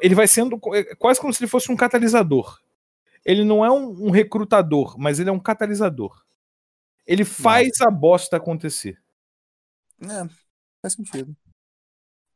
Ele 0.01 0.14
vai 0.14 0.28
sendo 0.28 0.60
é 0.74 0.94
quase 0.94 1.20
como 1.20 1.32
se 1.32 1.43
ele 1.43 1.51
fosse 1.51 1.70
um 1.70 1.76
catalisador. 1.76 2.60
Ele 3.24 3.44
não 3.44 3.64
é 3.64 3.70
um, 3.70 4.06
um 4.06 4.10
recrutador, 4.10 4.97
mas 4.98 5.18
ele 5.18 5.28
é 5.28 5.32
um 5.32 5.40
catalisador. 5.40 6.24
Ele 7.06 7.24
faz 7.24 7.80
a 7.80 7.90
bosta 7.90 8.36
acontecer. 8.36 9.01
É, 10.01 10.28
faz 10.80 10.94
sentido. 10.94 11.36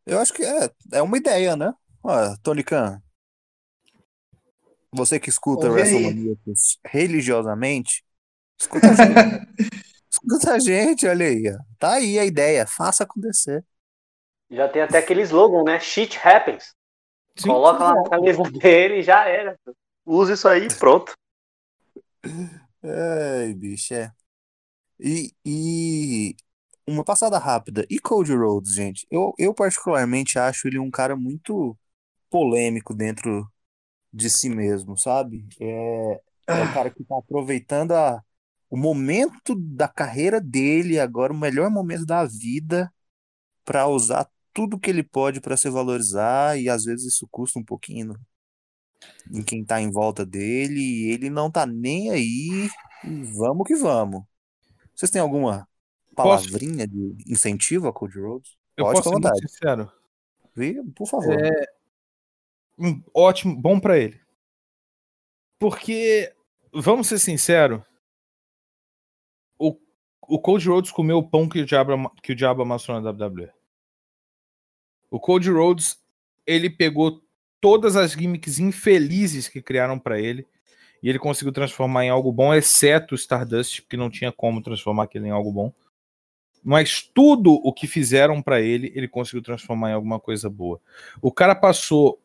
Eu 0.04 0.18
acho 0.18 0.32
que 0.32 0.42
é, 0.42 0.70
é 0.92 1.02
uma 1.02 1.16
ideia, 1.16 1.54
né? 1.54 1.72
Ó, 2.02 2.36
Tony 2.42 2.64
Khan, 2.64 3.00
você 4.92 5.20
que 5.20 5.28
escuta. 5.28 5.70
WrestleManiacos 5.70 6.78
religiosamente, 6.84 8.04
escuta 8.58 8.88
a 8.90 8.94
gente. 8.94 9.70
escuta 10.10 10.54
a 10.54 10.58
gente, 10.58 11.06
olha 11.06 11.26
aí. 11.26 11.48
ó. 11.48 11.58
Tá 11.78 11.92
aí 11.94 12.18
a 12.18 12.24
ideia, 12.24 12.66
faça 12.66 13.04
acontecer. 13.04 13.64
Já 14.50 14.68
tem 14.68 14.82
até 14.82 14.98
aquele 14.98 15.22
slogan, 15.22 15.62
né? 15.62 15.78
Shit 15.78 16.18
happens. 16.18 16.74
Sim, 17.36 17.48
Coloca 17.48 17.84
lá 17.84 17.94
na 17.94 18.10
camisa 18.10 18.42
dele 18.42 18.98
e 18.98 19.02
já 19.02 19.26
era. 19.26 19.58
Usa 20.04 20.34
isso 20.34 20.48
aí, 20.48 20.68
pronto. 20.78 21.14
Ai, 22.82 23.54
bicho, 23.54 23.94
é. 23.94 24.10
E, 24.98 25.32
e 25.44 26.36
uma 26.86 27.04
passada 27.04 27.38
rápida. 27.38 27.86
E 27.88 27.98
Cody 27.98 28.34
Rhodes, 28.34 28.74
gente? 28.74 29.06
Eu, 29.10 29.34
eu 29.38 29.54
particularmente 29.54 30.38
acho 30.38 30.68
ele 30.68 30.78
um 30.78 30.90
cara 30.90 31.16
muito 31.16 31.76
polêmico 32.28 32.94
dentro 32.94 33.50
de 34.12 34.28
si 34.30 34.48
mesmo, 34.48 34.96
sabe? 34.96 35.46
É, 35.60 36.20
é 36.48 36.62
o 36.62 36.74
cara 36.74 36.90
que 36.90 37.04
tá 37.04 37.18
aproveitando 37.18 37.92
a, 37.92 38.22
o 38.68 38.76
momento 38.76 39.54
da 39.56 39.88
carreira 39.88 40.40
dele, 40.40 40.98
agora 40.98 41.32
o 41.32 41.36
melhor 41.36 41.70
momento 41.70 42.04
da 42.04 42.24
vida, 42.24 42.92
para 43.64 43.86
usar 43.86 44.28
tudo 44.52 44.78
que 44.78 44.90
ele 44.90 45.02
pode 45.02 45.40
para 45.40 45.56
se 45.56 45.68
valorizar, 45.68 46.58
e 46.58 46.68
às 46.68 46.84
vezes 46.84 47.14
isso 47.14 47.26
custa 47.30 47.58
um 47.58 47.64
pouquinho 47.64 48.14
em 49.32 49.42
quem 49.42 49.64
tá 49.64 49.80
em 49.80 49.90
volta 49.90 50.26
dele, 50.26 50.80
e 50.80 51.10
ele 51.10 51.30
não 51.30 51.50
tá 51.50 51.64
nem 51.64 52.10
aí, 52.10 52.68
e 53.04 53.22
vamos 53.34 53.66
que 53.66 53.74
vamos. 53.74 54.22
Vocês 54.94 55.10
têm 55.10 55.22
alguma 55.22 55.66
Posso? 56.14 56.50
palavrinha 56.50 56.86
de 56.86 57.16
incentivo 57.26 57.88
a 57.88 57.92
Cody 57.92 58.18
Rhodes? 58.18 58.58
Eu 58.76 58.84
Pode, 58.84 59.02
posso 59.02 59.38
ser 59.38 59.48
sincero. 59.48 59.92
Vê, 60.54 60.82
Por 60.94 61.06
favor. 61.06 61.36
Hum, 62.78 63.02
ótimo, 63.14 63.56
bom 63.56 63.78
pra 63.78 63.98
ele. 63.98 64.20
Porque, 65.58 66.32
vamos 66.72 67.08
ser 67.08 67.18
sinceros, 67.18 67.82
o 70.30 70.38
Cody 70.38 70.68
Rhodes 70.68 70.92
comeu 70.92 71.18
o 71.18 71.28
pão 71.28 71.48
que 71.48 71.60
o 71.60 71.66
diabo, 71.66 72.08
que 72.22 72.32
o 72.32 72.36
diabo 72.36 72.62
amassou 72.62 73.00
na 73.00 73.10
WWE. 73.10 73.50
O 75.10 75.18
Cody 75.18 75.50
Rhodes, 75.50 75.98
ele 76.46 76.70
pegou 76.70 77.22
todas 77.60 77.96
as 77.96 78.12
gimmicks 78.12 78.58
infelizes 78.58 79.48
que 79.48 79.60
criaram 79.60 79.98
para 79.98 80.20
ele 80.20 80.46
e 81.02 81.08
ele 81.08 81.18
conseguiu 81.18 81.52
transformar 81.52 82.04
em 82.04 82.10
algo 82.10 82.32
bom, 82.32 82.54
exceto 82.54 83.14
o 83.14 83.18
Stardust, 83.18 83.82
porque 83.82 83.96
não 83.96 84.10
tinha 84.10 84.30
como 84.30 84.62
transformar 84.62 85.04
aquilo 85.04 85.26
em 85.26 85.30
algo 85.30 85.50
bom. 85.50 85.72
Mas 86.62 87.02
tudo 87.02 87.54
o 87.54 87.72
que 87.72 87.86
fizeram 87.86 88.42
para 88.42 88.60
ele, 88.60 88.92
ele 88.94 89.08
conseguiu 89.08 89.42
transformar 89.42 89.90
em 89.90 89.94
alguma 89.94 90.20
coisa 90.20 90.48
boa. 90.50 90.78
O 91.22 91.32
cara 91.32 91.54
passou 91.54 92.20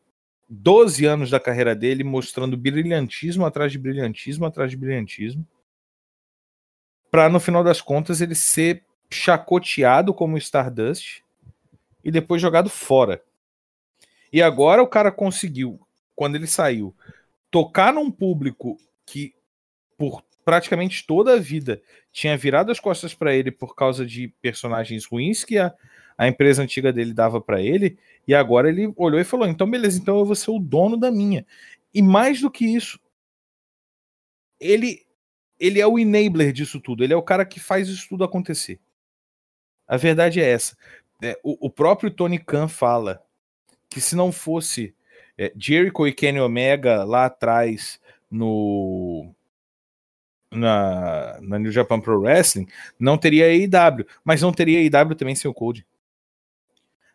12 0.48 1.04
anos 1.06 1.30
da 1.30 1.40
carreira 1.40 1.74
dele 1.74 2.04
mostrando 2.04 2.56
brilhantismo 2.56 3.46
atrás 3.46 3.72
de 3.72 3.78
brilhantismo 3.78 4.44
atrás 4.44 4.70
de 4.70 4.76
brilhantismo, 4.76 5.46
para 7.10 7.28
no 7.28 7.40
final 7.40 7.64
das 7.64 7.80
contas 7.80 8.20
ele 8.20 8.34
ser 8.34 8.84
chacoteado 9.10 10.12
como 10.12 10.36
Stardust 10.36 11.22
e 12.06 12.10
depois 12.12 12.40
jogado 12.40 12.70
fora. 12.70 13.20
E 14.32 14.40
agora 14.40 14.80
o 14.80 14.86
cara 14.86 15.10
conseguiu, 15.10 15.80
quando 16.14 16.36
ele 16.36 16.46
saiu, 16.46 16.94
tocar 17.50 17.92
num 17.92 18.12
público 18.12 18.78
que 19.04 19.34
por 19.98 20.22
praticamente 20.44 21.04
toda 21.04 21.34
a 21.34 21.38
vida 21.40 21.82
tinha 22.12 22.36
virado 22.36 22.70
as 22.70 22.78
costas 22.78 23.12
para 23.12 23.34
ele 23.34 23.50
por 23.50 23.74
causa 23.74 24.06
de 24.06 24.28
personagens 24.40 25.04
ruins 25.04 25.42
que 25.42 25.58
a, 25.58 25.74
a 26.16 26.28
empresa 26.28 26.62
antiga 26.62 26.92
dele 26.92 27.12
dava 27.12 27.40
para 27.40 27.60
ele, 27.60 27.98
e 28.26 28.32
agora 28.32 28.68
ele 28.68 28.92
olhou 28.96 29.20
e 29.20 29.24
falou: 29.24 29.48
então 29.48 29.68
beleza, 29.68 29.98
então 29.98 30.16
eu 30.16 30.24
vou 30.24 30.36
ser 30.36 30.52
o 30.52 30.60
dono 30.60 30.96
da 30.96 31.10
minha. 31.10 31.44
E 31.92 32.00
mais 32.00 32.40
do 32.40 32.48
que 32.48 32.64
isso, 32.64 33.00
ele 34.60 35.04
ele 35.58 35.80
é 35.80 35.86
o 35.86 35.98
enabler 35.98 36.52
disso 36.52 36.80
tudo, 36.80 37.02
ele 37.02 37.14
é 37.14 37.16
o 37.16 37.22
cara 37.22 37.44
que 37.44 37.58
faz 37.58 37.88
isso 37.88 38.08
tudo 38.08 38.22
acontecer. 38.22 38.78
A 39.88 39.96
verdade 39.96 40.40
é 40.40 40.48
essa. 40.48 40.76
É, 41.22 41.38
o, 41.42 41.66
o, 41.66 41.70
próprio 41.70 42.10
Tony 42.10 42.38
Khan 42.38 42.68
fala 42.68 43.22
que 43.88 44.00
se 44.00 44.14
não 44.14 44.30
fosse 44.30 44.94
é, 45.38 45.52
Jericho 45.56 46.06
e 46.06 46.12
Kenny 46.12 46.40
Omega 46.40 47.04
lá 47.04 47.26
atrás 47.26 47.98
no 48.30 49.32
na, 50.50 51.38
na 51.40 51.58
New 51.58 51.72
Japan 51.72 52.00
Pro 52.00 52.20
Wrestling, 52.20 52.66
não 52.98 53.18
teria 53.18 53.46
AEW, 53.46 54.06
mas 54.24 54.42
não 54.42 54.52
teria 54.52 54.78
AEW 54.78 55.14
também 55.14 55.34
sem 55.34 55.50
o 55.50 55.54
Code. 55.54 55.86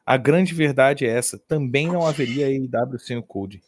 A 0.05 0.17
grande 0.17 0.53
verdade 0.53 1.05
é 1.05 1.09
essa, 1.09 1.37
também 1.37 1.87
não 1.87 2.05
haveria 2.05 2.47
AEW 2.47 2.99
sem 2.99 3.17
o 3.17 3.23
Code. 3.23 3.61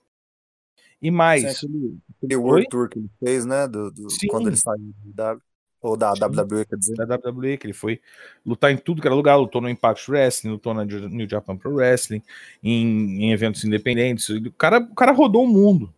E 1.02 1.12
mais. 1.12 1.44
É 1.44 1.50
aquele, 1.52 1.98
aquele 2.18 2.36
World 2.36 2.68
Tour 2.70 2.90
que 2.90 3.00
ele 3.00 3.10
fez, 3.20 3.46
né? 3.46 3.68
Do, 3.68 3.92
do 3.92 4.08
quando 4.30 4.48
ele 4.48 4.58
saiu 4.58 4.94
do 5.04 5.22
AEW. 5.22 5.42
Ou 5.84 5.98
da 5.98 6.14
WWE, 6.14 6.66
quer 6.66 6.78
dizer. 6.78 6.96
Da 6.96 7.16
WWE, 7.18 7.58
que 7.58 7.68
ele 7.68 7.74
foi 7.74 8.00
lutar 8.46 8.72
em 8.72 8.78
tudo 8.78 9.02
que 9.02 9.08
era 9.08 9.14
lugar, 9.14 9.36
lutou 9.36 9.62
no 9.62 9.70
Impact 9.70 10.10
Wrestling, 10.10 10.52
lutou 10.52 10.74
na 10.74 10.86
New 10.86 11.30
Japan 11.30 11.58
Pro 11.58 11.76
Wrestling, 11.76 12.24
em, 12.64 13.26
em 13.26 13.32
eventos 13.34 13.66
independentes. 13.66 14.30
O 14.30 14.52
cara, 14.54 14.80
o 14.80 14.96
cara 14.96 15.12
rodou 15.12 15.44
o 15.44 15.48
mundo. 15.48 15.94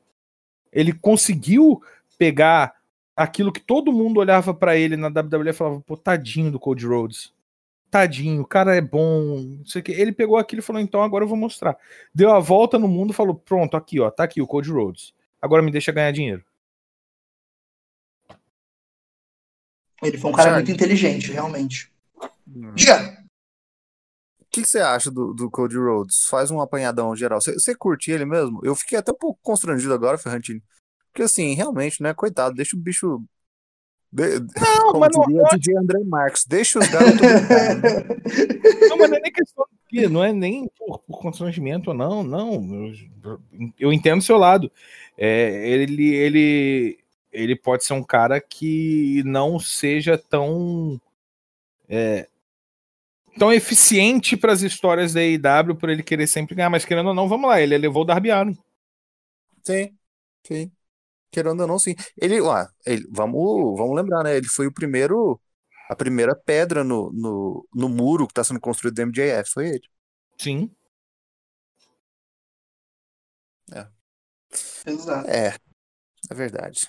Ele 0.73 0.91
conseguiu 0.91 1.83
pegar 2.17 2.73
aquilo 3.15 3.53
que 3.53 3.61
todo 3.61 3.93
mundo 3.93 4.19
olhava 4.19 4.55
para 4.55 4.75
ele 4.75 4.97
na 4.97 5.07
WWE 5.07 5.49
e 5.49 5.53
falava, 5.53 5.79
pô, 5.81 5.95
tadinho 5.95 6.51
do 6.51 6.59
Cody 6.59 6.87
Rhodes. 6.87 7.31
Tadinho, 7.91 8.41
o 8.41 8.47
cara 8.47 8.75
é 8.75 8.81
bom, 8.81 9.39
não 9.59 9.65
sei 9.67 9.81
o 9.81 9.83
que. 9.83 9.91
Ele 9.91 10.11
pegou 10.11 10.35
aquilo 10.35 10.61
e 10.61 10.63
falou, 10.63 10.81
então 10.81 11.03
agora 11.03 11.23
eu 11.23 11.29
vou 11.29 11.37
mostrar. 11.37 11.77
Deu 12.13 12.31
a 12.31 12.39
volta 12.39 12.79
no 12.79 12.87
mundo 12.87 13.13
falou, 13.13 13.35
pronto, 13.35 13.77
aqui, 13.77 13.99
ó, 13.99 14.09
tá 14.09 14.23
aqui 14.23 14.41
o 14.41 14.47
Cody 14.47 14.71
Rhodes. 14.71 15.13
Agora 15.39 15.61
me 15.61 15.71
deixa 15.71 15.91
ganhar 15.91 16.11
dinheiro. 16.11 16.43
Ele 20.05 20.17
foi 20.17 20.31
um 20.31 20.33
cara 20.33 20.53
muito 20.53 20.71
inteligente, 20.71 21.31
realmente. 21.31 21.91
Hum. 22.47 22.73
Diga! 22.73 23.25
O 24.39 24.45
que, 24.49 24.65
você 24.65 24.79
acha 24.79 25.11
do, 25.11 25.33
do 25.33 25.49
Cody 25.49 25.77
Rhodes? 25.77 26.27
Faz 26.29 26.49
um 26.49 26.61
apanhadão 26.61 27.13
geral. 27.15 27.41
Você, 27.41 27.75
curte 27.75 28.09
ele 28.09 28.23
mesmo? 28.23 28.61
Eu 28.63 28.73
fiquei 28.73 28.97
até 28.97 29.11
um 29.11 29.17
pouco 29.17 29.39
constrangido 29.43 29.93
agora, 29.93 30.17
Ferrantini. 30.17 30.63
Porque 31.11 31.23
assim, 31.23 31.53
realmente, 31.55 32.01
né? 32.01 32.13
Coitado, 32.13 32.55
deixa 32.55 32.75
o 32.75 32.79
bicho. 32.79 33.21
De... 34.11 34.39
Não, 34.39 34.91
Como 34.91 34.99
mas 34.99 35.09
não, 35.15 35.25
diria 35.25 35.41
não... 35.41 35.57
DJ 35.57 35.77
André 35.77 35.99
Marques, 36.05 36.45
deixa 36.45 36.79
os 36.79 36.87
garotos. 36.87 37.19
não, 38.89 38.97
mas 38.97 39.09
não 39.09 39.17
é 39.17 39.19
nem 39.19 39.31
questão 39.31 39.65
de 39.91 40.07
não 40.09 40.23
é 40.23 40.33
nem 40.33 40.69
por, 40.77 40.99
por 40.99 41.21
constrangimento 41.21 41.91
ou 41.91 41.95
não, 41.95 42.23
não. 42.23 42.93
Eu, 43.23 43.39
eu 43.79 43.93
entendo 43.93 44.19
o 44.19 44.23
seu 44.23 44.37
lado. 44.37 44.71
É, 45.17 45.69
ele, 45.69 46.13
ele, 46.13 46.99
ele 47.35 47.55
pode 47.55 47.83
ser 47.85 47.93
um 47.93 48.03
cara 48.03 48.39
que 48.41 49.21
não 49.25 49.59
seja 49.59 50.17
tão 50.17 50.99
é, 51.87 52.27
tão 53.37 53.51
eficiente 53.51 54.37
para 54.37 54.53
as 54.53 54.61
histórias 54.61 55.13
da 55.13 55.19
AEW 55.19 55.75
por 55.75 55.89
ele 55.89 56.03
querer 56.03 56.27
sempre 56.27 56.55
ganhar, 56.55 56.69
mas 56.69 56.85
querendo 56.85 57.09
ou 57.09 57.13
não, 57.13 57.27
vamos 57.27 57.49
lá, 57.49 57.61
ele 57.61 57.77
levou 57.77 58.03
o 58.03 58.05
Darby 58.05 58.31
Allin. 58.31 58.57
Sim, 59.63 59.97
sim. 60.45 60.71
Querendo 61.31 61.61
ou 61.61 61.67
não, 61.67 61.79
sim. 61.79 61.95
Ele, 62.17 62.39
lá, 62.39 62.69
ele, 62.85 63.05
vamos, 63.11 63.77
vamos 63.77 63.95
lembrar, 63.95 64.23
né? 64.23 64.37
Ele 64.37 64.47
foi 64.47 64.67
o 64.67 64.73
primeiro, 64.73 65.39
a 65.89 65.95
primeira 65.95 66.35
pedra 66.35 66.83
no, 66.83 67.11
no, 67.11 67.67
no 67.73 67.89
muro 67.89 68.25
que 68.25 68.31
está 68.31 68.43
sendo 68.43 68.59
construído 68.59 68.95
do 68.95 69.01
MJF, 69.01 69.51
foi 69.51 69.69
ele. 69.69 69.83
Sim. 70.37 70.71
É. 73.73 73.87
Exato. 74.85 75.29
É, 75.29 75.55
é 76.29 76.33
verdade. 76.33 76.87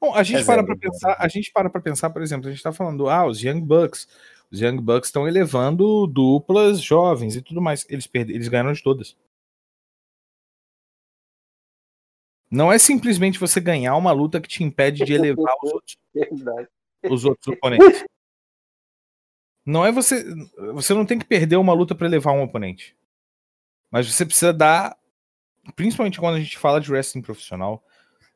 Bom, 0.00 0.14
a 0.14 0.22
gente 0.22 0.40
é 0.40 0.44
para 0.44 0.64
para 0.64 0.76
pensar, 0.76 1.16
a 1.18 1.28
gente 1.28 1.52
para 1.52 1.68
para 1.68 1.80
pensar, 1.80 2.10
por 2.10 2.22
exemplo, 2.22 2.46
a 2.46 2.50
gente 2.50 2.58
está 2.58 2.72
falando, 2.72 3.08
ah, 3.08 3.26
os 3.26 3.42
Young 3.42 3.60
Bucks, 3.60 4.08
os 4.50 4.60
Young 4.60 4.78
Bucks 4.78 5.08
estão 5.08 5.28
elevando 5.28 6.06
duplas 6.06 6.80
jovens 6.80 7.36
e 7.36 7.42
tudo 7.42 7.60
mais. 7.60 7.86
Eles 7.88 8.06
perderam, 8.06 8.36
eles 8.36 8.48
ganharam 8.48 8.72
de 8.72 8.82
todas. 8.82 9.14
Não 12.50 12.72
é 12.72 12.78
simplesmente 12.78 13.38
você 13.38 13.60
ganhar 13.60 13.94
uma 13.96 14.10
luta 14.10 14.40
que 14.40 14.48
te 14.48 14.64
impede 14.64 15.04
de 15.04 15.12
elevar 15.12 15.54
os 15.62 15.72
outros, 15.72 15.96
os 17.08 17.24
outros 17.24 17.46
oponentes. 17.48 18.04
Não 19.64 19.84
é 19.84 19.92
você, 19.92 20.24
você 20.72 20.94
não 20.94 21.04
tem 21.06 21.18
que 21.18 21.24
perder 21.24 21.56
uma 21.56 21.74
luta 21.74 21.94
para 21.94 22.06
elevar 22.06 22.34
um 22.34 22.42
oponente. 22.42 22.96
Mas 23.90 24.12
você 24.12 24.24
precisa 24.24 24.52
dar, 24.52 24.98
principalmente 25.76 26.18
quando 26.18 26.36
a 26.36 26.40
gente 26.40 26.58
fala 26.58 26.80
de 26.80 26.90
wrestling 26.90 27.22
profissional, 27.22 27.84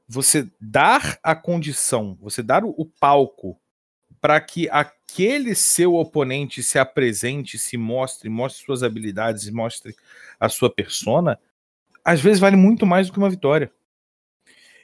você 0.06 0.48
dar 0.60 1.18
a 1.22 1.34
condição, 1.34 2.16
você 2.20 2.42
dar 2.42 2.64
o, 2.64 2.84
palco 3.00 3.58
para 4.20 4.40
que 4.40 4.68
aquele 4.70 5.54
seu 5.54 5.94
oponente 5.94 6.62
se 6.62 6.78
apresente, 6.78 7.58
se 7.58 7.76
mostre, 7.76 8.28
mostre 8.28 8.64
suas 8.64 8.82
habilidades, 8.82 9.50
mostre 9.50 9.94
a 10.40 10.48
sua 10.48 10.70
persona, 10.70 11.38
às 12.04 12.20
vezes 12.20 12.40
vale 12.40 12.56
muito 12.56 12.86
mais 12.86 13.06
do 13.06 13.12
que 13.12 13.18
uma 13.18 13.30
vitória. 13.30 13.70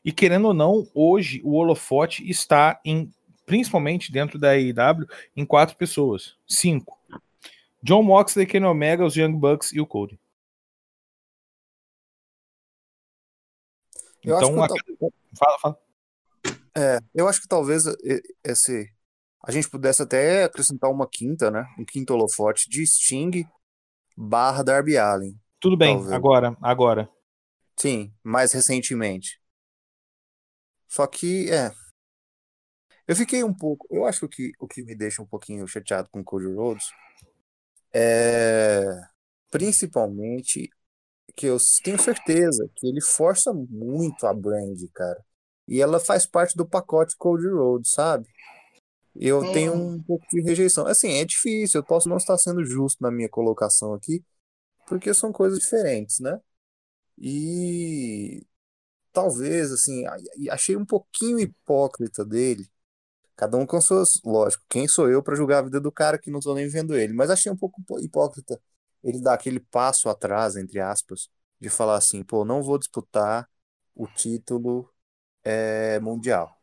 E 0.05 0.13
querendo 0.13 0.49
ou 0.49 0.55
não, 0.55 0.87
hoje 0.95 1.41
o 1.43 1.55
holofote 1.55 2.29
está 2.29 2.79
em, 2.85 3.11
principalmente 3.47 4.13
dentro 4.13 4.39
da 4.39 4.51
AEW, 4.51 5.07
em 5.35 5.45
quatro 5.45 5.77
pessoas, 5.77 6.37
cinco. 6.47 6.99
John 7.83 8.03
Moxley, 8.03 8.47
Kenny 8.47 8.67
Omega, 8.67 9.05
os 9.05 9.17
Young 9.17 9.33
Bucks 9.33 9.73
e 9.73 9.81
o 9.81 9.87
Cody. 9.87 10.20
Eu 14.23 14.37
então, 14.37 14.63
acho 14.63 14.75
que 14.75 14.97
fala, 15.39 15.59
fala. 15.59 15.79
É, 16.77 16.99
eu 17.15 17.29
acho 17.29 17.41
que 17.41 17.49
talvez 17.49 17.85
esse 18.45 18.91
a 19.43 19.51
gente 19.51 19.71
pudesse 19.71 20.03
até 20.03 20.45
acrescentar 20.45 20.91
uma 20.91 21.09
quinta, 21.09 21.51
né? 21.51 21.67
Um 21.79 21.85
quinto 21.85 22.13
holofote 22.13 22.69
de 22.69 22.87
Sting 22.87 23.47
barra 24.17 24.63
Darby 24.63 24.99
Allen. 24.99 25.35
Tudo 25.59 25.77
bem, 25.77 25.95
talvez. 25.95 26.13
agora, 26.13 26.57
agora. 26.61 27.11
Sim, 27.77 28.13
mais 28.23 28.53
recentemente. 28.53 29.41
Só 30.87 31.07
que, 31.07 31.51
é. 31.51 31.73
Eu 33.07 33.17
fiquei 33.17 33.43
um 33.43 33.55
pouco. 33.55 33.87
Eu 33.91 34.05
acho 34.05 34.29
que 34.29 34.53
o 34.61 34.69
que 34.69 34.83
me 34.83 34.95
deixa 34.95 35.23
um 35.23 35.27
pouquinho 35.27 35.67
chateado 35.67 36.09
com 36.11 36.21
o 36.21 36.25
Cody 36.25 36.53
Rhodes 36.53 36.91
é 37.93 38.85
principalmente 39.51 40.71
que 41.41 41.47
eu 41.47 41.57
tenho 41.83 41.99
certeza 41.99 42.69
que 42.77 42.87
ele 42.87 43.01
força 43.01 43.51
muito 43.55 44.27
a 44.27 44.35
brand, 44.35 44.79
cara. 44.93 45.25
E 45.67 45.81
ela 45.81 45.99
faz 45.99 46.27
parte 46.27 46.55
do 46.55 46.69
pacote 46.69 47.17
Cody 47.17 47.49
Rhodes, 47.49 47.93
sabe? 47.93 48.29
Eu 49.17 49.43
é. 49.43 49.53
tenho 49.55 49.73
um 49.73 50.03
pouco 50.03 50.27
de 50.31 50.43
rejeição. 50.43 50.87
Assim, 50.87 51.13
é 51.13 51.25
difícil, 51.25 51.81
eu 51.81 51.85
posso 51.85 52.11
não 52.11 52.19
estar 52.19 52.37
sendo 52.37 52.63
justo 52.63 53.03
na 53.03 53.11
minha 53.11 53.29
colocação 53.29 53.95
aqui, 53.95 54.23
porque 54.87 55.15
são 55.15 55.33
coisas 55.33 55.59
diferentes, 55.61 56.21
né? 56.21 56.39
E 57.17 58.47
talvez, 59.11 59.73
assim, 59.73 60.05
achei 60.51 60.77
um 60.77 60.85
pouquinho 60.85 61.41
hipócrita 61.41 62.23
dele. 62.23 62.69
Cada 63.35 63.57
um 63.57 63.65
com 63.65 63.81
suas. 63.81 64.21
Lógico, 64.23 64.63
quem 64.69 64.87
sou 64.87 65.09
eu 65.09 65.23
para 65.23 65.37
julgar 65.37 65.61
a 65.61 65.63
vida 65.63 65.81
do 65.81 65.91
cara 65.91 66.19
que 66.19 66.31
não 66.31 66.41
tô 66.41 66.55
nem 66.55 66.69
vendo 66.69 66.95
ele? 66.95 67.15
Mas 67.15 67.31
achei 67.31 67.51
um 67.51 67.57
pouco 67.57 67.83
hipócrita 68.01 68.61
ele 69.03 69.21
dá 69.21 69.35
aquele 69.35 69.61
passo 69.61 70.09
atrás, 70.09 70.57
entre 70.57 70.81
aspas, 70.81 71.29
de 71.61 71.69
falar 71.69 71.97
assim, 71.97 72.23
pô, 72.23 72.45
não 72.45 72.63
vou 72.63 72.79
disputar 72.79 73.49
o 73.95 74.07
título 74.07 74.89
é, 75.45 76.01
mundial. 76.01 76.55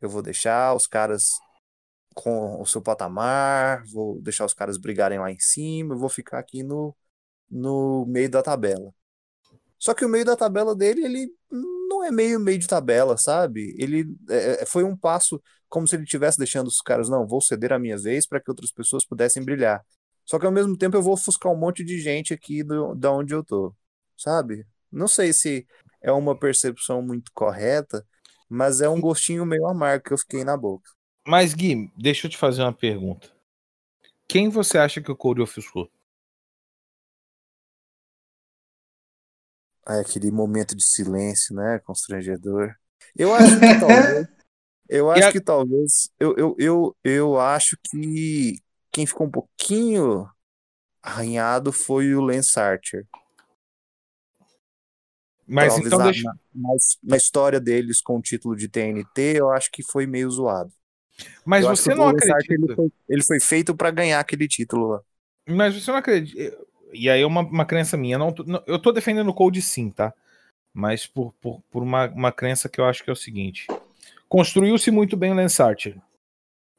Eu 0.00 0.08
vou 0.08 0.22
deixar 0.22 0.74
os 0.74 0.86
caras 0.86 1.30
com 2.14 2.60
o 2.60 2.66
seu 2.66 2.82
patamar, 2.82 3.84
vou 3.86 4.20
deixar 4.20 4.44
os 4.44 4.54
caras 4.54 4.78
brigarem 4.78 5.18
lá 5.18 5.30
em 5.30 5.38
cima, 5.38 5.94
eu 5.94 5.98
vou 5.98 6.08
ficar 6.08 6.38
aqui 6.38 6.62
no, 6.62 6.96
no 7.50 8.06
meio 8.06 8.30
da 8.30 8.42
tabela. 8.42 8.92
Só 9.78 9.94
que 9.94 10.04
o 10.04 10.08
meio 10.08 10.24
da 10.24 10.36
tabela 10.36 10.74
dele, 10.74 11.04
ele 11.04 11.32
não 11.88 12.04
é 12.04 12.10
meio 12.10 12.40
meio 12.40 12.58
de 12.58 12.66
tabela, 12.66 13.16
sabe? 13.16 13.74
Ele 13.78 14.06
é, 14.28 14.62
é 14.62 14.66
foi 14.66 14.84
um 14.84 14.96
passo 14.96 15.40
como 15.68 15.86
se 15.86 15.96
ele 15.96 16.04
estivesse 16.04 16.38
deixando 16.38 16.66
os 16.68 16.80
caras, 16.80 17.08
não, 17.08 17.26
vou 17.26 17.40
ceder 17.40 17.72
a 17.72 17.78
minha 17.78 17.96
vez 17.98 18.26
para 18.26 18.40
que 18.40 18.50
outras 18.50 18.72
pessoas 18.72 19.04
pudessem 19.04 19.44
brilhar. 19.44 19.84
Só 20.28 20.38
que 20.38 20.44
ao 20.44 20.52
mesmo 20.52 20.76
tempo 20.76 20.94
eu 20.94 21.02
vou 21.02 21.14
ofuscar 21.14 21.50
um 21.50 21.56
monte 21.56 21.82
de 21.82 21.98
gente 21.98 22.34
aqui 22.34 22.62
do, 22.62 22.94
da 22.94 23.10
onde 23.10 23.34
eu 23.34 23.42
tô, 23.42 23.74
sabe? 24.14 24.66
Não 24.92 25.08
sei 25.08 25.32
se 25.32 25.66
é 26.02 26.12
uma 26.12 26.38
percepção 26.38 27.00
muito 27.00 27.32
correta, 27.32 28.06
mas 28.46 28.82
é 28.82 28.88
um 28.90 29.00
gostinho 29.00 29.46
meio 29.46 29.66
amargo 29.66 30.04
que 30.04 30.12
eu 30.12 30.18
fiquei 30.18 30.44
na 30.44 30.54
boca. 30.54 30.90
Mas, 31.26 31.54
Gui, 31.54 31.90
deixa 31.96 32.26
eu 32.26 32.30
te 32.30 32.36
fazer 32.36 32.60
uma 32.60 32.74
pergunta. 32.74 33.30
Quem 34.28 34.50
você 34.50 34.76
acha 34.76 35.00
que 35.00 35.10
o 35.10 35.16
Corey 35.16 35.42
ofuscou? 35.42 35.90
Ah, 39.86 40.00
aquele 40.00 40.30
momento 40.30 40.76
de 40.76 40.84
silêncio, 40.84 41.56
né? 41.56 41.78
Constrangedor. 41.78 42.74
Eu 43.16 43.32
acho 43.34 43.58
que 43.58 43.60
talvez. 43.80 44.26
Eu 44.90 45.10
acho 45.10 45.28
a... 45.28 45.32
que 45.32 45.40
talvez. 45.40 46.10
Eu, 46.20 46.36
eu, 46.36 46.56
eu, 46.58 46.96
eu 47.02 47.40
acho 47.40 47.78
que 47.90 48.60
quem 48.98 49.06
ficou 49.06 49.28
um 49.28 49.30
pouquinho 49.30 50.28
arranhado 51.00 51.70
foi 51.70 52.16
o 52.16 52.20
Lance 52.20 52.58
Archer. 52.58 53.06
Mas 55.46 55.74
talvez 55.74 55.86
então 55.86 56.02
deixa... 56.02 56.28
na, 56.52 56.74
na 57.04 57.16
história 57.16 57.60
deles 57.60 58.00
com 58.00 58.18
o 58.18 58.20
título 58.20 58.56
de 58.56 58.66
TNT, 58.66 59.34
eu 59.36 59.52
acho 59.52 59.70
que 59.70 59.84
foi 59.84 60.04
meio 60.04 60.28
zoado. 60.28 60.72
Mas 61.44 61.62
eu 61.62 61.70
você 61.70 61.94
não 61.94 62.08
acredita. 62.08 62.52
Ele 62.52 62.74
foi, 62.74 62.92
ele 63.08 63.22
foi 63.22 63.38
feito 63.38 63.72
para 63.72 63.92
ganhar 63.92 64.18
aquele 64.18 64.48
título 64.48 64.88
lá. 64.88 65.00
Mas 65.48 65.80
você 65.80 65.92
não 65.92 65.98
acredita. 65.98 66.58
E 66.92 67.08
aí 67.08 67.22
é 67.22 67.26
uma, 67.26 67.42
uma 67.42 67.64
crença 67.64 67.96
minha. 67.96 68.18
Não, 68.18 68.34
eu 68.66 68.82
tô 68.82 68.90
defendendo 68.90 69.28
o 69.28 69.34
Cold 69.34 69.62
sim, 69.62 69.90
tá? 69.90 70.12
Mas 70.74 71.06
por, 71.06 71.32
por, 71.40 71.62
por 71.70 71.84
uma, 71.84 72.08
uma 72.08 72.32
crença 72.32 72.68
que 72.68 72.80
eu 72.80 72.84
acho 72.84 73.04
que 73.04 73.10
é 73.10 73.12
o 73.12 73.16
seguinte: 73.16 73.68
construiu-se 74.28 74.90
muito 74.90 75.16
bem 75.16 75.30
o 75.30 75.34
Lance 75.34 75.62
Archer. 75.62 75.96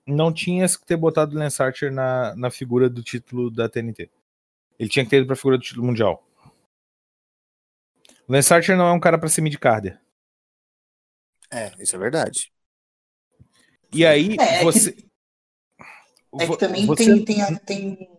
Não 0.10 0.34
tinha 0.34 0.68
que 0.68 0.86
ter 0.86 0.98
botado 0.98 1.36
o 1.36 1.40
Lance 1.40 1.62
Archer 1.62 1.92
na, 1.92 2.36
na 2.36 2.50
figura 2.50 2.90
do 2.90 3.04
título 3.04 3.52
da 3.52 3.70
TNT. 3.70 4.10
Ele 4.80 4.90
tinha 4.90 5.04
que 5.04 5.12
ter 5.12 5.18
ido 5.18 5.28
pra 5.28 5.36
figura 5.36 5.58
do 5.58 5.64
título 5.64 5.86
mundial. 5.86 6.26
O 8.28 8.34
Lance 8.34 8.54
Archer 8.54 8.76
não 8.76 8.88
é 8.88 8.92
um 8.92 9.00
cara 9.00 9.18
para 9.18 9.30
ser 9.30 9.42
mid-carder. 9.42 10.00
É, 11.52 11.72
isso 11.80 11.96
é 11.96 12.00
verdade. 12.00 12.52
E 13.94 14.06
aí, 14.06 14.36
é, 14.40 14.64
você. 14.64 14.90
É 16.34 16.38
que, 16.38 16.44
é 16.44 16.48
que 16.48 16.58
também 16.58 16.86
você... 16.86 17.06
tem, 17.06 17.26
tem, 17.26 17.56
tem, 17.58 18.10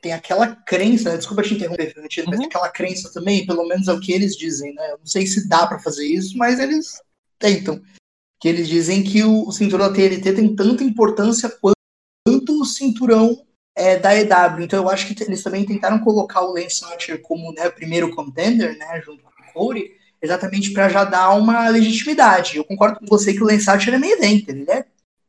tem 0.00 0.12
aquela 0.12 0.56
crença, 0.56 1.10
né? 1.10 1.16
desculpa 1.18 1.42
te 1.42 1.54
interromper, 1.54 1.94
uhum. 1.96 2.24
mas 2.26 2.40
aquela 2.40 2.70
crença 2.70 3.12
também, 3.12 3.46
pelo 3.46 3.66
menos 3.66 3.86
é 3.86 3.92
o 3.92 4.00
que 4.00 4.12
eles 4.12 4.36
dizem, 4.36 4.74
né? 4.74 4.92
Eu 4.92 4.98
não 4.98 5.06
sei 5.06 5.26
se 5.26 5.46
dá 5.48 5.66
para 5.66 5.78
fazer 5.78 6.06
isso, 6.06 6.36
mas 6.38 6.58
eles 6.58 7.00
tentam. 7.38 7.80
Que 8.40 8.48
eles 8.48 8.68
dizem 8.68 9.02
que 9.02 9.22
o, 9.22 9.46
o 9.46 9.52
cinturão 9.52 9.88
da 9.88 9.94
TNT 9.94 10.32
tem 10.32 10.56
tanta 10.56 10.82
importância 10.82 11.50
quanto 11.60 12.60
o 12.60 12.64
cinturão 12.64 13.44
é, 13.76 13.98
da 13.98 14.14
EW. 14.14 14.62
Então 14.62 14.82
eu 14.82 14.90
acho 14.90 15.06
que 15.06 15.22
eles 15.22 15.42
também 15.42 15.64
tentaram 15.64 15.98
colocar 16.00 16.42
o 16.42 16.52
Lance 16.52 16.84
Archer 16.84 17.20
como 17.20 17.52
né, 17.52 17.68
primeiro 17.70 18.14
contender, 18.14 18.76
né? 18.78 19.00
Junto 19.04 19.22
com 19.22 19.30
o 19.30 19.52
Corey, 19.52 19.92
exatamente 20.22 20.72
para 20.72 20.88
já 20.88 21.04
dar 21.04 21.30
uma 21.34 21.68
legitimidade. 21.68 22.56
Eu 22.56 22.64
concordo 22.64 23.00
com 23.00 23.06
você 23.06 23.32
que 23.32 23.42
o 23.42 23.46
Lance 23.46 23.68
Archer 23.68 23.94
é 23.94 23.98
meio 23.98 24.16
evento, 24.16 24.50
ele 24.50 24.70
é 24.70 24.84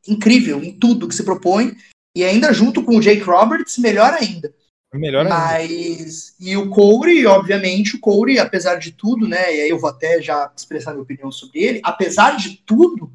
incrível 0.08 0.62
em 0.62 0.72
tudo 0.72 1.08
que 1.08 1.14
se 1.14 1.24
propõe. 1.24 1.76
E 2.14 2.24
ainda 2.24 2.52
junto 2.52 2.82
com 2.82 2.96
o 2.96 3.00
Jake 3.00 3.22
Roberts, 3.22 3.78
melhor 3.78 4.12
ainda. 4.12 4.54
Melhor. 4.92 5.26
Mas. 5.28 6.34
E 6.38 6.56
o 6.56 6.68
Corey, 6.68 7.26
obviamente, 7.26 7.96
o 7.96 8.00
Corey, 8.00 8.38
apesar 8.38 8.76
de 8.76 8.92
tudo, 8.92 9.26
né? 9.26 9.54
E 9.54 9.60
aí 9.62 9.68
eu 9.70 9.78
vou 9.78 9.88
até 9.88 10.20
já 10.20 10.50
expressar 10.54 10.92
minha 10.92 11.02
opinião 11.02 11.30
sobre 11.32 11.60
ele. 11.60 11.80
Apesar 11.82 12.36
de 12.36 12.62
tudo, 12.66 13.10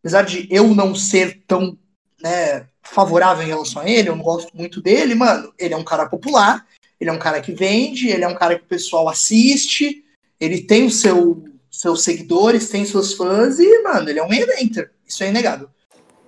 apesar 0.00 0.22
de 0.22 0.46
eu 0.50 0.74
não 0.74 0.94
ser 0.94 1.42
tão 1.46 1.78
né, 2.20 2.66
favorável 2.82 3.42
em 3.42 3.48
relação 3.48 3.82
a 3.82 3.88
ele, 3.88 4.08
eu 4.08 4.16
não 4.16 4.22
gosto 4.22 4.54
muito 4.54 4.80
dele, 4.82 5.14
mano. 5.14 5.52
Ele 5.58 5.74
é 5.74 5.76
um 5.76 5.84
cara 5.84 6.06
popular, 6.06 6.66
ele 7.00 7.10
é 7.10 7.12
um 7.12 7.18
cara 7.18 7.40
que 7.40 7.52
vende, 7.52 8.08
ele 8.08 8.24
é 8.24 8.28
um 8.28 8.34
cara 8.34 8.58
que 8.58 8.64
o 8.64 8.68
pessoal 8.68 9.08
assiste, 9.08 10.04
ele 10.38 10.62
tem 10.62 10.86
o 10.86 10.90
seu, 10.90 11.44
seus 11.70 12.02
seguidores, 12.02 12.68
tem 12.68 12.84
seus 12.84 13.14
fãs, 13.14 13.58
e, 13.58 13.82
mano, 13.82 14.10
ele 14.10 14.18
é 14.18 14.24
um 14.24 14.32
eventer. 14.32 14.92
Isso 15.06 15.24
é 15.24 15.28
inegável. 15.28 15.68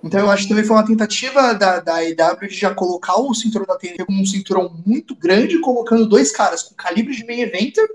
Então 0.03 0.19
eu 0.19 0.29
acho 0.29 0.43
que 0.43 0.49
também 0.49 0.63
foi 0.63 0.75
uma 0.75 0.85
tentativa 0.85 1.53
da, 1.53 1.79
da 1.79 1.95
AEW 1.95 2.47
de 2.47 2.55
já 2.55 2.73
colocar 2.73 3.17
o 3.17 3.33
cinturão 3.33 3.65
da 3.65 3.77
TNT 3.77 4.05
como 4.05 4.21
um 4.21 4.25
cinturão 4.25 4.81
muito 4.85 5.15
grande, 5.15 5.59
colocando 5.59 6.07
dois 6.07 6.31
caras 6.31 6.63
com 6.63 6.75
calibre 6.75 7.15
de 7.15 7.25
main 7.25 7.41
eventer 7.41 7.87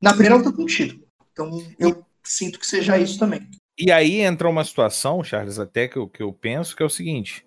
na 0.00 0.10
primeira 0.10 0.36
luta 0.36 0.52
com 0.52 0.62
o 0.62 0.66
título. 0.66 1.02
Então 1.32 1.50
eu 1.78 2.04
sinto 2.22 2.58
que 2.58 2.66
seja 2.66 2.98
isso 2.98 3.18
também. 3.18 3.48
E 3.78 3.90
aí 3.90 4.20
entra 4.20 4.48
uma 4.48 4.64
situação, 4.64 5.24
Charles, 5.24 5.58
até 5.58 5.88
que 5.88 5.96
eu, 5.96 6.06
que 6.06 6.22
eu 6.22 6.32
penso, 6.32 6.76
que 6.76 6.82
é 6.82 6.86
o 6.86 6.90
seguinte. 6.90 7.44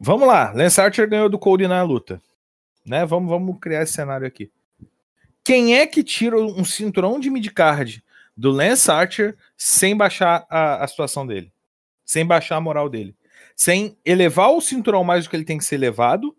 Vamos 0.00 0.26
lá, 0.26 0.52
Lance 0.52 0.80
Archer 0.80 1.08
ganhou 1.08 1.28
do 1.28 1.38
Cody 1.38 1.66
na 1.66 1.82
luta. 1.82 2.20
Né? 2.84 3.04
Vamos, 3.06 3.28
vamos 3.28 3.58
criar 3.60 3.82
esse 3.82 3.92
cenário 3.92 4.26
aqui. 4.26 4.50
Quem 5.44 5.76
é 5.76 5.86
que 5.86 6.02
tira 6.02 6.36
um 6.38 6.64
cinturão 6.64 7.18
de 7.18 7.30
midcard 7.30 8.04
do 8.36 8.50
Lance 8.50 8.90
Archer 8.90 9.36
sem 9.56 9.96
baixar 9.96 10.46
a, 10.50 10.84
a 10.84 10.88
situação 10.88 11.26
dele? 11.26 11.52
Sem 12.08 12.24
baixar 12.24 12.56
a 12.56 12.60
moral 12.60 12.88
dele, 12.88 13.14
sem 13.54 13.94
elevar 14.02 14.50
o 14.50 14.62
cinturão 14.62 15.04
mais 15.04 15.24
do 15.24 15.30
que 15.30 15.36
ele 15.36 15.44
tem 15.44 15.58
que 15.58 15.64
ser 15.64 15.74
elevado, 15.74 16.34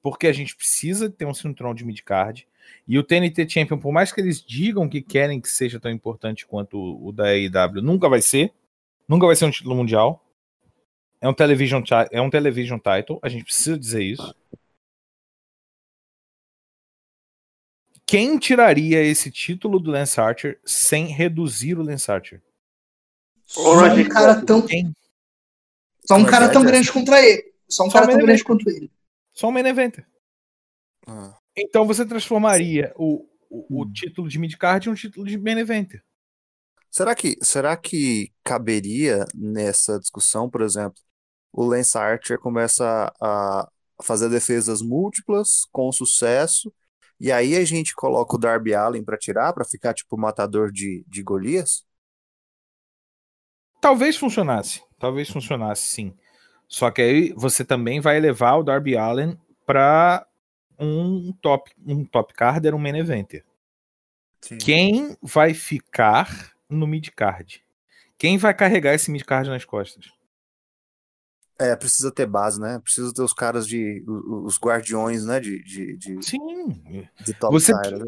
porque 0.00 0.26
a 0.26 0.32
gente 0.32 0.56
precisa 0.56 1.10
ter 1.10 1.26
um 1.26 1.34
cinturão 1.34 1.74
de 1.74 1.84
midcard. 1.84 2.48
E 2.88 2.98
o 2.98 3.04
TNT 3.04 3.46
Champion, 3.46 3.78
por 3.78 3.92
mais 3.92 4.10
que 4.10 4.20
eles 4.20 4.42
digam 4.42 4.88
que 4.88 5.02
querem 5.02 5.42
que 5.42 5.48
seja 5.48 5.78
tão 5.78 5.90
importante 5.90 6.46
quanto 6.46 6.78
o, 6.78 7.08
o 7.08 7.12
da 7.12 7.26
AEW, 7.26 7.82
nunca 7.82 8.08
vai 8.08 8.22
ser. 8.22 8.50
Nunca 9.06 9.26
vai 9.26 9.36
ser 9.36 9.44
um 9.44 9.50
título 9.50 9.76
mundial. 9.76 10.26
É 11.20 11.28
um 11.28 11.34
television, 11.34 11.82
é 12.10 12.20
um 12.20 12.30
television 12.30 12.78
title, 12.78 13.18
a 13.22 13.28
gente 13.28 13.44
precisa 13.44 13.78
dizer 13.78 14.02
isso. 14.02 14.34
Quem 18.06 18.38
tiraria 18.38 19.02
esse 19.02 19.30
título 19.30 19.78
do 19.78 19.90
Lance 19.90 20.18
Archer 20.18 20.58
sem 20.64 21.06
reduzir 21.08 21.78
o 21.78 21.82
Lance 21.82 22.10
Archer? 22.10 22.42
Só 23.52 23.74
um 23.74 24.08
cara 24.08 24.42
tão. 24.44 24.66
Só 26.06 26.16
um 26.16 26.24
cara 26.24 26.48
tão 26.50 26.64
grande 26.64 26.90
contra 26.90 27.20
ele. 27.20 27.52
Só 27.68 27.84
um 27.84 27.90
cara 27.90 28.06
tão 28.06 28.18
grande 28.18 28.44
quanto 28.44 28.68
ele. 28.68 28.90
Só 29.32 29.48
um 29.48 29.52
main 29.52 29.66
eventer. 29.66 30.06
Ah. 31.06 31.36
Então 31.56 31.86
você 31.86 32.04
transformaria 32.04 32.92
o, 32.96 33.26
o, 33.48 33.66
o, 33.68 33.84
hum. 33.84 33.92
título 33.92 34.28
de 34.28 34.38
midcard 34.38 34.88
em 34.88 34.92
um 34.92 34.94
título 34.94 35.26
de 35.26 35.38
main 35.38 35.58
eventer. 35.58 36.02
Será 36.90 37.14
que, 37.14 37.38
será 37.42 37.76
que 37.76 38.30
caberia 38.44 39.24
nessa 39.34 39.98
discussão, 39.98 40.50
por 40.50 40.60
exemplo, 40.60 41.00
o 41.50 41.64
Lance 41.64 41.96
Archer 41.96 42.38
começa 42.38 43.12
a 43.20 43.68
fazer 44.02 44.28
defesas 44.28 44.82
múltiplas 44.82 45.66
com 45.70 45.90
sucesso, 45.92 46.72
e 47.18 47.32
aí 47.32 47.56
a 47.56 47.64
gente 47.64 47.94
coloca 47.94 48.36
o 48.36 48.38
Darby 48.38 48.74
Allen 48.74 49.04
para 49.04 49.16
tirar, 49.16 49.52
para 49.52 49.64
ficar 49.64 49.94
tipo 49.94 50.18
matador 50.18 50.70
de, 50.70 51.04
de 51.08 51.22
Golias? 51.22 51.84
Talvez 53.82 54.16
funcionasse. 54.16 54.80
Talvez 54.96 55.28
funcionasse, 55.28 55.88
sim. 55.88 56.14
Só 56.68 56.88
que 56.88 57.02
aí 57.02 57.32
você 57.32 57.64
também 57.64 58.00
vai 58.00 58.20
levar 58.20 58.54
o 58.54 58.62
Darby 58.62 58.96
Allen 58.96 59.36
para 59.66 60.24
um 60.78 61.32
top, 61.42 61.72
um 61.84 62.04
top 62.04 62.32
carder, 62.32 62.76
um 62.76 62.78
main 62.78 62.96
eventer. 62.96 63.44
Sim. 64.40 64.58
Quem 64.58 65.16
vai 65.20 65.52
ficar 65.52 66.52
no 66.70 66.86
mid 66.86 67.08
card? 67.10 67.64
Quem 68.16 68.38
vai 68.38 68.54
carregar 68.54 68.94
esse 68.94 69.10
mid 69.10 69.24
card 69.24 69.50
nas 69.50 69.64
costas? 69.64 70.12
É, 71.58 71.74
precisa 71.74 72.12
ter 72.12 72.26
base, 72.26 72.60
né? 72.60 72.78
Precisa 72.78 73.12
ter 73.12 73.22
os 73.22 73.32
caras 73.32 73.66
de. 73.66 74.04
os 74.06 74.60
guardiões, 74.60 75.26
né? 75.26 75.40
De, 75.40 75.60
de, 75.64 75.96
de 75.96 76.24
Sim. 76.24 77.08
De 77.24 77.34
top 77.34 77.52
você, 77.52 77.72
né? 77.72 78.06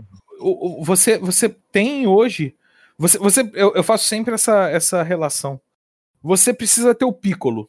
você, 0.85 1.19
você 1.19 1.49
tem 1.49 2.07
hoje. 2.07 2.57
Você, 2.97 3.19
você, 3.19 3.41
eu, 3.55 3.75
eu 3.75 3.83
faço 3.83 4.07
sempre 4.07 4.35
essa, 4.35 4.71
essa 4.71 5.03
relação 5.03 5.61
você 6.25 6.55
precisa 6.55 6.95
ter 6.95 7.05
o 7.05 7.13
Piccolo. 7.13 7.69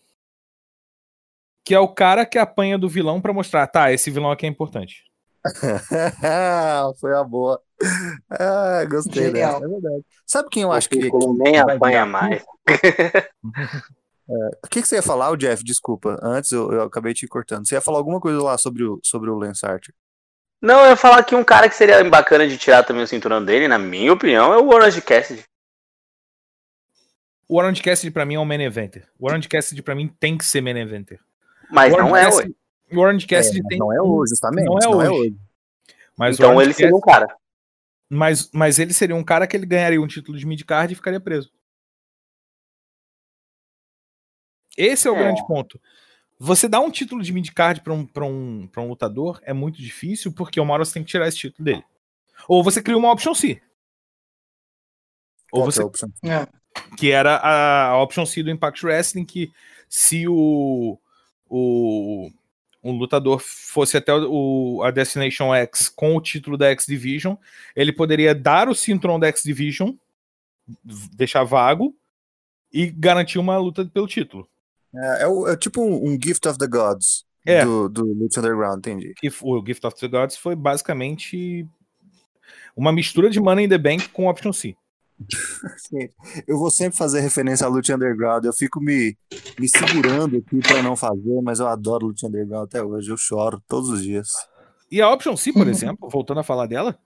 Que 1.65 1.75
é 1.75 1.79
o 1.79 1.89
cara 1.89 2.25
que 2.25 2.37
apanha 2.37 2.77
do 2.77 2.87
vilão 2.87 3.19
para 3.19 3.33
mostrar, 3.33 3.67
tá, 3.67 3.91
esse 3.91 4.09
vilão 4.09 4.31
aqui 4.31 4.45
é 4.45 4.49
importante. 4.49 5.03
Foi 7.01 7.13
a 7.13 7.23
boa. 7.23 7.61
Ah, 8.29 8.85
gostei 8.89 9.31
dessa, 9.31 9.57
é 9.57 9.67
verdade. 9.67 10.05
Sabe 10.25 10.49
quem 10.49 10.63
eu 10.63 10.69
o 10.69 10.71
acho 10.71 10.89
que. 10.89 11.09
O 11.11 11.33
nem 11.33 11.59
apanha 11.59 12.05
mais. 12.05 12.43
É, 14.27 14.33
o 14.65 14.67
que, 14.71 14.81
que, 14.81 14.87
você 14.87 14.95
ia 14.95 15.03
falar, 15.03 15.29
o 15.29 15.37
Jeff? 15.37 15.63
Desculpa, 15.63 16.17
antes 16.19 16.51
eu, 16.51 16.71
eu, 16.71 16.81
acabei 16.81 17.13
te 17.13 17.27
cortando. 17.27 17.67
Você 17.67 17.75
ia 17.75 17.81
falar 17.81 17.99
alguma 17.99 18.19
coisa 18.19 18.41
lá 18.41 18.57
sobre 18.57 18.83
o, 18.83 18.99
sobre 19.03 19.29
o 19.29 19.35
Lance 19.35 19.63
Archer? 19.63 19.93
Não, 20.59 20.79
eu 20.79 20.89
ia 20.89 20.95
falar 20.95 21.23
que 21.23 21.35
um 21.35 21.43
cara 21.43 21.69
que 21.69 21.75
seria 21.75 22.03
bacana 22.09 22.47
de 22.47 22.57
tirar 22.57 22.83
também 22.83 23.03
o 23.03 23.07
cinturão 23.07 23.45
dele, 23.45 23.67
na 23.67 23.77
minha 23.77 24.11
opinião, 24.11 24.51
é 24.51 24.57
o 24.57 24.67
Orange 24.69 24.99
Cassidy. 24.99 25.45
O 27.47 27.57
Orange 27.57 27.81
Cassidy 27.81 28.11
pra 28.11 28.25
mim 28.25 28.35
é 28.35 28.39
um 28.39 28.45
main 28.45 28.61
eventer. 28.61 29.07
O 29.19 29.27
Orange 29.27 29.47
Cassidy 29.47 29.81
pra 29.81 29.93
mim 29.95 30.07
tem 30.19 30.37
que 30.37 30.45
ser 30.45 30.61
main 30.61 30.77
eventer. 30.77 31.19
Mas 31.69 31.91
não 31.91 32.15
é 32.15 32.25
Cassidy- 32.25 32.49
hoje. 32.49 32.55
O 32.97 32.99
Orange 32.99 33.27
Cassidy 33.27 33.59
É, 33.59 33.67
tem. 33.69 33.77
não 33.79 33.93
é 33.93 34.01
hoje, 34.01 34.29
justamente. 34.31 34.65
Não 34.65 35.01
é 35.01 35.09
hoje. 35.09 35.37
Mas 36.17 36.37
o 36.39 36.41
Então 36.41 36.61
ele 36.61 36.73
seria 36.73 36.95
um 36.95 36.99
Cassidy- 37.01 37.27
cara. 37.27 37.37
mas, 38.09 38.49
mas 38.51 38.79
ele 38.79 38.93
seria 38.93 39.15
um 39.15 39.23
cara 39.23 39.45
que 39.47 39.55
ele 39.55 39.65
ganharia 39.65 40.01
um 40.01 40.07
título 40.07 40.37
de 40.37 40.45
midcard 40.45 40.91
e 40.91 40.95
ficaria 40.95 41.19
preso. 41.19 41.51
Esse 44.77 45.07
é 45.07 45.11
o 45.11 45.15
É. 45.15 45.19
grande 45.19 45.45
ponto. 45.47 45.79
Você 46.37 46.67
dar 46.67 46.81
um 46.81 46.91
título 46.91 47.21
de 47.23 47.31
midcard 47.31 47.81
pra 47.81 47.93
um, 47.93 48.05
pra 48.05 48.25
um, 48.25 48.67
pra 48.67 48.81
um 48.81 48.89
lutador 48.89 49.39
é 49.43 49.53
muito 49.53 49.77
difícil, 49.81 50.33
porque 50.33 50.59
uma 50.59 50.73
hora 50.73 50.83
você 50.83 50.93
tem 50.95 51.03
que 51.03 51.09
tirar 51.09 51.27
esse 51.27 51.37
título 51.37 51.63
dele. 51.63 51.83
Ou 52.47 52.61
você 52.63 52.81
cria 52.81 52.97
uma 52.97 53.11
option 53.11 53.33
C. 53.33 53.61
Ou 55.51 55.61
Qual 55.61 55.71
você 55.71 55.79
é 55.79 55.83
a 55.83 55.87
opção? 55.87 56.11
É. 56.23 56.47
que 56.97 57.11
era 57.11 57.35
a, 57.37 57.87
a 57.89 58.01
Option 58.01 58.25
C 58.25 58.41
do 58.43 58.49
Impact 58.51 58.85
Wrestling, 58.85 59.25
que 59.25 59.51
se 59.89 60.27
o, 60.27 60.97
o, 61.49 62.29
um 62.83 62.97
lutador 62.97 63.39
fosse 63.39 63.97
até 63.97 64.13
o, 64.13 64.81
a 64.83 64.91
Destination 64.91 65.53
X 65.55 65.89
com 65.89 66.15
o 66.15 66.21
título 66.21 66.57
da 66.57 66.67
X 66.71 66.85
Division, 66.85 67.35
ele 67.75 67.91
poderia 67.91 68.33
dar 68.35 68.67
o 68.69 68.75
cinturão 68.75 69.19
da 69.19 69.27
X 69.27 69.43
Division, 69.43 69.91
deixar 71.15 71.43
vago 71.43 71.95
e 72.73 72.87
garantir 72.87 73.39
uma 73.39 73.57
luta 73.57 73.85
pelo 73.85 74.07
título. 74.07 74.47
É, 74.93 75.23
é 75.23 75.27
o- 75.27 75.47
é 75.47 75.55
tipo 75.57 75.81
um, 75.81 76.09
um 76.13 76.19
Gift 76.21 76.47
of 76.47 76.57
the 76.57 76.67
Gods 76.67 77.25
É. 77.45 77.63
do, 77.63 77.87
do 77.89 78.03
Lucha 78.05 78.39
Underground, 78.39 78.79
entendi. 78.79 79.13
F- 79.23 79.43
o 79.43 79.63
Gift 79.65 79.85
of 79.85 79.97
the 79.99 80.07
Gods 80.07 80.37
foi 80.37 80.55
basicamente 80.55 81.65
uma 82.75 82.91
mistura 82.91 83.29
de 83.29 83.39
Money 83.39 83.65
in 83.65 83.69
the 83.69 83.77
Bank 83.77 84.09
com 84.09 84.27
Option 84.27 84.51
C. 84.51 84.75
Sim. 85.77 86.09
Eu 86.47 86.57
vou 86.57 86.69
sempre 86.69 86.97
fazer 86.97 87.21
referência 87.21 87.65
a 87.65 87.69
Lucha 87.69 87.95
Underground. 87.95 88.45
Eu 88.45 88.53
fico 88.53 88.81
me, 88.81 89.17
me 89.59 89.67
segurando 89.69 90.37
aqui 90.37 90.59
pra 90.59 90.83
não 90.83 90.95
fazer, 90.95 91.41
mas 91.41 91.59
eu 91.59 91.67
adoro 91.67 92.07
Lucha 92.07 92.27
Underground 92.27 92.65
até 92.65 92.83
hoje. 92.83 93.09
Eu 93.09 93.17
choro 93.17 93.61
todos 93.67 93.89
os 93.89 94.03
dias. 94.03 94.29
E 94.91 95.01
a 95.01 95.09
Option 95.09 95.35
C, 95.35 95.51
por 95.51 95.67
exemplo, 95.67 96.09
voltando 96.09 96.39
a 96.39 96.43
falar 96.43 96.67
dela, 96.67 96.97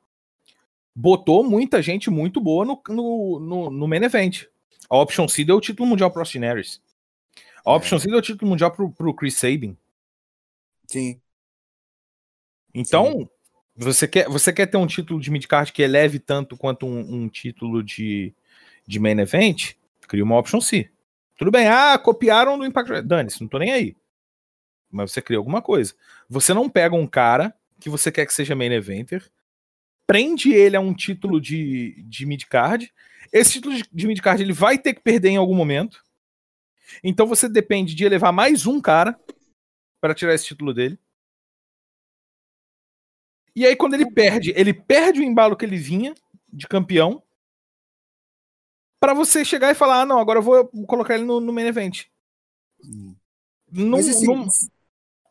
botou 0.95 1.43
muita 1.43 1.81
gente 1.81 2.09
muito 2.09 2.41
boa 2.41 2.65
no, 2.65 2.81
no, 2.89 3.39
no, 3.39 3.69
no 3.69 3.87
main 3.87 4.03
event. 4.03 4.45
A 4.89 4.97
Option 4.97 5.27
C 5.27 5.45
deu 5.45 5.57
o 5.57 5.61
título 5.61 5.87
mundial 5.87 6.11
pro 6.11 6.21
Austin 6.21 6.43
Aries. 6.43 6.81
A 7.63 7.73
Option 7.73 7.99
C 7.99 8.07
deu 8.07 8.17
o 8.17 8.21
título 8.21 8.49
mundial 8.49 8.71
pro, 8.71 8.91
pro 8.91 9.13
Chris 9.13 9.35
Sabin. 9.35 9.77
Sim. 10.87 11.21
Então, 12.73 13.29
você 13.85 14.07
quer, 14.07 14.27
você 14.27 14.51
quer 14.51 14.65
ter 14.65 14.77
um 14.77 14.87
título 14.87 15.21
de 15.21 15.31
midcard 15.31 15.71
que 15.71 15.81
eleve 15.81 16.19
tanto 16.19 16.57
quanto 16.57 16.85
um, 16.85 16.99
um 16.99 17.29
título 17.29 17.81
de, 17.81 18.33
de 18.85 18.99
main 18.99 19.19
event? 19.19 19.73
Cria 20.07 20.23
uma 20.23 20.37
Option 20.37 20.59
C. 20.59 20.89
Tudo 21.37 21.51
bem, 21.51 21.67
ah, 21.67 21.97
copiaram 21.97 22.57
do 22.57 22.65
Impact. 22.65 23.01
Dane-se, 23.03 23.39
não 23.39 23.47
tô 23.47 23.57
nem 23.57 23.71
aí. 23.71 23.95
Mas 24.91 25.11
você 25.11 25.21
cria 25.21 25.37
alguma 25.37 25.61
coisa. 25.61 25.93
Você 26.27 26.53
não 26.53 26.69
pega 26.69 26.95
um 26.95 27.07
cara 27.07 27.55
que 27.79 27.89
você 27.89 28.11
quer 28.11 28.25
que 28.25 28.33
seja 28.33 28.55
main 28.55 28.73
eventer, 28.73 29.31
prende 30.05 30.51
ele 30.51 30.75
a 30.75 30.81
um 30.81 30.93
título 30.93 31.39
de, 31.39 32.03
de 32.07 32.25
midcard. 32.25 32.91
Esse 33.31 33.53
título 33.53 33.75
de, 33.91 34.07
midcard 34.07 34.41
ele 34.41 34.51
vai 34.51 34.77
ter 34.77 34.93
que 34.93 35.01
perder 35.01 35.29
em 35.29 35.37
algum 35.37 35.55
momento. 35.55 36.03
Então 37.03 37.27
você 37.27 37.47
depende 37.47 37.95
de 37.95 38.03
elevar 38.03 38.33
mais 38.33 38.65
um 38.65 38.81
cara 38.81 39.17
para 40.01 40.13
tirar 40.13 40.33
esse 40.33 40.45
título 40.45 40.73
dele. 40.73 40.99
E 43.59 43.65
aí, 43.65 43.75
quando 43.75 43.93
ele 43.93 44.09
perde, 44.09 44.53
ele 44.55 44.73
perde 44.73 45.19
o 45.19 45.23
embalo 45.23 45.55
que 45.57 45.65
ele 45.65 45.75
vinha 45.75 46.13
de 46.51 46.65
campeão. 46.65 47.21
Pra 48.99 49.13
você 49.13 49.43
chegar 49.43 49.69
e 49.71 49.75
falar: 49.75 50.01
ah, 50.01 50.05
não, 50.05 50.17
agora 50.19 50.39
eu 50.39 50.43
vou 50.43 50.65
colocar 50.87 51.15
ele 51.15 51.25
no, 51.25 51.39
no 51.39 51.51
main 51.51 51.65
event. 51.67 52.05
Hum. 52.83 53.13
Num- 53.71 53.97
Mas 53.97 54.07
esse- 54.07 54.25
num- 54.25 54.47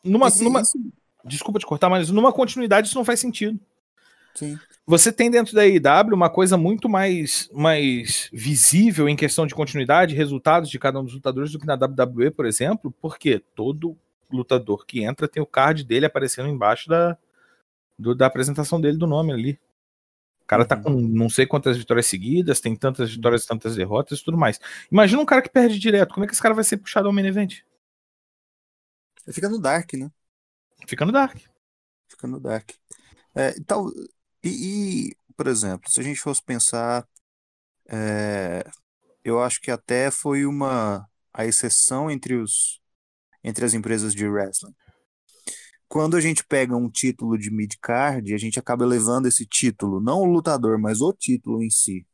numa, 0.03 0.27
esse- 0.27 0.43
numa- 0.43 0.61
esse- 0.61 0.77
desculpa 1.25 1.59
te 1.59 1.65
cortar, 1.65 1.89
mas 1.89 2.09
numa 2.11 2.31
continuidade 2.31 2.87
isso 2.87 2.95
não 2.97 3.03
faz 3.05 3.19
sentido. 3.19 3.59
sim. 4.35 4.57
Você 4.85 5.11
tem 5.11 5.29
dentro 5.29 5.53
da 5.53 5.65
IW 5.67 6.15
uma 6.15 6.29
coisa 6.31 6.57
muito 6.57 6.89
mais, 6.89 7.47
mais 7.53 8.27
visível 8.33 9.07
em 9.07 9.15
questão 9.15 9.45
de 9.45 9.53
continuidade, 9.53 10.15
resultados 10.15 10.67
de 10.69 10.79
cada 10.79 10.99
um 10.99 11.03
dos 11.03 11.13
lutadores 11.13 11.51
do 11.51 11.59
que 11.59 11.65
na 11.67 11.75
WWE, 11.75 12.31
por 12.31 12.45
exemplo, 12.45 12.91
porque 12.99 13.37
todo 13.55 13.95
lutador 14.31 14.85
que 14.87 15.03
entra 15.03 15.27
tem 15.27 15.43
o 15.43 15.45
card 15.45 15.83
dele 15.83 16.07
aparecendo 16.07 16.49
embaixo 16.49 16.89
da, 16.89 17.15
do- 17.99 18.15
da 18.15 18.27
apresentação 18.27 18.81
dele 18.81 18.97
do 18.97 19.07
nome 19.07 19.33
ali. 19.33 19.59
O 20.43 20.47
cara 20.47 20.65
tá 20.65 20.75
Uhum. 20.77 20.83
com 20.83 20.91
não 20.91 21.29
sei 21.29 21.45
quantas 21.47 21.77
vitórias 21.77 22.07
seguidas, 22.07 22.59
tem 22.61 22.75
tantas 22.75 23.11
vitórias, 23.11 23.45
tantas 23.45 23.75
derrotas 23.75 24.19
e 24.19 24.25
tudo 24.25 24.37
mais. 24.37 24.59
Imagina 24.91 25.21
um 25.21 25.25
cara 25.25 25.41
que 25.41 25.49
perde 25.49 25.79
direto, 25.79 26.13
como 26.13 26.25
é 26.25 26.27
que 26.27 26.33
esse 26.33 26.41
cara 26.41 26.55
vai 26.55 26.63
ser 26.63 26.77
puxado 26.77 27.07
ao 27.07 27.13
main 27.13 27.25
event? 27.27 27.61
Fica 29.31 29.49
no 29.49 29.59
Dark, 29.59 29.93
né? 29.93 30.09
Fica 30.87 31.05
no 31.05 31.11
Dark. 31.11 31.37
Fica 32.07 32.27
no 32.27 32.39
Dark. 32.39 32.71
É, 33.35 33.51
e 33.57 33.63
tal, 33.63 33.89
e, 34.43 35.09
e, 35.11 35.17
por 35.37 35.47
exemplo, 35.47 35.89
se 35.89 35.99
a 35.99 36.03
gente 36.03 36.19
fosse 36.19 36.43
pensar, 36.43 37.07
é, 37.87 38.65
eu 39.23 39.41
acho 39.41 39.61
que 39.61 39.71
até 39.71 40.11
foi 40.11 40.45
uma 40.45 41.07
a 41.33 41.45
exceção 41.45 42.11
entre 42.11 42.35
os 42.35 42.81
entre 43.43 43.65
as 43.65 43.73
empresas 43.73 44.13
de 44.15 44.27
wrestling. 44.27 44.75
Quando 45.89 46.17
a 46.17 46.21
gente 46.21 46.45
pega 46.45 46.77
um 46.77 46.89
título 46.89 47.37
de 47.37 47.51
mid-card, 47.51 48.33
a 48.35 48.39
gente 48.39 48.59
acaba 48.59 48.85
levando 48.85 49.27
esse 49.27 49.45
título, 49.45 50.01
não 50.01 50.21
o 50.21 50.25
lutador, 50.25 50.79
mas 50.79 51.01
o 51.01 51.13
título 51.13 51.63
em 51.63 51.69
si. 51.71 52.07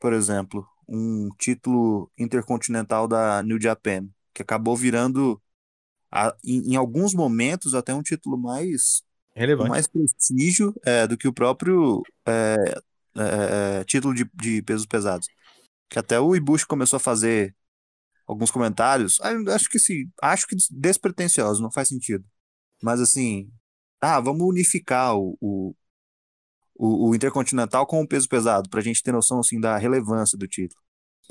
Por 0.00 0.12
exemplo, 0.12 0.66
um 0.88 1.28
título 1.38 2.10
intercontinental 2.18 3.08
da 3.08 3.42
New 3.42 3.60
Japan, 3.60 4.08
que 4.34 4.42
acabou 4.42 4.76
virando, 4.76 5.42
a- 6.10 6.36
em, 6.44 6.72
em 6.72 6.76
alguns 6.76 7.14
momentos, 7.14 7.74
até 7.74 7.94
um 7.94 8.02
título 8.02 8.38
mais 8.38 9.02
Relevante. 9.36 9.68
mais 9.68 9.86
prestígio 9.88 10.74
é, 10.84 11.06
do 11.06 11.16
que 11.18 11.28
o 11.28 11.32
próprio 11.34 12.02
é, 12.26 12.56
é, 13.16 13.80
é, 13.80 13.84
título 13.84 14.14
de, 14.14 14.28
de 14.34 14.62
pesos 14.62 14.86
pesados. 14.86 15.28
Que 15.90 15.98
até 15.98 16.20
o 16.20 16.36
Ibushi 16.36 16.66
começou 16.66 16.98
a 16.98 17.00
fazer 17.00 17.56
alguns 18.26 18.50
comentários, 18.50 19.20
acho 19.22 19.68
que 19.70 19.78
sim, 19.78 20.10
acho 20.22 20.46
que 20.46 20.56
despretensiosos, 20.70 21.60
não 21.62 21.72
faz 21.72 21.88
sentido. 21.88 22.24
Mas 22.82 23.00
assim, 23.00 23.50
ah, 24.00 24.20
vamos 24.20 24.42
unificar 24.46 25.16
o, 25.16 25.36
o, 25.40 25.74
o, 26.74 27.14
Intercontinental 27.14 27.86
com 27.86 28.02
o 28.02 28.08
peso 28.08 28.28
pesado, 28.28 28.68
pra 28.68 28.80
gente 28.80 29.02
ter 29.02 29.12
noção 29.12 29.40
assim, 29.40 29.60
da 29.60 29.76
relevância 29.76 30.36
do 30.36 30.48
título. 30.48 30.80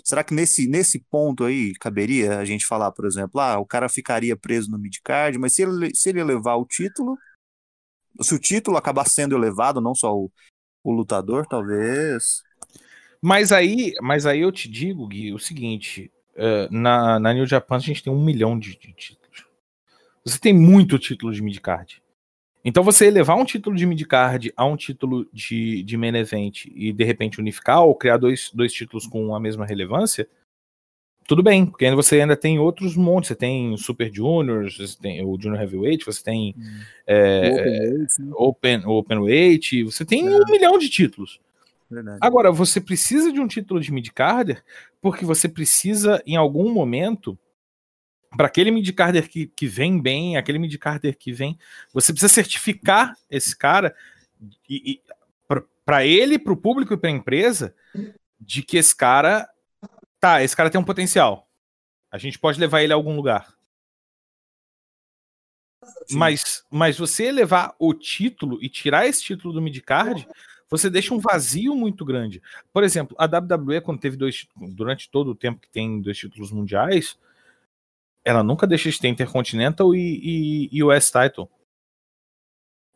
Será 0.04 0.24
que 0.24 0.34
nesse, 0.34 0.68
nesse 0.68 1.00
ponto 1.10 1.44
aí 1.44 1.74
caberia 1.74 2.40
a 2.40 2.46
gente 2.46 2.66
falar, 2.66 2.92
por 2.92 3.06
exemplo, 3.06 3.40
ah, 3.42 3.60
o 3.60 3.66
cara 3.66 3.90
ficaria 3.90 4.36
preso 4.38 4.72
no 4.72 4.80
midcard, 4.80 5.38
mas 5.38 5.54
se 5.54 5.64
ele, 5.64 5.92
se 5.94 6.10
ele 6.10 6.24
levar 6.24 6.56
o 6.56 6.66
título, 6.66 7.18
se 8.22 8.34
o 8.34 8.40
título 8.40 8.78
acabar 8.78 9.08
sendo 9.08 9.36
elevado, 9.36 9.82
não 9.82 9.94
só 9.94 10.16
o, 10.16 10.32
o 10.84 10.92
lutador, 10.92 11.46
talvez. 11.46 12.42
Mas 13.22 13.52
aí, 13.52 13.94
mas 14.02 14.26
aí 14.26 14.42
eu 14.42 14.52
te 14.52 14.70
digo, 14.70 15.08
Gui, 15.08 15.34
o 15.34 15.40
seguinte: 15.40 16.12
eh, 16.36 16.68
na, 16.72 17.20
na 17.20 17.34
New 17.34 17.46
Japan 17.46 17.76
a 17.76 17.80
gente 17.80 18.04
tem 18.04 18.12
um 18.12 18.24
milhão 18.24 18.58
de, 18.58 18.78
de. 18.78 19.18
Você 20.24 20.40
tem 20.40 20.54
muito 20.54 21.00
título 21.00 21.34
de 21.34 21.42
midcard. 21.42 22.02
Então 22.64 22.84
você 22.84 23.08
elevar 23.08 23.38
um 23.38 23.46
título 23.46 23.76
de 23.76 23.86
midcard 23.86 24.54
a 24.56 24.66
um 24.66 24.78
título 24.78 25.28
de, 25.34 25.82
de 25.84 25.98
main 25.98 26.16
event 26.16 26.66
e 26.66 26.94
de 26.94 27.04
repente 27.04 27.40
unificar 27.40 27.82
ou 27.82 27.96
criar 27.96 28.18
dois, 28.18 28.52
dois 28.54 28.72
títulos 28.72 29.08
com 29.08 29.36
a 29.36 29.40
mesma 29.40 29.66
relevância, 29.66 30.28
tudo 31.28 31.42
bem, 31.42 31.66
porque 31.66 31.90
você 31.92 32.20
ainda 32.20 32.36
tem 32.36 32.60
outros 32.60 32.96
montes. 32.96 33.30
Você 33.30 33.36
tem 33.36 33.78
Super 33.78 34.14
Juniors, 34.14 34.78
você 34.78 34.98
tem 35.00 35.24
o 35.24 35.40
Junior 35.40 35.62
Heavyweight, 35.62 36.06
você 36.06 36.22
tem 36.22 36.54
eh, 37.08 38.06
Open, 38.34 38.86
Open 38.86 39.20
Weight, 39.20 39.84
você 39.84 40.04
tem 40.04 40.28
um 40.28 40.44
milhão 40.50 40.78
de 40.78 40.90
títulos. 40.90 41.40
Verdade. 41.90 42.18
Agora, 42.22 42.52
você 42.52 42.82
precisa 42.82 43.32
de 43.32 43.40
um 43.40 43.48
título 43.48 43.80
de 43.80 43.94
midcarder 43.94 44.64
porque 45.02 45.24
você 45.24 45.48
precisa, 45.48 46.22
em 46.26 46.36
algum 46.36 46.74
momento, 46.74 47.38
para 48.36 48.48
aquele 48.48 48.72
midcarder 48.72 49.30
que, 49.30 49.48
que 49.48 49.68
vem 49.68 50.02
bem, 50.02 50.38
aquele 50.38 50.60
midcarder 50.60 51.18
que 51.18 51.34
vem, 51.34 51.58
você 51.94 52.14
precisa 52.14 52.34
certificar 52.34 53.16
esse 53.30 53.56
cara 53.58 53.96
e, 54.70 54.94
e 54.94 55.02
para 55.86 56.06
ele, 56.06 56.40
para 56.40 56.54
o 56.54 56.58
público 56.58 56.94
e 56.94 56.98
para 56.98 57.10
a 57.10 57.14
empresa, 57.14 57.76
de 58.40 58.64
que 58.64 58.78
esse 58.78 58.96
cara, 58.96 59.50
tá, 60.20 60.42
esse 60.42 60.56
cara 60.56 60.70
tem 60.70 60.80
um 60.80 60.86
potencial. 60.86 61.48
A 62.10 62.18
gente 62.18 62.40
pode 62.40 62.60
levar 62.60 62.82
ele 62.82 62.94
a 62.94 62.96
algum 62.96 63.16
lugar. 63.16 63.54
Mas, 66.12 66.64
mas 66.70 66.98
você 66.98 67.26
elevar 67.26 67.76
o 67.80 67.94
título 67.94 68.60
e 68.62 68.70
tirar 68.70 69.08
esse 69.08 69.24
título 69.24 69.54
do 69.54 69.62
midcard, 69.62 70.28
você 70.70 70.90
deixa 70.90 71.14
um 71.14 71.20
vazio 71.20 71.76
muito 71.76 72.06
grande. 72.06 72.42
Por 72.72 72.84
exemplo, 72.84 73.16
a 73.20 73.26
WWE, 73.26 73.82
quando 73.82 74.00
teve 74.00 74.16
dois 74.16 74.48
durante 74.56 75.10
todo 75.10 75.32
o 75.32 75.36
tempo 75.36 75.60
que 75.60 75.70
tem 75.70 76.02
dois 76.02 76.18
títulos 76.18 76.52
mundiais, 76.52 77.18
ela 78.24 78.44
nunca 78.44 78.68
deixa 78.68 78.90
de 78.90 79.00
ter 79.00 79.08
Intercontinental 79.08 79.96
e, 79.96 80.00
e, 80.00 80.70
e 80.72 80.84
US 80.84 81.12
Title. 81.12 81.50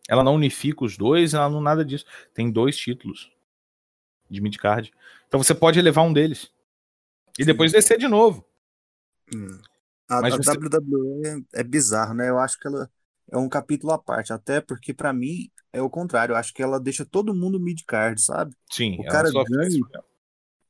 Ela 0.07 0.23
não 0.23 0.35
unifica 0.35 0.84
os 0.85 0.97
dois, 0.97 1.34
ela 1.34 1.49
não 1.49 1.61
nada 1.61 1.84
disso. 1.84 2.06
Tem 2.34 2.52
dois 2.52 2.77
títulos 2.77 3.31
de 4.30 4.39
midcard. 4.41 4.91
Então 5.27 5.41
você 5.41 5.56
pode 5.56 5.80
elevar 5.80 6.06
um 6.06 6.14
deles. 6.14 6.52
E 7.39 7.43
depois 7.43 7.72
descer 7.72 7.97
de 7.97 8.07
novo. 8.07 8.45
Hum. 9.34 9.60
A, 10.07 10.22
Mas 10.22 10.35
a 10.35 10.38
você- 10.38 10.52
WWE 10.57 11.45
é 11.53 11.64
bizarro, 11.64 12.14
né? 12.14 12.30
Eu 12.30 12.38
acho 12.38 12.60
que 12.60 12.68
ela 12.68 12.89
é 13.31 13.38
um 13.38 13.49
capítulo 13.49 13.91
à 13.91 13.97
parte, 13.97 14.31
até 14.31 14.61
porque 14.61 14.93
pra 14.93 15.11
mim 15.11 15.49
é 15.73 15.81
o 15.81 15.89
contrário. 15.89 16.34
Eu 16.34 16.38
acho 16.38 16.53
que 16.53 16.61
ela 16.61 16.80
deixa 16.80 17.03
todo 17.03 17.34
mundo 17.34 17.60
mid-card, 17.60 18.22
sabe? 18.22 18.56
Sim, 18.72 18.99
O 18.99 19.06
cara 19.06 19.30
ganha-. 19.31 20.03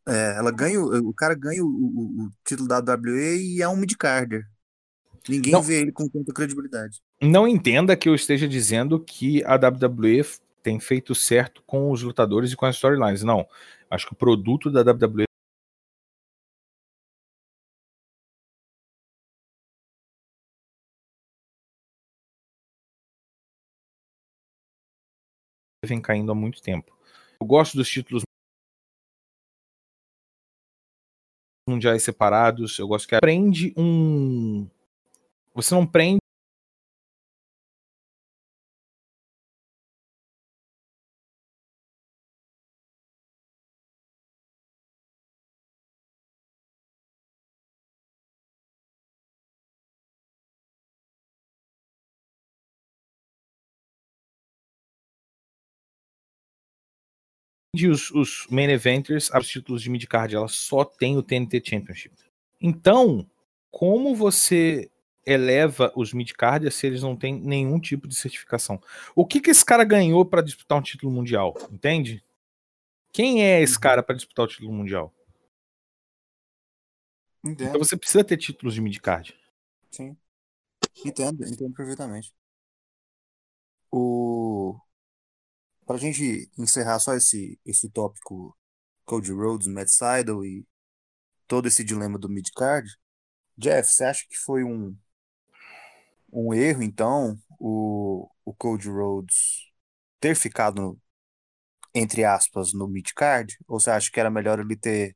É, 0.07 0.37
ela 0.37 0.51
ganha, 0.51 0.79
o 0.81 1.13
cara 1.13 1.33
ganha 1.33 1.63
o, 1.63 1.67
o- 1.67 2.25
o 2.25 2.31
título 2.45 2.67
da 2.67 2.79
WWE 2.79 3.55
e 3.57 3.61
é 3.61 3.67
um 3.67 3.75
mid-carder. 3.75 4.45
Ninguém 5.27 5.53
Não. 5.53 5.61
vê 5.63 5.81
ele 5.81 5.91
com 5.91 6.07
tanta 6.07 6.31
credibilidade. 6.31 7.01
Não 7.21 7.47
entenda 7.47 7.97
que 7.97 8.07
eu 8.07 8.13
esteja 8.13 8.47
dizendo 8.47 8.99
que 8.99 9.43
a 9.45 9.55
WWE 9.55 10.23
tem 10.61 10.79
feito 10.79 11.15
certo 11.15 11.63
com 11.65 11.91
os 11.91 12.03
lutadores 12.03 12.51
e 12.51 12.55
com 12.55 12.65
as 12.65 12.75
storylines. 12.75 13.23
Não. 13.23 13.47
Acho 13.89 14.07
que 14.07 14.13
o 14.13 14.17
produto 14.17 14.69
da 14.71 14.81
WWE 14.83 15.25
vem 25.85 26.01
caindo 26.01 26.31
há 26.31 26.35
muito 26.35 26.61
tempo. 26.61 26.97
Eu 27.39 27.45
gosto 27.47 27.77
dos 27.77 27.87
títulos 27.89 28.23
mundiais 31.67 32.03
separados. 32.03 32.77
Eu 32.79 32.87
gosto 32.87 33.07
que 33.07 33.19
prende 33.19 33.73
um. 33.75 34.67
Você 35.53 35.73
não 35.73 35.85
prende 35.85 36.19
os, 57.87 58.11
os 58.11 58.47
main 58.49 58.69
eventers 58.69 59.31
aos 59.31 59.47
títulos 59.47 59.81
de 59.81 59.89
midcard, 59.89 60.35
ela 60.35 60.47
só 60.47 60.85
tem 60.85 61.17
o 61.17 61.23
TNT 61.23 61.61
Championship. 61.63 62.15
Então, 62.61 63.29
como 63.69 64.15
você 64.15 64.89
eleva 65.25 65.91
os 65.95 66.13
midcard 66.13 66.69
se 66.71 66.87
eles 66.87 67.01
não 67.01 67.15
têm 67.15 67.39
nenhum 67.39 67.79
tipo 67.79 68.07
de 68.07 68.15
certificação? 68.15 68.81
O 69.15 69.25
que 69.25 69.41
que 69.41 69.49
esse 69.49 69.65
cara 69.65 69.83
ganhou 69.83 70.25
para 70.25 70.41
disputar 70.41 70.77
um 70.77 70.81
título 70.81 71.11
mundial? 71.11 71.55
Entende? 71.71 72.23
Quem 73.11 73.43
é 73.43 73.61
esse 73.61 73.79
cara 73.79 74.03
para 74.03 74.15
disputar 74.15 74.45
o 74.45 74.47
título 74.47 74.71
mundial? 74.71 75.13
Então 77.43 77.51
Entendo, 77.67 77.79
você 77.79 77.97
precisa 77.97 78.23
ter 78.23 78.37
títulos 78.37 78.73
de 78.73 78.81
midcard. 78.81 79.35
sim. 79.91 80.17
Entendo, 81.03 81.45
entendo 81.45 81.73
perfeitamente. 81.73 82.33
O... 83.91 84.79
Pra 85.85 85.97
gente 85.97 86.49
encerrar 86.57 86.99
só 86.99 87.13
esse, 87.15 87.59
esse 87.65 87.89
tópico 87.89 88.57
Cody 89.05 89.31
Rhodes, 89.31 89.67
Matt 89.67 89.89
Seidel 89.89 90.43
e 90.43 90.65
todo 91.47 91.67
esse 91.67 91.83
dilema 91.83 92.17
do 92.19 92.29
midcard, 92.29 92.89
Jeff, 93.57 93.91
você 93.91 94.05
acha 94.05 94.25
que 94.27 94.37
foi 94.37 94.63
um, 94.63 94.97
um 96.31 96.53
erro, 96.53 96.83
então, 96.83 97.37
o, 97.59 98.29
o 98.43 98.53
Cody 98.53 98.89
Rhodes 98.89 99.71
ter 100.19 100.35
ficado, 100.35 100.99
entre 101.93 102.23
aspas, 102.25 102.73
no 102.73 102.87
midcard? 102.87 103.57
Ou 103.67 103.79
você 103.79 103.91
acha 103.91 104.11
que 104.11 104.19
era 104.19 104.29
melhor 104.29 104.59
ele 104.59 104.75
ter 104.77 105.15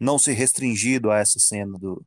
não 0.00 0.18
se 0.18 0.32
restringido 0.32 1.10
a 1.10 1.18
essa 1.18 1.38
cena 1.38 1.78
do, 1.78 2.04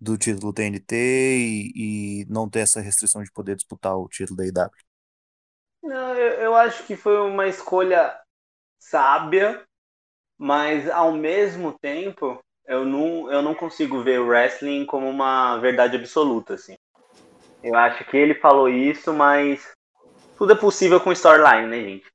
do 0.00 0.16
título 0.16 0.52
TNT 0.52 0.94
e, 0.96 2.22
e 2.22 2.26
não 2.28 2.48
ter 2.48 2.60
essa 2.60 2.80
restrição 2.80 3.22
de 3.22 3.30
poder 3.32 3.56
disputar 3.56 3.96
o 3.96 4.08
título 4.08 4.36
da 4.36 4.46
IW? 4.46 4.87
Não, 5.82 6.14
eu, 6.14 6.32
eu 6.40 6.54
acho 6.54 6.84
que 6.84 6.96
foi 6.96 7.18
uma 7.18 7.46
escolha 7.46 8.18
sábia, 8.78 9.62
mas 10.36 10.88
ao 10.88 11.12
mesmo 11.12 11.76
tempo 11.78 12.38
eu 12.66 12.84
não, 12.84 13.32
eu 13.32 13.42
não 13.42 13.54
consigo 13.54 14.02
ver 14.02 14.20
o 14.20 14.26
wrestling 14.26 14.84
como 14.84 15.08
uma 15.08 15.56
verdade 15.58 15.96
absoluta, 15.96 16.54
assim. 16.54 16.76
Eu 17.62 17.74
acho 17.74 18.04
que 18.04 18.16
ele 18.16 18.34
falou 18.34 18.68
isso, 18.68 19.12
mas 19.12 19.72
tudo 20.36 20.52
é 20.52 20.56
possível 20.56 21.00
com 21.00 21.10
storyline, 21.10 21.66
né, 21.66 21.80
gente? 21.82 22.06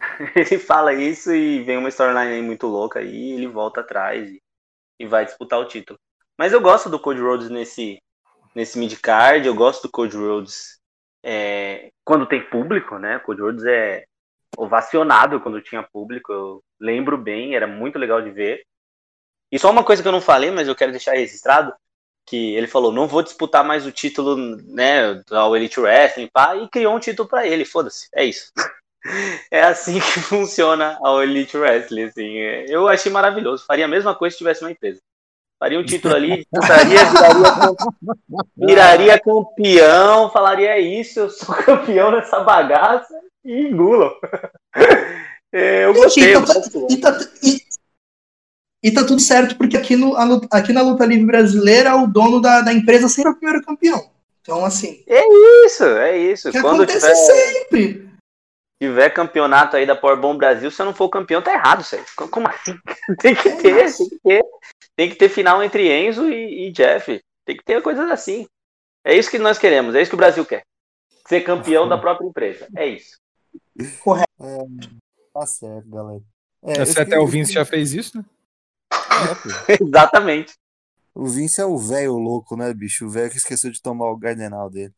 Ele 0.34 0.58
fala 0.58 0.94
isso 0.94 1.34
e 1.34 1.62
vem 1.64 1.76
uma 1.76 1.88
storyline 1.88 2.40
muito 2.40 2.66
louca 2.68 3.00
aí, 3.00 3.32
ele 3.32 3.48
volta 3.48 3.80
atrás 3.80 4.30
e, 4.30 4.40
e 5.00 5.06
vai 5.06 5.24
disputar 5.24 5.58
o 5.58 5.66
título. 5.66 5.98
Mas 6.38 6.52
eu 6.52 6.60
gosto 6.60 6.88
do 6.88 7.00
Cody 7.00 7.20
Rhodes 7.20 7.50
nesse, 7.50 7.98
nesse 8.54 8.78
mid-card, 8.78 9.46
eu 9.46 9.54
gosto 9.54 9.82
do 9.82 9.90
Cody 9.90 10.16
Rhodes 10.16 10.77
é, 11.22 11.90
quando 12.04 12.26
tem 12.26 12.48
público, 12.48 12.98
né? 12.98 13.18
Cody 13.20 13.40
Rhodes 13.40 13.64
é 13.64 14.04
ovacionado 14.56 15.40
quando 15.40 15.60
tinha 15.60 15.82
público, 15.82 16.32
eu 16.32 16.62
lembro 16.80 17.16
bem, 17.16 17.54
era 17.54 17.66
muito 17.66 17.98
legal 17.98 18.22
de 18.22 18.30
ver. 18.30 18.62
E 19.50 19.58
só 19.58 19.70
uma 19.70 19.84
coisa 19.84 20.02
que 20.02 20.08
eu 20.08 20.12
não 20.12 20.20
falei, 20.20 20.50
mas 20.50 20.68
eu 20.68 20.74
quero 20.74 20.92
deixar 20.92 21.14
registrado, 21.14 21.72
que 22.26 22.54
ele 22.54 22.66
falou, 22.66 22.92
não 22.92 23.06
vou 23.06 23.22
disputar 23.22 23.64
mais 23.64 23.86
o 23.86 23.92
título, 23.92 24.36
né, 24.66 25.22
ao 25.30 25.56
Elite 25.56 25.80
Wrestling, 25.80 26.28
pá, 26.32 26.54
e 26.56 26.68
criou 26.68 26.94
um 26.94 27.00
título 27.00 27.28
pra 27.28 27.46
ele, 27.46 27.64
foda-se, 27.64 28.08
é 28.14 28.24
isso. 28.24 28.52
É 29.50 29.62
assim 29.62 30.00
que 30.00 30.20
funciona 30.20 30.98
a 31.02 31.22
Elite 31.22 31.56
Wrestling, 31.56 32.02
assim. 32.02 32.36
Eu 32.68 32.88
achei 32.88 33.10
maravilhoso, 33.10 33.64
faria 33.64 33.84
a 33.84 33.88
mesma 33.88 34.14
coisa 34.14 34.32
se 34.32 34.38
tivesse 34.38 34.62
uma 34.62 34.72
empresa. 34.72 35.00
Faria 35.58 35.80
um 35.80 35.84
título 35.86 36.14
ali, 36.14 36.36
disputaria, 36.36 37.04
viraria, 37.04 37.76
viraria 38.56 39.20
campeão, 39.20 40.30
falaria 40.30 40.70
é 40.70 40.80
isso, 40.80 41.20
eu 41.20 41.30
sou 41.30 41.54
campeão 41.64 42.12
nessa 42.12 42.40
bagaça 42.40 43.14
e 43.44 43.68
engulam. 43.68 44.12
É, 45.50 45.86
eu 45.86 45.94
gostei. 45.94 46.36
eu 46.36 46.44
Gente, 46.44 46.54
gosto. 46.54 46.86
E 46.90 46.96
tá, 46.98 47.18
e, 47.42 47.58
e 48.84 48.92
tá 48.92 49.02
tudo 49.02 49.18
certo, 49.18 49.56
porque 49.56 49.78
aqui, 49.78 49.96
no, 49.96 50.14
aqui 50.50 50.74
na 50.74 50.82
luta 50.82 51.06
livre 51.06 51.24
brasileira, 51.24 51.96
o 51.96 52.06
dono 52.06 52.38
da, 52.38 52.60
da 52.60 52.70
empresa 52.70 53.08
sempre 53.08 53.30
é 53.30 53.32
o 53.32 53.36
primeiro 53.36 53.64
campeão. 53.64 54.10
Então, 54.42 54.62
assim, 54.62 55.02
Isso, 55.64 55.84
é 55.84 56.18
isso. 56.18 56.50
que 56.50 56.60
Quando 56.60 56.82
acontece 56.82 57.00
tiver, 57.00 57.14
sempre. 57.14 58.08
Tiver 58.80 59.10
campeonato 59.10 59.76
aí 59.76 59.86
da 59.86 59.96
Powerbomb 59.96 60.38
Brasil, 60.38 60.70
se 60.70 60.80
eu 60.80 60.86
não 60.86 60.94
for 60.94 61.08
campeão, 61.08 61.42
tá 61.42 61.52
errado, 61.52 61.82
sério. 61.82 62.04
Co- 62.16 62.28
Como 62.28 62.48
assim? 62.48 62.78
Tem 63.20 63.34
que 63.34 63.50
ter, 63.56 63.92
tem 63.96 64.08
que 64.08 64.18
ter. 64.22 64.44
Tem 64.96 65.08
que 65.10 65.16
ter 65.16 65.28
final 65.28 65.62
entre 65.62 65.90
Enzo 65.90 66.28
e, 66.28 66.68
e 66.68 66.72
Jeff. 66.72 67.20
Tem 67.44 67.56
que 67.56 67.64
ter 67.64 67.82
coisas 67.82 68.10
assim. 68.10 68.46
É 69.04 69.16
isso 69.16 69.30
que 69.30 69.38
nós 69.38 69.58
queremos, 69.58 69.94
é 69.94 70.02
isso 70.02 70.10
que 70.10 70.14
o 70.16 70.18
Brasil 70.18 70.44
quer. 70.44 70.62
Ser 71.26 71.42
campeão 71.42 71.88
da 71.88 71.98
própria 71.98 72.26
empresa. 72.26 72.68
É 72.76 72.86
isso. 72.86 73.18
Tá 75.32 75.46
certo, 75.46 75.88
galera. 75.88 76.22
É, 76.62 76.84
Você 76.84 77.00
até 77.00 77.18
o 77.18 77.26
Vince 77.26 77.52
já 77.52 77.64
fez 77.64 77.92
isso, 77.92 78.18
né? 78.18 78.24
É. 79.68 79.74
Exatamente. 79.82 80.54
O 81.14 81.26
Vince 81.26 81.60
é 81.60 81.64
o 81.64 81.76
velho 81.76 82.14
louco, 82.14 82.56
né, 82.56 82.72
bicho? 82.72 83.06
O 83.06 83.10
velho 83.10 83.30
que 83.30 83.36
esqueceu 83.36 83.70
de 83.70 83.82
tomar 83.82 84.10
o 84.10 84.16
Gardenal 84.16 84.70
dele. 84.70 84.94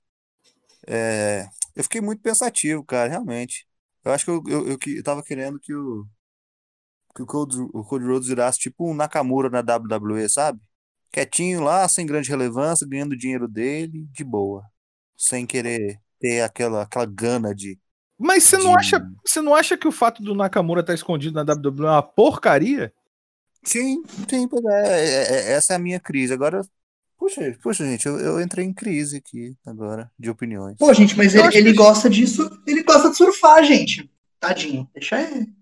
É, 0.86 1.47
eu 1.74 1.82
fiquei 1.85 2.01
muito 2.01 2.23
pensativo, 2.23 2.85
cara, 2.85 3.09
realmente. 3.09 3.66
Eu 4.05 4.12
acho 4.12 4.24
que 4.24 4.31
eu, 4.31 4.43
eu, 4.48 4.68
eu, 4.70 4.78
que- 4.78 4.98
eu 4.98 5.02
tava 5.05 5.22
querendo 5.22 5.59
que 5.60 5.74
o 5.74 6.06
que 7.14 7.22
o 7.22 7.27
Cody, 7.27 7.56
o 7.72 7.85
Cody 7.85 8.05
Rhodes 8.06 8.28
virasse 8.28 8.59
tipo 8.59 8.89
um 8.90 8.94
Nakamura 8.94 9.51
na 9.51 9.62
WWE, 9.62 10.28
sabe? 10.28 10.60
Quietinho 11.12 11.60
lá, 11.62 11.89
sem 11.89 12.06
grande 12.06 12.28
relevância, 12.31 12.86
ganhando 12.86 13.16
dinheiro 13.16 13.48
dele, 13.48 14.06
de 14.12 14.22
boa. 14.24 14.62
Sem 15.16 15.44
querer 15.47 16.01
ter 16.20 16.43
aquela, 16.43 16.82
aquela 16.82 17.06
gana 17.06 17.55
de. 17.55 17.78
Mas 18.18 18.44
você 18.44 18.59
não 18.59 18.70
de- 18.72 18.78
acha, 18.78 19.05
você 19.27 19.40
não 19.40 19.55
acha 19.55 19.77
que 19.77 19.89
o 19.89 19.93
fato 19.93 20.22
do 20.22 20.35
Nakamura 20.35 20.82
estar 20.82 20.94
escondido 20.94 21.35
na 21.35 21.43
WWE 21.43 21.86
é 21.86 21.90
uma 21.90 22.02
porcaria? 22.02 22.93
Sim, 23.64 24.02
sim, 24.28 24.48
é, 24.70 25.01
é- 25.01 25.51
é- 25.51 25.52
essa 25.52 25.74
é 25.74 25.77
a 25.77 25.78
minha 25.78 26.01
crise. 26.01 26.32
Agora, 26.32 26.62
puxa, 27.20 27.56
puxa, 27.62 27.84
gente, 27.84 28.06
eu, 28.06 28.18
eu 28.18 28.40
entrei 28.40 28.64
em 28.64 28.72
crise 28.74 29.18
aqui 29.18 29.55
agora, 29.64 30.10
de 30.18 30.28
opiniões. 30.30 30.76
Pô, 30.78 30.92
gente, 30.94 31.16
mas 31.16 31.34
ele, 31.34 31.47
ele 31.56 31.70
que- 31.70 31.76
gosta 31.76 32.09
disso, 32.10 32.51
ele 32.66 32.82
gosta 32.82 33.10
de 33.10 33.16
surfar, 33.16 33.62
gente. 33.62 34.10
Tadinho, 34.40 34.88
deixa 34.94 35.20
ele. 35.20 35.55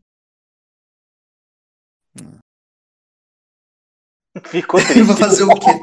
Ficou 4.49 4.79
Ele 4.81 5.03
vai 5.03 5.17
triste. 5.17 5.19
fazer 5.21 5.45
o 5.45 5.49
quê? 5.55 5.81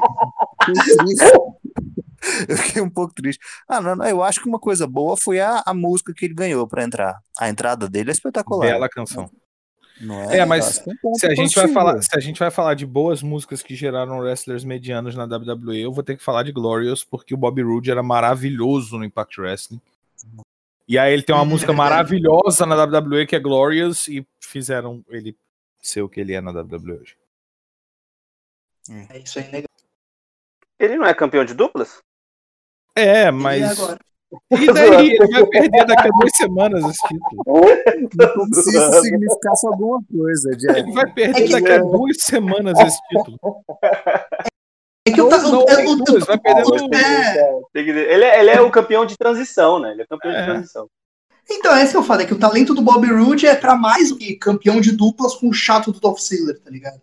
Triste. 0.64 0.96
Eu 2.48 2.56
fiquei 2.56 2.82
um 2.82 2.90
pouco 2.90 3.14
triste. 3.14 3.40
Ah, 3.68 3.80
não, 3.80 3.94
não, 3.94 4.04
eu 4.06 4.20
acho 4.20 4.40
que 4.42 4.48
uma 4.48 4.58
coisa 4.58 4.84
boa 4.84 5.16
foi 5.16 5.38
a, 5.38 5.62
a 5.64 5.72
música 5.72 6.12
que 6.12 6.24
ele 6.24 6.34
ganhou 6.34 6.66
pra 6.66 6.82
entrar. 6.82 7.20
A 7.38 7.48
entrada 7.48 7.88
dele 7.88 8.10
é 8.10 8.12
espetacular. 8.12 8.66
Bela 8.66 8.88
canção. 8.88 9.30
Não 10.00 10.30
é? 10.30 10.38
É, 10.38 10.44
mas 10.44 10.86
é 10.86 10.90
um 11.04 11.14
Se 11.14 11.26
a 11.26 11.34
gente 11.34 11.54
vai 11.54 11.68
falar, 11.68 12.02
se 12.02 12.14
a 12.14 12.20
gente 12.20 12.38
vai 12.38 12.50
falar 12.50 12.74
de 12.74 12.84
boas 12.84 13.22
músicas 13.22 13.62
que 13.62 13.74
geraram 13.74 14.18
wrestlers 14.18 14.64
medianos 14.64 15.14
na 15.14 15.24
WWE, 15.24 15.80
eu 15.80 15.92
vou 15.92 16.04
ter 16.04 16.16
que 16.16 16.22
falar 16.22 16.42
de 16.42 16.52
Glorious, 16.52 17.02
porque 17.02 17.34
o 17.34 17.36
Bobby 17.36 17.62
Roode 17.62 17.90
era 17.90 18.02
maravilhoso 18.02 18.98
no 18.98 19.04
Impact 19.04 19.40
Wrestling. 19.40 19.80
E 20.88 20.98
aí 20.98 21.12
ele 21.12 21.22
tem 21.22 21.34
uma 21.34 21.44
música 21.44 21.72
é 21.72 21.74
maravilhosa 21.76 22.66
na 22.66 22.84
WWE 22.84 23.26
que 23.26 23.36
é 23.36 23.40
Glorious 23.40 24.06
e 24.06 24.26
fizeram 24.40 25.04
ele 25.08 25.36
ser 25.80 26.02
o 26.02 26.08
que 26.08 26.20
ele 26.20 26.34
é 26.34 26.40
na 26.40 26.50
WWE 26.50 26.92
hoje. 26.92 27.16
É 29.10 29.18
isso 29.18 29.38
aí, 29.38 29.50
legal. 29.50 29.66
Ele 30.78 30.96
não 30.96 31.06
é 31.06 31.14
campeão 31.14 31.44
de 31.44 31.54
duplas? 31.54 32.00
É, 32.94 33.28
E 33.28 33.30
mas. 33.30 33.78
E 34.50 34.66
daí? 34.72 35.10
Ele 35.12 35.26
vai 35.28 35.46
perder 35.46 35.86
daqui 35.86 36.08
a 36.08 36.10
duas 36.10 36.30
semanas 36.36 36.84
esse 36.84 37.00
título. 37.08 37.42
Como 38.34 38.54
se 38.54 38.76
isso 38.76 39.02
significasse 39.02 39.66
alguma 39.66 40.00
coisa, 40.10 40.50
Jeff. 40.56 40.78
Ele 40.80 40.92
vai 40.92 41.12
perder 41.12 41.42
É 41.42 41.46
que- 41.46 41.52
daqui 41.52 41.72
a 41.72 41.78
duas 41.78 42.16
semanas 42.20 42.78
esse 42.80 42.98
título. 43.08 43.38
É 45.06 45.12
que 45.12 45.20
eu 45.20 45.28
tem 45.28 45.38
eu- 45.84 45.96
duas, 46.04 46.24
vai 46.26 46.38
perder 46.38 46.64
é, 46.92 47.52
Ele, 47.74 48.24
é, 48.24 48.40
ele 48.40 48.50
é 48.50 48.60
o 48.60 48.70
campeão 48.70 49.06
de 49.06 49.16
transição, 49.16 49.78
né? 49.78 49.92
Ele 49.92 50.02
é 50.02 50.06
campeão 50.06 50.32
É. 50.32 50.40
de 50.40 50.44
transição. 50.46 50.88
Então, 51.48 51.76
é 51.76 51.82
isso 51.84 51.92
que 51.92 51.96
eu 51.98 52.02
falo, 52.02 52.22
é 52.22 52.26
que 52.26 52.34
o 52.34 52.38
talento 52.40 52.74
do 52.74 52.82
Bob 52.82 53.06
Roode 53.06 53.46
é 53.46 53.54
pra 53.54 53.76
mais 53.76 54.08
do 54.08 54.16
que 54.18 54.34
campeão 54.34 54.80
de 54.80 54.90
duplas 54.90 55.36
com 55.36 55.48
o 55.48 55.52
chato 55.52 55.92
do 55.92 56.00
Dolph 56.00 56.18
Ziggler, 56.18 56.58
tá 56.60 56.68
ligado? 56.68 57.00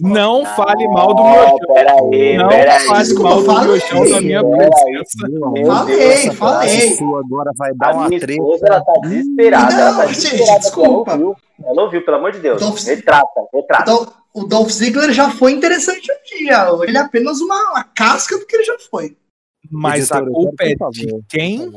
Não 0.00 0.44
fale 0.44 0.86
mal 0.88 1.14
do 1.14 1.22
Ah, 1.22 1.30
Miochão. 1.32 1.58
Peraí, 1.74 2.36
Não 2.36 2.50
fale 2.50 3.02
Desculpa, 3.04 3.28
mal 3.30 3.38
do 3.40 3.44
falei. 3.46 3.66
Miochão 3.72 4.10
da 4.10 4.20
minha 4.20 4.44
presença. 4.44 5.28
Meu 5.28 5.50
Meu 5.52 5.66
Falei, 5.66 6.30
falei. 6.32 6.98
agora 7.24 7.50
vai 7.56 7.74
dar 7.74 7.94
uma 7.94 8.08
minha 8.08 8.18
esposa, 8.18 8.66
ela 8.66 8.80
tá 8.84 8.92
desesperada. 9.04 9.74
ela 9.74 9.92
tá 9.92 9.98
Não, 9.98 10.08
gente, 10.08 10.16
desesperada. 10.22 10.58
desculpa. 10.60 11.10
Ela 11.12 11.24
ouviu. 11.24 11.36
Ela 11.64 11.82
ouviu, 11.82 12.04
pelo 12.04 12.16
amor 12.18 12.32
de 12.32 12.38
Deus. 12.40 12.60
Dolph- 12.60 12.84
Retrata, 12.84 13.40
retrata. 13.54 13.82
Então, 13.90 14.12
o 14.34 14.44
Dolph 14.44 14.70
Ziggler 14.70 15.12
já 15.12 15.30
foi 15.30 15.52
interessante 15.52 16.10
um 16.12 16.38
dia. 16.38 16.68
Ele 16.86 16.98
é 16.98 17.00
apenas 17.00 17.40
uma, 17.40 17.70
uma 17.70 17.84
casca 17.84 18.38
do 18.38 18.44
que 18.46 18.56
ele 18.56 18.64
já 18.64 18.76
foi. 18.90 19.16
Mas 19.70 20.12
a 20.12 20.20
culpa 20.22 20.64
é 20.64 20.68
de 20.68 20.76
favor. 20.76 21.20
quem? 21.28 21.72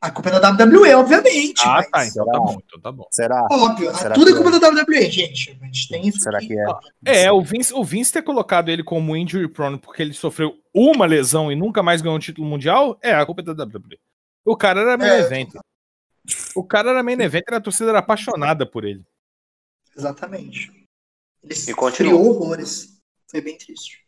A 0.00 0.10
culpa 0.12 0.30
é 0.30 0.38
da 0.38 0.50
WWE, 0.50 0.94
obviamente. 0.94 1.60
Ah, 1.64 1.84
mas, 1.92 2.14
tá. 2.14 2.22
Então 2.22 2.24
tá 2.26 2.38
bom. 2.38 2.58
Então 2.64 2.80
tá 2.80 2.92
bom. 2.92 3.06
Será? 3.10 3.46
Óbvio, 3.50 3.92
Será 3.96 4.14
tudo 4.14 4.30
é 4.30 4.34
culpa 4.34 4.58
da 4.58 4.68
WWE, 4.68 5.10
gente. 5.10 5.58
A 5.60 5.64
gente 5.66 5.88
tem 5.88 6.06
isso 6.06 6.20
Será 6.20 6.38
aqui. 6.38 6.48
que 6.48 6.58
é? 6.58 7.24
É, 7.24 7.32
o 7.32 7.42
Vince, 7.42 7.74
o 7.74 7.82
Vince 7.82 8.12
ter 8.12 8.22
colocado 8.22 8.68
ele 8.68 8.84
como 8.84 9.16
injury 9.16 9.48
prone 9.48 9.76
porque 9.78 10.00
ele 10.02 10.12
sofreu 10.12 10.56
uma 10.72 11.04
lesão 11.04 11.50
e 11.50 11.56
nunca 11.56 11.82
mais 11.82 12.00
ganhou 12.00 12.16
um 12.16 12.20
título 12.20 12.46
mundial, 12.46 12.96
é 13.02 13.12
a 13.12 13.26
culpa 13.26 13.42
da 13.42 13.52
WWE. 13.64 13.98
O 14.44 14.56
cara 14.56 14.80
era 14.82 14.96
main 14.96 15.08
É. 15.08 15.18
event. 15.20 15.50
O 16.54 16.62
cara 16.62 16.90
era 16.90 17.02
main 17.02 17.20
event 17.20 17.44
e 17.50 17.54
a 17.54 17.60
torcida 17.60 17.90
era 17.90 17.98
apaixonada 17.98 18.64
por 18.64 18.84
ele. 18.84 19.02
Exatamente. 19.96 20.70
Ele 21.42 21.54
E 21.54 21.74
criou 21.92 22.24
horrores. 22.28 22.96
Foi 23.28 23.40
bem 23.40 23.58
triste. 23.58 24.06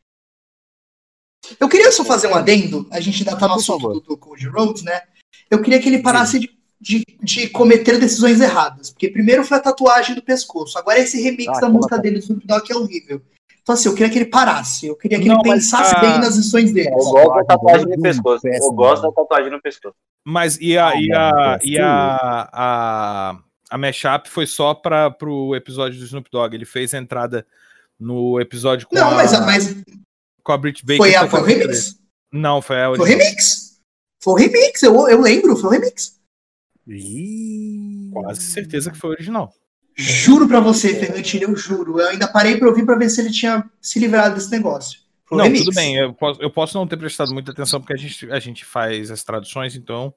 Eu 1.58 1.68
queria 1.68 1.90
só 1.90 2.04
fazer 2.04 2.28
um 2.28 2.34
adendo. 2.34 2.86
A 2.92 3.00
gente 3.00 3.18
ainda 3.26 3.36
tá 3.38 3.48
no 3.48 3.54
assunto 3.54 3.88
do, 3.94 4.00
do 4.00 4.16
Cody 4.16 4.46
Rhodes, 4.46 4.82
né? 4.82 5.02
Eu 5.50 5.60
queria 5.60 5.80
que 5.80 5.88
ele 5.88 5.98
parasse 6.02 6.38
de, 6.38 6.50
de, 6.80 7.04
de 7.22 7.48
cometer 7.48 7.98
decisões 7.98 8.40
erradas. 8.40 8.90
Porque 8.90 9.08
primeiro 9.10 9.44
foi 9.44 9.56
a 9.56 9.60
tatuagem 9.60 10.14
do 10.14 10.22
pescoço. 10.22 10.78
Agora 10.78 10.98
esse 10.98 11.20
remix 11.20 11.56
Ah, 11.58 11.60
da 11.62 11.68
música 11.68 11.96
tá- 11.96 12.02
dele 12.02 12.18
do 12.18 12.22
Snoop 12.22 12.46
Dogg 12.46 12.64
que 12.66 12.72
é 12.72 12.76
horrível. 12.76 13.20
Então 13.62 13.74
assim, 13.74 13.88
eu 13.88 13.94
queria 13.94 14.10
que 14.10 14.18
ele 14.18 14.26
parasse. 14.30 14.86
Eu 14.86 14.96
queria 14.96 15.18
que 15.20 15.26
Não, 15.28 15.34
ele 15.36 15.42
pensasse 15.42 15.94
a- 15.94 16.00
bem 16.00 16.18
nas 16.18 16.36
decisões 16.36 16.72
dele. 16.72 16.88
Eu 16.90 16.94
gosto 16.96 17.34
da 17.34 17.44
tatuagem 17.44 17.86
no 17.86 18.00
pescoço. 18.02 18.46
Eu 18.48 18.72
gosto 18.72 19.02
da 19.02 19.12
tatuagem 19.12 19.50
no 19.50 19.60
pescoço. 19.60 19.94
Mas 20.24 20.56
e 20.60 20.78
a, 20.78 20.94
e 20.96 21.12
Ah, 21.12 21.28
a, 21.28 21.32
mano, 21.50 21.58
e 21.64 21.78
a, 21.78 22.48
a, 22.52 23.38
a 23.70 23.78
mashup 23.78 24.28
foi 24.28 24.46
só 24.46 24.72
para 24.74 25.10
pro 25.10 25.54
episódio 25.54 25.98
do 25.98 26.04
Snoop 26.04 26.28
Dogg. 26.30 26.54
Ele 26.54 26.64
fez 26.64 26.94
a 26.94 26.98
entrada 26.98 27.46
no 27.98 28.40
episódio 28.40 28.86
com, 28.88 28.94
Não, 28.94 29.10
a, 29.10 29.14
mas, 29.14 29.32
mas 29.40 29.76
com 30.42 30.52
a 30.52 30.56
Brit 30.56 30.84
Baker. 30.84 30.96
foi, 30.98 31.14
a, 31.14 31.20
tocando 31.26 31.30
foi 31.30 31.40
o 31.54 31.58
remix. 31.58 31.96
Não, 32.32 32.62
foi 32.62 32.82
a 32.82 32.86
Foi 32.94 32.98
o 33.00 33.02
remix. 33.04 33.69
Foi 34.22 34.32
o 34.34 34.36
remix, 34.36 34.82
eu, 34.82 35.08
eu 35.08 35.20
lembro, 35.20 35.56
foi 35.56 35.70
o 35.70 35.72
remix. 35.72 36.18
Ih. 36.86 38.10
Quase 38.12 38.42
certeza 38.42 38.90
que 38.90 38.98
foi 38.98 39.10
o 39.10 39.12
original. 39.12 39.52
Juro 39.96 40.46
pra 40.48 40.60
você, 40.60 40.94
Ferrantino, 40.94 41.44
eu 41.44 41.56
juro. 41.56 42.00
Eu 42.00 42.08
ainda 42.08 42.26
parei 42.28 42.56
pra 42.56 42.68
ouvir 42.68 42.84
pra 42.84 42.96
ver 42.96 43.08
se 43.10 43.20
ele 43.20 43.30
tinha 43.30 43.68
se 43.80 43.98
livrado 43.98 44.34
desse 44.34 44.50
negócio. 44.50 45.00
Foi 45.26 45.38
Não, 45.38 45.44
remix. 45.44 45.64
tudo 45.64 45.74
bem. 45.74 45.96
Eu 45.96 46.12
posso, 46.14 46.42
eu 46.42 46.50
posso 46.50 46.76
não 46.78 46.86
ter 46.86 46.96
prestado 46.96 47.32
muita 47.32 47.52
atenção 47.52 47.80
porque 47.80 47.92
a 47.92 47.96
gente, 47.96 48.30
a 48.30 48.38
gente 48.40 48.64
faz 48.64 49.10
as 49.10 49.22
traduções, 49.22 49.76
então 49.76 50.12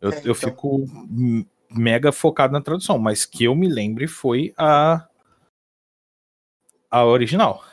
eu, 0.00 0.10
É, 0.12 0.16
eu 0.18 0.20
então. 0.20 0.34
fico 0.34 0.84
m- 1.10 1.46
mega 1.70 2.12
focado 2.12 2.52
na 2.52 2.60
tradução. 2.60 2.98
Mas 2.98 3.24
que 3.24 3.44
eu 3.44 3.54
me 3.54 3.68
lembre 3.68 4.06
foi 4.06 4.52
a 4.56 5.06
a 6.90 7.04
original. 7.04 7.64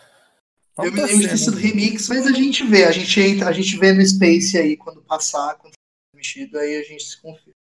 Eu 0.86 0.92
me 0.92 1.02
lembro 1.02 1.20
de 1.20 1.30
ter 1.30 1.38
sido 1.38 1.58
remix, 1.58 2.08
mas 2.10 2.26
a 2.28 2.32
gente 2.32 2.66
vê, 2.66 2.84
a 2.86 2.92
gente 2.92 3.20
entra, 3.20 3.50
a 3.50 3.54
gente 3.54 3.78
vê 3.78 3.94
no 3.94 4.06
Space 4.06 4.58
aí 4.58 4.78
quando 4.78 5.02
passar, 5.04 5.56
quando 5.56 5.74
for 5.74 6.16
mexido, 6.18 6.58
aí 6.60 6.78
a 6.78 6.84
gente 6.84 7.04
se 7.04 7.22
confia. 7.22 7.54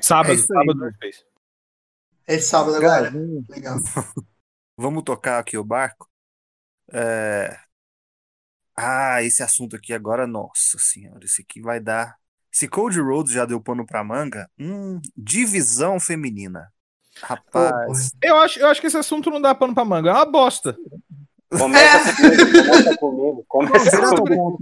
Sábado, 0.00 0.32
É 0.34 0.36
sábado 0.38 0.78
né? 0.78 0.86
no 0.86 0.92
Space. 0.94 1.24
Esse 2.28 2.48
sábado 2.48 2.80
Cara, 2.80 3.08
agora. 3.08 3.10
vamos- 3.10 3.48
Legal. 3.48 3.76
Vamos 4.76 5.02
tocar 5.04 5.38
aqui 5.38 5.58
o 5.58 5.64
barco? 5.64 6.08
É... 6.92 7.58
Ah, 8.74 9.22
esse 9.22 9.42
assunto 9.42 9.76
aqui 9.76 9.92
agora, 9.92 10.26
nossa 10.26 10.78
senhora, 10.78 11.24
esse 11.24 11.42
aqui 11.42 11.60
vai 11.60 11.78
dar. 11.80 12.16
Se 12.50 12.66
Cold 12.66 12.98
Road 12.98 13.30
já 13.32 13.44
deu 13.44 13.60
pano 13.60 13.84
pra 13.84 14.02
manga, 14.02 14.50
hum, 14.58 15.00
divisão 15.14 16.00
feminina. 16.00 16.72
Rapaz, 17.22 18.12
Eu 18.22 18.36
acho, 18.38 18.58
eu 18.58 18.66
acho 18.68 18.80
que 18.80 18.86
esse 18.86 18.96
assunto 18.96 19.30
não 19.30 19.40
dá 19.40 19.54
pano 19.54 19.74
pra 19.74 19.84
manga. 19.84 20.10
É 20.10 20.14
uma 20.14 20.24
bosta. 20.24 20.76
Começa 21.50 22.14
comigo, 22.16 22.46
começa 22.46 22.96
comigo, 22.96 23.44
começa 23.48 24.14
comigo. 24.14 24.58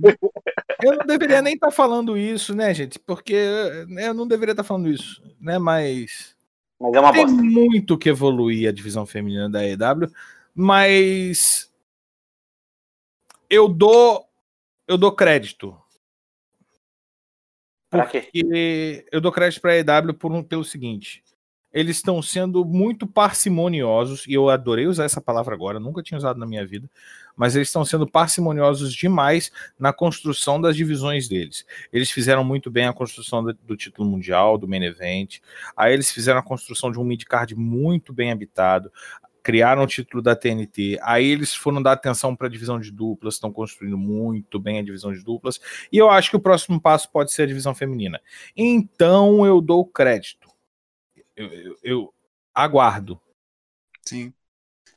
Eu 0.83 0.97
não 0.97 1.07
deveria 1.07 1.43
nem 1.43 1.55
estar 1.55 1.71
falando 1.71 2.17
isso, 2.17 2.55
né, 2.55 2.73
gente? 2.73 2.99
Porque 2.99 3.35
eu 3.35 4.15
não 4.15 4.27
deveria 4.27 4.53
estar 4.53 4.65
falando 4.65 4.89
isso, 4.89 5.23
né? 5.39 5.59
Mas 5.59 6.35
Mas 6.81 6.95
é 6.95 7.01
uma 7.01 7.13
tem 7.13 7.27
bosta. 7.27 7.43
muito 7.43 7.99
que 7.99 8.09
evoluir 8.09 8.69
a 8.69 8.73
divisão 8.73 9.05
feminina 9.05 9.51
da 9.51 9.67
EW, 9.67 10.11
mas 10.55 11.71
eu 13.51 13.69
dou 13.69 14.27
eu 14.87 14.97
dou 14.97 15.13
crédito. 15.13 15.77
Pra 17.91 18.07
quê? 18.07 18.23
Porque 18.23 19.07
eu 19.13 19.21
dou 19.21 19.33
crédito 19.33 19.61
para 19.61 19.73
a 19.73 19.77
EW 19.79 20.15
por 20.15 20.33
um, 20.33 20.43
pelo 20.43 20.65
seguinte: 20.65 21.23
eles 21.73 21.97
estão 21.97 22.21
sendo 22.23 22.65
muito 22.65 23.07
parcimoniosos, 23.07 24.27
e 24.27 24.35
eu 24.35 24.49
adorei 24.49 24.87
usar 24.87 25.05
essa 25.05 25.21
palavra 25.21 25.55
agora, 25.55 25.79
nunca 25.79 26.03
tinha 26.03 26.19
usado 26.19 26.39
na 26.39 26.47
minha 26.47 26.67
vida, 26.67 26.89
mas 27.37 27.55
eles 27.55 27.69
estão 27.69 27.85
sendo 27.85 28.07
parcimoniosos 28.07 28.93
demais 28.93 29.53
na 29.79 29.93
construção 29.93 30.61
das 30.61 30.77
divisões 30.77 31.29
deles. 31.29 31.65
Eles 31.93 32.11
fizeram 32.11 32.43
muito 32.43 32.71
bem 32.71 32.87
a 32.87 32.93
construção 32.93 33.45
do, 33.45 33.77
título 33.77 34.09
mundial, 34.09 34.59
do 34.59 34.67
main 34.67 34.83
event, 34.83 35.39
aí 35.77 35.93
eles 35.93 36.11
fizeram 36.11 36.41
a 36.41 36.43
construção 36.43 36.91
de 36.91 36.99
um 36.99 37.05
midcard 37.05 37.55
muito 37.55 38.13
bem 38.13 38.33
habitado, 38.33 38.91
criaram 39.43 39.83
o 39.83 39.87
título 39.87 40.23
da 40.23 40.37
TNT, 40.37 40.99
aí 41.01 41.27
eles 41.27 41.55
foram 41.55 41.83
dar 41.83 41.93
atenção 41.93 42.35
para 42.35 42.49
a 42.49 42.51
divisão 42.51 42.79
de 42.79 42.91
duplas, 42.91 43.35
estão 43.35 43.53
construindo 43.53 43.97
muito 43.97 44.59
bem 44.59 44.79
a 44.79 44.83
divisão 44.83 45.13
de 45.13 45.23
duplas, 45.23 45.61
e 45.91 45.97
eu 45.97 46.11
acho 46.11 46.31
que 46.31 46.37
o 46.37 46.41
próximo 46.41 46.81
passo 46.81 47.11
pode 47.11 47.33
ser 47.33 47.43
a 47.43 47.47
divisão 47.47 47.75
feminina. 47.75 48.21
Então 48.57 49.47
eu 49.47 49.61
dou 49.61 49.87
crédito. 49.87 50.48
Eu, 51.39 51.47
eu- 51.53 51.79
eu 51.83 52.15
aguardo. 52.55 53.21
Sim. 54.05 54.33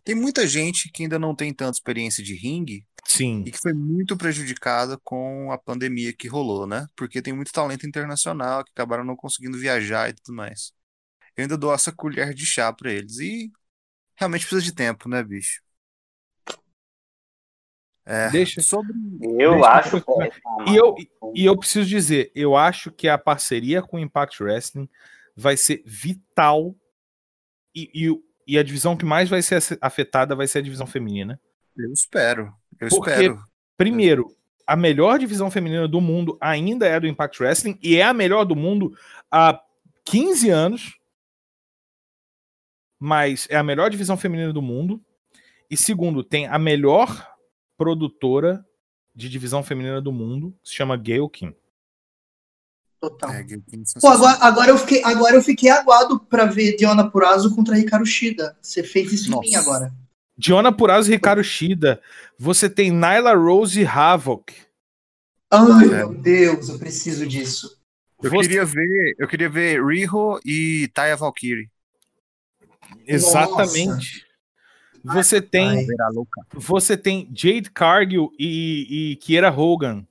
Tem 0.04 0.16
muita 0.16 0.48
gente 0.48 0.90
que 0.92 1.04
ainda 1.04 1.20
não 1.20 1.36
tem 1.36 1.54
tanta 1.54 1.74
experiência 1.78 2.24
de 2.24 2.34
ringue 2.34 2.86
Sim. 3.06 3.44
e 3.46 3.52
que 3.52 3.60
foi 3.60 3.74
muito 3.74 4.18
prejudicada 4.18 4.98
com 5.04 5.52
a 5.52 5.58
pandemia 5.58 6.12
que 6.14 6.28
rolou, 6.28 6.66
né? 6.66 6.88
Porque 6.96 7.22
tem 7.22 7.34
muito 7.34 7.52
talento 7.52 7.86
internacional 7.86 8.64
que 8.64 8.72
acabaram 8.72 9.04
não 9.04 9.16
conseguindo 9.16 9.58
viajar 9.60 10.10
e 10.10 10.14
tudo 10.14 10.36
mais. 10.36 10.74
Eu 11.38 11.44
ainda 11.44 11.58
dou 11.58 11.74
essa 11.74 11.92
colher 11.92 12.34
de 12.34 12.46
chá 12.46 12.74
pra 12.74 12.92
eles 12.92 13.20
e 13.20 13.52
realmente 14.16 14.46
precisa 14.48 14.64
de 14.64 14.74
tempo, 14.74 15.08
né, 15.08 15.24
bicho? 15.24 15.62
É, 18.04 18.30
Deixa- 18.32 18.62
sobre 18.62 18.94
Eu 19.22 19.54
Deixa 19.54 19.70
acho. 19.70 19.98
eu- 19.98 20.02
péssimo, 20.18 20.42
E 20.68 20.76
eu, 20.76 20.96
e 21.36 21.46
eu 21.46 21.58
preciso 21.58 21.88
dizer, 21.88 22.32
eu 22.34 22.56
acho 22.56 22.92
que 22.92 23.08
a 23.08 23.18
parceria 23.18 23.82
com 23.82 23.98
o 23.98 24.00
Impact 24.00 24.42
Wrestling 24.42 24.90
vai 25.36 25.56
ser 25.58 25.82
vital 25.86 26.76
e, 27.76 27.90
e, 27.94 28.22
e 28.48 28.58
a 28.58 28.64
divisão 28.64 28.96
que 28.98 29.06
mais 29.06 29.30
vai 29.30 29.42
ser 29.42 29.62
afetada 29.82 30.36
vai 30.36 30.48
ser 30.48 30.60
a 30.60 30.62
divisão 30.62 30.86
feminina. 30.88 31.40
eu 31.78 31.92
espero, 31.92 32.54
eu 32.80 32.90
Porque- 32.90 33.12
espero. 33.12 33.44
Primeiro, 33.78 34.36
a 34.68 34.76
melhor 34.76 35.18
divisão 35.18 35.50
feminina 35.50 35.88
do 35.88 36.00
mundo 36.00 36.38
ainda 36.40 36.88
é 36.88 36.96
a 36.96 37.00
do 37.00 37.08
Impact 37.08 37.42
Wrestling 37.42 37.80
e 37.82 37.96
é 37.98 38.04
a 38.04 38.14
melhor 38.14 38.46
do 38.46 38.56
mundo 38.56 38.96
há 39.32 39.60
15 40.06 40.50
anos. 40.50 40.98
Mas 43.00 43.48
é 43.50 43.56
a 43.58 43.64
melhor 43.64 43.90
divisão 43.90 44.16
feminina 44.16 44.54
do 44.54 44.62
mundo. 44.62 45.04
E 45.70 45.76
segundo, 45.76 46.24
tem 46.24 46.46
a 46.48 46.60
melhor 46.60 47.28
produtora 47.76 48.64
de 49.16 49.28
divisão 49.28 49.64
feminina 49.64 50.00
do 50.02 50.12
mundo, 50.12 50.56
que 50.62 50.70
se 50.70 50.76
chama 50.76 50.96
Gail 50.96 51.28
Kim. 51.28 51.56
Total. 53.02 53.32
É, 53.32 53.44
Pô, 54.00 54.10
agora, 54.10 54.38
agora, 54.40 54.70
eu 54.70 54.78
fiquei, 54.78 55.04
agora 55.04 55.36
eu 55.36 55.42
fiquei 55.42 55.72
aguado 55.72 56.20
pra 56.20 56.46
ver 56.46 56.76
Diona 56.76 57.10
Purazo 57.10 57.54
contra 57.56 57.76
Ricardo 57.76 58.06
Shida. 58.06 58.56
Você 58.62 58.84
fez 58.84 59.12
isso 59.12 59.32
Nossa. 59.32 59.48
em 59.48 59.50
mim 59.50 59.56
agora. 59.56 59.92
Diona 60.38 60.72
Purrazzo 60.72 61.10
e 61.10 61.14
Ricardo 61.16 61.44
Shida. 61.44 62.00
Você 62.38 62.70
tem 62.70 62.92
Nyla 62.92 63.34
Rose 63.36 63.82
e 63.82 63.86
Havoc. 63.86 64.54
Ai, 65.50 65.84
É. 65.86 65.88
meu 65.88 66.14
Deus, 66.14 66.70
eu 66.70 66.78
preciso 66.80 67.28
disso. 67.28 67.76
Eu 68.24 68.30
Você- 68.30 68.48
queria 68.48 68.64
ver, 68.66 69.16
eu 69.20 69.28
queria 69.28 69.50
ver 69.50 69.84
Riho 69.84 70.40
e 70.46 70.88
Taya 70.94 71.16
Valkyrie. 71.18 71.70
Exatamente. 73.06 74.26
Você 75.04 75.42
tem, 75.42 75.70
Ai. 75.70 75.86
Você 76.54 76.96
tem 76.96 77.28
Jade 77.36 77.72
Cargill 77.72 78.32
e, 78.38 79.12
e 79.12 79.16
Kiera 79.18 79.50
Hogan. 79.52 80.06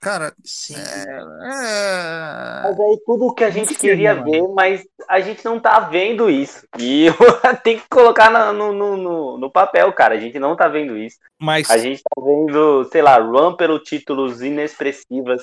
Cara, 0.00 0.34
Sim. 0.42 0.76
é, 0.76 1.10
é... 1.10 2.62
Mas 2.62 2.80
aí 2.80 2.98
tudo 3.04 3.26
o 3.26 3.34
que 3.34 3.44
a 3.44 3.50
gente 3.50 3.66
Muito 3.66 3.80
queria 3.80 4.14
mano. 4.14 4.30
ver, 4.30 4.48
mas 4.48 4.82
a 5.06 5.20
gente 5.20 5.44
não 5.44 5.60
tá 5.60 5.78
vendo 5.80 6.30
isso. 6.30 6.66
E 6.78 7.08
tem 7.62 7.78
que 7.78 7.84
colocar 7.90 8.30
no, 8.30 8.72
no, 8.72 8.96
no, 8.96 9.38
no 9.38 9.50
papel, 9.50 9.92
cara. 9.92 10.14
A 10.14 10.18
gente 10.18 10.38
não 10.38 10.56
tá 10.56 10.68
vendo 10.68 10.96
isso. 10.96 11.18
Mas 11.38 11.70
A 11.70 11.76
gente 11.76 12.02
tá 12.02 12.22
vendo, 12.22 12.88
sei 12.90 13.02
lá, 13.02 13.18
run 13.18 13.54
pelo 13.56 13.78
títulos 13.78 14.40
inexpressivas, 14.40 15.42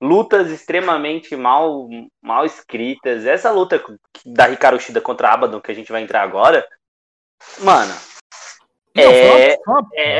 lutas 0.00 0.50
extremamente 0.50 1.36
mal, 1.36 1.86
mal 2.22 2.46
escritas. 2.46 3.26
Essa 3.26 3.50
luta 3.50 3.82
da 4.24 4.48
Hikaru 4.48 4.80
Shida 4.80 5.02
contra 5.02 5.28
a 5.28 5.34
Abaddon 5.34 5.60
que 5.60 5.70
a 5.70 5.74
gente 5.74 5.92
vai 5.92 6.02
entrar 6.02 6.22
agora, 6.22 6.66
mano, 7.58 7.94
é- 9.00 9.58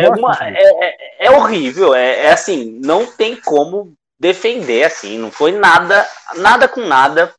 é, 0.05 0.09
uma, 0.11 0.37
é, 0.43 0.85
é- 0.85 1.27
é 1.27 1.31
horrível. 1.31 1.95
É, 1.95 2.27
é 2.27 2.33
assim, 2.33 2.79
não 2.85 3.07
tem 3.07 3.37
como 3.41 3.93
defender 4.19 4.85
assim. 4.85 5.19
Não 5.19 5.31
foi 5.31 5.53
nada, 5.53 6.07
nada 6.37 6.69
com 6.69 6.81
nada. 6.81 7.33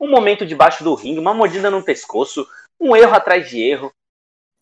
Um 0.00 0.10
momento 0.10 0.44
debaixo 0.44 0.84
do 0.84 0.94
ringue, 0.94 1.18
uma 1.18 1.32
mordida 1.32 1.70
no 1.70 1.82
pescoço, 1.82 2.46
um 2.78 2.94
erro 2.94 3.14
atrás 3.14 3.48
de 3.48 3.60
erro. 3.62 3.90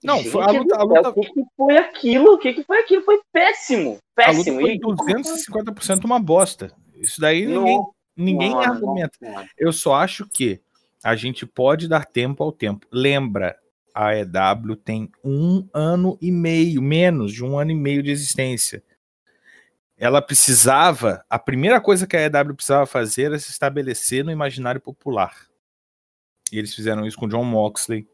Não, 0.03 0.19
Gente 0.19 0.31
foi 0.31 0.43
a 0.43 0.47
luta- 0.51 0.77
a 0.77 0.79
céu, 0.79 0.87
luta- 0.87 1.09
O 1.09 1.15
que, 1.15 1.33
que 1.33 1.43
foi 1.57 1.77
aquilo? 1.79 2.33
O 2.35 2.39
que, 2.39 2.53
que 2.55 2.63
foi 2.63 2.79
aquilo? 2.81 3.03
Foi 3.03 3.21
péssimo. 3.33 3.99
A 4.19 4.31
luta 4.31 4.35
Péssimo. 4.45 4.61
foi 4.61 4.75
E- 4.75 4.79
250% 4.81 6.05
uma 6.05 6.21
bosta. 6.21 6.71
Isso 6.97 7.21
daí 7.21 7.47
Não- 7.47 7.63
ninguém, 7.63 7.81
ninguém 8.17 8.51
não, 8.51 8.61
argumenta. 8.61 9.17
não. 9.21 9.45
Eu 9.59 9.73
só 9.73 9.95
acho 9.95 10.29
que 10.29 10.61
a 11.03 11.17
gente 11.17 11.45
pode 11.47 11.89
dar 11.89 12.05
tempo 12.05 12.43
ao 12.45 12.53
tempo. 12.53 12.87
Lembra, 12.93 13.57
a 13.95 14.15
EW 14.17 14.77
tem 14.77 15.11
um 15.23 15.69
ano 15.73 16.19
e 16.21 16.33
meio, 16.33 16.83
menos 16.83 17.33
de 17.33 17.45
um 17.45 17.59
ano 17.59 17.71
e 17.71 17.75
meio 17.75 18.03
de 18.03 18.11
existência. 18.11 18.83
Ela 19.97 20.21
precisava, 20.21 21.25
a 21.31 21.39
primeira 21.39 21.81
coisa 21.81 22.07
que 22.07 22.17
a 22.17 22.23
EW 22.27 22.55
precisava 22.55 22.85
fazer 22.85 23.25
era 23.25 23.39
se 23.39 23.51
estabelecer 23.51 24.25
no 24.25 24.33
imaginário 24.33 24.81
popular. 24.81 25.47
E 26.51 26.59
eles 26.59 26.75
fizeram 26.75 27.07
isso 27.07 27.17
com 27.17 27.29
John 27.29 27.45
Moxley. 27.45 28.07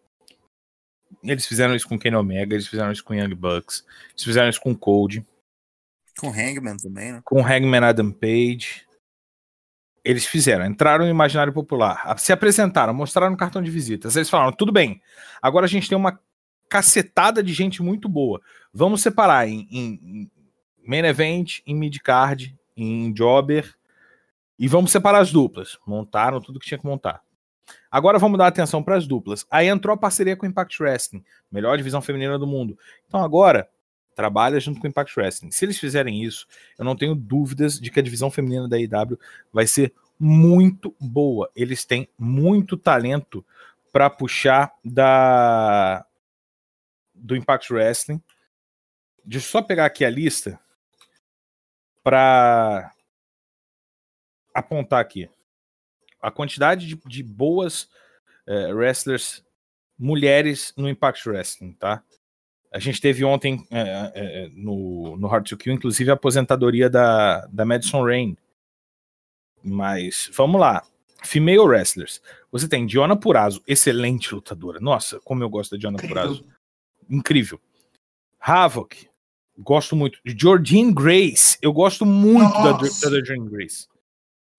Eles 1.25 1.47
fizeram 1.47 1.75
isso 1.75 1.89
com 1.89 1.99
Kenny 1.99 2.17
Omega, 2.17 2.55
eles 2.55 2.69
fizeram 2.69 2.93
isso 2.93 3.03
com 3.03 3.15
Young 3.15 3.35
Bucks, 3.35 3.85
eles 4.11 4.23
fizeram 4.23 4.49
isso 4.49 4.61
com 4.61 4.75
Cold 4.75 5.27
com 6.21 6.29
Hangman 6.29 6.77
também, 6.77 7.13
né? 7.13 7.23
com 7.25 7.41
Hangman 7.41 7.83
Adam 7.83 8.13
Page. 8.13 8.87
Eles 10.05 10.25
fizeram, 10.25 10.65
entraram 10.65 11.05
no 11.05 11.11
imaginário 11.11 11.53
popular, 11.53 12.19
se 12.19 12.33
apresentaram, 12.33 12.95
mostraram 12.95 13.35
o 13.35 13.37
cartão 13.37 13.63
de 13.63 13.71
visitas. 13.71 14.17
Eles 14.17 14.31
falaram: 14.31 14.53
tudo 14.53 14.73
bem, 14.73 15.01
agora 15.43 15.67
a 15.67 15.69
gente 15.69 15.89
tem 15.89 15.97
uma 15.97 16.19
cacetada 16.69 17.43
de 17.43 17.53
gente 17.53 17.83
muito 17.83 18.09
boa. 18.09 18.41
Vamos 18.73 19.03
separar 19.03 19.49
em, 19.49 19.67
em, 19.71 20.01
em 20.03 20.31
main 20.87 21.05
event, 21.05 21.59
em 21.67 21.75
mid 21.75 21.99
card, 21.99 22.57
em 22.77 23.13
jobber 23.15 23.75
e 24.59 24.69
vamos 24.69 24.93
separar 24.93 25.21
as 25.21 25.33
duplas. 25.33 25.79
Montaram 25.87 26.41
tudo 26.41 26.61
que 26.61 26.67
tinha 26.67 26.79
que 26.79 26.87
montar. 26.87 27.23
Agora 27.91 28.19
vamos 28.19 28.39
dar 28.39 28.47
atenção 28.47 28.83
para 28.83 28.97
as 28.97 29.07
duplas. 29.07 29.47
Aí 29.51 29.69
entrou 29.69 29.95
a 29.95 29.97
parceria 29.97 30.37
com 30.37 30.47
o 30.47 30.49
Impact 30.49 30.83
Wrestling, 30.83 31.25
melhor 31.51 31.77
divisão 31.77 32.01
feminina 32.01 32.39
do 32.39 32.47
mundo. 32.47 32.79
Então 33.07 33.23
agora 33.23 33.69
trabalha 34.21 34.61
junto 34.61 34.79
com 34.79 34.87
o 34.87 34.91
Impact 34.91 35.19
Wrestling. 35.19 35.51
Se 35.51 35.65
eles 35.65 35.79
fizerem 35.79 36.23
isso, 36.23 36.47
eu 36.79 36.85
não 36.85 36.95
tenho 36.95 37.15
dúvidas 37.15 37.81
de 37.81 37.91
que 37.91 37.99
a 37.99 38.03
divisão 38.03 38.31
feminina 38.31 38.69
da 38.69 38.79
IW 38.79 39.19
vai 39.51 39.67
ser 39.67 39.95
muito 40.19 40.95
boa. 41.01 41.51
Eles 41.57 41.87
têm 41.87 42.07
muito 42.19 42.77
talento 42.77 43.43
para 43.91 44.11
puxar 44.11 44.75
da 44.85 46.05
do 47.15 47.35
Impact 47.35 47.73
Wrestling. 47.73 48.23
Deixa 49.25 49.47
eu 49.47 49.51
só 49.51 49.63
pegar 49.63 49.87
aqui 49.87 50.05
a 50.05 50.11
lista 50.11 50.61
para 52.03 52.93
apontar 54.53 55.01
aqui 55.01 55.31
a 56.21 56.31
quantidade 56.31 56.87
de, 56.87 57.01
de 57.07 57.23
boas 57.23 57.89
eh, 58.47 58.71
wrestlers 58.75 59.43
mulheres 59.99 60.75
no 60.77 60.91
Impact 60.91 61.27
Wrestling, 61.27 61.73
tá? 61.73 62.03
A 62.73 62.79
gente 62.79 63.01
teve 63.01 63.25
ontem 63.25 63.67
eh, 63.71 64.13
eh, 64.15 64.51
no, 64.53 65.17
no 65.17 65.27
Hard 65.27 65.49
to 65.49 65.57
Kill, 65.57 65.75
inclusive, 65.75 66.11
a 66.11 66.15
aposentadoria 66.15 66.89
da, 66.89 67.47
da 67.47 67.65
Madison 67.65 68.05
Rain. 68.05 68.37
Mas 69.63 70.31
vamos 70.33 70.61
lá. 70.61 70.83
Female 71.23 71.59
wrestlers. 71.59 72.23
Você 72.53 72.69
tem 72.69 72.87
Diona 72.87 73.17
Purazo, 73.17 73.63
excelente 73.67 74.35
lutadora. 74.35 74.79
Nossa, 74.81 75.21
como 75.21 75.43
eu 75.43 75.51
gosto 75.51 75.73
da 75.73 75.77
Diona 75.79 75.99
Purazo. 75.99 76.45
Incrível. 77.09 77.61
Havoc, 78.39 78.95
gosto 79.59 79.95
muito. 79.95 80.19
Jordine 80.25 80.93
Grace, 80.95 81.59
eu 81.61 81.73
gosto 81.73 82.07
muito 82.07 82.55
da, 82.55 82.73
Nossa. 82.73 83.11
da 83.11 83.21
Grace. 83.51 83.87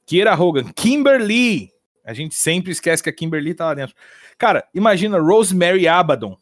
Kiera 0.06 0.36
Hogan, 0.36 0.72
Kimberly. 0.74 1.72
A 2.04 2.14
gente 2.14 2.36
sempre 2.36 2.72
esquece 2.72 3.02
que 3.02 3.10
a 3.10 3.14
Kimberly 3.14 3.54
tá 3.54 3.66
lá 3.66 3.74
dentro. 3.74 3.96
Cara, 4.38 4.68
imagina 4.74 5.20
Rosemary 5.20 5.88
Abaddon. 5.88 6.38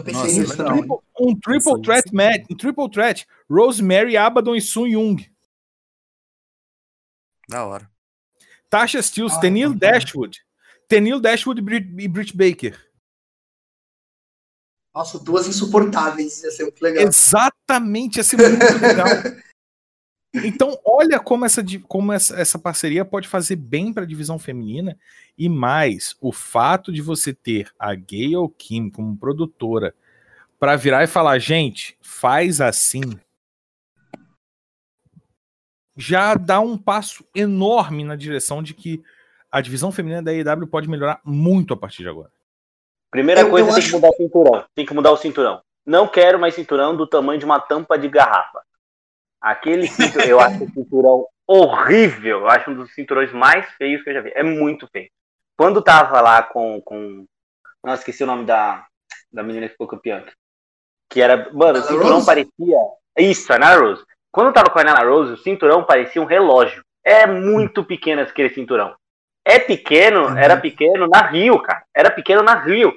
Eu 0.00 0.04
pensei 0.04 0.22
Nossa, 0.22 0.40
nisso 0.40 0.56
também. 0.56 0.86
Um 1.20 1.38
triple 1.38 1.82
threat 1.82 2.14
match, 2.14 2.46
um 2.50 2.56
triple 2.56 2.90
threat. 2.90 3.26
Rosemary 3.48 4.16
Abaddon 4.16 4.54
e 4.54 4.60
Sun 4.60 4.86
Young. 4.86 5.16
Da 7.48 7.66
hora. 7.66 7.90
Tasha 8.70 9.02
Steele, 9.02 9.28
Ah, 9.30 9.40
Tenil 9.40 9.74
bacana. 9.74 9.92
Dashwood. 9.92 10.38
Tenil 10.88 11.20
Dashwood 11.20 11.60
e 11.60 11.64
Brit, 11.64 11.86
e 11.98 12.08
Britt 12.08 12.36
Baker. 12.36 12.80
Nossa, 14.94 15.18
duas 15.18 15.46
insuportáveis. 15.46 16.42
Ia 16.42 16.50
ser 16.50 16.62
muito 16.64 16.80
legal. 16.82 17.04
Exatamente, 17.04 18.16
ia 18.16 18.24
ser 18.24 18.36
muito 18.36 18.82
legal. 18.82 19.06
Então, 20.32 20.78
olha 20.84 21.18
como 21.18 21.44
essa, 21.44 21.60
como 21.88 22.12
essa, 22.12 22.40
essa 22.40 22.58
parceria 22.58 23.04
pode 23.04 23.26
fazer 23.26 23.56
bem 23.56 23.92
para 23.92 24.04
a 24.04 24.06
divisão 24.06 24.38
feminina 24.38 24.96
e 25.36 25.48
mais 25.48 26.16
o 26.20 26.30
fato 26.32 26.92
de 26.92 27.02
você 27.02 27.34
ter 27.34 27.68
a 27.78 27.94
Gayle 27.94 28.48
Kim 28.56 28.88
como 28.90 29.16
produtora 29.16 29.92
para 30.58 30.76
virar 30.76 31.02
e 31.02 31.08
falar, 31.08 31.38
gente, 31.40 31.96
faz 32.00 32.60
assim, 32.60 33.00
já 35.96 36.34
dá 36.34 36.60
um 36.60 36.78
passo 36.78 37.24
enorme 37.34 38.04
na 38.04 38.14
direção 38.14 38.62
de 38.62 38.72
que 38.74 39.02
a 39.50 39.60
divisão 39.60 39.90
feminina 39.90 40.22
da 40.22 40.30
AEW 40.30 40.66
pode 40.68 40.88
melhorar 40.88 41.20
muito 41.24 41.74
a 41.74 41.76
partir 41.76 42.02
de 42.04 42.08
agora. 42.08 42.30
Primeira 43.10 43.40
Eu- 43.40 43.50
coisa, 43.50 43.68
eu 43.68 43.74
tem 43.74 43.82
acho- 43.82 43.88
que 43.90 43.96
mudar 43.96 44.08
o 44.10 44.16
cinturão. 44.16 44.64
Tem 44.76 44.86
que 44.86 44.94
mudar 44.94 45.10
o 45.10 45.16
cinturão. 45.16 45.60
Não 45.84 46.06
quero 46.06 46.38
mais 46.38 46.54
cinturão 46.54 46.96
do 46.96 47.06
tamanho 47.06 47.38
de 47.38 47.44
uma 47.44 47.58
tampa 47.58 47.98
de 47.98 48.08
garrafa. 48.08 48.60
Aquele 49.40 49.86
cinturão, 49.88 50.26
eu 50.26 50.40
acho 50.40 50.64
o 50.64 50.70
cinturão 50.70 51.26
horrível. 51.46 52.40
Eu 52.40 52.48
acho 52.48 52.70
um 52.70 52.74
dos 52.74 52.92
cinturões 52.94 53.32
mais 53.32 53.66
feios 53.72 54.02
que 54.02 54.10
eu 54.10 54.14
já 54.14 54.20
vi. 54.20 54.32
É 54.34 54.42
muito 54.42 54.86
feio. 54.88 55.10
Quando 55.56 55.82
tava 55.82 56.20
lá 56.20 56.42
com. 56.42 56.80
com... 56.82 57.24
Não, 57.84 57.94
esqueci 57.94 58.22
o 58.22 58.26
nome 58.26 58.44
da, 58.44 58.86
da 59.32 59.42
menina 59.42 59.66
que 59.66 59.72
ficou 59.72 59.86
campeã. 59.88 60.24
Que 61.08 61.20
era. 61.20 61.50
Mano, 61.52 61.78
o 61.78 61.82
Nyla 61.82 61.82
cinturão 61.82 62.14
Rose? 62.14 62.26
parecia. 62.26 62.78
Isso, 63.18 63.52
a 63.52 63.58
Nyla 63.58 63.76
Rose. 63.80 64.04
Quando 64.30 64.52
tava 64.52 64.70
com 64.70 64.78
a 64.78 64.84
Nyla 64.84 65.04
Rose, 65.04 65.32
o 65.32 65.36
cinturão 65.38 65.84
parecia 65.84 66.22
um 66.22 66.26
relógio. 66.26 66.84
É 67.04 67.26
muito 67.26 67.82
pequeno 67.84 68.22
aquele 68.22 68.50
cinturão. 68.50 68.94
É 69.44 69.58
pequeno, 69.58 70.26
Uhum. 70.28 70.36
era 70.38 70.56
pequeno 70.56 71.08
na 71.08 71.22
Rio, 71.26 71.60
cara. 71.62 71.82
Era 71.94 72.10
pequeno 72.10 72.42
na 72.42 72.54
Rio. 72.54 72.92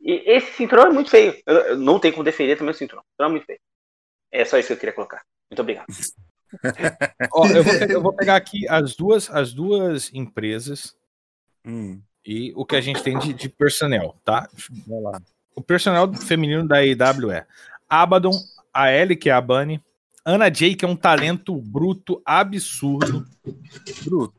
E 0.00 0.22
esse 0.26 0.50
cinturão 0.54 0.86
é 0.86 0.90
muito 0.90 1.10
feio. 1.10 1.36
Eu, 1.46 1.56
eu 1.58 1.76
não 1.76 2.00
tenho 2.00 2.14
como 2.14 2.24
defender 2.24 2.56
também 2.56 2.72
o 2.72 2.74
cinturão. 2.76 3.02
O 3.02 3.06
cinturão 3.12 3.28
é 3.28 3.30
muito 3.32 3.46
feio. 3.46 3.60
É 4.32 4.44
só 4.44 4.58
isso 4.58 4.68
que 4.68 4.72
eu 4.72 4.78
queria 4.78 4.94
colocar. 4.94 5.22
Muito 5.52 5.60
obrigado. 5.60 5.86
Ó, 7.32 7.46
eu, 7.46 7.62
vou, 7.62 7.78
pe- 7.78 7.94
eu 7.94 8.02
vou 8.02 8.12
pegar 8.14 8.36
aqui 8.36 8.66
as 8.68 8.96
duas, 8.96 9.30
as 9.30 9.52
duas 9.52 10.12
empresas 10.14 10.96
Hum, 11.64 12.02
e 12.26 12.52
o 12.56 12.64
que 12.66 12.74
a 12.74 12.80
gente 12.80 13.02
tem 13.02 13.18
de, 13.18 13.32
de 13.34 13.48
personnel, 13.48 14.16
tá? 14.24 14.48
O 15.54 15.62
personnel 15.62 16.12
feminino 16.14 16.66
da 16.66 16.78
AEW 16.78 17.30
é 17.30 17.46
Abaddon, 17.88 18.32
a 18.72 18.90
Ellie, 18.90 19.16
que 19.16 19.30
é 19.30 19.32
a 19.32 19.40
Bunny, 19.40 19.80
Ana 20.24 20.52
Jay, 20.52 20.74
que 20.74 20.84
é 20.84 20.88
um 20.88 20.96
talento 20.96 21.54
bruto, 21.54 22.20
absurdo. 22.24 23.26
Bruto. 24.04 24.34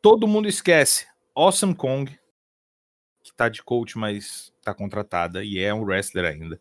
Todo 0.00 0.26
mundo 0.28 0.48
esquece. 0.48 1.06
Awesome 1.34 1.74
Kong, 1.74 2.18
que 3.22 3.32
tá 3.34 3.48
de 3.48 3.62
coach, 3.62 3.98
mas 3.98 4.52
tá 4.62 4.72
contratada 4.72 5.44
e 5.44 5.58
é 5.58 5.72
um 5.74 5.82
wrestler 5.82 6.24
ainda. 6.24 6.60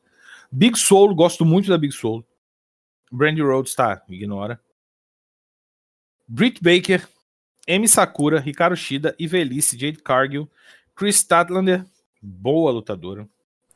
Big 0.52 0.78
Soul, 0.78 1.14
gosto 1.15 1.45
muito 1.45 1.69
da 1.69 1.78
Big 1.78 1.94
Soul. 1.94 2.26
Brandy 3.11 3.41
Rhodes, 3.41 3.74
tá, 3.76 4.03
ignora. 4.10 4.60
Britt 6.28 6.61
Baker, 6.61 7.07
Amy 7.69 7.88
Sakura, 7.88 8.40
Ricardo 8.40 8.76
Shida, 8.76 9.15
Ivelice, 9.18 9.78
Jade 9.78 10.02
Cargill, 10.02 10.49
Chris 10.95 11.18
Statlander, 11.18 11.86
boa 12.22 12.72
lutadora. 12.72 13.28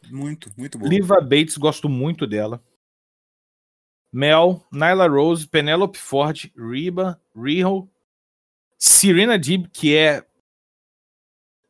Muito, 0.10 0.52
muito 0.58 0.78
bom. 0.78 0.88
Liva 0.88 1.22
Bates, 1.22 1.58
gosto 1.58 1.88
muito 1.88 2.28
dela. 2.28 2.62
Mel, 4.12 4.66
Nyla 4.72 5.08
Rose, 5.08 5.48
Penelope 5.48 5.98
Ford, 5.98 6.52
Reba, 6.58 7.22
Riho, 7.36 7.90
Serena 8.78 9.38
Deeb, 9.38 9.68
que 9.72 9.96
é 9.96 10.26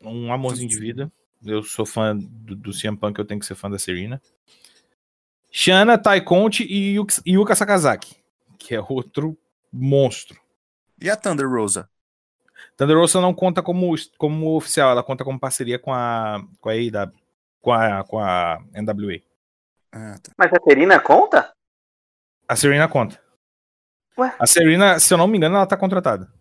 um 0.02 0.34
amorzinho 0.34 0.70
de 0.70 0.80
vida. 0.80 1.12
Eu 1.44 1.62
sou 1.62 1.86
fã 1.86 2.18
do, 2.18 2.56
do 2.56 2.72
CM 2.72 2.98
Punk, 2.98 3.20
eu 3.20 3.26
tenho 3.26 3.40
que 3.40 3.46
ser 3.46 3.56
fã 3.56 3.70
da 3.70 3.78
Serena. 3.78 4.22
Shana, 5.52 5.98
Tai 5.98 6.22
Conte 6.22 6.64
e 6.64 6.96
Yuka, 7.28 7.56
Sakazaki, 7.56 8.16
que 8.58 8.74
é 8.74 8.80
outro 8.80 9.38
monstro. 9.72 10.40
E 11.00 11.10
a 11.10 11.18
Thunder 11.18 11.48
Rosa? 11.50 11.90
Thunder 12.78 12.98
Rosa 12.98 13.20
não 13.20 13.34
conta 13.34 13.62
como, 13.62 13.94
como 14.18 14.56
oficial, 14.56 14.92
ela 14.92 15.04
conta 15.04 15.26
como 15.26 15.40
parceria 15.40 15.78
com 15.78 15.94
a 15.94 16.42
com 16.62 16.70
a 16.70 16.74
AEW, 16.74 17.14
com 17.60 17.74
a, 17.74 18.04
com 18.06 18.20
a 18.20 18.60
NWA. 18.74 19.20
Ah, 19.92 20.18
tá. 20.24 20.32
Mas 20.38 20.54
a 20.54 20.64
Serena 20.64 21.00
conta? 21.02 21.54
A 22.48 22.56
Serena 22.56 22.88
conta. 22.88 23.22
Ué? 24.18 24.34
A 24.40 24.48
Serena, 24.48 25.00
se 25.00 25.14
eu 25.14 25.18
não 25.18 25.28
me 25.28 25.38
engano, 25.38 25.58
ela 25.58 25.68
tá 25.68 25.76
contratada. 25.76 26.32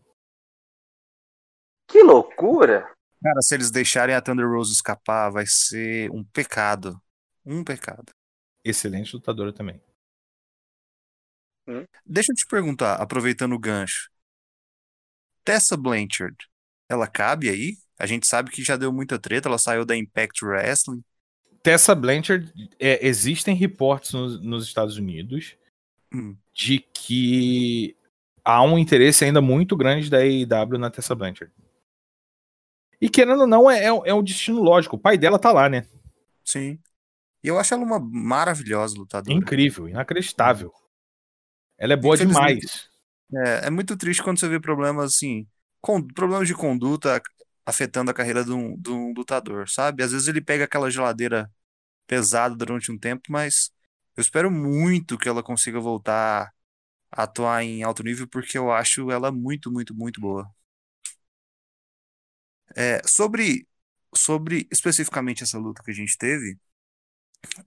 Que 1.88 2.00
loucura! 2.02 2.88
Cara, 3.22 3.42
se 3.42 3.54
eles 3.54 3.70
deixarem 3.72 4.14
a 4.14 4.20
Thunder 4.20 4.48
Rose 4.48 4.72
escapar, 4.72 5.30
vai 5.30 5.44
ser 5.46 6.08
um 6.10 6.22
pecado. 6.22 7.00
Um 7.44 7.64
pecado. 7.64 8.12
Excelente 8.64 9.14
lutadora 9.14 9.52
também. 9.52 9.80
Deixa 12.04 12.32
eu 12.32 12.36
te 12.36 12.46
perguntar, 12.46 12.94
aproveitando 12.96 13.52
o 13.54 13.58
gancho. 13.58 14.10
Tessa 15.44 15.76
Blanchard, 15.76 16.36
ela 16.88 17.06
cabe 17.06 17.48
aí? 17.48 17.76
A 17.98 18.06
gente 18.06 18.26
sabe 18.26 18.50
que 18.50 18.62
já 18.62 18.76
deu 18.76 18.92
muita 18.92 19.18
treta, 19.18 19.48
ela 19.48 19.58
saiu 19.58 19.84
da 19.84 19.96
Impact 19.96 20.44
Wrestling. 20.44 21.02
Tessa 21.62 21.94
Blanchard, 21.94 22.52
é, 22.78 23.06
existem 23.06 23.54
reportes 23.54 24.12
nos, 24.12 24.42
nos 24.42 24.66
Estados 24.66 24.96
Unidos 24.96 25.56
Hum. 26.12 26.36
de 26.52 26.80
que 26.80 27.96
há 28.44 28.62
um 28.64 28.78
interesse 28.78 29.24
ainda 29.24 29.40
muito 29.40 29.76
grande 29.76 30.10
da 30.10 30.18
AEW 30.18 30.78
na 30.78 30.90
Tessa 30.90 31.14
Blanchard. 31.14 31.52
E 33.00 33.08
querendo 33.08 33.42
ou 33.42 33.46
não, 33.46 33.70
é, 33.70 33.84
é, 33.84 33.92
um- 33.92 34.04
é 34.04 34.12
um 34.12 34.22
destino 34.22 34.60
lógico. 34.60 34.96
O 34.96 34.98
pai 34.98 35.16
dela 35.16 35.38
tá 35.38 35.52
lá, 35.52 35.68
né? 35.68 35.86
Sim. 36.44 36.78
E 37.42 37.48
eu 37.48 37.58
acho 37.58 37.74
ela 37.74 37.82
uma 37.82 37.98
maravilhosa 37.98 38.96
lutadora. 38.96 39.36
Incrível, 39.36 39.88
inacreditável. 39.88 40.72
Ela 41.78 41.94
é 41.94 41.96
boa 41.96 42.16
demais. 42.16 42.90
É, 43.32 43.66
é 43.66 43.70
muito 43.70 43.96
triste 43.96 44.22
quando 44.22 44.38
você 44.38 44.48
vê 44.48 44.60
problemas 44.60 45.14
assim, 45.14 45.46
com, 45.80 46.02
problemas 46.02 46.46
de 46.46 46.54
conduta 46.54 47.22
afetando 47.64 48.10
a 48.10 48.14
carreira 48.14 48.44
de 48.44 48.52
um, 48.52 48.76
de 48.76 48.90
um 48.90 49.14
lutador, 49.16 49.68
sabe? 49.68 50.02
Às 50.02 50.12
vezes 50.12 50.28
ele 50.28 50.40
pega 50.40 50.64
aquela 50.64 50.90
geladeira 50.90 51.50
pesada 52.06 52.54
durante 52.54 52.90
um 52.90 52.98
tempo, 52.98 53.22
mas 53.30 53.70
eu 54.16 54.20
espero 54.20 54.50
muito 54.50 55.16
que 55.16 55.28
ela 55.28 55.42
consiga 55.42 55.80
voltar 55.80 56.52
a 57.10 57.22
atuar 57.22 57.62
em 57.62 57.82
alto 57.82 58.02
nível, 58.02 58.26
porque 58.28 58.58
eu 58.58 58.70
acho 58.72 59.10
ela 59.10 59.32
muito, 59.32 59.70
muito, 59.70 59.94
muito 59.94 60.20
boa. 60.20 60.50
É, 62.76 63.00
sobre, 63.06 63.66
sobre 64.14 64.68
especificamente 64.70 65.42
essa 65.42 65.58
luta 65.58 65.82
que 65.82 65.90
a 65.90 65.94
gente 65.94 66.16
teve, 66.18 66.58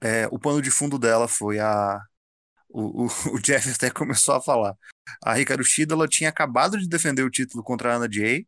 é, 0.01 0.27
o 0.31 0.39
pano 0.39 0.61
de 0.61 0.71
fundo 0.71 0.99
dela 0.99 1.27
foi 1.27 1.59
a. 1.59 1.99
O, 2.69 3.05
o, 3.05 3.07
o 3.35 3.39
Jeff 3.39 3.69
até 3.69 3.89
começou 3.89 4.35
a 4.35 4.41
falar. 4.41 4.75
A 5.23 5.39
Hikaru 5.39 5.63
Shida 5.63 5.93
ela 5.93 6.07
tinha 6.07 6.29
acabado 6.29 6.79
de 6.79 6.87
defender 6.87 7.23
o 7.23 7.29
título 7.29 7.63
contra 7.63 7.93
a 7.93 7.97
Anna 7.97 8.11
Jay. 8.11 8.47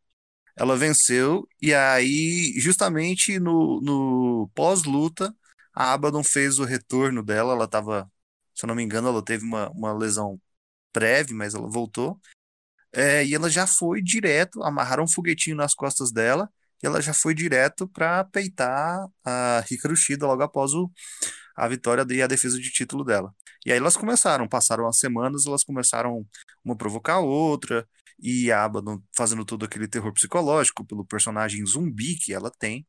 Ela 0.57 0.77
venceu, 0.77 1.47
e 1.61 1.73
aí, 1.73 2.53
justamente 2.57 3.39
no, 3.39 3.81
no 3.81 4.49
pós-luta, 4.55 5.35
a 5.73 5.93
Abaddon 5.93 6.23
fez 6.23 6.59
o 6.59 6.63
retorno 6.63 7.21
dela. 7.23 7.53
Ela 7.53 7.67
tava, 7.67 8.09
se 8.53 8.65
eu 8.65 8.67
não 8.67 8.75
me 8.75 8.83
engano, 8.83 9.09
ela 9.09 9.23
teve 9.23 9.43
uma, 9.45 9.69
uma 9.71 9.93
lesão 9.93 10.39
breve, 10.93 11.33
mas 11.33 11.53
ela 11.53 11.69
voltou. 11.69 12.19
É, 12.93 13.25
e 13.25 13.35
ela 13.35 13.49
já 13.49 13.67
foi 13.67 14.01
direto, 14.01 14.63
amarraram 14.63 15.03
um 15.03 15.07
foguetinho 15.07 15.57
nas 15.57 15.75
costas 15.75 16.11
dela, 16.13 16.49
ela 16.85 17.01
já 17.01 17.13
foi 17.13 17.33
direto 17.33 17.87
para 17.87 18.23
peitar 18.25 19.05
a 19.23 19.63
Hikaru 19.69 19.95
Shida 19.95 20.25
logo 20.25 20.43
após 20.43 20.73
o, 20.73 20.91
a 21.55 21.67
vitória 21.67 22.05
e 22.09 22.21
a 22.21 22.27
defesa 22.27 22.59
de 22.59 22.71
título 22.71 23.03
dela. 23.03 23.33
E 23.65 23.71
aí 23.71 23.77
elas 23.77 23.97
começaram, 23.97 24.47
passaram 24.47 24.87
as 24.87 24.99
semanas, 24.99 25.45
elas 25.45 25.63
começaram 25.63 26.25
uma 26.63 26.75
provocar 26.75 27.15
a 27.15 27.19
outra, 27.19 27.87
e 28.19 28.51
a 28.51 28.63
Abaddon 28.63 29.01
fazendo 29.15 29.43
todo 29.45 29.65
aquele 29.65 29.87
terror 29.87 30.13
psicológico 30.13 30.85
pelo 30.85 31.05
personagem 31.05 31.65
zumbi 31.65 32.15
que 32.15 32.33
ela 32.33 32.51
tem, 32.51 32.85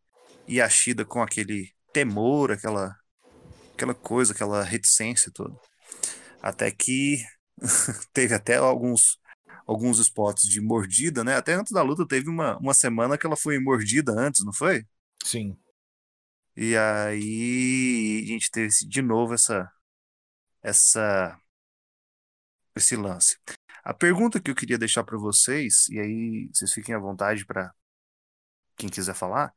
e 0.47 0.61
a 0.61 0.69
Shida 0.69 1.05
com 1.05 1.23
aquele 1.23 1.73
temor, 1.93 2.53
aquela, 2.53 2.95
aquela 3.75 3.95
coisa, 3.95 4.33
aquela 4.33 4.63
reticência 4.63 5.33
toda. 5.35 5.55
Até 6.43 6.71
que 6.71 7.25
teve 8.13 8.35
até 8.35 8.57
alguns 8.57 9.19
alguns 9.67 9.99
spots 9.99 10.45
de 10.49 10.61
mordida, 10.61 11.25
né? 11.25 11.37
Até 11.37 11.55
antes 11.55 11.73
da 11.73 11.83
luta 11.83 12.07
teve 12.07 12.29
uma, 12.31 12.57
uma 12.59 12.75
semana 12.75 13.19
que 13.19 13.27
ela 13.27 13.37
foi 13.37 13.59
mordida 13.61 14.13
antes, 14.13 14.45
não 14.45 14.53
foi? 14.53 14.85
Sim. 15.25 15.59
E 16.57 16.77
aí 16.77 18.23
a 18.25 18.27
gente 18.29 18.51
teve 18.51 18.69
de 18.89 19.03
novo 19.03 19.35
essa 19.35 19.71
essa 20.63 21.41
esse 22.75 22.97
lance. 22.97 23.37
A 23.85 23.95
pergunta 23.95 24.41
que 24.41 24.51
eu 24.51 24.55
queria 24.55 24.79
deixar 24.79 25.05
para 25.05 25.19
vocês, 25.19 25.89
e 25.89 25.99
aí 26.01 26.51
vocês 26.53 26.73
fiquem 26.73 26.95
à 26.95 26.99
vontade 26.99 27.45
para 27.47 27.73
quem 28.77 28.89
quiser 28.89 29.15
falar, 29.15 29.53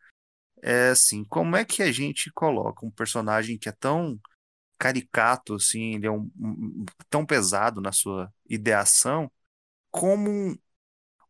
é 0.64 0.90
assim, 0.90 1.26
como 1.26 1.56
é 1.56 1.66
que 1.66 1.84
a 1.84 1.92
gente 1.92 2.32
coloca 2.34 2.86
um 2.86 2.92
personagem 2.92 3.58
que 3.58 3.70
é 3.70 3.74
tão 3.74 4.20
caricato 4.80 5.56
assim, 5.56 5.96
ele 5.96 6.08
é 6.08 6.12
um, 6.12 6.32
um- 6.40 6.86
tão 7.10 7.26
pesado 7.26 7.82
na 7.82 7.92
sua 7.94 8.34
ideação, 8.50 9.32
como 9.92 10.58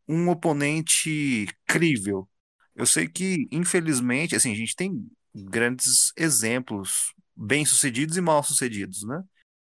um, 0.08 0.30
oponente 0.30 1.48
crível? 1.68 2.30
Eu 2.76 2.86
sei 2.86 3.08
que, 3.08 3.48
infelizmente, 3.52 4.36
assim, 4.36 4.52
a 4.52 4.56
gente 4.56 4.76
tem 4.76 5.10
grandes 5.36 6.14
exemplos 6.18 7.14
bem-sucedidos 7.36 8.18
e 8.18 8.22
mal-sucedidos, 8.22 9.04
né? 9.04 9.24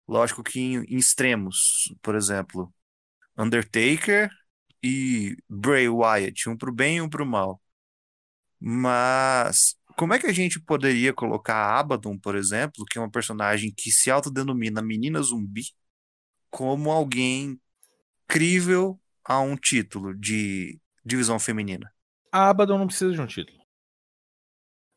Lógico 0.08 0.44
que 0.44 0.60
em, 0.60 0.84
em 0.86 0.98
extremos, 0.98 1.94
por 2.02 2.16
exemplo, 2.16 2.74
Undertaker 3.38 4.30
e 4.84 5.38
Bray 5.50 5.90
Wyatt, 5.90 6.50
um 6.50 6.58
pro 6.58 6.74
bem 6.74 6.98
e 6.98 7.02
um 7.02 7.10
pro 7.10 7.26
mal. 7.26 7.62
Mas 8.60 9.76
como 9.98 10.14
é 10.14 10.20
que 10.20 10.28
a 10.28 10.34
gente 10.34 10.60
poderia 10.60 11.14
colocar 11.14 11.78
Abaddon, 11.80 12.18
por 12.18 12.36
exemplo, 12.36 12.86
que 12.86 12.98
é 12.98 13.02
uma 13.02 13.10
personagem 13.12 13.74
que 13.76 13.92
se 13.92 14.12
autodenomina 14.12 14.82
menina 14.82 15.22
zumbi, 15.22 15.64
como 16.50 16.92
alguém 16.92 17.60
crível 18.28 19.00
a 19.24 19.40
um 19.40 19.56
título 19.56 20.14
de 20.14 20.80
divisão 21.04 21.40
feminina? 21.40 21.92
A 22.32 22.50
Abaddon 22.50 22.78
não 22.78 22.88
precisa 22.88 23.14
de 23.14 23.22
um 23.22 23.28
título. 23.28 23.60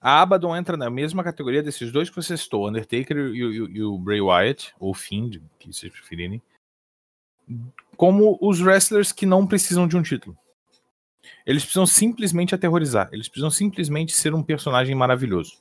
A 0.01 0.23
Abaddon 0.23 0.57
entra 0.57 0.77
na 0.77 0.89
mesma 0.89 1.25
categoria 1.25 1.63
desses 1.63 1.91
dois 1.91 2.09
que 2.09 2.17
você 2.17 2.37
citou, 2.37 2.69
Undertaker 2.69 3.17
e, 3.17 3.39
e 3.39 3.79
e 3.79 3.83
o 3.83 3.99
Bray 3.99 4.21
Wyatt, 4.21 4.73
ou 4.79 4.95
Fiend, 4.95 5.43
que 5.59 5.73
vocês 5.73 5.93
preferirem, 5.93 6.41
como 7.97 8.39
os 8.41 8.61
wrestlers 8.61 9.11
que 9.11 9.27
não 9.27 9.47
precisam 9.47 9.89
de 9.89 9.97
um 9.97 10.03
título. 10.03 10.37
Eles 11.45 11.63
precisam 11.63 11.87
simplesmente 11.87 12.55
aterrorizar, 12.55 13.09
eles 13.13 13.29
precisam 13.29 13.51
simplesmente 13.51 14.13
ser 14.13 14.35
um 14.35 14.43
personagem 14.43 14.95
maravilhoso. 14.95 15.61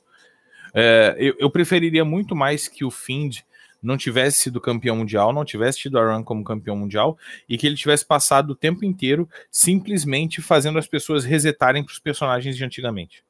É, 0.72 1.16
eu, 1.18 1.34
eu 1.38 1.50
preferiria 1.50 2.04
muito 2.04 2.36
mais 2.36 2.68
que 2.68 2.84
o 2.84 2.90
Fiend 2.90 3.44
não 3.82 3.96
tivesse 3.96 4.38
sido 4.38 4.60
campeão 4.60 4.96
mundial, 4.96 5.32
não 5.32 5.44
tivesse 5.44 5.78
tido 5.78 5.98
a 5.98 6.12
Run 6.14 6.24
como 6.24 6.44
campeão 6.44 6.76
mundial, 6.76 7.16
e 7.48 7.56
que 7.56 7.66
ele 7.66 7.76
tivesse 7.76 8.04
passado 8.04 8.50
o 8.50 8.56
tempo 8.56 8.84
inteiro 8.84 9.28
simplesmente 9.50 10.42
fazendo 10.42 10.78
as 10.78 10.86
pessoas 10.86 11.24
resetarem 11.24 11.84
para 11.84 11.92
os 11.92 11.98
personagens 11.98 12.56
de 12.56 12.64
antigamente. 12.64 13.24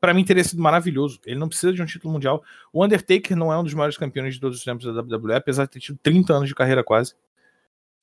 Para 0.00 0.12
mim 0.12 0.24
teria 0.24 0.44
sido 0.44 0.60
maravilhoso. 0.60 1.18
Ele 1.24 1.38
não 1.38 1.48
precisa 1.48 1.72
de 1.72 1.80
um 1.80 1.86
título 1.86 2.12
mundial. 2.12 2.44
O 2.70 2.84
Undertaker 2.84 3.34
não 3.34 3.50
é 3.50 3.58
um 3.58 3.64
dos 3.64 3.72
maiores 3.72 3.96
campeões 3.96 4.34
de 4.34 4.40
todos 4.40 4.58
os 4.58 4.64
tempos 4.64 4.84
da 4.84 5.00
WWE, 5.00 5.34
apesar 5.34 5.64
de 5.64 5.70
ter 5.70 5.80
tido 5.80 5.98
30 6.02 6.34
anos 6.34 6.48
de 6.48 6.54
carreira 6.54 6.84
quase. 6.84 7.14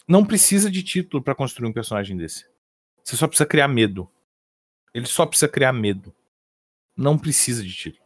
Não 0.08 0.26
precisa 0.26 0.72
de 0.72 0.82
título 0.82 1.22
para 1.22 1.36
construir 1.36 1.70
um 1.70 1.74
personagem 1.74 2.18
desse. 2.18 2.48
Você 3.04 3.16
só 3.16 3.28
precisa 3.28 3.46
criar 3.46 3.68
medo. 3.68 4.10
Ele 4.94 5.06
só 5.06 5.28
precisa 5.28 5.48
criar 5.48 5.74
medo. 5.74 6.12
Não 6.98 7.18
precisa 7.20 7.64
de 7.64 7.72
título. 7.72 8.04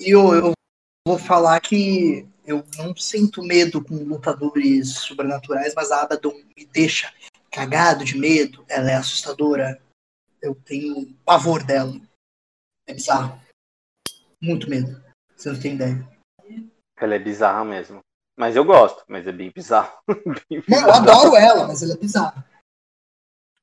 E 0.00 0.10
eu, 0.10 0.34
eu 0.34 0.52
vou 1.06 1.18
falar 1.20 1.60
que 1.60 2.28
eu 2.44 2.64
não 2.76 2.94
sinto 2.96 3.40
medo 3.40 3.82
com 3.82 3.94
lutadores 3.94 4.94
sobrenaturais, 4.94 5.72
mas 5.72 5.92
a 5.92 6.02
Abaddon 6.02 6.34
me 6.56 6.66
deixa 6.66 7.14
cagado 7.48 8.04
de 8.04 8.18
medo. 8.18 8.64
Ela 8.68 8.90
é 8.90 8.94
assustadora. 8.96 9.80
Eu 10.42 10.56
tenho 10.56 11.14
pavor 11.24 11.62
dela. 11.62 11.94
É 12.88 12.92
bizarro. 12.92 13.40
Muito 14.42 14.68
medo. 14.68 15.00
Você 15.36 15.52
não 15.52 15.60
tem 15.60 15.74
ideia. 15.74 16.08
Ela 16.96 17.14
é 17.14 17.18
bizarra 17.20 17.64
mesmo. 17.64 18.00
Mas 18.36 18.56
eu 18.56 18.64
gosto, 18.64 19.04
mas 19.08 19.26
é 19.28 19.32
bem 19.32 19.52
bizarro. 19.54 19.96
Bem 20.50 20.62
Não, 20.68 20.78
eu 20.78 20.86
bizarro. 20.86 20.92
adoro 20.92 21.36
ela, 21.36 21.66
mas 21.68 21.82
ela 21.82 21.94
é 21.94 21.96
bizarra. 21.96 22.44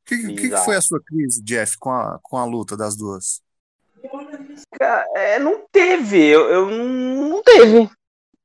O 0.02 0.06
que, 0.06 0.34
que, 0.34 0.58
foi 0.58 0.76
a 0.76 0.82
sua 0.82 1.02
crise, 1.02 1.42
Jeff, 1.44 1.78
com 1.78 1.92
a, 1.92 2.20
com 2.22 2.38
a 2.38 2.46
luta 2.46 2.76
das 2.76 2.96
duas? 2.96 3.42
É, 5.16 5.40
não 5.40 5.66
teve, 5.72 6.26
eu, 6.26 6.50
eu 6.50 6.66
não 6.72 7.42
teve. 7.42 7.90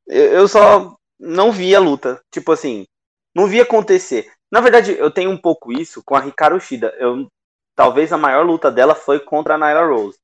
Eu, 0.06 0.24
eu 0.32 0.48
só 0.48 0.97
não 1.18 1.52
vi 1.52 1.74
a 1.74 1.80
luta. 1.80 2.20
Tipo 2.32 2.52
assim, 2.52 2.86
não 3.35 3.47
vi 3.47 3.60
acontecer. 3.60 4.30
Na 4.51 4.60
verdade, 4.60 4.97
eu 4.97 5.10
tenho 5.10 5.30
um 5.30 5.36
pouco 5.36 5.72
isso 5.72 6.02
com 6.05 6.16
a 6.16 6.26
Hikaru 6.26 6.60
Shida. 6.60 6.94
Eu, 6.98 7.28
talvez 7.76 8.12
a 8.12 8.18
maior 8.18 8.44
luta 8.44 8.70
dela 8.70 8.94
foi 8.94 9.20
contra 9.20 9.55
a 9.55 9.59
Nyla 9.59 9.86
Rose. 9.86 10.18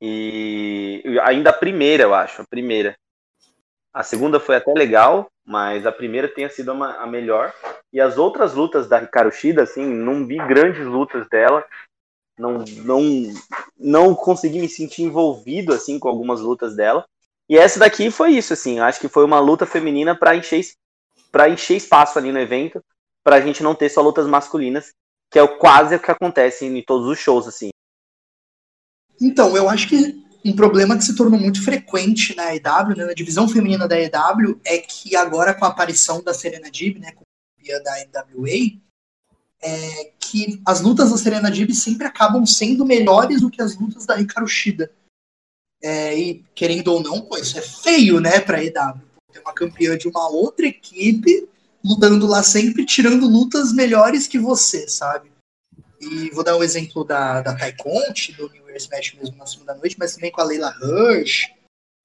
E 0.00 1.02
ainda 1.22 1.50
a 1.50 1.52
primeira, 1.52 2.04
eu 2.04 2.14
acho, 2.14 2.42
a 2.42 2.46
primeira. 2.46 2.96
A 3.92 4.04
segunda 4.04 4.38
foi 4.38 4.54
até 4.54 4.72
legal, 4.72 5.28
mas 5.44 5.84
a 5.84 5.90
primeira 5.90 6.28
tenha 6.28 6.48
sido 6.48 6.70
a 6.70 7.06
melhor. 7.06 7.52
E 7.92 8.00
as 8.00 8.16
outras 8.16 8.54
lutas 8.54 8.86
da 8.88 9.02
Hikaru 9.02 9.32
Shida, 9.32 9.62
assim, 9.62 9.84
não 9.84 10.24
vi 10.24 10.36
grandes 10.36 10.86
lutas 10.86 11.28
dela. 11.28 11.66
Não, 12.38 12.64
não, 12.84 13.02
não 13.78 14.14
consegui 14.14 14.60
me 14.60 14.68
sentir 14.68 15.02
envolvido, 15.02 15.72
assim, 15.72 15.98
com 15.98 16.08
algumas 16.08 16.40
lutas 16.40 16.76
dela. 16.76 17.04
E 17.48 17.56
essa 17.56 17.80
daqui 17.80 18.10
foi 18.10 18.32
isso, 18.32 18.52
assim. 18.52 18.78
Acho 18.78 19.00
que 19.00 19.08
foi 19.08 19.24
uma 19.24 19.40
luta 19.40 19.66
feminina 19.66 20.14
para 20.14 20.36
encher, 20.36 20.64
encher 21.50 21.76
espaço 21.76 22.18
ali 22.18 22.30
no 22.30 22.38
evento, 22.38 22.82
pra 23.24 23.40
gente 23.40 23.62
não 23.62 23.74
ter 23.74 23.88
só 23.88 24.00
lutas 24.00 24.26
masculinas, 24.26 24.92
que 25.30 25.38
é 25.38 25.46
quase 25.46 25.94
o 25.94 26.00
que 26.00 26.10
acontece 26.10 26.66
em 26.66 26.82
todos 26.82 27.08
os 27.08 27.18
shows, 27.18 27.46
assim. 27.48 27.70
Então, 29.20 29.56
eu 29.56 29.68
acho 29.68 29.88
que 29.88 30.22
um 30.44 30.54
problema 30.54 30.96
que 30.96 31.04
se 31.04 31.16
tornou 31.16 31.38
muito 31.38 31.62
frequente 31.62 32.34
na 32.36 32.54
EW, 32.54 32.96
né, 32.96 33.04
na 33.04 33.12
divisão 33.12 33.48
feminina 33.48 33.88
da 33.88 34.00
EW, 34.00 34.60
é 34.64 34.78
que 34.78 35.16
agora 35.16 35.52
com 35.52 35.64
a 35.64 35.68
aparição 35.68 36.22
da 36.22 36.32
Serena 36.32 36.70
Dib, 36.70 36.98
né, 36.98 37.12
campeã 37.12 37.82
da 37.82 38.22
NWA, 38.22 38.78
é 39.62 40.12
que 40.18 40.60
as 40.64 40.80
lutas 40.80 41.10
da 41.10 41.16
Serena 41.16 41.50
Dib 41.50 41.72
sempre 41.72 42.06
acabam 42.06 42.44
sendo 42.46 42.84
melhores 42.84 43.40
do 43.40 43.50
que 43.50 43.62
as 43.62 43.76
lutas 43.76 44.06
da 44.06 44.20
Hikaru 44.20 44.46
Shida. 44.46 44.90
É, 45.82 46.18
e 46.18 46.44
querendo 46.54 46.88
ou 46.88 47.02
não, 47.02 47.28
isso 47.38 47.58
é 47.58 47.62
feio, 47.62 48.20
né, 48.20 48.40
pra 48.40 48.62
EW. 48.62 49.00
Ter 49.32 49.40
uma 49.40 49.52
campeã 49.52 49.96
de 49.96 50.08
uma 50.08 50.28
outra 50.28 50.66
equipe 50.66 51.48
lutando 51.84 52.26
lá 52.26 52.42
sempre, 52.42 52.84
tirando 52.84 53.28
lutas 53.28 53.72
melhores 53.72 54.26
que 54.26 54.38
você, 54.38 54.88
sabe? 54.88 55.30
E 56.00 56.30
vou 56.30 56.44
dar 56.44 56.56
o 56.56 56.60
um 56.60 56.62
exemplo 56.62 57.04
da, 57.04 57.40
da 57.40 57.54
Tai 57.54 57.72
Conte, 57.76 58.32
do 58.32 58.48
New 58.50 58.68
Year's 58.68 58.88
Match 58.88 59.14
mesmo 59.14 59.36
na 59.36 59.46
segunda 59.46 59.74
noite, 59.74 59.96
mas 59.98 60.14
também 60.14 60.30
com 60.30 60.40
a 60.40 60.44
Leila 60.44 60.74
Hirsch, 60.82 61.48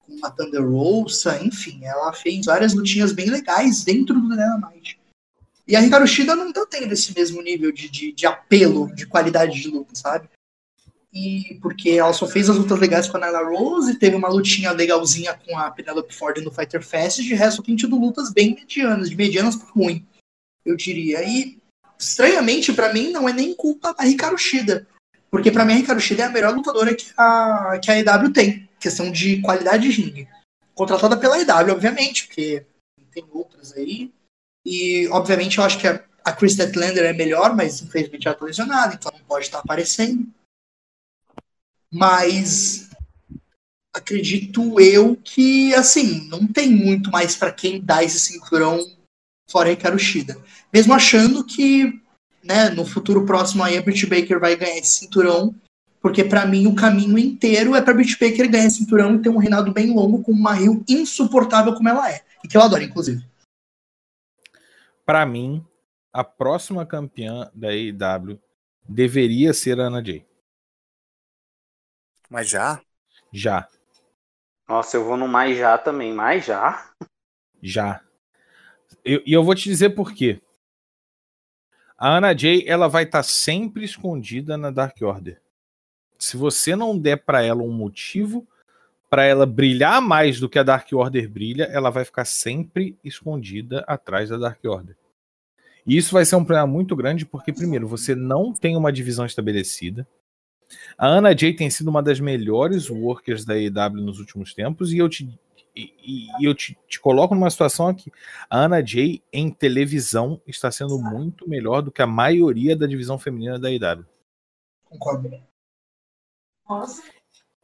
com 0.00 0.24
a 0.24 0.30
Thunder 0.30 0.68
Rosa, 0.68 1.42
enfim, 1.42 1.84
ela 1.84 2.12
fez 2.12 2.46
várias 2.46 2.74
lutinhas 2.74 3.12
bem 3.12 3.30
legais 3.30 3.84
dentro 3.84 4.20
do 4.20 4.28
Dynamite. 4.28 4.98
E 5.66 5.74
a 5.74 5.82
Hikaru 5.82 6.06
Shida 6.06 6.36
não 6.36 6.52
tá 6.52 6.66
tendo 6.66 6.92
esse 6.92 7.14
mesmo 7.14 7.40
nível 7.40 7.72
de, 7.72 7.88
de, 7.88 8.12
de, 8.12 8.26
apelo, 8.26 8.94
de 8.94 9.06
qualidade 9.06 9.60
de 9.60 9.68
luta, 9.68 9.94
sabe? 9.94 10.28
E 11.12 11.58
porque 11.62 11.90
ela 11.90 12.12
só 12.12 12.26
fez 12.26 12.50
as 12.50 12.56
lutas 12.56 12.78
legais 12.78 13.08
com 13.08 13.16
a 13.16 13.20
Nyla 13.20 13.48
Rose, 13.48 13.98
teve 13.98 14.16
uma 14.16 14.28
lutinha 14.28 14.72
legalzinha 14.72 15.32
com 15.32 15.56
a 15.56 15.70
Penelope 15.70 16.14
Ford 16.14 16.36
no 16.38 16.50
Fighter 16.50 16.82
Fest, 16.82 17.20
de 17.20 17.34
resto 17.34 17.62
tem 17.62 17.76
tido 17.76 17.98
lutas 17.98 18.32
bem 18.32 18.54
medianas, 18.54 19.08
de 19.08 19.16
medianas 19.16 19.56
para 19.56 19.68
ruim, 19.70 20.04
eu 20.64 20.76
diria. 20.76 21.22
E 21.22 21.58
estranhamente, 21.98 22.72
para 22.72 22.92
mim, 22.92 23.10
não 23.10 23.28
é 23.28 23.32
nem 23.32 23.54
culpa 23.54 23.94
da 23.94 24.06
Hikaru 24.06 24.36
Shida. 24.36 24.86
Porque 25.30 25.50
para 25.50 25.64
mim 25.64 25.74
a 25.74 25.78
Hikaru 25.78 26.00
Shida 26.00 26.24
é 26.24 26.26
a 26.26 26.30
melhor 26.30 26.54
lutadora 26.54 26.94
que 26.94 27.06
a, 27.16 27.78
que 27.82 27.90
a 27.90 27.98
EW 27.98 28.32
tem. 28.32 28.68
Questão 28.78 29.10
de 29.10 29.40
qualidade 29.40 29.88
de 29.88 30.02
ringue. 30.02 30.28
Contratada 30.74 31.16
pela 31.16 31.40
EW, 31.40 31.72
obviamente, 31.72 32.26
porque 32.26 32.66
tem 33.12 33.24
outras 33.32 33.72
aí. 33.72 34.12
E, 34.64 35.08
obviamente, 35.08 35.58
eu 35.58 35.64
acho 35.64 35.78
que 35.78 35.86
a, 35.86 36.02
a 36.24 36.32
Chris 36.32 36.52
Statlander 36.52 37.04
é 37.04 37.12
melhor, 37.12 37.54
mas 37.54 37.82
infelizmente 37.82 38.26
ela 38.26 38.36
tá 38.36 38.44
lesionada, 38.44 38.94
então 38.94 39.12
não 39.12 39.24
pode 39.26 39.46
estar 39.46 39.58
aparecendo. 39.58 40.26
Mas 41.92 42.88
acredito 43.94 44.80
eu 44.80 45.16
que, 45.22 45.74
assim, 45.74 46.26
não 46.28 46.46
tem 46.46 46.70
muito 46.70 47.10
mais 47.10 47.36
para 47.36 47.52
quem 47.52 47.80
dar 47.80 48.02
esse 48.02 48.18
cinturão 48.18 48.80
fora 49.48 49.70
Hikaru 49.70 49.98
Shida. 49.98 50.36
Mesmo 50.72 50.92
achando 50.92 51.44
que 51.44 52.02
né, 52.44 52.68
no 52.70 52.84
futuro 52.84 53.24
próximo 53.24 53.62
aí 53.62 53.78
a 53.78 53.82
Britt 53.82 54.06
Baker 54.06 54.38
vai 54.38 54.54
ganhar 54.56 54.76
esse 54.76 55.00
cinturão, 55.00 55.54
porque 56.00 56.22
para 56.22 56.44
mim 56.44 56.66
o 56.66 56.74
caminho 56.74 57.16
inteiro 57.18 57.74
é 57.74 57.80
para 57.80 57.94
Britt 57.94 58.18
Baker 58.20 58.50
ganhar 58.50 58.66
esse 58.66 58.76
cinturão 58.76 59.14
e 59.14 59.22
ter 59.22 59.30
um 59.30 59.38
reinado 59.38 59.72
bem 59.72 59.94
longo 59.94 60.22
com 60.22 60.32
uma 60.32 60.52
Rio 60.52 60.84
insuportável 60.86 61.72
como 61.74 61.88
ela 61.88 62.10
é, 62.10 62.20
e 62.44 62.48
que 62.48 62.56
eu 62.56 62.62
adoro, 62.62 62.82
inclusive. 62.82 63.24
Para 65.04 65.26
mim, 65.26 65.66
a 66.12 66.24
próxima 66.24 66.86
campeã 66.86 67.50
da 67.54 67.68
AEW 67.68 68.40
deveria 68.88 69.52
ser 69.52 69.80
a 69.80 69.84
Ana 69.84 70.04
Jay. 70.04 70.26
Mas 72.30 72.48
já? 72.48 72.80
Já. 73.32 73.68
Nossa, 74.68 74.96
eu 74.96 75.04
vou 75.04 75.16
no 75.16 75.28
mais 75.28 75.58
já 75.58 75.76
também. 75.76 76.12
Mais 76.12 76.44
já? 76.44 76.90
Já. 77.62 78.00
E 79.04 79.12
eu, 79.12 79.22
eu, 79.26 79.44
vou 79.44 79.54
te 79.54 79.64
dizer 79.64 79.90
por 79.90 80.12
quê. 80.12 80.40
A 81.98 82.16
Ana 82.16 82.36
Jay 82.36 82.64
ela 82.66 82.88
vai 82.88 83.04
estar 83.04 83.18
tá 83.18 83.22
sempre 83.22 83.84
escondida 83.84 84.56
na 84.56 84.70
Dark 84.70 84.96
Order. 85.02 85.40
Se 86.18 86.36
você 86.36 86.74
não 86.74 86.98
der 86.98 87.24
para 87.24 87.42
ela 87.42 87.62
um 87.62 87.72
motivo 87.72 88.48
para 89.14 89.22
ela 89.22 89.46
brilhar 89.46 90.02
mais 90.02 90.40
do 90.40 90.48
que 90.48 90.58
a 90.58 90.64
Dark 90.64 90.92
Order 90.92 91.30
brilha, 91.30 91.66
ela 91.70 91.88
vai 91.88 92.04
ficar 92.04 92.24
sempre 92.24 92.98
escondida 93.04 93.84
atrás 93.86 94.28
da 94.28 94.36
Dark 94.36 94.58
Order. 94.64 94.96
E 95.86 95.96
isso 95.96 96.12
vai 96.12 96.24
ser 96.24 96.34
um 96.34 96.44
problema 96.44 96.66
muito 96.66 96.96
grande 96.96 97.24
porque 97.24 97.52
primeiro 97.52 97.86
você 97.86 98.16
não 98.16 98.52
tem 98.52 98.76
uma 98.76 98.92
divisão 98.92 99.24
estabelecida. 99.24 100.04
A 100.98 101.06
Ana 101.06 101.32
Jay 101.36 101.54
tem 101.54 101.70
sido 101.70 101.90
uma 101.90 102.02
das 102.02 102.18
melhores 102.18 102.90
workers 102.90 103.44
da 103.44 103.56
EW 103.56 104.02
nos 104.02 104.18
últimos 104.18 104.52
tempos 104.52 104.92
e 104.92 104.98
eu 104.98 105.08
te 105.08 105.32
e, 105.76 105.94
e, 106.02 106.44
eu 106.44 106.52
te, 106.52 106.76
te, 106.88 106.98
coloco 106.98 107.36
numa 107.36 107.50
situação 107.50 107.86
aqui. 107.86 108.10
A 108.50 108.64
Ana 108.64 108.84
Jay 108.84 109.22
em 109.32 109.48
televisão 109.48 110.42
está 110.44 110.72
sendo 110.72 110.98
muito 110.98 111.48
melhor 111.48 111.82
do 111.82 111.92
que 111.92 112.02
a 112.02 112.06
maioria 112.06 112.76
da 112.76 112.84
divisão 112.84 113.16
feminina 113.16 113.60
da 113.60 113.70
IW. 113.70 114.04
Concordo. 114.86 115.30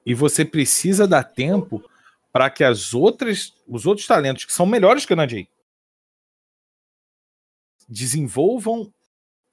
E 0.05 0.15
você 0.15 0.45
precisa 0.45 1.07
dar 1.07 1.25
tempo 1.25 1.83
para 2.33 2.49
que 2.49 2.65
as 2.65 2.95
outras, 2.95 3.55
os 3.67 3.87
outros 3.87 4.07
talentos 4.07 4.45
que 4.45 4.53
são 4.53 4.67
melhores 4.67 5.05
que 5.05 5.13
Ana 5.13 5.29
Jay 5.29 5.49
desenvolvam 7.89 8.93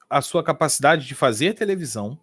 a 0.08 0.22
sua 0.22 0.42
capacidade 0.42 1.06
de 1.06 1.14
fazer 1.14 1.54
televisão 1.54 2.18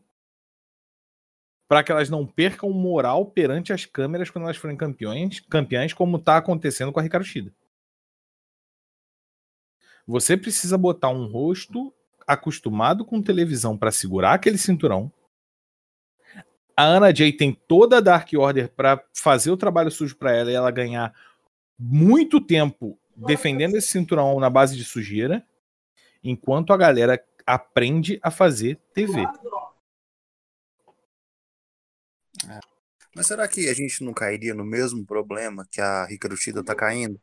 para 1.68 1.84
que 1.84 1.92
elas 1.92 2.10
não 2.10 2.26
percam 2.26 2.70
moral 2.72 3.26
perante 3.26 3.74
as 3.74 3.86
câmeras 3.86 4.30
quando 4.30 4.46
elas 4.46 4.58
forem 4.58 4.78
campeões, 4.78 5.40
campeãs, 5.40 5.94
como 5.94 6.18
está 6.18 6.38
acontecendo 6.38 6.92
com 6.92 7.00
a 7.00 7.04
Ricardo 7.04 7.26
Shida. 7.26 7.54
Você 10.08 10.38
precisa 10.38 10.78
botar 10.78 11.10
um 11.10 11.26
rosto 11.26 11.92
acostumado 12.28 13.04
com 13.04 13.22
televisão 13.22 13.78
para 13.78 13.92
segurar 13.92 14.34
aquele 14.34 14.58
cinturão. 14.58 15.12
A 16.78 16.84
Ana 16.84 17.14
Jay 17.16 17.32
tem 17.32 17.54
toda 17.54 17.98
a 17.98 18.02
Dark 18.02 18.30
Order 18.34 18.70
para 18.70 19.02
fazer 19.14 19.50
o 19.50 19.58
trabalho 19.58 19.90
sujo 19.90 20.16
para 20.18 20.36
ela 20.36 20.52
e 20.52 20.56
ela 20.56 20.70
ganhar 20.72 21.14
muito 21.80 22.42
tempo 22.42 23.00
defendendo 23.16 23.76
esse 23.76 23.88
cinturão 23.88 24.40
na 24.40 24.50
base 24.50 24.76
de 24.76 24.84
sujeira, 24.84 25.46
enquanto 26.22 26.74
a 26.74 26.78
galera 26.78 27.24
aprende 27.46 28.20
a 28.22 28.30
fazer 28.30 28.78
TV. 28.94 29.22
É. 32.50 32.60
Mas 33.16 33.28
será 33.28 33.48
que 33.48 33.70
a 33.70 33.74
gente 33.74 34.04
não 34.04 34.14
cairia 34.14 34.54
no 34.54 34.66
mesmo 34.66 35.06
problema 35.06 35.66
que 35.72 35.80
a 35.80 36.06
Ricardo 36.06 36.36
Shida 36.36 36.62
tá 36.64 36.76
caindo? 36.76 37.20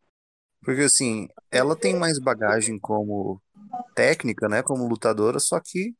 Porque 0.62 0.82
assim, 0.82 1.28
ela 1.50 1.76
tem 1.76 1.94
mais 1.94 2.18
bagagem 2.18 2.78
como 2.78 3.42
técnica, 3.94 4.48
né, 4.48 4.62
como 4.62 4.88
lutadora, 4.88 5.38
só 5.38 5.60
que 5.60 5.94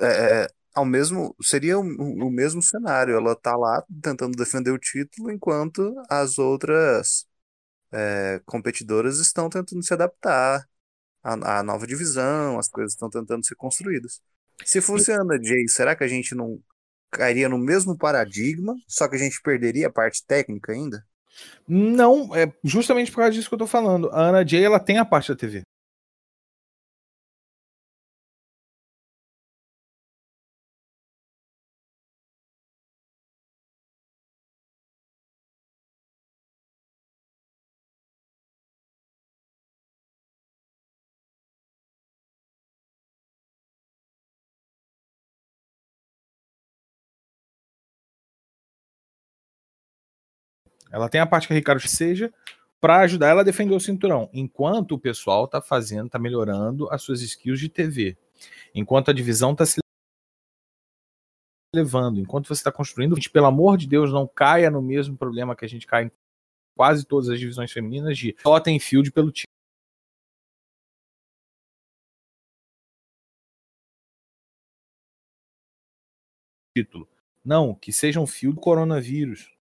é, 0.00 0.42
é 0.42 0.48
ao 0.76 0.84
mesmo 0.84 1.34
seria 1.42 1.78
o, 1.78 1.82
o, 1.82 2.30
mesmo 2.30 2.62
cenário. 2.62 3.16
Ela 3.16 3.34
tá 3.34 3.56
lá 3.56 3.82
tentando 4.02 4.36
defender 4.36 4.70
o 4.70 4.78
título, 4.78 5.32
enquanto 5.32 5.94
as 6.10 6.38
outras 6.38 7.26
é, 7.90 8.40
competidoras 8.44 9.18
estão 9.18 9.48
tentando 9.48 9.82
se 9.82 9.94
adaptar 9.94 10.68
à, 11.22 11.60
à 11.60 11.62
nova 11.62 11.86
divisão, 11.86 12.58
as 12.58 12.68
coisas 12.68 12.92
estão 12.92 13.08
tentando 13.08 13.44
ser 13.44 13.54
construídas. 13.54 14.20
Se 14.64 14.82
fosse 14.82 15.10
a 15.10 15.20
Ana 15.22 15.42
Jay, 15.42 15.66
será 15.68 15.96
que 15.96 16.04
a 16.04 16.08
gente 16.08 16.34
não 16.34 16.60
cairia 17.10 17.48
no 17.48 17.58
mesmo 17.58 17.96
paradigma, 17.96 18.74
só 18.86 19.08
que 19.08 19.16
a 19.16 19.18
gente 19.18 19.40
perderia 19.40 19.86
a 19.86 19.92
parte 19.92 20.24
técnica 20.26 20.72
ainda? 20.72 21.02
Não, 21.66 22.34
é 22.36 22.52
justamente 22.62 23.10
por 23.10 23.18
causa 23.18 23.32
disso 23.32 23.48
que 23.48 23.54
eu 23.54 23.58
tô 23.58 23.66
falando. 23.66 24.10
A 24.10 24.28
Ana 24.28 24.46
Jay, 24.46 24.62
ela 24.62 24.80
tem 24.80 24.98
a 24.98 25.04
parte 25.04 25.28
da 25.28 25.36
TV. 25.36 25.62
Ela 50.96 51.10
tem 51.10 51.20
a 51.20 51.26
parte 51.26 51.46
que 51.46 51.52
a 51.52 51.56
Ricardo 51.56 51.86
seja 51.86 52.32
para 52.80 53.00
ajudar 53.00 53.28
ela 53.28 53.42
a 53.42 53.44
defender 53.44 53.74
o 53.74 53.80
cinturão, 53.80 54.30
enquanto 54.32 54.92
o 54.92 54.98
pessoal 54.98 55.46
tá 55.46 55.60
fazendo, 55.60 56.08
tá 56.08 56.18
melhorando 56.18 56.90
as 56.90 57.02
suas 57.02 57.20
skills 57.20 57.60
de 57.60 57.68
TV. 57.68 58.16
Enquanto 58.74 59.10
a 59.10 59.14
divisão 59.14 59.54
tá 59.54 59.66
se 59.66 59.78
levando. 61.74 62.18
Enquanto 62.18 62.48
você 62.48 62.60
está 62.60 62.72
construindo, 62.72 63.14
gente, 63.14 63.28
pelo 63.28 63.44
amor 63.44 63.76
de 63.76 63.86
Deus, 63.86 64.10
não 64.10 64.26
caia 64.26 64.70
no 64.70 64.80
mesmo 64.80 65.18
problema 65.18 65.54
que 65.54 65.66
a 65.66 65.68
gente 65.68 65.86
cai 65.86 66.04
em 66.04 66.10
quase 66.74 67.04
todas 67.04 67.28
as 67.28 67.38
divisões 67.38 67.70
femininas 67.70 68.16
de 68.16 68.34
só 68.42 68.58
tem 68.58 68.80
field 68.80 69.12
pelo 69.12 69.30
time. 69.30 69.44
Título. 76.74 77.06
Não, 77.44 77.74
que 77.74 77.92
seja 77.92 78.18
um 78.18 78.26
fio 78.26 78.54
do 78.54 78.60
coronavírus. 78.60 79.55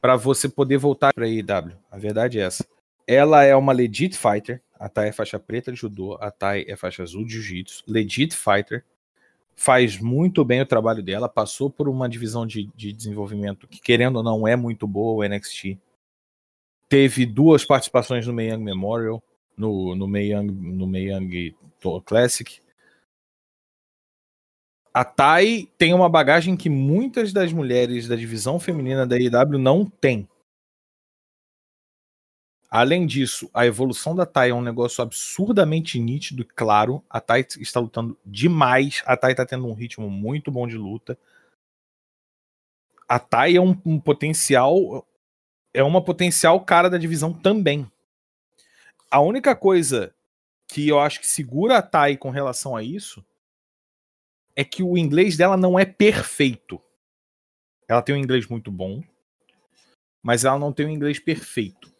Para 0.00 0.16
você 0.16 0.48
poder 0.48 0.78
voltar 0.78 1.12
para 1.12 1.24
a 1.24 1.28
IW. 1.28 1.76
A 1.90 1.98
verdade 1.98 2.38
é 2.38 2.42
essa. 2.42 2.66
Ela 3.06 3.44
é 3.44 3.54
uma 3.54 3.72
legit 3.72 4.16
fighter. 4.16 4.62
A 4.78 4.88
Thay 4.88 5.08
é 5.08 5.12
faixa 5.12 5.38
preta 5.38 5.70
de 5.70 5.78
judô, 5.78 6.16
a 6.20 6.30
Thay 6.30 6.64
é 6.66 6.74
faixa 6.74 7.02
azul 7.02 7.24
de 7.24 7.32
jiu-jitsu. 7.32 7.84
Legit 7.86 8.34
fighter. 8.34 8.84
Faz 9.54 9.98
muito 9.98 10.42
bem 10.42 10.62
o 10.62 10.66
trabalho 10.66 11.02
dela. 11.02 11.28
Passou 11.28 11.68
por 11.68 11.86
uma 11.86 12.08
divisão 12.08 12.46
de, 12.46 12.70
de 12.74 12.92
desenvolvimento 12.92 13.68
que, 13.68 13.78
querendo 13.78 14.16
ou 14.16 14.22
não, 14.22 14.48
é 14.48 14.56
muito 14.56 14.86
boa, 14.86 15.22
o 15.22 15.28
NXT. 15.28 15.78
Teve 16.88 17.26
duas 17.26 17.64
participações 17.64 18.26
no 18.26 18.32
Mae 18.32 18.48
Young 18.48 18.64
Memorial, 18.64 19.22
no, 19.56 19.94
no 19.94 20.08
Mae 20.08 20.32
Young, 20.32 20.46
no 20.46 20.86
Mae 20.86 21.10
Young 21.10 21.54
Classic 22.06 22.60
a 24.92 25.04
Tai 25.04 25.68
tem 25.78 25.94
uma 25.94 26.08
bagagem 26.08 26.56
que 26.56 26.68
muitas 26.68 27.32
das 27.32 27.52
mulheres 27.52 28.08
da 28.08 28.16
divisão 28.16 28.58
feminina 28.58 29.06
da 29.06 29.16
IW 29.16 29.58
não 29.58 29.86
têm. 29.86 30.28
Além 32.68 33.06
disso, 33.06 33.50
a 33.54 33.66
evolução 33.66 34.14
da 34.14 34.26
Tai 34.26 34.50
é 34.50 34.54
um 34.54 34.62
negócio 34.62 35.02
absurdamente 35.02 35.98
nítido 35.98 36.42
e 36.42 36.44
claro. 36.44 37.04
A 37.08 37.20
Tai 37.20 37.46
está 37.58 37.80
lutando 37.80 38.18
demais. 38.24 39.02
A 39.06 39.16
Tai 39.16 39.32
está 39.32 39.46
tendo 39.46 39.66
um 39.66 39.74
ritmo 39.74 40.10
muito 40.10 40.50
bom 40.50 40.66
de 40.66 40.76
luta. 40.76 41.18
A 43.08 43.18
Tai 43.18 43.56
é 43.56 43.60
um, 43.60 43.76
um 43.84 43.98
potencial. 43.98 45.06
É 45.72 45.82
uma 45.82 46.02
potencial 46.02 46.60
cara 46.64 46.90
da 46.90 46.98
divisão 46.98 47.32
também. 47.32 47.90
A 49.08 49.20
única 49.20 49.54
coisa 49.54 50.12
que 50.68 50.88
eu 50.88 51.00
acho 51.00 51.20
que 51.20 51.28
segura 51.28 51.78
a 51.78 51.82
Tai 51.82 52.16
com 52.16 52.30
relação 52.30 52.76
a 52.76 52.82
isso 52.82 53.24
é 54.60 54.64
que 54.64 54.82
o 54.82 54.98
inglês 54.98 55.38
dela 55.38 55.56
não 55.56 55.78
é 55.78 55.86
perfeito. 55.86 56.78
Ela 57.88 58.02
tem 58.02 58.14
um 58.14 58.18
inglês 58.18 58.46
muito 58.46 58.70
bom, 58.70 59.02
mas 60.22 60.44
ela 60.44 60.58
não 60.58 60.70
tem 60.70 60.84
um 60.84 60.90
inglês 60.90 61.18
perfeito. 61.18 61.90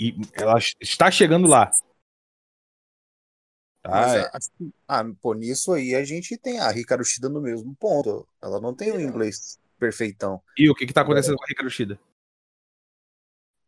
E 0.00 0.14
ela 0.32 0.58
está 0.80 1.10
chegando 1.10 1.46
lá. 1.46 1.70
Tá? 3.82 4.30
Mas, 4.32 4.50
ah, 4.88 5.04
pô, 5.20 5.34
nisso 5.34 5.74
aí 5.74 5.94
a 5.94 6.02
gente 6.02 6.38
tem 6.38 6.58
a 6.58 6.70
Ricardo 6.70 7.04
Shida 7.04 7.28
no 7.28 7.42
mesmo 7.42 7.76
ponto. 7.76 8.26
Ela 8.40 8.58
não 8.58 8.74
tem 8.74 8.90
o 8.90 8.96
um 8.96 9.00
inglês 9.00 9.60
perfeitão. 9.78 10.42
E 10.56 10.70
o 10.70 10.74
que 10.74 10.84
está 10.84 11.02
acontecendo 11.02 11.34
é. 11.34 11.36
com 11.36 11.44
a 11.44 11.48
Ricardo 11.48 11.70
Shida? 11.70 12.00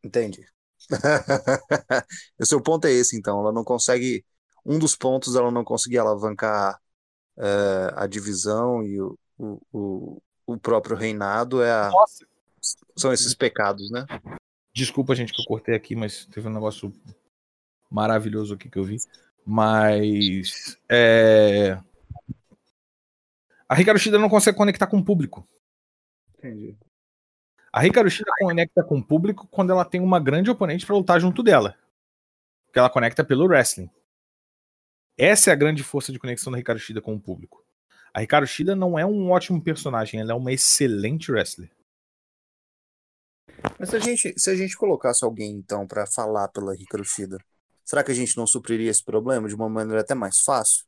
Entendi. 0.02 0.48
o 2.40 2.47
seu 2.47 2.62
ponto 2.62 2.86
é 2.86 2.90
esse, 2.90 3.19
então. 3.19 3.39
Ela 3.40 3.52
não 3.52 3.65
consegue 3.65 4.24
um 4.65 4.78
dos 4.78 4.97
pontos 4.97 5.37
ela 5.37 5.51
não 5.51 5.65
conseguia 5.65 6.01
alavancar 6.01 6.81
é, 7.37 7.93
a 7.97 8.07
divisão 8.07 8.82
e 8.82 9.01
o, 9.01 9.19
o, 9.73 10.23
o, 10.47 10.59
próprio 10.59 10.97
reinado 10.97 11.62
é 11.62 11.70
a, 11.70 11.91
são 12.97 13.12
esses 13.12 13.35
pecados, 13.35 13.91
né? 13.91 14.05
Desculpa, 14.74 15.15
gente, 15.15 15.32
que 15.32 15.41
eu 15.41 15.47
cortei 15.47 15.74
aqui, 15.74 15.97
mas 15.97 16.27
teve 16.27 16.49
um 16.49 16.53
negócio 16.53 16.93
maravilhoso 17.91 18.55
aqui 18.55 18.69
que 18.69 18.78
eu 18.78 18.85
vi. 18.85 18.99
Mas 19.45 20.78
é... 20.89 21.78
a 23.69 23.74
Ricardo 23.74 23.99
Shida 23.99 24.19
não 24.19 24.28
consegue 24.28 24.57
conectar 24.57 24.87
com 24.87 24.99
o 24.99 25.05
público. 25.05 25.47
Entendi. 26.39 26.77
A 27.73 27.81
Ricardo 27.81 28.11
Shida 28.11 28.31
conecta 28.39 28.82
com 28.82 28.99
o 28.99 29.05
público 29.05 29.49
quando 29.51 29.70
ela 29.70 29.85
tem 29.85 30.01
uma 30.01 30.20
grande 30.20 30.51
oponente 30.51 30.85
para 30.85 30.97
lutar 30.97 31.20
junto 31.20 31.43
dela. 31.43 31.77
Que 32.73 32.78
ela 32.78 32.91
conecta 32.91 33.24
pelo 33.24 33.47
wrestling. 33.47 33.91
Essa 35.22 35.51
é 35.51 35.52
a 35.52 35.56
grande 35.56 35.84
força 35.84 36.10
de 36.10 36.18
conexão 36.18 36.51
da 36.51 36.56
Ricardo 36.56 36.78
Shida 36.78 37.02
com 37.02 37.14
o 37.14 37.20
público. 37.20 37.62
A 38.14 38.20
Ricardo 38.20 38.47
Shida 38.47 38.74
não 38.74 38.98
é 38.98 39.05
um 39.05 39.30
ótimo 39.30 39.62
personagem, 39.62 40.18
ela 40.18 40.32
é 40.32 40.34
uma 40.34 40.51
excelente 40.51 41.30
wrestler. 41.30 41.70
Mas 43.78 43.90
se 43.90 43.97
a 43.97 43.98
gente, 43.98 44.34
se 44.34 44.48
a 44.48 44.56
gente 44.56 44.74
colocasse 44.78 45.22
alguém, 45.22 45.52
então, 45.52 45.86
para 45.86 46.06
falar 46.06 46.48
pela 46.48 46.74
Ricardo 46.74 47.05
Shida, 47.05 47.36
será 47.84 48.02
que 48.02 48.10
a 48.10 48.14
gente 48.14 48.34
não 48.34 48.47
supriria 48.47 48.90
esse 48.90 49.05
problema 49.05 49.47
de 49.47 49.55
uma 49.55 49.68
maneira 49.68 50.01
até 50.01 50.14
mais 50.14 50.40
fácil? 50.40 50.86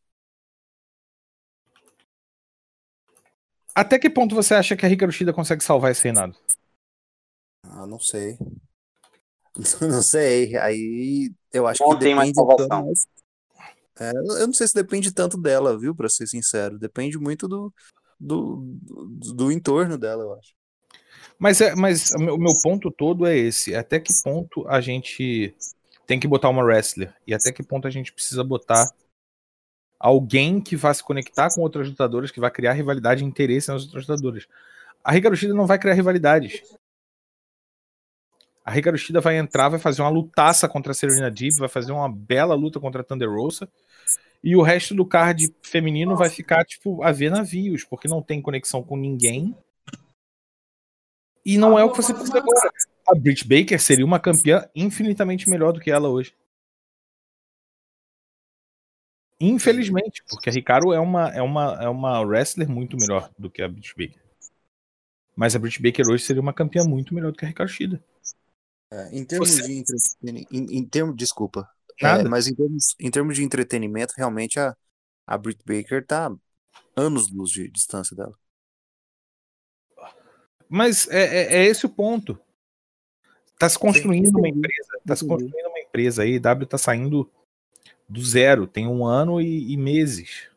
Até 3.75 3.99
que 3.99 4.09
ponto 4.09 4.35
você 4.35 4.55
acha 4.55 4.75
que 4.75 4.87
a 4.87 4.89
Ricardo 4.89 5.13
Shida 5.13 5.35
consegue 5.35 5.63
salvar 5.63 5.91
esse 5.91 6.05
reinado? 6.05 6.35
Ah, 7.65 7.87
não 7.87 7.99
sei. 7.99 8.39
Não 9.83 10.01
sei. 10.01 10.57
Aí 10.57 11.31
eu 11.53 11.67
acho 11.67 11.83
não 11.83 11.91
que 11.91 12.05
tem 12.05 12.15
mais 12.15 12.33
salvação. 12.35 12.87
Mais, 12.87 13.07
é, 14.03 14.13
eu 14.43 14.47
não 14.47 14.55
sei 14.55 14.67
se 14.67 14.75
depende 14.75 15.13
tanto 15.13 15.37
dela, 15.39 15.79
viu, 15.79 15.95
para 15.95 16.09
ser 16.09 16.27
sincero. 16.27 16.79
Depende 16.79 17.19
muito 17.19 17.47
do, 17.47 17.73
do, 18.19 18.57
do, 18.83 19.35
do, 19.35 19.53
entorno 19.53 19.97
dela, 19.97 20.23
eu 20.25 20.35
acho. 20.35 20.55
Mas, 21.39 21.61
é, 21.61 21.75
mas 21.75 22.13
o 22.15 22.39
meu 22.39 22.53
ponto 22.63 22.91
todo 22.91 23.27
é 23.27 23.37
esse. 23.37 23.75
Até 23.75 24.01
que 24.01 24.13
ponto 24.23 24.67
a 24.69 24.81
gente 24.81 25.55
tem 26.07 26.19
que 26.19 26.29
botar 26.29 26.49
uma 26.49 26.63
wrestler? 26.63 27.15
E 27.27 27.35
até 27.35 27.53
que 27.53 27.63
ponto 27.63 27.87
a 27.87 27.91
gente 27.91 28.13
precisa 28.13 28.43
botar 28.43 28.91
alguém 29.99 30.61
que 30.61 30.75
vá 30.75 30.93
se 30.93 31.03
conectar 31.03 31.55
com 31.55 31.61
outras 31.61 31.89
lutadoras, 31.89 32.31
que 32.31 32.41
vai 32.41 32.51
criar 32.51 32.73
rivalidade 32.73 33.23
e 33.23 33.27
interesse 33.27 33.69
nas 33.69 33.85
outras 33.85 34.07
lutadoras. 34.07 34.47
A 35.05 35.13
Ricardo 35.13 35.37
Shida 35.37 35.55
não 35.55 35.67
vai 35.67 35.79
criar 35.79 35.95
rivalidades. 35.95 36.63
A 38.65 38.71
Ricardo 38.71 38.97
Shida 38.97 39.21
vai 39.21 39.37
entrar, 39.37 39.69
vai 39.69 39.81
fazer 39.81 40.03
uma 40.03 40.09
lutaça 40.09 40.69
contra 40.69 40.93
a 40.93 40.95
Serena 40.95 41.31
Deep, 41.31 41.57
vai 41.59 41.69
fazer 41.69 41.93
uma 41.93 42.09
bela 42.09 42.55
luta 42.55 42.79
contra 42.79 43.01
a 43.01 43.05
Thunder 43.05 43.29
Rosa. 43.29 43.69
E 44.43 44.57
o 44.57 44.63
resto 44.63 44.95
do 44.95 45.07
card 45.07 45.55
feminino 45.63 46.17
vai 46.17 46.29
ficar, 46.29 46.65
tipo, 46.65 47.03
a 47.03 47.13
ver 47.13 47.31
navios, 47.31 47.85
porque 47.85 48.09
não 48.09 48.21
tem 48.21 48.43
conexão 48.43 48.83
com 48.83 48.97
ninguém. 48.97 49.57
E 51.45 51.57
não 51.57 51.79
é 51.79 51.85
o 51.85 51.91
que 51.91 51.97
você 51.97 52.13
precisa 52.13 52.39
agora. 52.39 52.73
A 53.07 53.15
Britt 53.15 53.47
Baker 53.47 53.81
seria 53.81 54.05
uma 54.05 54.19
campeã 54.19 54.69
infinitamente 54.75 55.49
melhor 55.49 55.73
do 55.73 55.81
que 55.81 55.91
ela 55.91 56.09
hoje. 56.09 56.35
Infelizmente, 59.41 60.23
porque 60.29 60.49
a 60.49 60.53
Ricardo 60.53 60.93
é 60.93 61.01
uma, 61.01 61.29
é 61.31 61.43
uma, 61.43 61.83
é 61.83 61.89
uma 61.89 62.21
wrestler 62.21 62.69
muito 62.69 62.97
melhor 62.97 63.31
do 63.37 63.51
que 63.51 63.61
a 63.61 63.69
Britt 63.69 63.93
Baker. 63.97 64.23
Mas 65.35 65.57
a 65.57 65.59
Britt 65.59 65.83
Baker 65.83 66.07
hoje 66.09 66.25
seria 66.25 66.43
uma 66.43 66.53
campeã 66.53 66.85
muito 66.85 67.15
melhor 67.15 67.33
do 67.33 67.39
que 67.39 67.45
a 67.45 67.49
Ricardo 67.49 67.71
Shida. 67.71 68.03
É, 68.91 69.17
em 69.17 69.25
termos 69.25 69.51
Você... 69.51 69.67
de 69.67 69.73
entretenimento, 69.79 70.55
em, 70.55 70.79
em 70.79 70.85
termos, 70.85 71.17
desculpa, 71.17 71.69
é, 72.01 72.23
mas 72.25 72.47
em 72.47 72.55
termos, 72.55 72.95
em 72.99 73.11
termos 73.11 73.37
de 73.37 73.45
entretenimento, 73.45 74.15
realmente 74.17 74.59
a, 74.59 74.77
a 75.27 75.39
Britt 75.39 75.63
Baker 75.65 76.05
tá 76.05 76.35
anos 76.97 77.31
luz 77.31 77.51
de 77.51 77.69
distância 77.69 78.17
dela. 78.17 78.37
Mas 80.69 81.09
é, 81.09 81.23
é, 81.23 81.57
é 81.59 81.65
esse 81.65 81.85
o 81.85 81.89
ponto. 81.89 82.39
Tá 83.59 83.69
se 83.69 83.79
construindo 83.79 84.27
sim, 84.27 84.33
sim, 84.33 84.39
uma 84.39 84.49
empresa, 84.49 85.01
tá 85.07 85.15
se 85.15 85.27
construindo 85.27 85.69
uma 85.69 85.81
empresa 85.81 86.23
aí, 86.23 86.39
W 86.39 86.67
tá 86.67 86.79
saindo 86.79 87.31
do 88.09 88.25
zero, 88.25 88.67
tem 88.67 88.89
um 88.89 89.05
ano 89.05 89.41
e, 89.41 89.73
e 89.73 89.77
meses 89.77 90.52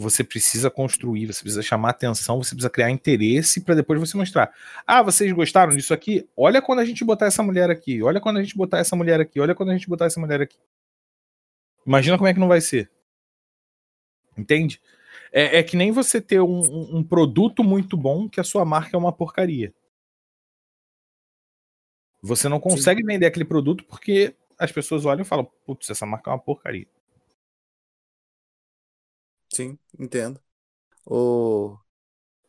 você 0.00 0.24
precisa 0.24 0.70
construir, 0.70 1.26
você 1.26 1.42
precisa 1.42 1.62
chamar 1.62 1.90
atenção, 1.90 2.42
você 2.42 2.54
precisa 2.54 2.70
criar 2.70 2.90
interesse 2.90 3.60
para 3.60 3.74
depois 3.74 4.00
você 4.00 4.16
mostrar. 4.16 4.52
Ah, 4.86 5.02
vocês 5.02 5.30
gostaram 5.32 5.76
disso 5.76 5.92
aqui? 5.92 6.28
Olha 6.36 6.62
quando 6.62 6.78
a 6.78 6.84
gente 6.84 7.04
botar 7.04 7.26
essa 7.26 7.42
mulher 7.42 7.70
aqui, 7.70 8.02
olha 8.02 8.20
quando 8.20 8.38
a 8.38 8.42
gente 8.42 8.56
botar 8.56 8.78
essa 8.78 8.96
mulher 8.96 9.20
aqui, 9.20 9.38
olha 9.38 9.54
quando 9.54 9.70
a 9.70 9.72
gente 9.74 9.88
botar 9.88 10.06
essa 10.06 10.18
mulher 10.18 10.40
aqui. 10.40 10.56
Imagina 11.86 12.16
como 12.16 12.28
é 12.28 12.34
que 12.34 12.40
não 12.40 12.48
vai 12.48 12.60
ser. 12.60 12.90
Entende? 14.36 14.80
É, 15.32 15.58
é 15.58 15.62
que 15.62 15.76
nem 15.76 15.92
você 15.92 16.20
ter 16.20 16.40
um, 16.40 16.96
um, 16.96 17.04
produto 17.04 17.62
muito 17.62 17.96
bom 17.96 18.28
que 18.28 18.40
a 18.40 18.44
sua 18.44 18.64
marca 18.64 18.96
é 18.96 18.98
uma 18.98 19.12
porcaria. 19.12 19.72
Você 22.22 22.48
não 22.48 22.60
consegue 22.60 23.00
Sim. 23.00 23.06
vender 23.06 23.26
aquele 23.26 23.44
produto 23.44 23.84
porque 23.84 24.34
as 24.58 24.72
pessoas 24.72 25.04
olham 25.04 25.22
e 25.22 25.26
falam, 25.26 25.50
putz, 25.64 25.88
essa 25.90 26.06
marca 26.06 26.30
é 26.30 26.34
uma 26.34 26.38
porcaria. 26.38 26.86
Sim, 29.60 29.78
entendo. 29.98 30.40
O 31.06 31.78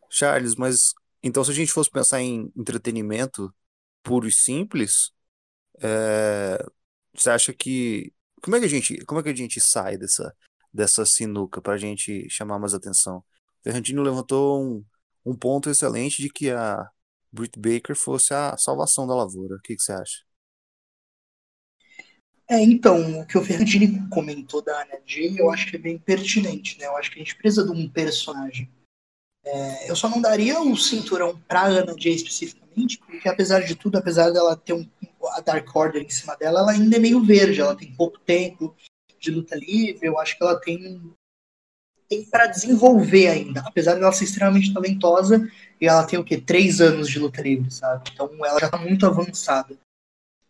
Charles, 0.10 0.56
mas 0.56 0.94
então 1.24 1.44
se 1.44 1.52
a 1.52 1.54
gente 1.54 1.72
fosse 1.74 1.92
pensar 1.92 2.22
em 2.22 2.52
entretenimento 2.58 3.54
puro 4.04 4.28
e 4.28 4.32
simples, 4.32 5.12
é, 5.82 6.64
você 7.16 7.30
acha 7.32 7.54
que 7.54 8.14
como 8.42 8.56
é 8.58 8.60
que 8.60 8.66
a 8.66 8.70
gente 8.70 9.06
como 9.06 9.20
é 9.22 9.24
que 9.24 9.30
a 9.30 9.36
gente 9.36 9.62
sai 9.62 9.98
dessa 9.98 10.36
dessa 10.74 11.06
sinuca 11.06 11.62
para 11.62 11.74
a 11.76 11.78
gente 11.78 12.30
chamar 12.30 12.60
mais 12.60 12.74
atenção? 12.74 13.24
Ferrantino 13.64 14.04
levantou 14.04 14.64
um, 14.64 14.86
um 15.26 15.36
ponto 15.38 15.70
excelente 15.70 16.22
de 16.22 16.30
que 16.30 16.52
a 16.52 16.90
Britt 17.32 17.60
Baker 17.60 17.96
fosse 17.96 18.34
a 18.34 18.58
salvação 18.58 19.08
da 19.08 19.16
lavoura. 19.16 19.58
O 19.58 19.62
que, 19.62 19.76
que 19.76 19.84
você 19.84 19.94
acha? 19.94 20.24
É, 22.52 22.62
então, 22.62 23.22
o 23.22 23.26
que 23.26 23.38
o 23.38 23.42
Ferrantini 23.42 24.06
comentou 24.10 24.62
da 24.62 24.82
Anna 24.82 25.00
Jay, 25.06 25.40
eu 25.40 25.50
acho 25.50 25.68
que 25.68 25.78
é 25.78 25.80
bem 25.80 25.98
pertinente, 25.98 26.78
né? 26.78 26.86
Eu 26.86 26.98
acho 26.98 27.10
que 27.10 27.16
a 27.16 27.24
gente 27.24 27.38
precisa 27.38 27.64
de 27.64 27.72
um 27.72 27.88
personagem. 27.88 28.70
É, 29.46 29.90
eu 29.90 29.96
só 29.96 30.10
não 30.10 30.20
daria 30.20 30.60
o 30.60 30.68
um 30.68 30.76
cinturão 30.76 31.42
pra 31.48 31.68
Anna 31.68 31.96
Jay 31.98 32.14
especificamente, 32.14 32.98
porque 32.98 33.30
apesar 33.30 33.62
de 33.62 33.74
tudo, 33.74 33.98
apesar 33.98 34.32
dela 34.32 34.58
ter 34.58 34.74
um, 34.74 34.86
a 35.30 35.40
Dark 35.40 35.74
Order 35.74 36.04
em 36.04 36.10
cima 36.10 36.36
dela, 36.36 36.60
ela 36.60 36.72
ainda 36.74 36.98
é 36.98 37.00
meio 37.00 37.24
verde, 37.24 37.62
ela 37.62 37.74
tem 37.74 37.90
pouco 37.94 38.20
tempo 38.20 38.76
de 39.18 39.32
luta 39.32 39.56
livre, 39.56 40.06
eu 40.06 40.20
acho 40.20 40.38
que 40.38 40.44
ela 40.44 40.60
tem, 40.60 41.02
tem 42.10 42.26
para 42.26 42.48
desenvolver 42.48 43.30
ainda, 43.30 43.62
apesar 43.62 43.94
dela 43.94 44.12
ser 44.12 44.26
extremamente 44.26 44.74
talentosa, 44.74 45.50
e 45.80 45.88
ela 45.88 46.04
tem 46.04 46.20
o 46.20 46.24
quê? 46.24 46.38
Três 46.38 46.82
anos 46.82 47.08
de 47.08 47.18
luta 47.18 47.42
livre, 47.42 47.72
sabe? 47.72 48.10
Então 48.12 48.30
ela 48.46 48.60
já 48.60 48.68
tá 48.68 48.78
muito 48.78 49.06
avançada. 49.06 49.80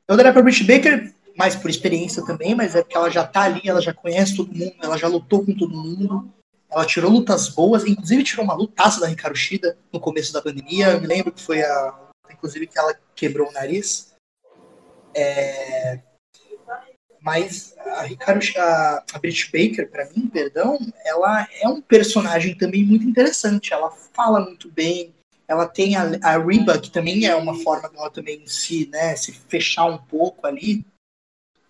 Eu 0.07 0.17
daria 0.17 0.33
pra 0.33 0.41
Britt 0.41 0.63
Baker 0.63 1.20
mais 1.37 1.55
por 1.55 1.69
experiência 1.69 2.25
também, 2.25 2.55
mas 2.55 2.75
é 2.75 2.81
porque 2.81 2.97
ela 2.97 3.09
já 3.09 3.25
tá 3.25 3.41
ali, 3.41 3.61
ela 3.65 3.81
já 3.81 3.93
conhece 3.93 4.35
todo 4.35 4.53
mundo, 4.53 4.75
ela 4.81 4.97
já 4.97 5.07
lutou 5.07 5.45
com 5.45 5.53
todo 5.53 5.75
mundo, 5.75 6.29
ela 6.69 6.85
tirou 6.85 7.11
lutas 7.11 7.49
boas, 7.49 7.85
inclusive 7.85 8.23
tirou 8.23 8.45
uma 8.45 8.53
lutaça 8.53 8.99
da 8.99 9.07
Ricardo 9.07 9.35
Shida 9.35 9.77
no 9.91 9.99
começo 9.99 10.31
da 10.31 10.41
pandemia, 10.41 10.91
eu 10.91 11.01
me 11.01 11.07
lembro 11.07 11.31
que 11.31 11.41
foi 11.41 11.61
a, 11.61 11.99
inclusive 12.29 12.67
que 12.67 12.79
ela 12.79 12.95
quebrou 13.15 13.49
o 13.49 13.53
nariz. 13.53 14.13
É... 15.13 15.99
Mas 17.21 17.75
a 17.77 18.01
Ricardo, 18.01 18.43
a, 18.57 19.03
a 19.13 19.19
Brit 19.19 19.51
Baker, 19.51 19.91
para 19.91 20.09
mim, 20.09 20.27
perdão, 20.27 20.79
ela 21.05 21.47
é 21.61 21.67
um 21.67 21.79
personagem 21.79 22.57
também 22.57 22.83
muito 22.83 23.05
interessante. 23.05 23.73
Ela 23.73 23.91
fala 23.91 24.39
muito 24.39 24.71
bem. 24.71 25.13
Ela 25.47 25.67
tem 25.67 25.95
a, 25.95 26.03
a 26.23 26.79
que 26.79 26.89
também 26.89 27.27
é 27.27 27.35
uma 27.35 27.53
forma 27.59 27.89
dela 27.89 28.09
também 28.09 28.47
se, 28.47 28.87
né, 28.87 29.15
se 29.15 29.33
fechar 29.33 29.85
um 29.85 29.99
pouco 29.99 30.47
ali 30.47 30.83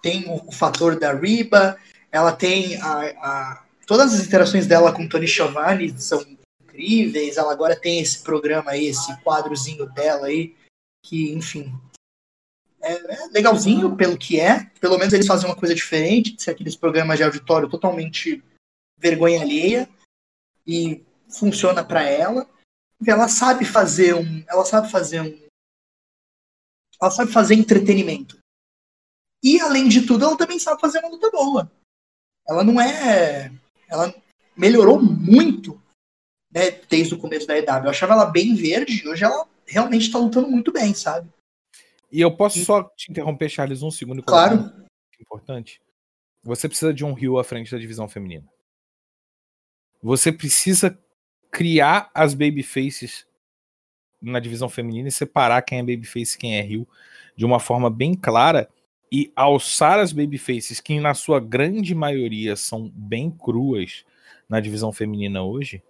tem 0.02 0.26
o, 0.28 0.48
o 0.48 0.52
fator 0.52 1.00
da 1.00 1.14
Riba, 1.14 1.78
ela 2.12 2.32
tem 2.32 2.76
a, 2.82 3.02
a, 3.02 3.66
todas 3.86 4.14
as 4.14 4.26
interações 4.26 4.68
dela 4.68 4.94
com 4.94 5.08
Tony 5.08 5.28
Schiavone 5.28 5.98
são 6.00 6.22
incríveis. 6.62 7.38
Ela 7.38 7.52
agora 7.52 7.76
tem 7.76 8.00
esse 8.00 8.20
programa 8.20 8.72
aí, 8.72 8.88
esse 8.88 9.16
quadrozinho 9.22 9.86
dela 9.88 10.28
aí, 10.28 10.56
que, 11.04 11.32
enfim, 11.32 11.74
é, 12.82 12.94
é 12.94 13.28
legalzinho 13.32 13.96
pelo 13.96 14.18
que 14.18 14.40
é. 14.40 14.66
Pelo 14.80 14.98
menos 14.98 15.14
eles 15.14 15.28
fazem 15.28 15.48
uma 15.48 15.56
coisa 15.56 15.76
diferente 15.76 16.42
ser 16.42 16.52
aqueles 16.52 16.76
programas 16.76 17.18
de 17.18 17.24
auditório 17.24 17.70
totalmente 17.70 18.44
vergonha 18.98 19.42
alheia 19.42 19.90
e 20.66 21.04
funciona 21.30 21.84
para 21.84 22.04
ela. 22.04 22.50
Ela 23.06 23.28
sabe 23.28 23.66
fazer 23.66 24.14
um, 24.14 24.44
ela 24.48 24.64
sabe 24.64 24.92
fazer 24.92 25.22
um, 25.22 25.42
ela 27.02 27.10
sabe 27.10 27.32
fazer 27.32 27.56
entretenimento. 27.56 28.41
E, 29.44 29.60
além 29.60 29.88
de 29.88 30.06
tudo, 30.06 30.26
ela 30.26 30.38
também 30.38 30.60
sabe 30.60 30.80
fazer 30.80 31.00
uma 31.00 31.10
luta 31.10 31.30
boa. 31.32 31.72
Ela 32.48 32.64
não 32.64 32.80
é. 32.80 33.52
Ela 33.88 34.14
melhorou 34.56 35.02
muito 35.02 35.82
né, 36.52 36.72
desde 36.90 37.14
o 37.14 37.18
começo 37.18 37.48
da 37.48 37.58
EW. 37.58 37.86
Eu 37.86 37.90
achava 37.90 38.14
ela 38.14 38.26
bem 38.26 38.54
verde, 38.56 39.08
hoje 39.08 39.24
ela 39.24 39.48
realmente 39.66 40.04
está 40.04 40.20
lutando 40.20 40.50
muito 40.50 40.72
bem, 40.72 40.94
sabe? 40.94 41.30
E 42.12 42.20
eu 42.20 42.36
posso 42.36 42.64
só 42.66 42.84
te 42.84 43.10
interromper, 43.10 43.50
Charles, 43.50 43.82
um 43.82 43.90
segundo? 43.90 44.22
Claro. 44.22 44.72
Importante. 45.20 45.82
Você 46.44 46.68
precisa 46.68 46.94
de 46.94 47.06
um 47.06 47.14
Rio 47.14 47.40
à 47.40 47.44
frente 47.44 47.72
da 47.72 47.78
divisão 47.78 48.10
feminina. 48.10 48.46
Você 50.02 50.32
precisa 50.32 50.98
criar 51.50 52.10
as 52.14 52.34
babyfaces 52.34 53.26
na 54.22 54.40
divisão 54.40 54.68
feminina 54.68 55.08
e 55.08 55.12
separar 55.12 55.62
quem 55.62 55.80
é 55.80 55.84
babyface 55.84 56.36
e 56.36 56.38
quem 56.38 56.58
é 56.58 56.62
Rio 56.62 56.88
de 57.36 57.46
uma 57.46 57.60
forma 57.60 57.90
bem 57.90 58.14
clara 58.14 58.70
e 59.12 59.32
alçar 59.36 60.00
as 60.00 60.14
babyfaces, 60.14 60.80
que 60.80 61.00
na 61.00 61.14
sua 61.14 61.40
grande 61.40 61.94
maioria 61.94 62.56
são 62.56 62.90
bem 62.96 63.30
cruas 63.30 64.06
na 64.48 64.60
divisão 64.60 64.92
feminina 64.92 65.44
hoje, 65.44 65.84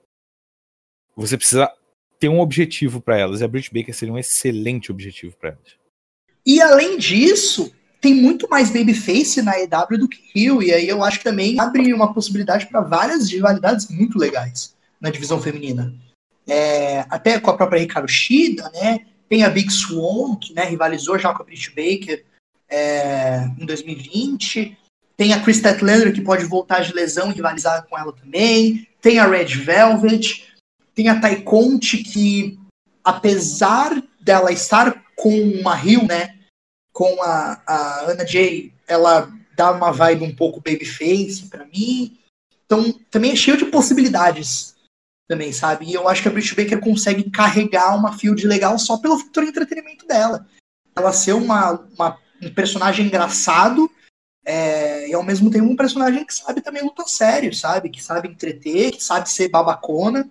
você 1.16 1.38
precisa 1.38 1.72
ter 2.20 2.30
um 2.30 2.40
objetivo 2.40 3.00
para 3.00 3.18
elas. 3.18 3.42
E 3.42 3.44
a 3.44 3.48
Britt 3.48 3.72
Baker 3.74 3.94
seria 3.94 4.14
um 4.14 4.18
excelente 4.18 4.92
objetivo 4.92 5.36
para 5.38 5.50
elas. 5.50 5.76
E 6.46 6.60
além 6.60 6.98
disso, 6.98 7.72
tem 8.00 8.16
muito 8.16 8.50
mais 8.50 8.72
babyface 8.72 9.42
na 9.42 9.60
EW 9.60 10.00
do 10.00 10.08
que 10.08 10.22
Rio, 10.34 10.62
e 10.64 10.74
aí 10.74 10.88
eu 10.88 11.04
acho 11.04 11.20
que 11.20 11.24
também 11.24 11.60
abre 11.60 11.94
uma 11.94 12.14
possibilidade 12.14 12.68
para 12.68 12.82
várias 12.82 13.30
rivalidades 13.30 13.88
muito 13.90 14.18
legais 14.18 14.76
na 15.00 15.12
divisão 15.12 15.40
feminina. 15.40 15.94
É, 16.48 17.06
até 17.10 17.40
com 17.40 17.52
a 17.52 17.58
própria 17.58 17.80
Ricardo 17.80 18.08
Shida, 18.08 18.70
né? 18.74 19.06
Tem 19.30 19.44
a 19.44 19.50
Big 19.50 19.72
Swan, 19.72 20.36
que 20.36 20.54
né, 20.54 20.66
rivalizou 20.66 21.18
já 21.18 21.34
com 21.34 21.42
a 21.42 21.46
Britt 21.46 21.70
Baker 21.70 22.26
é, 22.72 23.44
em 23.60 23.66
2020. 23.66 24.78
Tem 25.18 25.34
a 25.34 25.42
Chris 25.42 25.58
Statlander, 25.58 26.14
que 26.14 26.22
pode 26.22 26.46
voltar 26.46 26.80
de 26.80 26.94
lesão 26.94 27.30
e 27.30 27.36
rivalizar 27.36 27.86
com 27.88 27.98
ela 27.98 28.14
também. 28.14 28.88
Tem 29.02 29.20
a 29.20 29.28
Red 29.28 29.56
Velvet. 29.56 30.48
Tem 30.96 31.10
a 31.10 31.20
Tai 31.20 31.42
Conte, 31.42 31.98
que 31.98 32.58
apesar 33.04 34.02
dela 34.20 34.52
estar 34.52 35.04
com 35.16 35.38
uma 35.60 35.76
Rio, 35.76 36.08
né? 36.08 36.38
Com 36.94 37.22
a, 37.22 37.62
a 37.66 38.06
Anna 38.10 38.26
Jay, 38.26 38.74
ela 38.88 39.32
dá 39.56 39.72
uma 39.72 39.92
vibe 39.92 40.24
um 40.24 40.36
pouco 40.36 40.62
babyface 40.62 41.48
para 41.50 41.66
mim. 41.66 42.18
Então, 42.66 42.92
também 43.10 43.32
é 43.32 43.36
cheio 43.36 43.58
de 43.58 43.66
possibilidades 43.66 44.76
também, 45.28 45.54
sabe? 45.54 45.86
E 45.86 45.94
eu 45.94 46.08
acho 46.10 46.22
que 46.22 46.28
a 46.28 46.32
Britt 46.32 46.56
Baker 46.56 46.80
consegue 46.80 47.30
carregar 47.30 47.96
uma 47.96 48.18
field 48.18 48.46
legal 48.46 48.78
só 48.78 48.98
pelo 48.98 49.18
fator 49.18 49.44
entretenimento 49.44 50.06
dela. 50.06 50.46
Ela 50.96 51.14
ser 51.14 51.34
uma, 51.34 51.74
uma 51.96 52.18
um 52.42 52.54
personagem 52.54 53.06
engraçado 53.06 53.90
é, 54.44 55.08
e 55.10 55.14
ao 55.14 55.24
mesmo 55.24 55.52
tempo 55.52 55.66
um 55.66 55.76
personagem 55.76 56.26
que 56.26 56.34
sabe 56.34 56.62
também 56.62 56.84
lutar 56.84 57.08
sério, 57.08 57.54
sabe? 57.54 57.90
Que 57.90 58.04
sabe 58.04 58.28
entreter, 58.28 58.92
que 58.92 59.04
sabe 59.04 59.30
ser 59.30 59.50
babacona. 59.50 60.30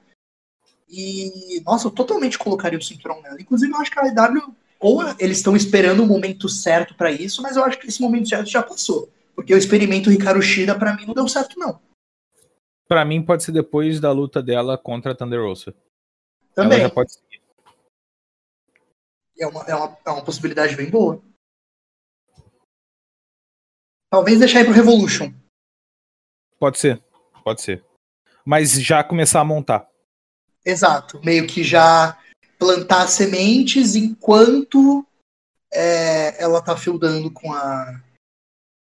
E, 0.89 1.63
nossa, 1.65 1.87
eu 1.87 1.91
totalmente 1.91 2.39
colocaria 2.39 2.79
o 2.79 2.83
cinturão 2.83 3.23
nela. 3.23 3.41
Inclusive, 3.41 3.73
eu 3.73 3.79
acho 3.79 3.91
que 3.91 3.99
a 3.99 4.03
AEW, 4.03 4.55
ou 4.81 5.03
eles 5.21 5.37
estão 5.39 5.55
esperando 5.55 6.03
o 6.03 6.07
momento 6.07 6.49
certo 6.49 6.95
para 6.97 7.13
isso, 7.13 7.41
mas 7.43 7.57
eu 7.57 7.65
acho 7.65 7.79
que 7.79 7.87
esse 7.87 8.03
momento 8.03 8.29
certo 8.29 8.49
já 8.49 8.63
passou. 8.63 9.09
Porque 9.35 9.55
o 9.55 9.59
experimento 9.59 10.11
Ricardo 10.11 10.43
Shida, 10.43 10.77
pra 10.77 10.97
mim, 10.97 11.07
não 11.07 11.15
deu 11.15 11.29
certo, 11.29 11.59
não. 11.59 11.81
Para 12.89 13.05
mim, 13.05 13.23
pode 13.23 13.45
ser 13.45 13.53
depois 13.53 14.01
da 14.01 14.11
luta 14.11 14.43
dela 14.43 14.77
contra 14.77 15.13
a 15.13 15.15
Thunder 15.15 15.41
Rosa. 15.41 15.73
Também. 16.53 16.81
Ela 16.81 16.89
já 16.89 16.95
pode 16.95 17.13
seguir. 17.13 17.41
É 19.39 19.47
uma, 19.47 19.63
é, 19.63 19.75
uma, 19.75 19.99
é 20.05 20.11
uma 20.11 20.25
possibilidade 20.25 20.75
bem 20.75 20.91
boa. 20.91 21.23
Talvez 24.11 24.39
deixar 24.41 24.59
aí 24.59 24.65
pro 24.65 24.75
Revolution. 24.75 25.33
Pode 26.59 26.79
ser, 26.79 27.03
pode 27.45 27.63
ser. 27.63 27.85
Mas 28.45 28.73
já 28.73 29.05
começar 29.05 29.41
a 29.41 29.45
montar. 29.45 29.89
Exato, 30.65 31.21
meio 31.25 31.47
que 31.47 31.63
já 31.63 32.19
plantar 32.59 33.07
sementes 33.07 33.95
enquanto 33.95 35.07
é, 35.73 36.43
ela 36.43 36.61
tá 36.61 36.77
fieldando 36.77 37.31
com 37.31 37.53
a 37.53 38.03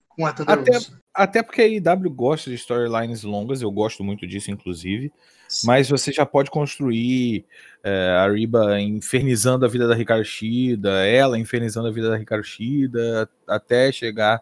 com 0.07 0.25
a 0.25 0.29
até, 0.29 0.71
até 1.13 1.43
porque 1.43 1.61
a 1.61 1.67
IW 1.67 2.09
gosta 2.09 2.49
de 2.49 2.55
storylines 2.55 3.21
longas, 3.21 3.61
eu 3.61 3.71
gosto 3.71 4.03
muito 4.03 4.25
disso, 4.25 4.49
inclusive. 4.49 5.11
Sim. 5.47 5.67
Mas 5.67 5.89
você 5.89 6.11
já 6.11 6.25
pode 6.25 6.49
construir 6.49 7.45
é, 7.83 8.17
a 8.19 8.27
Riba 8.27 8.81
infernizando 8.81 9.63
a 9.63 9.69
vida 9.69 9.87
da 9.87 9.93
Ricardo 9.93 10.25
Shida, 10.25 11.05
ela 11.05 11.37
infernizando 11.37 11.87
a 11.87 11.91
vida 11.91 12.09
da 12.09 12.17
Ricardo 12.17 12.43
Shida, 12.43 13.29
até 13.47 13.91
chegar 13.91 14.41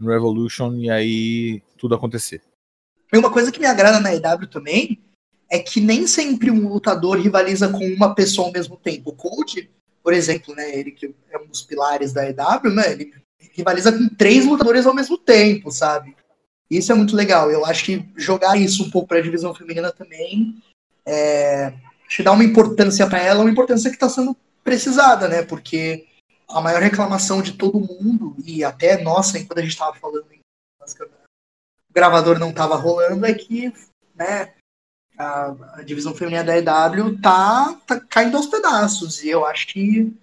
no 0.00 0.10
Revolution 0.10 0.74
e 0.74 0.90
aí 0.90 1.62
tudo 1.76 1.94
acontecer. 1.94 2.42
E 3.12 3.18
uma 3.18 3.30
coisa 3.30 3.52
que 3.52 3.60
me 3.60 3.66
agrada 3.66 4.00
na 4.00 4.14
EW 4.14 4.46
também 4.48 4.98
é 5.50 5.58
que 5.58 5.80
nem 5.80 6.06
sempre 6.06 6.50
um 6.50 6.68
lutador 6.68 7.18
rivaliza 7.18 7.68
com 7.68 7.84
uma 7.84 8.14
pessoa 8.14 8.46
ao 8.48 8.52
mesmo 8.52 8.76
tempo. 8.76 9.10
O 9.10 9.14
Cold, 9.14 9.68
por 10.02 10.12
exemplo, 10.12 10.54
né, 10.54 10.76
ele 10.78 10.92
que 10.92 11.14
é 11.30 11.38
um 11.38 11.46
dos 11.46 11.62
pilares 11.62 12.12
da 12.12 12.28
EW, 12.28 12.70
né, 12.72 12.92
ele 12.92 13.12
rivaliza 13.52 13.92
com 13.92 14.08
três 14.08 14.46
lutadores 14.46 14.86
ao 14.86 14.94
mesmo 14.94 15.18
tempo, 15.18 15.70
sabe? 15.70 16.16
Isso 16.70 16.92
é 16.92 16.94
muito 16.94 17.16
legal. 17.16 17.50
Eu 17.50 17.66
acho 17.66 17.84
que 17.84 18.08
jogar 18.16 18.56
isso 18.56 18.84
um 18.84 18.90
pouco 18.90 19.08
para 19.08 19.18
a 19.18 19.22
divisão 19.22 19.52
feminina 19.52 19.90
também 19.90 20.62
é, 21.04 21.72
que 22.08 22.22
dá 22.22 22.32
uma 22.32 22.44
importância 22.44 23.06
para 23.06 23.18
ela, 23.20 23.40
uma 23.40 23.50
importância 23.50 23.90
que 23.90 23.96
está 23.96 24.08
sendo 24.08 24.36
precisada, 24.62 25.26
né? 25.26 25.42
Porque 25.42 26.06
a 26.50 26.60
maior 26.60 26.82
reclamação 26.82 27.42
de 27.42 27.52
todo 27.52 27.80
mundo, 27.80 28.36
e 28.44 28.64
até 28.64 29.02
nossa, 29.02 29.38
enquanto 29.38 29.58
a 29.58 29.62
gente 29.62 29.72
estava 29.72 29.94
falando, 29.96 30.26
o 30.26 31.92
gravador 31.92 32.38
não 32.38 32.50
estava 32.50 32.76
rolando, 32.76 33.26
é 33.26 33.34
que 33.34 33.72
né, 34.14 34.54
a, 35.18 35.78
a, 35.78 35.82
divisão 35.82 36.14
feminina 36.14 36.44
da 36.44 36.56
EW 36.56 37.20
tá, 37.20 37.74
tá 37.86 38.00
caindo 38.00 38.36
aos 38.36 38.46
pedaços. 38.46 39.22
E 39.22 39.28
eu 39.28 39.44
acho 39.44 39.66
que, 39.68 40.16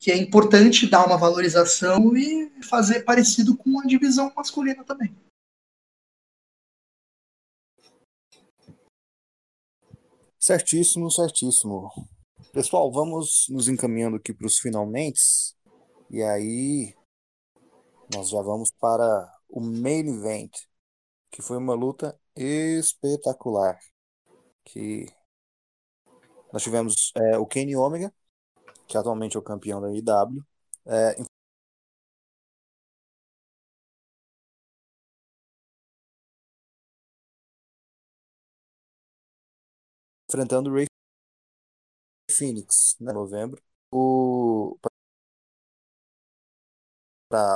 que 0.00 0.10
é 0.10 0.16
importante 0.16 0.88
dar 0.88 1.06
uma 1.06 1.18
valorização 1.18 2.16
e 2.16 2.50
fazer 2.62 3.02
parecido 3.02 3.56
com 3.56 3.80
a 3.80 3.86
divisão 3.86 4.32
masculina 4.34 4.82
também. 4.84 5.14
Certíssimo, 10.38 11.10
certíssimo. 11.10 11.90
Pessoal, 12.52 12.92
vamos 12.92 13.46
nos 13.48 13.66
encaminhando 13.66 14.16
aqui 14.16 14.32
para 14.32 14.46
os 14.46 14.58
finalmente. 14.58 15.53
E 16.14 16.22
aí, 16.22 16.94
nós 18.14 18.28
já 18.30 18.40
vamos 18.42 18.70
para 18.78 19.32
o 19.48 19.60
main 19.60 20.08
event, 20.08 20.52
que 21.30 21.42
foi 21.42 21.58
uma 21.58 21.74
luta 21.74 22.18
espetacular. 22.36 23.78
Que 24.64 25.06
nós 26.52 26.62
tivemos 26.62 27.12
é, 27.16 27.38
o 27.38 27.46
Kenny 27.46 27.76
Omega, 27.76 28.12
que 28.88 28.98
atualmente 28.98 29.36
é 29.36 29.40
o 29.40 29.42
campeão 29.42 29.80
da 29.80 29.90
IW, 29.92 30.44
é, 30.86 31.16
enfrentando 40.28 40.70
o 40.70 40.74
Ray 40.74 40.86
Phoenix, 42.30 42.96
né, 43.00 43.12
em 43.12 43.14
novembro. 43.14 43.62
O 43.90 44.76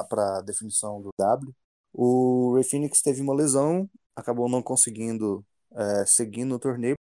para 0.08 0.38
a 0.38 0.42
definição 0.42 1.00
do 1.00 1.10
W. 1.18 1.54
O 1.92 2.54
Ray 2.54 2.64
Phoenix 2.64 3.00
teve 3.02 3.20
uma 3.22 3.34
lesão, 3.34 3.88
acabou 4.16 4.48
não 4.48 4.62
conseguindo 4.62 5.44
é, 5.72 6.06
seguir 6.06 6.44
no 6.44 6.58
torneio. 6.58 6.96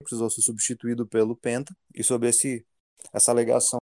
Precisou 0.00 0.30
ser 0.30 0.42
substituído 0.42 1.06
pelo 1.06 1.36
Penta. 1.36 1.74
E 1.94 2.02
sobre 2.02 2.28
esse, 2.28 2.66
essa 3.12 3.30
alegação 3.30 3.81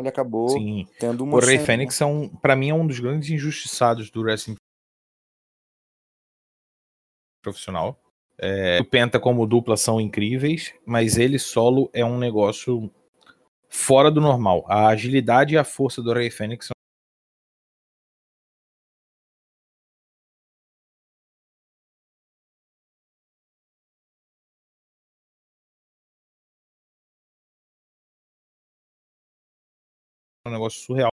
ele 0.00 0.08
acabou 0.08 0.48
Sim. 0.50 0.86
tendo 0.98 1.24
uma. 1.24 1.36
O 1.36 1.40
Rey 1.40 1.58
Fênix, 1.58 2.00
é 2.00 2.06
um, 2.06 2.28
para 2.28 2.56
mim, 2.56 2.70
é 2.70 2.74
um 2.74 2.86
dos 2.86 2.98
grandes 2.98 3.30
injustiçados 3.30 4.10
do 4.10 4.22
wrestling 4.22 4.56
profissional. 7.42 7.98
É, 8.38 8.78
o 8.80 8.84
Penta 8.84 9.20
como 9.20 9.46
dupla 9.46 9.76
são 9.76 10.00
incríveis, 10.00 10.72
mas 10.86 11.18
ele 11.18 11.38
solo 11.38 11.90
é 11.92 12.04
um 12.04 12.18
negócio 12.18 12.90
fora 13.68 14.10
do 14.10 14.20
normal. 14.20 14.64
A 14.66 14.88
agilidade 14.88 15.54
e 15.54 15.58
a 15.58 15.64
força 15.64 16.02
do 16.02 16.12
Rey 16.12 16.30
Fênix 16.30 16.68
um 30.50 30.52
negócio 30.52 30.80
surreal. 30.80 31.10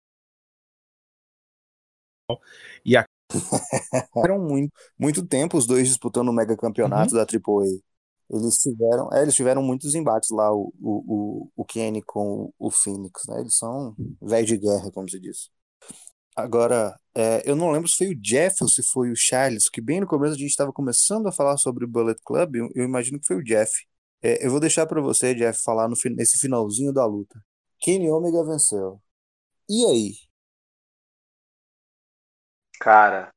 E 2.84 2.96
a... 2.96 3.04
Eram 4.24 4.38
muito, 4.40 4.72
muito 4.98 5.26
tempo 5.26 5.56
os 5.56 5.66
dois 5.66 5.88
disputando 5.88 6.28
o 6.28 6.32
mega 6.32 6.56
campeonato 6.56 7.14
uhum. 7.14 7.18
da 7.18 7.22
AAA. 7.22 7.80
Eles 8.30 8.56
tiveram, 8.56 9.08
é, 9.12 9.22
eles 9.22 9.34
tiveram 9.34 9.62
muitos 9.62 9.94
embates 9.94 10.30
lá, 10.30 10.50
o, 10.52 10.72
o, 10.80 11.50
o 11.54 11.64
Kenny 11.64 12.02
com 12.02 12.52
o 12.58 12.70
Phoenix, 12.70 13.22
né? 13.28 13.40
Eles 13.40 13.56
são 13.56 13.94
velho 14.22 14.46
de 14.46 14.56
guerra, 14.56 14.90
como 14.90 15.08
se 15.08 15.20
diz. 15.20 15.50
Agora, 16.34 16.98
é, 17.14 17.42
eu 17.44 17.54
não 17.54 17.70
lembro 17.70 17.88
se 17.88 17.96
foi 17.96 18.08
o 18.08 18.20
Jeff 18.20 18.56
ou 18.62 18.68
se 18.68 18.82
foi 18.82 19.10
o 19.10 19.16
Charles, 19.16 19.68
que 19.68 19.82
bem 19.82 20.00
no 20.00 20.06
começo 20.06 20.34
a 20.34 20.38
gente 20.38 20.48
estava 20.48 20.72
começando 20.72 21.26
a 21.26 21.32
falar 21.32 21.58
sobre 21.58 21.84
o 21.84 21.88
Bullet 21.88 22.18
Club, 22.24 22.56
eu, 22.56 22.70
eu 22.74 22.84
imagino 22.84 23.20
que 23.20 23.26
foi 23.26 23.36
o 23.36 23.44
Jeff. 23.44 23.70
É, 24.22 24.46
eu 24.46 24.50
vou 24.50 24.60
deixar 24.60 24.86
para 24.86 25.00
você, 25.02 25.34
Jeff, 25.34 25.60
falar 25.62 25.88
no, 25.88 25.96
nesse 26.16 26.38
finalzinho 26.38 26.92
da 26.92 27.04
luta. 27.04 27.38
Kenny 27.80 28.10
Omega 28.10 28.44
venceu. 28.44 29.00
E 29.68 29.84
aí? 29.86 30.12
Cara, 32.78 33.32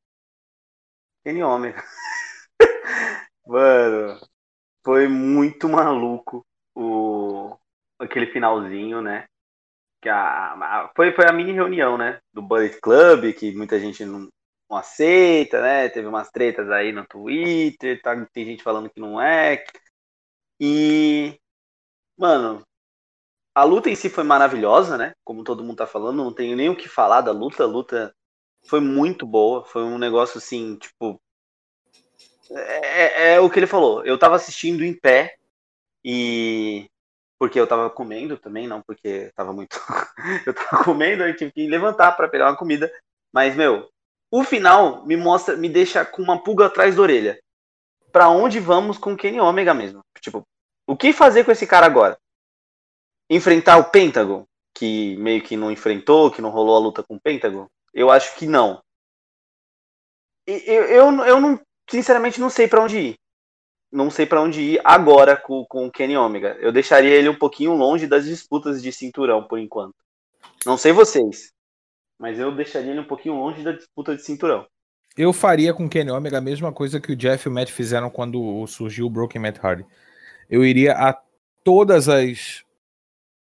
Kenny 1.23 1.43
Omega. 1.43 1.83
Mano, 3.45 4.19
foi 4.85 5.07
muito 5.07 5.69
maluco 5.69 6.45
o 6.75 7.57
aquele 7.99 8.27
finalzinho, 8.27 9.01
né? 9.01 9.27
Que 10.01 10.09
a, 10.09 10.53
a, 10.53 10.91
foi, 10.95 11.13
foi 11.13 11.27
a 11.27 11.33
mini 11.33 11.53
reunião, 11.53 11.97
né? 11.97 12.21
Do 12.33 12.41
Bullet 12.41 12.79
Club, 12.81 13.33
que 13.33 13.53
muita 13.55 13.79
gente 13.79 14.05
não, 14.05 14.29
não 14.69 14.77
aceita, 14.77 15.61
né? 15.61 15.89
Teve 15.89 16.07
umas 16.07 16.29
tretas 16.31 16.69
aí 16.71 16.91
no 16.91 17.05
Twitter, 17.07 18.01
tá, 18.01 18.15
tem 18.33 18.45
gente 18.45 18.63
falando 18.63 18.89
que 18.89 18.99
não 18.99 19.21
é. 19.21 19.63
E, 20.59 21.39
mano, 22.17 22.65
a 23.55 23.63
luta 23.63 23.89
em 23.89 23.95
si 23.95 24.09
foi 24.09 24.25
maravilhosa, 24.25 24.97
né? 24.97 25.13
Como 25.23 25.43
todo 25.43 25.63
mundo 25.63 25.77
tá 25.77 25.87
falando, 25.87 26.17
não 26.17 26.33
tenho 26.33 26.57
nem 26.57 26.69
o 26.69 26.75
que 26.75 26.89
falar 26.89 27.21
da 27.21 27.31
luta. 27.31 27.63
A 27.63 27.67
luta 27.67 28.13
foi 28.67 28.81
muito 28.81 29.25
boa. 29.25 29.63
Foi 29.63 29.81
um 29.81 29.97
negócio 29.97 30.37
assim, 30.37 30.75
tipo. 30.75 31.21
É, 32.51 33.31
é, 33.31 33.33
é 33.35 33.39
o 33.39 33.49
que 33.49 33.57
ele 33.57 33.65
falou. 33.65 34.03
Eu 34.05 34.19
tava 34.19 34.35
assistindo 34.35 34.83
em 34.83 34.93
pé 34.93 35.37
e. 36.03 36.85
Porque 37.39 37.59
eu 37.59 37.67
tava 37.67 37.89
comendo 37.89 38.37
também, 38.37 38.67
não 38.67 38.81
porque 38.81 39.31
tava 39.33 39.53
muito. 39.53 39.79
eu 40.45 40.53
tava 40.53 40.83
comendo, 40.83 41.23
eu 41.23 41.35
tive 41.35 41.51
que 41.51 41.67
levantar 41.67 42.11
para 42.11 42.27
pegar 42.27 42.49
uma 42.49 42.57
comida. 42.57 42.91
Mas, 43.33 43.55
meu, 43.55 43.89
o 44.29 44.43
final 44.43 45.05
me 45.05 45.15
mostra, 45.15 45.55
me 45.55 45.69
deixa 45.69 46.03
com 46.03 46.21
uma 46.21 46.41
pulga 46.43 46.65
atrás 46.65 46.95
da 46.95 47.01
orelha. 47.01 47.39
Pra 48.11 48.29
onde 48.29 48.59
vamos 48.59 48.97
com 48.97 49.15
Kenny 49.15 49.39
Omega 49.39 49.73
mesmo? 49.73 50.01
Tipo, 50.19 50.43
o 50.87 50.95
que 50.95 51.13
fazer 51.13 51.45
com 51.45 51.51
esse 51.51 51.65
cara 51.65 51.85
agora? 51.85 52.17
Enfrentar 53.29 53.77
o 53.77 53.89
Pentagon, 53.89 54.45
que 54.73 55.15
meio 55.17 55.41
que 55.41 55.57
não 55.57 55.71
enfrentou, 55.71 56.31
que 56.31 56.41
não 56.41 56.49
rolou 56.49 56.75
a 56.75 56.79
luta 56.79 57.03
com 57.03 57.15
o 57.15 57.19
Pentagon? 57.19 57.67
Eu 57.93 58.11
acho 58.11 58.35
que 58.35 58.45
não. 58.45 58.81
Eu, 60.45 60.83
eu, 60.85 61.25
eu 61.25 61.41
não, 61.41 61.59
sinceramente, 61.89 62.39
não 62.39 62.49
sei 62.49 62.67
para 62.67 62.81
onde 62.81 62.97
ir. 62.97 63.15
Não 63.91 64.11
sei 64.11 64.25
para 64.25 64.41
onde 64.41 64.61
ir 64.61 64.81
agora 64.83 65.37
com, 65.37 65.65
com 65.65 65.87
o 65.87 65.91
Kenny 65.91 66.17
Omega. 66.17 66.57
Eu 66.59 66.71
deixaria 66.71 67.15
ele 67.15 67.29
um 67.29 67.37
pouquinho 67.37 67.73
longe 67.73 68.05
das 68.05 68.25
disputas 68.25 68.83
de 68.83 68.91
cinturão, 68.91 69.47
por 69.47 69.57
enquanto. 69.57 69.95
Não 70.65 70.77
sei 70.77 70.91
vocês, 70.91 71.51
mas 72.19 72.37
eu 72.37 72.53
deixaria 72.53 72.91
ele 72.91 72.99
um 72.99 73.07
pouquinho 73.07 73.35
longe 73.35 73.63
da 73.63 73.71
disputa 73.71 74.15
de 74.15 74.23
cinturão. 74.23 74.67
Eu 75.17 75.31
faria 75.31 75.73
com 75.73 75.85
o 75.85 75.89
Kenny 75.89 76.11
Omega 76.11 76.39
a 76.39 76.41
mesma 76.41 76.73
coisa 76.73 76.99
que 76.99 77.13
o 77.13 77.15
Jeff 77.15 77.47
e 77.47 77.49
o 77.49 77.53
Matt 77.53 77.71
fizeram 77.71 78.09
quando 78.09 78.67
surgiu 78.67 79.05
o 79.05 79.09
Broken 79.09 79.41
Matt 79.41 79.63
Hardy. 79.63 79.85
Eu 80.49 80.65
iria 80.65 80.93
a 80.93 81.17
todas 81.63 82.09
as 82.09 82.64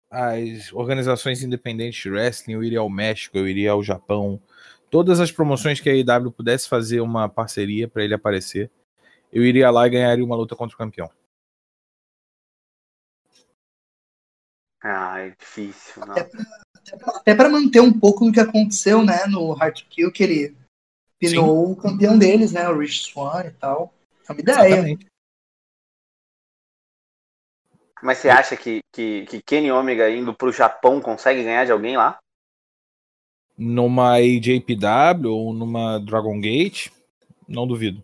as 0.09 0.71
organizações 0.73 1.43
independentes 1.43 2.01
de 2.01 2.09
wrestling, 2.09 2.53
eu 2.53 2.63
iria 2.63 2.79
ao 2.79 2.89
México, 2.89 3.37
eu 3.37 3.47
iria 3.47 3.71
ao 3.71 3.83
Japão. 3.83 4.41
Todas 4.89 5.19
as 5.19 5.31
promoções 5.31 5.79
que 5.79 5.89
a 5.89 5.93
IW 5.93 6.31
pudesse 6.31 6.69
fazer 6.69 7.01
uma 7.01 7.27
parceria 7.27 7.87
para 7.87 8.03
ele 8.03 8.13
aparecer, 8.13 8.71
eu 9.31 9.43
iria 9.43 9.69
lá 9.69 9.85
e 9.85 9.89
ganharia 9.89 10.23
uma 10.23 10.35
luta 10.35 10.55
contra 10.55 10.75
o 10.75 10.77
campeão. 10.77 11.09
Ah, 14.81 15.19
é 15.19 15.31
difícil, 15.31 16.05
não. 16.05 16.15
Até 17.15 17.33
para 17.33 17.49
manter 17.49 17.79
um 17.79 17.91
pouco 17.91 18.25
do 18.25 18.31
que 18.31 18.39
aconteceu, 18.39 19.03
né, 19.03 19.25
no 19.25 19.51
Hard 19.53 19.81
Kill, 19.89 20.11
que 20.11 20.23
ele 20.23 20.55
pinou 21.17 21.65
Sim. 21.65 21.71
o 21.71 21.75
campeão 21.75 22.17
deles, 22.17 22.51
né, 22.51 22.69
o 22.69 22.77
Rich 22.77 23.11
Swan 23.11 23.45
e 23.47 23.51
tal. 23.51 23.93
É 24.29 24.31
uma 24.31 24.41
ideia. 24.41 24.67
Exatamente. 24.67 25.07
Mas 28.01 28.17
você 28.17 28.29
acha 28.29 28.57
que, 28.57 28.81
que, 28.93 29.25
que 29.25 29.41
Kenny 29.41 29.71
Omega 29.71 30.09
indo 30.09 30.33
pro 30.33 30.51
Japão 30.51 31.01
consegue 31.01 31.43
ganhar 31.43 31.65
de 31.65 31.71
alguém 31.71 31.97
lá? 31.97 32.19
Numa 33.57 34.17
AJPW 34.17 35.31
ou 35.31 35.53
numa 35.53 35.99
Dragon 35.99 36.39
Gate, 36.39 36.91
não 37.47 37.65
duvido. 37.65 38.03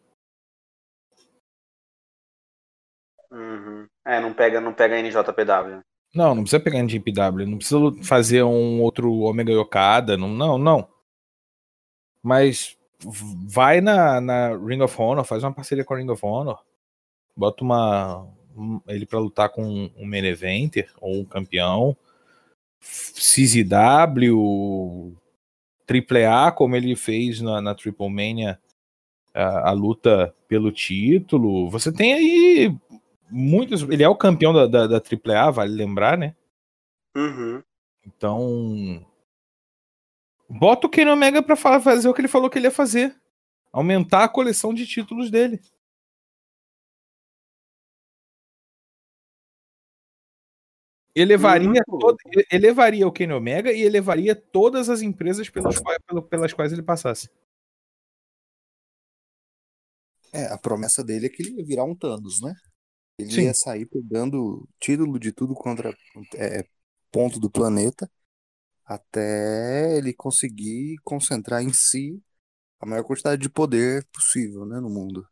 Uhum. 3.29 3.85
É, 4.05 4.19
não 4.19 4.33
pega, 4.33 4.61
não 4.61 4.73
pega 4.73 4.99
NJPW. 4.99 5.81
Não, 6.13 6.35
não 6.35 6.43
precisa 6.43 6.61
pegar 6.61 6.79
NJPW, 6.79 7.45
não 7.47 7.57
precisa 7.57 7.79
fazer 8.03 8.43
um 8.43 8.81
outro 8.81 9.11
Omega 9.21 9.51
Yokada, 9.51 10.17
não, 10.17 10.27
não, 10.27 10.57
não. 10.57 10.89
Mas 12.21 12.77
vai 13.47 13.81
na, 13.81 14.19
na 14.19 14.55
Ring 14.57 14.81
of 14.81 15.01
Honor, 15.01 15.23
faz 15.23 15.43
uma 15.43 15.53
parceria 15.53 15.85
com 15.85 15.93
a 15.93 15.97
Ring 15.97 16.09
of 16.09 16.25
Honor, 16.25 16.61
bota 17.35 17.63
uma 17.63 18.27
ele 18.87 19.05
para 19.05 19.19
lutar 19.19 19.49
com 19.49 19.91
um 19.97 20.05
main 20.05 20.25
eventer 20.25 20.91
ou 20.99 21.21
um 21.21 21.25
campeão, 21.25 21.95
CZW, 22.81 24.35
AAA, 25.87 26.51
como 26.53 26.75
ele 26.75 26.95
fez 26.95 27.41
na, 27.41 27.61
na 27.61 27.75
Triple 27.75 28.09
Mania, 28.09 28.59
a, 29.33 29.69
a, 29.69 29.71
luta 29.71 30.33
pelo 30.47 30.71
título. 30.71 31.69
Você 31.69 31.91
tem 31.91 32.13
aí 32.13 32.75
muitos. 33.29 33.83
Ele 33.83 34.03
é 34.03 34.09
o 34.09 34.15
campeão 34.15 34.53
da, 34.53 34.65
da, 34.67 34.87
da 34.87 34.97
AAA, 34.97 35.51
vale 35.51 35.73
lembrar, 35.73 36.17
né? 36.17 36.35
Uhum. 37.15 37.61
Então. 38.05 39.05
Bota 40.49 40.87
o 40.87 40.89
Kenny 40.89 41.09
Omega 41.09 41.41
pra 41.41 41.55
fazer 41.55 42.09
o 42.09 42.13
que 42.13 42.19
ele 42.19 42.27
falou 42.27 42.49
que 42.49 42.57
ele 42.57 42.67
ia 42.67 42.71
fazer. 42.71 43.15
Aumentar 43.71 44.25
a 44.25 44.29
coleção 44.29 44.73
de 44.73 44.85
títulos 44.85 45.31
dele. 45.31 45.61
Elevaria, 51.13 51.83
todo, 51.85 52.17
elevaria 52.51 53.05
o 53.05 53.11
Kenny 53.11 53.33
Omega 53.33 53.71
e 53.71 53.81
elevaria 53.81 54.33
todas 54.33 54.89
as 54.89 55.01
empresas 55.01 55.49
pelas 55.49 55.77
quais, 55.77 55.99
pelas 56.29 56.53
quais 56.53 56.71
ele 56.71 56.81
passasse. 56.81 57.29
É, 60.33 60.45
a 60.45 60.57
promessa 60.57 61.03
dele 61.03 61.25
é 61.25 61.29
que 61.29 61.43
ele 61.43 61.59
ia 61.59 61.65
virar 61.65 61.83
um 61.83 61.95
Thanos, 61.95 62.41
né? 62.41 62.53
Ele 63.17 63.31
Sim. 63.31 63.41
ia 63.43 63.53
sair 63.53 63.85
pegando 63.85 64.67
título 64.79 65.19
de 65.19 65.33
tudo 65.33 65.53
contra 65.53 65.93
é, 66.35 66.65
ponto 67.11 67.39
do 67.39 67.51
planeta 67.51 68.09
até 68.85 69.97
ele 69.97 70.13
conseguir 70.13 70.97
concentrar 71.03 71.61
em 71.61 71.71
si 71.71 72.21
a 72.79 72.85
maior 72.85 73.03
quantidade 73.03 73.41
de 73.41 73.49
poder 73.49 74.05
possível, 74.13 74.65
né, 74.65 74.79
no 74.79 74.89
mundo. 74.89 75.25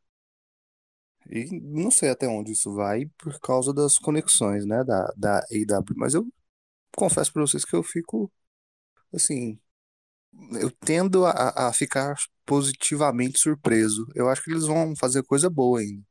E 1.30 1.46
não 1.62 1.92
sei 1.92 2.10
até 2.10 2.28
onde 2.28 2.52
isso 2.52 2.74
vai 2.74 3.06
por 3.18 3.40
causa 3.40 3.74
das 3.74 3.98
conexões, 3.98 4.66
né, 4.66 4.84
da, 4.84 5.14
da 5.16 5.40
AW, 5.40 5.96
mas 5.96 6.14
eu 6.16 6.28
confesso 6.96 7.32
para 7.32 7.44
vocês 7.44 7.64
que 7.66 7.76
eu 7.76 7.84
fico, 7.84 8.32
assim, 9.14 9.60
eu 10.62 10.72
tendo 10.72 11.26
a, 11.26 11.70
a 11.70 11.74
ficar 11.74 12.16
positivamente 12.46 13.40
surpreso. 13.40 14.08
Eu 14.16 14.30
acho 14.30 14.44
que 14.44 14.52
eles 14.52 14.66
vão 14.66 14.96
fazer 14.96 15.24
coisa 15.24 15.50
boa 15.50 15.80
ainda. 15.80 16.04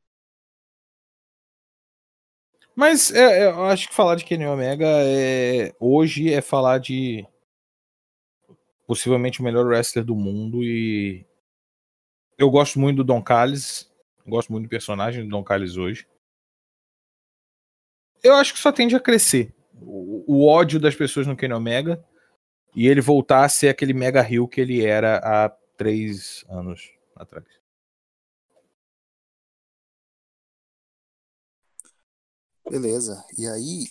Mas 2.75 3.11
é, 3.11 3.45
eu 3.45 3.65
acho 3.65 3.89
que 3.89 3.93
falar 3.93 4.15
de 4.15 4.23
Kenny 4.23 4.45
Omega 4.45 4.85
é, 4.87 5.75
hoje 5.79 6.33
é 6.33 6.41
falar 6.41 6.79
de 6.79 7.27
possivelmente 8.87 9.41
o 9.41 9.43
melhor 9.43 9.65
wrestler 9.65 10.05
do 10.05 10.15
mundo 10.15 10.63
e 10.63 11.25
eu 12.37 12.49
gosto 12.49 12.79
muito 12.79 12.97
do 12.97 13.03
Don 13.03 13.21
Callis, 13.21 13.88
gosto 14.29 14.51
muito 14.51 14.65
do 14.65 14.69
personagem 14.69 15.23
do 15.23 15.29
Don 15.29 15.43
Callis 15.43 15.77
hoje. 15.77 16.07
Eu 18.23 18.35
acho 18.35 18.53
que 18.53 18.59
só 18.59 18.71
tende 18.71 18.95
a 18.95 18.99
crescer 18.99 19.53
o, 19.73 20.23
o 20.27 20.47
ódio 20.47 20.79
das 20.79 20.95
pessoas 20.95 21.25
no 21.25 21.35
Kenny 21.35 21.53
Omega 21.53 22.03
e 22.75 22.87
ele 22.87 23.01
voltar 23.01 23.43
a 23.43 23.49
ser 23.49 23.69
aquele 23.69 23.93
mega 23.93 24.21
heel 24.21 24.47
que 24.47 24.61
ele 24.61 24.85
era 24.85 25.17
há 25.17 25.49
três 25.77 26.43
anos 26.49 26.91
atrás. 27.15 27.47
Beleza. 32.69 33.25
E 33.37 33.47
aí, 33.47 33.87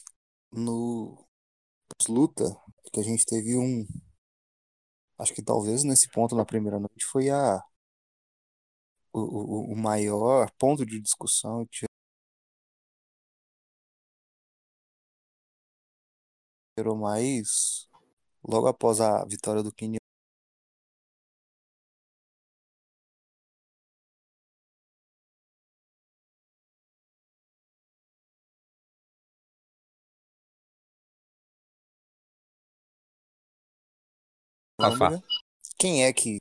no 0.52 1.26
luta, 2.08 2.44
que 2.92 3.00
a 3.00 3.02
gente 3.02 3.24
teve 3.26 3.56
um. 3.56 3.86
Acho 5.18 5.34
que 5.34 5.42
talvez 5.42 5.82
nesse 5.82 6.08
ponto 6.10 6.36
na 6.36 6.44
primeira 6.44 6.78
noite 6.78 7.04
foi 7.04 7.28
a 7.28 7.60
o, 9.18 9.70
o, 9.70 9.72
o 9.72 9.76
maior 9.76 10.50
ponto 10.58 10.84
de 10.86 11.00
discussão. 11.00 11.66
Gerou 16.78 16.96
mais 16.96 17.88
logo 18.44 18.68
após 18.68 19.00
a 19.00 19.24
vitória 19.26 19.62
do 19.62 19.72
Kenny 19.72 19.98
Fafá. 34.80 35.20
Quem 35.78 36.04
é 36.04 36.12
que 36.12 36.40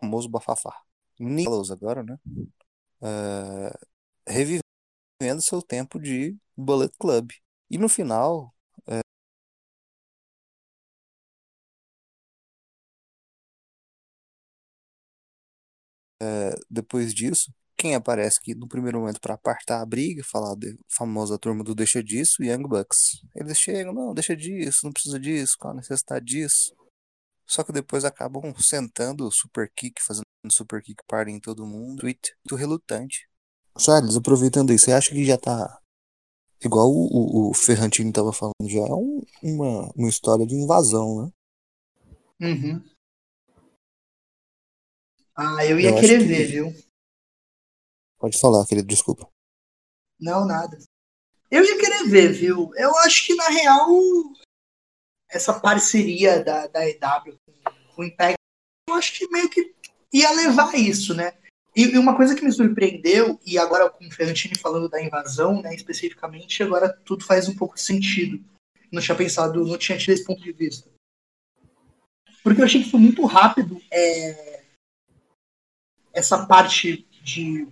famoso 0.00 0.28
bafafá. 0.28 0.74
Nicolas 1.18 1.70
agora, 1.70 2.02
né? 2.02 2.18
Uh, 3.02 3.86
revivendo 4.26 4.62
seu 5.42 5.62
tempo 5.62 6.00
de 6.00 6.36
Bullet 6.56 6.92
Club. 6.98 7.30
E 7.70 7.78
no 7.78 7.88
final, 7.88 8.54
uh, 8.88 9.00
depois 16.70 17.14
disso, 17.14 17.52
quem 17.76 17.94
aparece 17.94 18.38
aqui 18.38 18.54
no 18.54 18.68
primeiro 18.68 19.00
momento 19.00 19.20
para 19.20 19.34
apartar 19.34 19.80
a 19.80 19.86
briga, 19.86 20.22
falar 20.24 20.54
da 20.54 20.68
famosa 20.88 21.38
turma 21.38 21.64
do 21.64 21.74
deixa 21.74 22.02
disso, 22.02 22.42
Young 22.42 22.62
Bucks. 22.68 23.22
Eles 23.34 23.58
chegam, 23.58 23.92
não, 23.92 24.14
deixa 24.14 24.36
disso, 24.36 24.80
não 24.84 24.92
precisa 24.92 25.18
disso, 25.18 25.56
qual 25.58 25.72
a 25.72 25.76
necessidade 25.76 26.24
disso. 26.24 26.74
Só 27.50 27.64
que 27.64 27.72
depois 27.72 28.04
acabam 28.04 28.54
sentando 28.60 29.28
super 29.32 29.68
kick, 29.74 30.00
fazendo 30.00 30.22
super 30.52 30.80
kick 30.80 31.02
party 31.08 31.32
em 31.32 31.40
todo 31.40 31.66
mundo. 31.66 31.98
Tweet, 31.98 32.32
muito 32.44 32.54
relutante. 32.54 33.28
Charles, 33.76 34.16
aproveitando 34.16 34.72
isso, 34.72 34.84
você 34.84 34.92
acha 34.92 35.10
que 35.10 35.24
já 35.24 35.36
tá 35.36 35.82
igual 36.64 36.88
o, 36.88 37.48
o, 37.48 37.50
o 37.50 37.54
Ferrantini 37.54 38.12
tava 38.12 38.32
falando, 38.32 38.68
já 38.68 38.78
é 38.78 38.92
um, 38.92 39.20
uma, 39.42 39.92
uma 39.96 40.08
história 40.08 40.46
de 40.46 40.54
invasão, 40.54 41.24
né? 41.24 41.32
Uhum. 42.40 42.84
Ah, 45.34 45.66
eu 45.66 45.80
ia 45.80 45.90
eu 45.90 46.00
querer 46.00 46.20
que... 46.20 46.24
ver, 46.26 46.46
viu? 46.46 46.66
Pode 48.20 48.38
falar, 48.38 48.64
querido, 48.64 48.86
desculpa. 48.86 49.28
Não, 50.20 50.46
nada. 50.46 50.78
Eu 51.50 51.64
ia 51.64 51.78
querer 51.78 52.08
ver, 52.08 52.32
viu? 52.32 52.70
Eu 52.76 52.96
acho 52.98 53.26
que, 53.26 53.34
na 53.34 53.48
real, 53.48 53.88
essa 55.30 55.58
parceria 55.58 56.42
da, 56.42 56.66
da 56.66 56.88
EW 56.88 57.38
com 57.94 58.02
o 58.02 58.04
Impact, 58.04 58.36
eu 58.88 58.94
acho 58.94 59.12
que 59.12 59.28
meio 59.28 59.48
que 59.48 59.74
ia 60.12 60.30
levar 60.32 60.74
isso, 60.74 61.14
né? 61.14 61.32
E, 61.74 61.96
uma 61.96 62.16
coisa 62.16 62.34
que 62.34 62.44
me 62.44 62.50
surpreendeu, 62.50 63.38
e 63.46 63.56
agora 63.56 63.88
com 63.88 64.06
o 64.06 64.10
Ferrantini 64.10 64.58
falando 64.58 64.88
da 64.88 65.02
invasão, 65.02 65.62
né, 65.62 65.74
especificamente, 65.74 66.62
agora 66.62 66.92
tudo 67.04 67.24
faz 67.24 67.48
um 67.48 67.54
pouco 67.54 67.76
de 67.76 67.82
sentido. 67.82 68.44
Não 68.90 69.00
tinha 69.00 69.16
pensado, 69.16 69.64
não 69.64 69.78
tinha 69.78 69.96
tido 69.96 70.10
esse 70.10 70.24
ponto 70.24 70.42
de 70.42 70.52
vista. 70.52 70.90
Porque 72.42 72.60
eu 72.60 72.64
achei 72.64 72.82
que 72.82 72.90
foi 72.90 72.98
muito 72.98 73.24
rápido 73.24 73.80
é, 73.90 74.64
essa 76.12 76.44
parte 76.46 77.06
de 77.22 77.68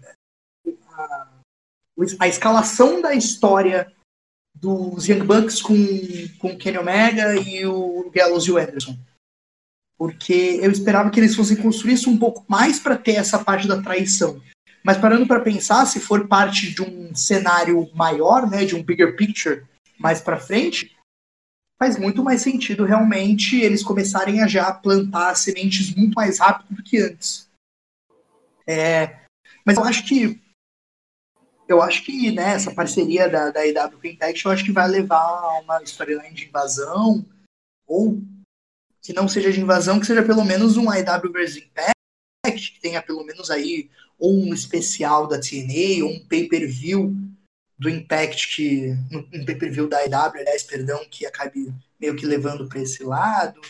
a, 0.93 1.29
a 2.21 2.29
escalação 2.29 3.01
da 3.01 3.15
história 3.15 3.93
dos 4.61 5.09
Young 5.09 5.25
Bucks 5.25 5.63
com, 5.63 5.77
com 6.39 6.49
o 6.49 6.59
Kenny 6.59 6.79
Omega 6.79 7.35
e 7.35 7.65
o 7.67 8.11
Gallows 8.15 8.45
e 8.45 8.53
o 8.53 8.59
Anderson. 8.59 8.97
Porque 9.97 10.61
eu 10.63 10.71
esperava 10.71 11.11
que 11.11 11.19
eles 11.19 11.35
fossem 11.35 11.57
construir 11.57 11.95
isso 11.95 12.11
um 12.11 12.19
pouco 12.19 12.45
mais 12.49 12.79
para 12.79 12.97
ter 12.97 13.15
essa 13.15 13.39
parte 13.43 13.67
da 13.67 13.83
traição. 13.83 14.41
Mas 14.85 14.97
parando 14.97 15.27
para 15.27 15.41
pensar, 15.41 15.87
se 15.87 16.01
for 16.01 16.29
parte 16.29 16.73
de 16.73 16.83
um 16.83 17.15
cenário 17.15 17.91
maior, 17.95 18.49
né, 18.49 18.65
de 18.65 18.75
um 18.75 18.83
bigger 18.83 19.17
picture 19.17 19.65
mais 19.99 20.21
para 20.21 20.39
frente, 20.39 20.97
faz 21.79 21.99
muito 21.99 22.23
mais 22.23 22.43
sentido 22.43 22.85
realmente 22.85 23.61
eles 23.61 23.83
começarem 23.83 24.43
a 24.43 24.47
já 24.47 24.73
plantar 24.73 25.35
sementes 25.37 25.95
muito 25.95 26.15
mais 26.15 26.39
rápido 26.39 26.77
do 26.77 26.83
que 26.83 26.99
antes. 26.99 27.49
É, 28.67 29.21
mas 29.65 29.77
eu 29.77 29.85
acho 29.85 30.05
que 30.05 30.41
eu 31.69 31.83
acho 31.83 32.03
que 32.03 32.33
né, 32.33 32.55
essa 32.55 32.73
parceria 32.73 33.29
da, 33.29 33.51
da 33.51 33.67
EW 33.67 33.99
com 34.01 34.07
Impact, 34.07 34.45
eu 34.45 34.51
acho 34.51 34.65
que 34.65 34.73
vai 34.73 34.89
levar 34.89 35.19
a 35.19 35.61
uma 35.61 35.83
storyline 35.83 36.35
de 36.35 36.47
invasão, 36.47 37.25
ou 37.87 38.21
que 39.03 39.13
não 39.13 39.29
seja 39.29 39.53
de 39.53 39.61
invasão, 39.61 40.01
que 40.01 40.07
seja 40.07 40.23
pelo 40.23 40.45
menos 40.45 40.79
um 40.79 40.93
IW 40.93 41.33
vs 41.33 41.57
Impact, 41.57 42.73
que 42.73 42.81
tenha 42.81 43.03
pelo 43.03 43.23
menos 43.23 43.51
aí 43.51 43.91
ou 44.19 44.35
um 44.35 44.53
especial 44.53 45.29
da 45.29 45.39
TNA, 45.39 46.05
ou 46.05 46.11
um 46.11 46.27
pay-per-view 46.27 47.15
do 47.79 47.89
Impact, 47.89 48.57
que, 48.57 48.97
um 49.13 49.45
pay-per-view 49.45 49.89
da 49.89 50.05
IW, 50.05 50.41
aliás, 50.41 50.65
perdão, 50.65 51.07
que 51.09 51.25
acabe 51.25 51.73
meio 52.01 52.17
que 52.17 52.27
levando 52.27 52.67
para 52.67 52.81
esse 52.81 53.05
lado. 53.05 53.61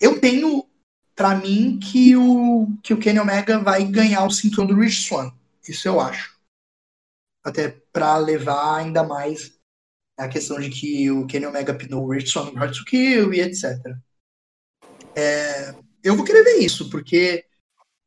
Eu 0.00 0.18
tenho 0.18 0.66
para 1.14 1.36
mim 1.36 1.78
que 1.78 2.16
o 2.16 2.66
que 2.82 2.92
o 2.92 2.98
Kenny 2.98 3.20
Omega 3.20 3.58
vai 3.58 3.84
ganhar 3.84 4.24
o 4.24 4.30
cinturão 4.30 4.66
do 4.66 4.74
Rich 4.74 5.06
Swan. 5.06 5.30
Isso 5.68 5.86
eu 5.86 6.00
acho. 6.00 6.31
Até 7.44 7.70
para 7.92 8.16
levar 8.18 8.76
ainda 8.76 9.02
mais 9.02 9.58
a 10.16 10.28
questão 10.28 10.60
de 10.60 10.70
que 10.70 11.10
o 11.10 11.26
Kenny 11.26 11.46
Omega 11.46 11.74
pinou 11.74 12.04
o 12.04 12.12
Rich 12.12 12.30
Swan 12.30 12.50
no 12.50 12.58
Hard 12.58 12.76
to 12.76 12.84
Kill 12.84 13.34
e 13.34 13.40
etc. 13.40 13.78
É, 15.16 15.74
eu 16.02 16.16
vou 16.16 16.24
querer 16.24 16.42
ver 16.44 16.58
isso, 16.58 16.88
porque 16.90 17.44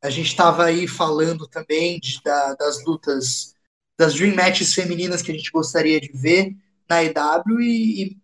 a 0.02 0.10
gente 0.10 0.28
estava 0.28 0.64
aí 0.64 0.86
falando 0.86 1.46
também 1.46 1.98
de, 1.98 2.20
da, 2.22 2.54
das 2.54 2.84
lutas, 2.84 3.54
das 3.98 4.14
Dream 4.14 4.34
Matches 4.34 4.74
femininas 4.74 5.22
que 5.22 5.30
a 5.30 5.34
gente 5.34 5.50
gostaria 5.50 6.00
de 6.00 6.12
ver 6.12 6.54
na 6.88 7.02
EW 7.02 7.60
e, 7.60 8.16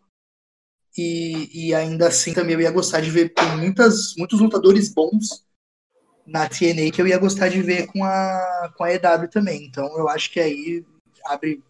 e, 0.97 1.69
e 1.69 1.75
ainda 1.75 2.09
assim 2.09 2.33
também 2.33 2.55
eu 2.55 2.61
ia 2.61 2.71
gostar 2.71 3.01
de 3.01 3.11
ver 3.11 3.33
muitas, 3.59 4.15
muitos 4.17 4.41
lutadores 4.41 4.93
bons 4.93 5.45
na 6.27 6.49
TNA 6.49 6.91
que 6.93 7.03
eu 7.03 7.07
ia 7.07 7.19
gostar 7.19 7.49
de 7.49 7.61
ver 7.63 7.87
com 7.89 8.05
a, 8.05 8.73
com 8.77 8.85
a 8.85 8.93
EW 8.93 9.29
também. 9.31 9.65
Então 9.65 9.87
eu 9.99 10.09
acho 10.09 10.31
que 10.31 10.39
aí 10.39 10.85
abre 11.27 11.63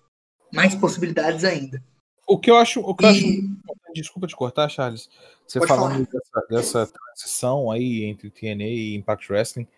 mais 0.52 0.74
possibilidades 0.74 1.44
ainda. 1.44 1.82
O 2.26 2.38
que 2.38 2.50
eu 2.50 2.56
acho. 2.56 2.80
O 2.80 2.94
que 2.94 3.04
e... 3.04 3.08
eu 3.08 3.10
acho 3.12 3.62
desculpa 3.94 4.26
te 4.26 4.34
cortar, 4.34 4.68
Charles. 4.68 5.10
Você 5.46 5.58
Pode 5.58 5.68
falando 5.68 6.06
dessa, 6.06 6.46
dessa, 6.48 6.86
transição 6.86 7.70
aí 7.70 8.04
entre 8.04 8.30
TNA 8.30 8.64
e 8.64 8.94
Impact 8.94 9.30
Wrestling 9.30 9.68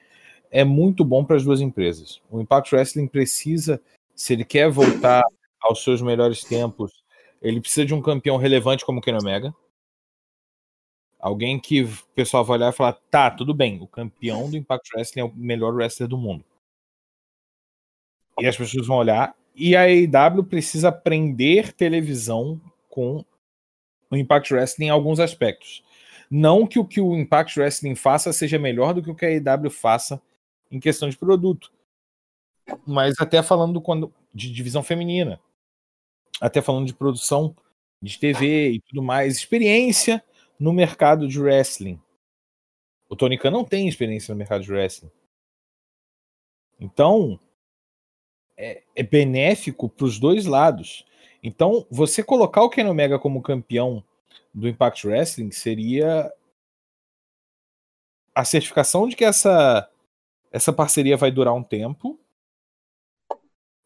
é 0.50 0.62
muito 0.62 1.04
bom 1.04 1.24
para 1.24 1.34
as 1.34 1.42
duas 1.42 1.60
empresas. 1.60 2.22
O 2.30 2.40
Impact 2.40 2.72
Wrestling 2.72 3.08
precisa, 3.08 3.82
se 4.14 4.32
ele 4.32 4.44
quer 4.44 4.70
voltar 4.70 5.24
aos 5.60 5.82
seus 5.82 6.00
melhores 6.00 6.44
tempos, 6.44 7.02
ele 7.42 7.60
precisa 7.60 7.84
de 7.84 7.92
um 7.92 8.00
campeão 8.00 8.36
relevante 8.36 8.86
como 8.86 9.00
o 9.00 9.02
Kenny 9.02 9.18
Omega. 9.18 9.52
Alguém 11.18 11.58
que 11.58 11.82
o 11.82 11.88
pessoal 12.14 12.44
vai 12.44 12.58
olhar 12.58 12.68
e 12.72 12.76
falar: 12.76 12.92
tá, 13.10 13.30
tudo 13.30 13.52
bem, 13.52 13.82
o 13.82 13.88
campeão 13.88 14.48
do 14.48 14.56
Impact 14.56 14.90
Wrestling 14.94 15.22
é 15.22 15.24
o 15.24 15.34
melhor 15.34 15.74
wrestler 15.74 16.08
do 16.08 16.16
mundo. 16.16 16.44
E 18.38 18.46
as 18.46 18.56
pessoas 18.56 18.86
vão 18.86 18.98
olhar. 18.98 19.34
E 19.54 19.76
a 19.76 19.82
AEW 19.82 20.44
precisa 20.44 20.88
aprender 20.88 21.72
televisão 21.72 22.60
com 22.88 23.24
o 24.10 24.16
Impact 24.16 24.52
Wrestling 24.52 24.86
em 24.86 24.90
alguns 24.90 25.20
aspectos. 25.20 25.84
Não 26.30 26.66
que 26.66 26.78
o 26.78 26.84
que 26.84 27.00
o 27.00 27.16
Impact 27.16 27.58
Wrestling 27.58 27.94
faça 27.94 28.32
seja 28.32 28.58
melhor 28.58 28.94
do 28.94 29.02
que 29.02 29.10
o 29.10 29.14
que 29.14 29.24
a 29.24 29.28
AEW 29.28 29.70
faça 29.70 30.20
em 30.70 30.80
questão 30.80 31.08
de 31.08 31.16
produto. 31.16 31.72
Mas 32.86 33.14
até 33.20 33.42
falando 33.42 33.80
quando, 33.80 34.12
de 34.32 34.50
divisão 34.50 34.82
feminina, 34.82 35.40
até 36.40 36.60
falando 36.60 36.86
de 36.86 36.94
produção 36.94 37.54
de 38.02 38.18
TV 38.18 38.72
e 38.72 38.80
tudo 38.80 39.02
mais, 39.02 39.36
experiência 39.36 40.22
no 40.58 40.72
mercado 40.72 41.28
de 41.28 41.40
wrestling. 41.40 42.00
O 43.08 43.16
Tony 43.16 43.38
Khan 43.38 43.50
não 43.50 43.64
tem 43.64 43.86
experiência 43.86 44.32
no 44.32 44.38
mercado 44.38 44.64
de 44.64 44.72
wrestling. 44.72 45.10
Então, 46.80 47.38
é, 48.56 48.82
é 48.94 49.02
benéfico 49.02 49.88
para 49.88 50.04
os 50.04 50.18
dois 50.18 50.46
lados. 50.46 51.04
Então, 51.42 51.86
você 51.90 52.22
colocar 52.22 52.62
o 52.62 52.70
Ken 52.70 52.86
Omega 52.86 53.18
como 53.18 53.42
campeão 53.42 54.02
do 54.52 54.68
Impact 54.68 55.06
Wrestling 55.06 55.50
seria 55.50 56.32
a 58.34 58.44
certificação 58.44 59.08
de 59.08 59.16
que 59.16 59.24
essa 59.24 59.88
essa 60.50 60.72
parceria 60.72 61.16
vai 61.16 61.32
durar 61.32 61.52
um 61.52 61.64
tempo 61.64 62.18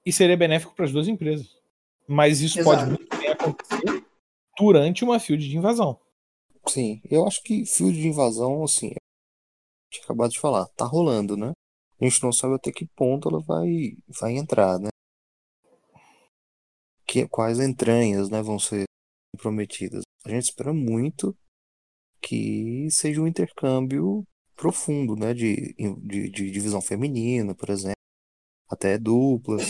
e 0.04 0.12
seria 0.12 0.36
benéfico 0.36 0.74
para 0.74 0.84
as 0.84 0.92
duas 0.92 1.08
empresas. 1.08 1.56
Mas 2.06 2.42
isso 2.42 2.58
Exato. 2.60 2.76
pode 2.76 2.90
muito 2.90 3.16
bem 3.16 3.28
acontecer 3.30 4.04
durante 4.58 5.02
uma 5.02 5.18
field 5.18 5.48
de 5.48 5.56
invasão. 5.56 5.98
Sim, 6.66 7.00
eu 7.10 7.26
acho 7.26 7.42
que 7.42 7.64
field 7.64 7.98
de 7.98 8.08
invasão, 8.08 8.62
assim, 8.64 8.92
tinha 9.90 10.04
acabado 10.04 10.30
de 10.30 10.38
falar, 10.38 10.66
tá 10.76 10.84
rolando, 10.84 11.36
né? 11.36 11.52
A 12.00 12.04
gente 12.04 12.22
não 12.22 12.32
sabe 12.32 12.54
até 12.54 12.70
que 12.70 12.86
ponto 12.86 13.28
ela 13.28 13.40
vai, 13.40 13.96
vai 14.20 14.36
entrar, 14.36 14.78
né? 14.78 14.88
Que, 17.06 17.26
quais 17.26 17.58
entranhas, 17.58 18.28
né, 18.28 18.42
vão 18.42 18.58
ser 18.58 18.84
prometidas. 19.36 20.02
A 20.24 20.30
gente 20.30 20.44
espera 20.44 20.72
muito 20.72 21.36
que 22.20 22.88
seja 22.90 23.20
um 23.20 23.26
intercâmbio 23.26 24.24
profundo, 24.54 25.16
né? 25.16 25.34
De, 25.34 25.74
de, 25.74 26.30
de 26.30 26.50
divisão 26.50 26.80
feminina, 26.80 27.54
por 27.54 27.70
exemplo, 27.70 27.96
até 28.68 28.98
duplas. 28.98 29.62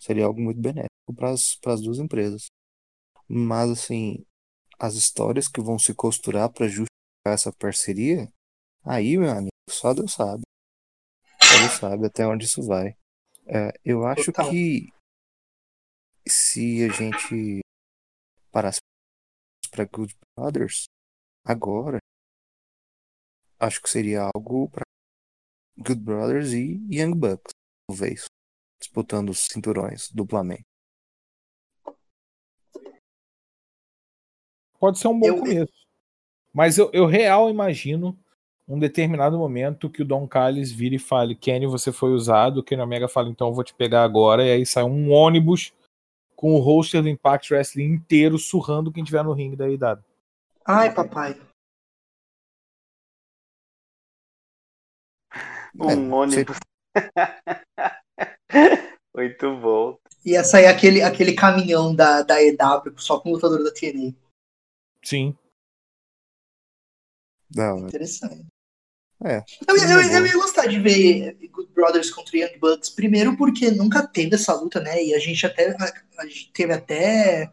Seria 0.00 0.26
algo 0.26 0.40
muito 0.40 0.60
benéfico 0.60 1.14
para 1.14 1.30
as 1.30 1.80
duas 1.80 1.98
empresas. 1.98 2.46
Mas, 3.28 3.70
assim, 3.70 4.24
as 4.78 4.94
histórias 4.94 5.48
que 5.48 5.60
vão 5.60 5.78
se 5.78 5.94
costurar 5.94 6.50
para 6.50 6.66
justificar 6.66 6.88
essa 7.26 7.52
parceria, 7.52 8.32
aí, 8.84 9.18
meu 9.18 9.30
amigo, 9.30 9.50
só 9.68 9.92
Deus 9.92 10.12
sabe. 10.14 10.42
Deus 11.50 11.72
sabe 11.78 12.06
até 12.06 12.26
onde 12.26 12.44
isso 12.44 12.62
vai. 12.62 12.96
É, 13.46 13.72
eu 13.84 14.06
acho 14.06 14.26
Total. 14.26 14.50
que 14.50 14.92
se 16.28 16.84
a 16.84 16.92
gente 16.92 17.60
parasse 18.50 18.80
para 19.70 19.84
Good 19.84 20.14
Brothers 20.36 20.84
agora, 21.44 21.98
acho 23.58 23.80
que 23.80 23.88
seria 23.88 24.28
algo 24.34 24.68
para 24.68 24.82
Good 25.78 26.00
Brothers 26.00 26.52
e 26.52 26.80
Young 26.90 27.14
Bucks, 27.14 27.52
talvez, 27.88 28.26
disputando 28.80 29.30
os 29.30 29.46
cinturões 29.46 30.10
duplamente. 30.10 30.64
Pode 34.78 34.98
ser 34.98 35.08
um 35.08 35.18
bom 35.18 35.26
eu... 35.26 35.38
começo. 35.38 35.72
Mas 36.52 36.78
eu, 36.78 36.90
eu 36.92 37.06
real 37.06 37.50
imagino 37.50 38.18
um 38.68 38.78
determinado 38.78 39.38
momento 39.38 39.88
que 39.88 40.02
o 40.02 40.04
Don 40.04 40.28
Callis 40.28 40.70
vire 40.70 40.96
e 40.96 41.00
fale: 41.00 41.34
Kenny, 41.34 41.66
você 41.66 41.90
foi 41.90 42.10
usado. 42.10 42.58
O 42.58 42.62
Kenny 42.62 42.82
Omega 42.82 43.08
fala: 43.08 43.30
então 43.30 43.48
eu 43.48 43.54
vou 43.54 43.64
te 43.64 43.72
pegar 43.72 44.04
agora. 44.04 44.44
E 44.44 44.50
aí 44.50 44.66
sai 44.66 44.84
um 44.84 45.10
ônibus 45.10 45.72
com 46.36 46.54
o 46.54 46.58
roster 46.58 47.02
do 47.02 47.08
Impact 47.08 47.52
Wrestling 47.52 47.94
inteiro 47.94 48.38
surrando 48.38 48.92
quem 48.92 49.02
tiver 49.02 49.24
no 49.24 49.32
ringue 49.32 49.56
da 49.56 49.68
idade. 49.68 50.04
Ai, 50.64 50.94
papai. 50.94 51.40
Um 55.74 55.90
é, 55.90 56.14
ônibus. 56.14 56.58
Muito 59.16 59.56
bom. 59.56 59.98
Ia 60.24 60.44
sair 60.44 60.66
aquele, 60.66 61.00
aquele 61.00 61.32
caminhão 61.32 61.94
da, 61.94 62.22
da 62.22 62.42
EW 62.42 62.98
só 62.98 63.18
com 63.18 63.30
o 63.30 63.32
lutador 63.32 63.64
da 63.64 63.72
TNA. 63.72 64.14
Sim. 65.02 65.34
Não, 67.54 67.86
Interessante. 67.86 68.46
É. 69.24 69.42
Eu, 69.66 69.76
eu, 69.76 70.00
eu, 70.00 70.26
ia 70.26 70.32
gostar 70.34 70.66
de 70.66 70.78
ver 70.78 71.36
Good 71.50 71.72
Brothers 71.72 72.10
contra 72.10 72.38
Young 72.38 72.56
Bucks, 72.58 72.90
primeiro 72.90 73.36
porque 73.36 73.70
nunca 73.70 74.06
teve 74.06 74.36
essa 74.36 74.54
luta, 74.54 74.80
né? 74.80 75.04
E 75.04 75.12
a 75.12 75.18
gente 75.18 75.44
até 75.44 75.76
a, 76.16 76.26
gente 76.26 76.52
teve 76.52 76.72
até 76.72 77.52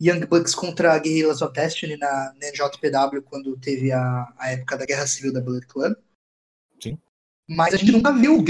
Young 0.00 0.26
Bucks 0.26 0.54
contra 0.54 0.98
Guerrillas 0.98 1.40
of 1.40 1.54
Destiny 1.54 1.96
na, 1.96 2.34
na 2.34 2.50
JPW 2.50 3.22
quando 3.22 3.56
teve 3.58 3.92
a, 3.92 4.30
a 4.36 4.50
época 4.50 4.76
da 4.76 4.84
Guerra 4.84 5.06
Civil 5.06 5.32
da 5.32 5.40
Bullet 5.40 5.66
Club. 5.66 5.96
Sim. 6.82 6.98
Mas 7.48 7.72
a 7.72 7.76
gente 7.78 7.92
nunca 7.92 8.12
viu 8.12 8.44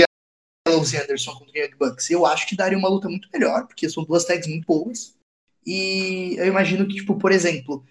Gallows 0.66 0.92
e 0.92 0.96
Anderson 0.96 1.34
contra 1.34 1.58
Young 1.58 1.76
Bucks. 1.78 2.10
Eu 2.10 2.26
acho 2.26 2.48
que 2.48 2.56
daria 2.56 2.76
uma 2.76 2.88
luta 2.88 3.08
muito 3.08 3.28
melhor, 3.32 3.66
porque 3.68 3.88
são 3.88 4.02
duas 4.02 4.24
tags 4.24 4.48
muito 4.48 4.66
boas. 4.66 5.16
E 5.64 6.34
eu 6.36 6.46
imagino 6.46 6.86
que, 6.86 6.96
tipo, 6.96 7.16
por 7.16 7.30
exemplo, 7.30 7.86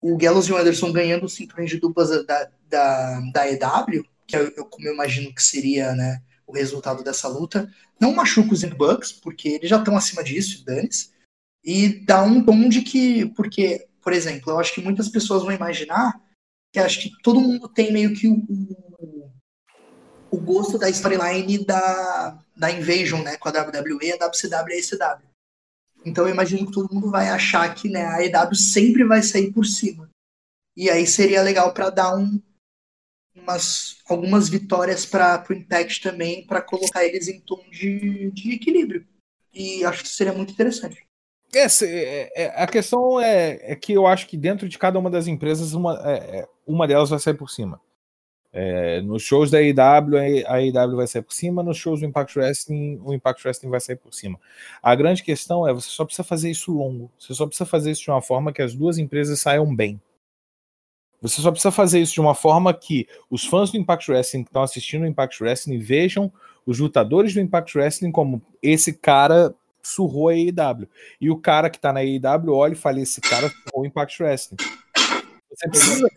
o 0.00 0.16
Gallows 0.16 0.46
e 0.46 0.52
o 0.52 0.56
Anderson 0.56 0.92
ganhando 0.92 1.26
os 1.26 1.34
cinturões 1.34 1.70
de 1.70 1.78
duplas 1.78 2.08
da, 2.26 2.48
da, 2.68 3.20
da 3.32 3.50
EW, 3.50 4.04
que 4.26 4.36
eu, 4.36 4.52
eu, 4.56 4.64
como 4.64 4.86
eu 4.86 4.94
imagino 4.94 5.34
que 5.34 5.42
seria 5.42 5.94
né, 5.94 6.22
o 6.46 6.52
resultado 6.52 7.04
dessa 7.04 7.28
luta, 7.28 7.70
não 8.00 8.14
machuca 8.14 8.54
os 8.54 8.62
Young 8.62 8.74
Bucks, 8.74 9.12
porque 9.12 9.48
eles 9.50 9.68
já 9.68 9.78
estão 9.78 9.96
acima 9.96 10.24
disso, 10.24 10.64
danes, 10.64 11.12
e 11.62 12.04
dá 12.04 12.22
um 12.22 12.42
tom 12.42 12.68
de 12.68 12.82
que, 12.82 13.26
porque, 13.36 13.86
por 14.02 14.12
exemplo, 14.12 14.52
eu 14.52 14.58
acho 14.58 14.74
que 14.74 14.80
muitas 14.80 15.08
pessoas 15.08 15.42
vão 15.42 15.52
imaginar 15.52 16.18
que 16.72 16.78
acho 16.78 17.00
que 17.02 17.10
todo 17.22 17.40
mundo 17.40 17.68
tem 17.68 17.92
meio 17.92 18.14
que 18.14 18.28
o, 18.28 19.30
o 20.30 20.38
gosto 20.38 20.78
da 20.78 20.88
storyline 20.88 21.64
da, 21.64 22.38
da 22.56 22.70
Invasion, 22.70 23.22
né, 23.22 23.36
com 23.36 23.48
a 23.48 23.52
WWE, 23.52 24.12
a 24.12 24.26
WCW 24.26 24.70
e 24.70 24.74
a 24.74 24.78
ECW. 24.78 25.29
Então 26.04 26.26
eu 26.26 26.32
imagino 26.32 26.66
que 26.66 26.72
todo 26.72 26.92
mundo 26.92 27.10
vai 27.10 27.28
achar 27.28 27.74
que 27.74 27.88
né, 27.88 28.06
a 28.06 28.24
EW 28.24 28.54
sempre 28.54 29.04
vai 29.04 29.22
sair 29.22 29.52
por 29.52 29.66
cima. 29.66 30.08
E 30.76 30.88
aí 30.88 31.06
seria 31.06 31.42
legal 31.42 31.74
para 31.74 31.90
dar 31.90 32.16
um, 32.16 32.40
umas, 33.34 33.98
algumas 34.08 34.48
vitórias 34.48 35.04
para 35.04 35.44
o 35.48 35.52
Impact 35.52 36.02
também, 36.02 36.46
para 36.46 36.62
colocar 36.62 37.04
eles 37.04 37.28
em 37.28 37.40
tom 37.40 37.62
de, 37.70 38.30
de 38.30 38.52
equilíbrio. 38.52 39.06
E 39.52 39.84
acho 39.84 40.02
que 40.02 40.08
seria 40.08 40.32
muito 40.32 40.52
interessante. 40.52 41.04
Essa, 41.52 41.84
é, 41.84 42.30
é, 42.36 42.62
a 42.62 42.66
questão 42.66 43.20
é, 43.20 43.72
é, 43.72 43.76
que 43.76 43.92
eu 43.92 44.06
acho 44.06 44.28
que 44.28 44.36
dentro 44.36 44.68
de 44.68 44.78
cada 44.78 44.98
uma 44.98 45.10
das 45.10 45.26
empresas, 45.26 45.72
uma, 45.72 46.00
é, 46.08 46.40
é 46.40 46.48
uma 46.64 46.86
delas 46.86 47.10
vai 47.10 47.18
sair 47.18 47.34
por 47.34 47.50
cima. 47.50 47.80
É, 48.52 49.00
nos 49.02 49.22
shows 49.22 49.50
da 49.50 49.58
AEW, 49.58 50.18
a 50.46 50.56
AEW 50.56 50.96
vai 50.96 51.06
sair 51.06 51.22
por 51.22 51.32
cima, 51.32 51.62
nos 51.62 51.76
shows 51.76 52.00
do 52.00 52.06
Impact 52.06 52.38
Wrestling, 52.38 53.00
o 53.04 53.14
Impact 53.14 53.46
Wrestling 53.46 53.70
vai 53.70 53.80
sair 53.80 53.96
por 53.96 54.12
cima. 54.12 54.40
A 54.82 54.94
grande 54.94 55.22
questão 55.22 55.66
é, 55.68 55.72
você 55.72 55.88
só 55.88 56.04
precisa 56.04 56.24
fazer 56.24 56.50
isso 56.50 56.72
longo, 56.72 57.10
você 57.18 57.32
só 57.32 57.46
precisa 57.46 57.64
fazer 57.64 57.92
isso 57.92 58.02
de 58.02 58.10
uma 58.10 58.20
forma 58.20 58.52
que 58.52 58.60
as 58.60 58.74
duas 58.74 58.98
empresas 58.98 59.40
saiam 59.40 59.72
bem. 59.74 60.00
Você 61.22 61.40
só 61.42 61.50
precisa 61.50 61.70
fazer 61.70 62.00
isso 62.00 62.14
de 62.14 62.20
uma 62.20 62.34
forma 62.34 62.72
que 62.72 63.06
os 63.28 63.44
fãs 63.44 63.70
do 63.70 63.76
Impact 63.76 64.10
Wrestling 64.10 64.42
que 64.42 64.48
estão 64.48 64.62
assistindo 64.62 65.02
o 65.02 65.06
Impact 65.06 65.42
Wrestling 65.42 65.78
vejam 65.78 66.32
os 66.64 66.78
lutadores 66.78 67.34
do 67.34 67.40
Impact 67.40 67.76
Wrestling 67.76 68.10
como 68.10 68.42
esse 68.62 68.92
cara 68.94 69.54
surrou 69.82 70.28
a 70.28 70.32
AEW. 70.32 70.88
E 71.20 71.30
o 71.30 71.36
cara 71.36 71.68
que 71.68 71.78
tá 71.78 71.92
na 71.92 72.00
AEW 72.00 72.54
olha 72.54 72.72
e 72.72 72.76
fala: 72.76 73.00
esse 73.00 73.20
cara 73.20 73.48
surrou 73.48 73.82
o 73.82 73.86
Impact 73.86 74.22
Wrestling. 74.22 74.56
Você 75.50 75.68
precisa, 75.68 76.08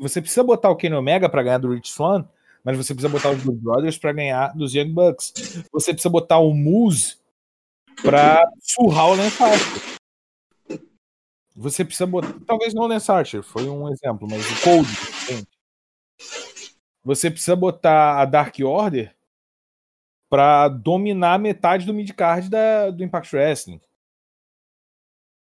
você 0.00 0.22
precisa 0.22 0.42
botar 0.42 0.70
o 0.70 0.76
Kenny 0.76 0.96
Omega 0.96 1.28
para 1.28 1.42
ganhar 1.42 1.58
do 1.58 1.74
Rich 1.74 1.92
Swan, 1.92 2.26
mas 2.64 2.74
você 2.74 2.94
precisa 2.94 3.12
botar 3.12 3.30
os 3.30 3.44
Good 3.44 3.60
Brothers 3.60 3.98
para 3.98 4.14
ganhar 4.14 4.48
dos 4.56 4.74
Young 4.74 4.92
Bucks. 4.92 5.62
Você 5.70 5.92
precisa 5.92 6.08
botar 6.08 6.38
o 6.38 6.54
Moose 6.54 7.18
para 8.02 8.42
surrar 8.62 9.08
o 9.08 9.14
Lance 9.14 9.42
Archer. 9.42 9.82
Você 11.54 11.84
precisa 11.84 12.06
botar. 12.06 12.32
Talvez 12.46 12.72
não 12.72 12.84
o 12.84 12.86
Lance 12.86 13.12
Archer, 13.12 13.42
foi 13.42 13.68
um 13.68 13.90
exemplo, 13.90 14.26
mas 14.26 14.40
o 14.50 14.62
Cold. 14.62 14.88
Você 17.04 17.30
precisa 17.30 17.54
botar 17.54 18.20
a 18.20 18.24
Dark 18.24 18.56
Order 18.64 19.14
para 20.30 20.68
dominar 20.68 21.38
metade 21.38 21.84
do 21.84 21.92
midcard 21.92 22.48
da, 22.48 22.90
do 22.90 23.04
Impact 23.04 23.36
Wrestling. 23.36 23.80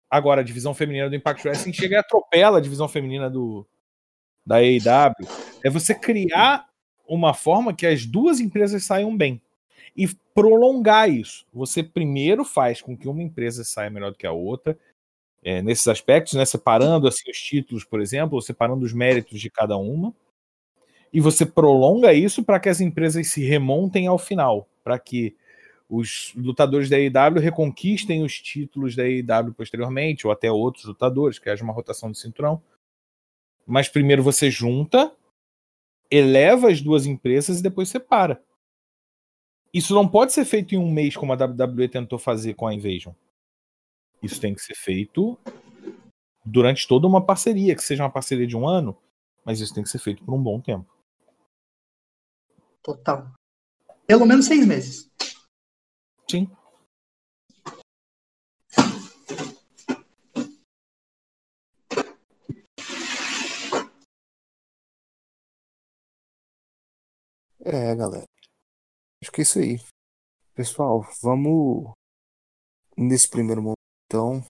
Agora, 0.10 0.42
a 0.42 0.44
divisão 0.44 0.74
feminina 0.74 1.10
do 1.10 1.16
Impact 1.16 1.48
Wrestling 1.48 1.72
chega 1.72 1.96
e 1.96 2.00
atropela 2.00 2.58
a 2.58 2.62
divisão 2.62 2.90
feminina 2.90 3.30
do, 3.30 3.66
da 4.46 4.58
AEW. 4.58 5.28
É 5.64 5.70
você 5.70 5.94
criar 5.94 6.68
uma 7.08 7.34
forma 7.34 7.74
que 7.74 7.86
as 7.86 8.06
duas 8.06 8.40
empresas 8.40 8.84
saiam 8.84 9.16
bem 9.16 9.42
e 9.96 10.08
prolongar 10.34 11.10
isso. 11.10 11.46
Você 11.54 11.84
primeiro 11.84 12.46
faz 12.46 12.82
com 12.82 12.98
que 12.98 13.08
uma 13.08 13.22
empresa 13.22 13.64
saia 13.64 13.90
melhor 13.90 14.12
do 14.12 14.18
que 14.18 14.28
a 14.28 14.32
outra, 14.32 14.78
é, 15.44 15.62
nesses 15.62 15.88
aspectos, 15.88 16.34
né, 16.34 16.46
separando 16.46 17.08
assim 17.08 17.30
os 17.30 17.42
títulos, 17.42 17.84
por 17.84 18.00
exemplo, 18.00 18.36
ou 18.36 18.42
separando 18.42 18.86
os 18.86 18.94
méritos 18.94 19.40
de 19.42 19.50
cada 19.50 19.76
uma, 19.76 20.14
e 21.12 21.20
você 21.20 21.46
prolonga 21.46 22.14
isso 22.14 22.44
para 22.44 22.60
que 22.60 22.70
as 22.70 22.80
empresas 22.80 23.28
se 23.28 23.44
remontem 23.44 24.08
ao 24.08 24.18
final 24.18 24.68
para 24.84 25.00
que 25.00 25.36
os 25.90 26.34
lutadores 26.36 26.90
da 26.90 26.96
AEW 26.96 27.42
reconquistem 27.42 28.24
os 28.24 28.40
títulos 28.40 28.96
da 28.96 29.04
AEW 29.04 29.54
posteriormente, 29.54 30.26
ou 30.26 30.32
até 30.32 30.50
outros 30.50 30.86
lutadores, 30.86 31.38
que 31.38 31.50
haja 31.50 31.64
uma 31.64 31.74
rotação 31.74 32.12
de 32.12 32.18
cinturão. 32.18 32.62
Mas 33.66 33.88
primeiro 33.88 34.24
você 34.24 34.50
junta, 34.50 35.16
eleva 36.10 36.70
as 36.70 36.82
duas 36.82 37.06
empresas 37.06 37.60
e 37.60 37.64
depois 37.64 37.90
separa. 37.90 38.44
Isso 39.74 39.94
não 39.94 40.08
pode 40.08 40.34
ser 40.34 40.44
feito 40.44 40.76
em 40.76 40.78
um 40.78 40.92
mês, 40.92 41.16
como 41.16 41.32
a 41.32 41.36
WWE 41.36 41.88
tentou 41.88 42.20
fazer 42.20 42.56
com 42.56 42.68
a 42.68 42.74
Invasion. 42.74 43.14
Isso 44.22 44.40
tem 44.40 44.54
que 44.54 44.62
ser 44.62 44.76
feito 44.76 45.38
durante 46.44 46.88
toda 46.88 47.08
uma 47.08 47.26
parceria, 47.26 47.76
que 47.76 47.84
seja 47.84 48.04
uma 48.04 48.12
parceria 48.12 48.46
de 48.46 48.58
um 48.58 48.68
ano, 48.68 48.98
mas 49.46 49.60
isso 49.60 49.74
tem 49.74 49.84
que 49.84 49.90
ser 49.90 50.00
feito 50.00 50.24
por 50.24 50.34
um 50.34 50.44
bom 50.44 50.60
tempo. 50.60 50.94
Total. 52.84 53.32
Pelo 54.06 54.26
menos 54.26 54.46
seis 54.46 54.66
meses. 54.66 55.10
Sim. 56.30 56.50
É, 67.64 67.96
galera. 67.96 68.26
Acho 69.22 69.32
que 69.32 69.42
é 69.42 69.44
isso 69.44 69.60
aí. 69.60 69.78
Pessoal, 70.56 71.02
vamos 71.22 71.94
nesse 72.98 73.30
primeiro 73.30 73.62
momento, 73.62 73.78
então, 74.08 74.44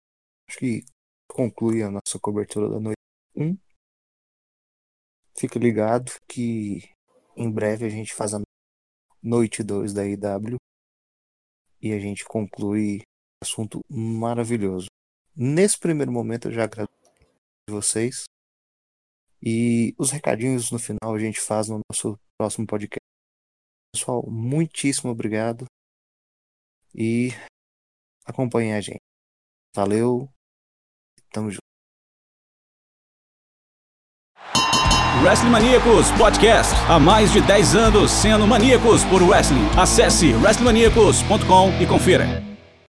acho 0.48 0.58
que 0.58 0.86
conclui 1.30 1.84
a 1.84 1.92
nossa 1.92 2.18
cobertura 2.22 2.70
da 2.70 2.80
noite 2.80 2.96
1. 3.36 3.58
Fica 5.38 5.60
ligado 5.60 6.14
que 6.26 6.90
em 7.36 7.52
breve 7.52 7.86
a 7.86 7.90
gente 7.90 8.14
faz 8.14 8.34
a 8.34 8.40
noite 9.22 9.62
2 9.62 9.94
da 9.94 10.06
IW 10.06 10.56
e 11.82 11.92
a 11.92 12.00
gente 12.00 12.24
conclui 12.24 13.02
assunto 13.44 13.82
maravilhoso. 13.90 14.88
Nesse 15.36 15.78
primeiro 15.78 16.14
momento 16.14 16.48
eu 16.48 16.54
já 16.54 16.64
agradeço 16.64 16.96
vocês 17.70 18.24
e 19.44 19.94
os 19.98 20.12
recadinhos 20.12 20.72
no 20.72 20.80
final 20.80 21.14
a 21.14 21.20
gente 21.20 21.42
faz 21.42 21.68
no 21.68 21.82
nosso 21.92 22.18
próximo 22.38 22.66
podcast. 22.66 23.01
Pessoal, 23.94 24.24
muitíssimo 24.28 25.12
obrigado 25.12 25.66
e 26.96 27.30
acompanhem 28.26 28.74
a 28.74 28.82
gente. 28.82 29.02
Valeu, 29.76 30.30
tamo 31.32 31.52
junto. 31.52 31.62
Wrestling 35.24 35.52
Maníacos 35.52 36.10
Podcast. 36.18 36.74
Há 36.90 37.00
mais 37.00 37.32
de 37.32 37.42
10 37.42 37.76
anos 37.76 38.12
sendo 38.12 38.48
maníacos 38.48 39.04
por 39.04 39.22
wrestling. 39.22 39.68
Acesse 39.80 40.34
wrestlingmaníacos.com 40.34 41.82
e 41.82 41.86
confira. 41.86 42.51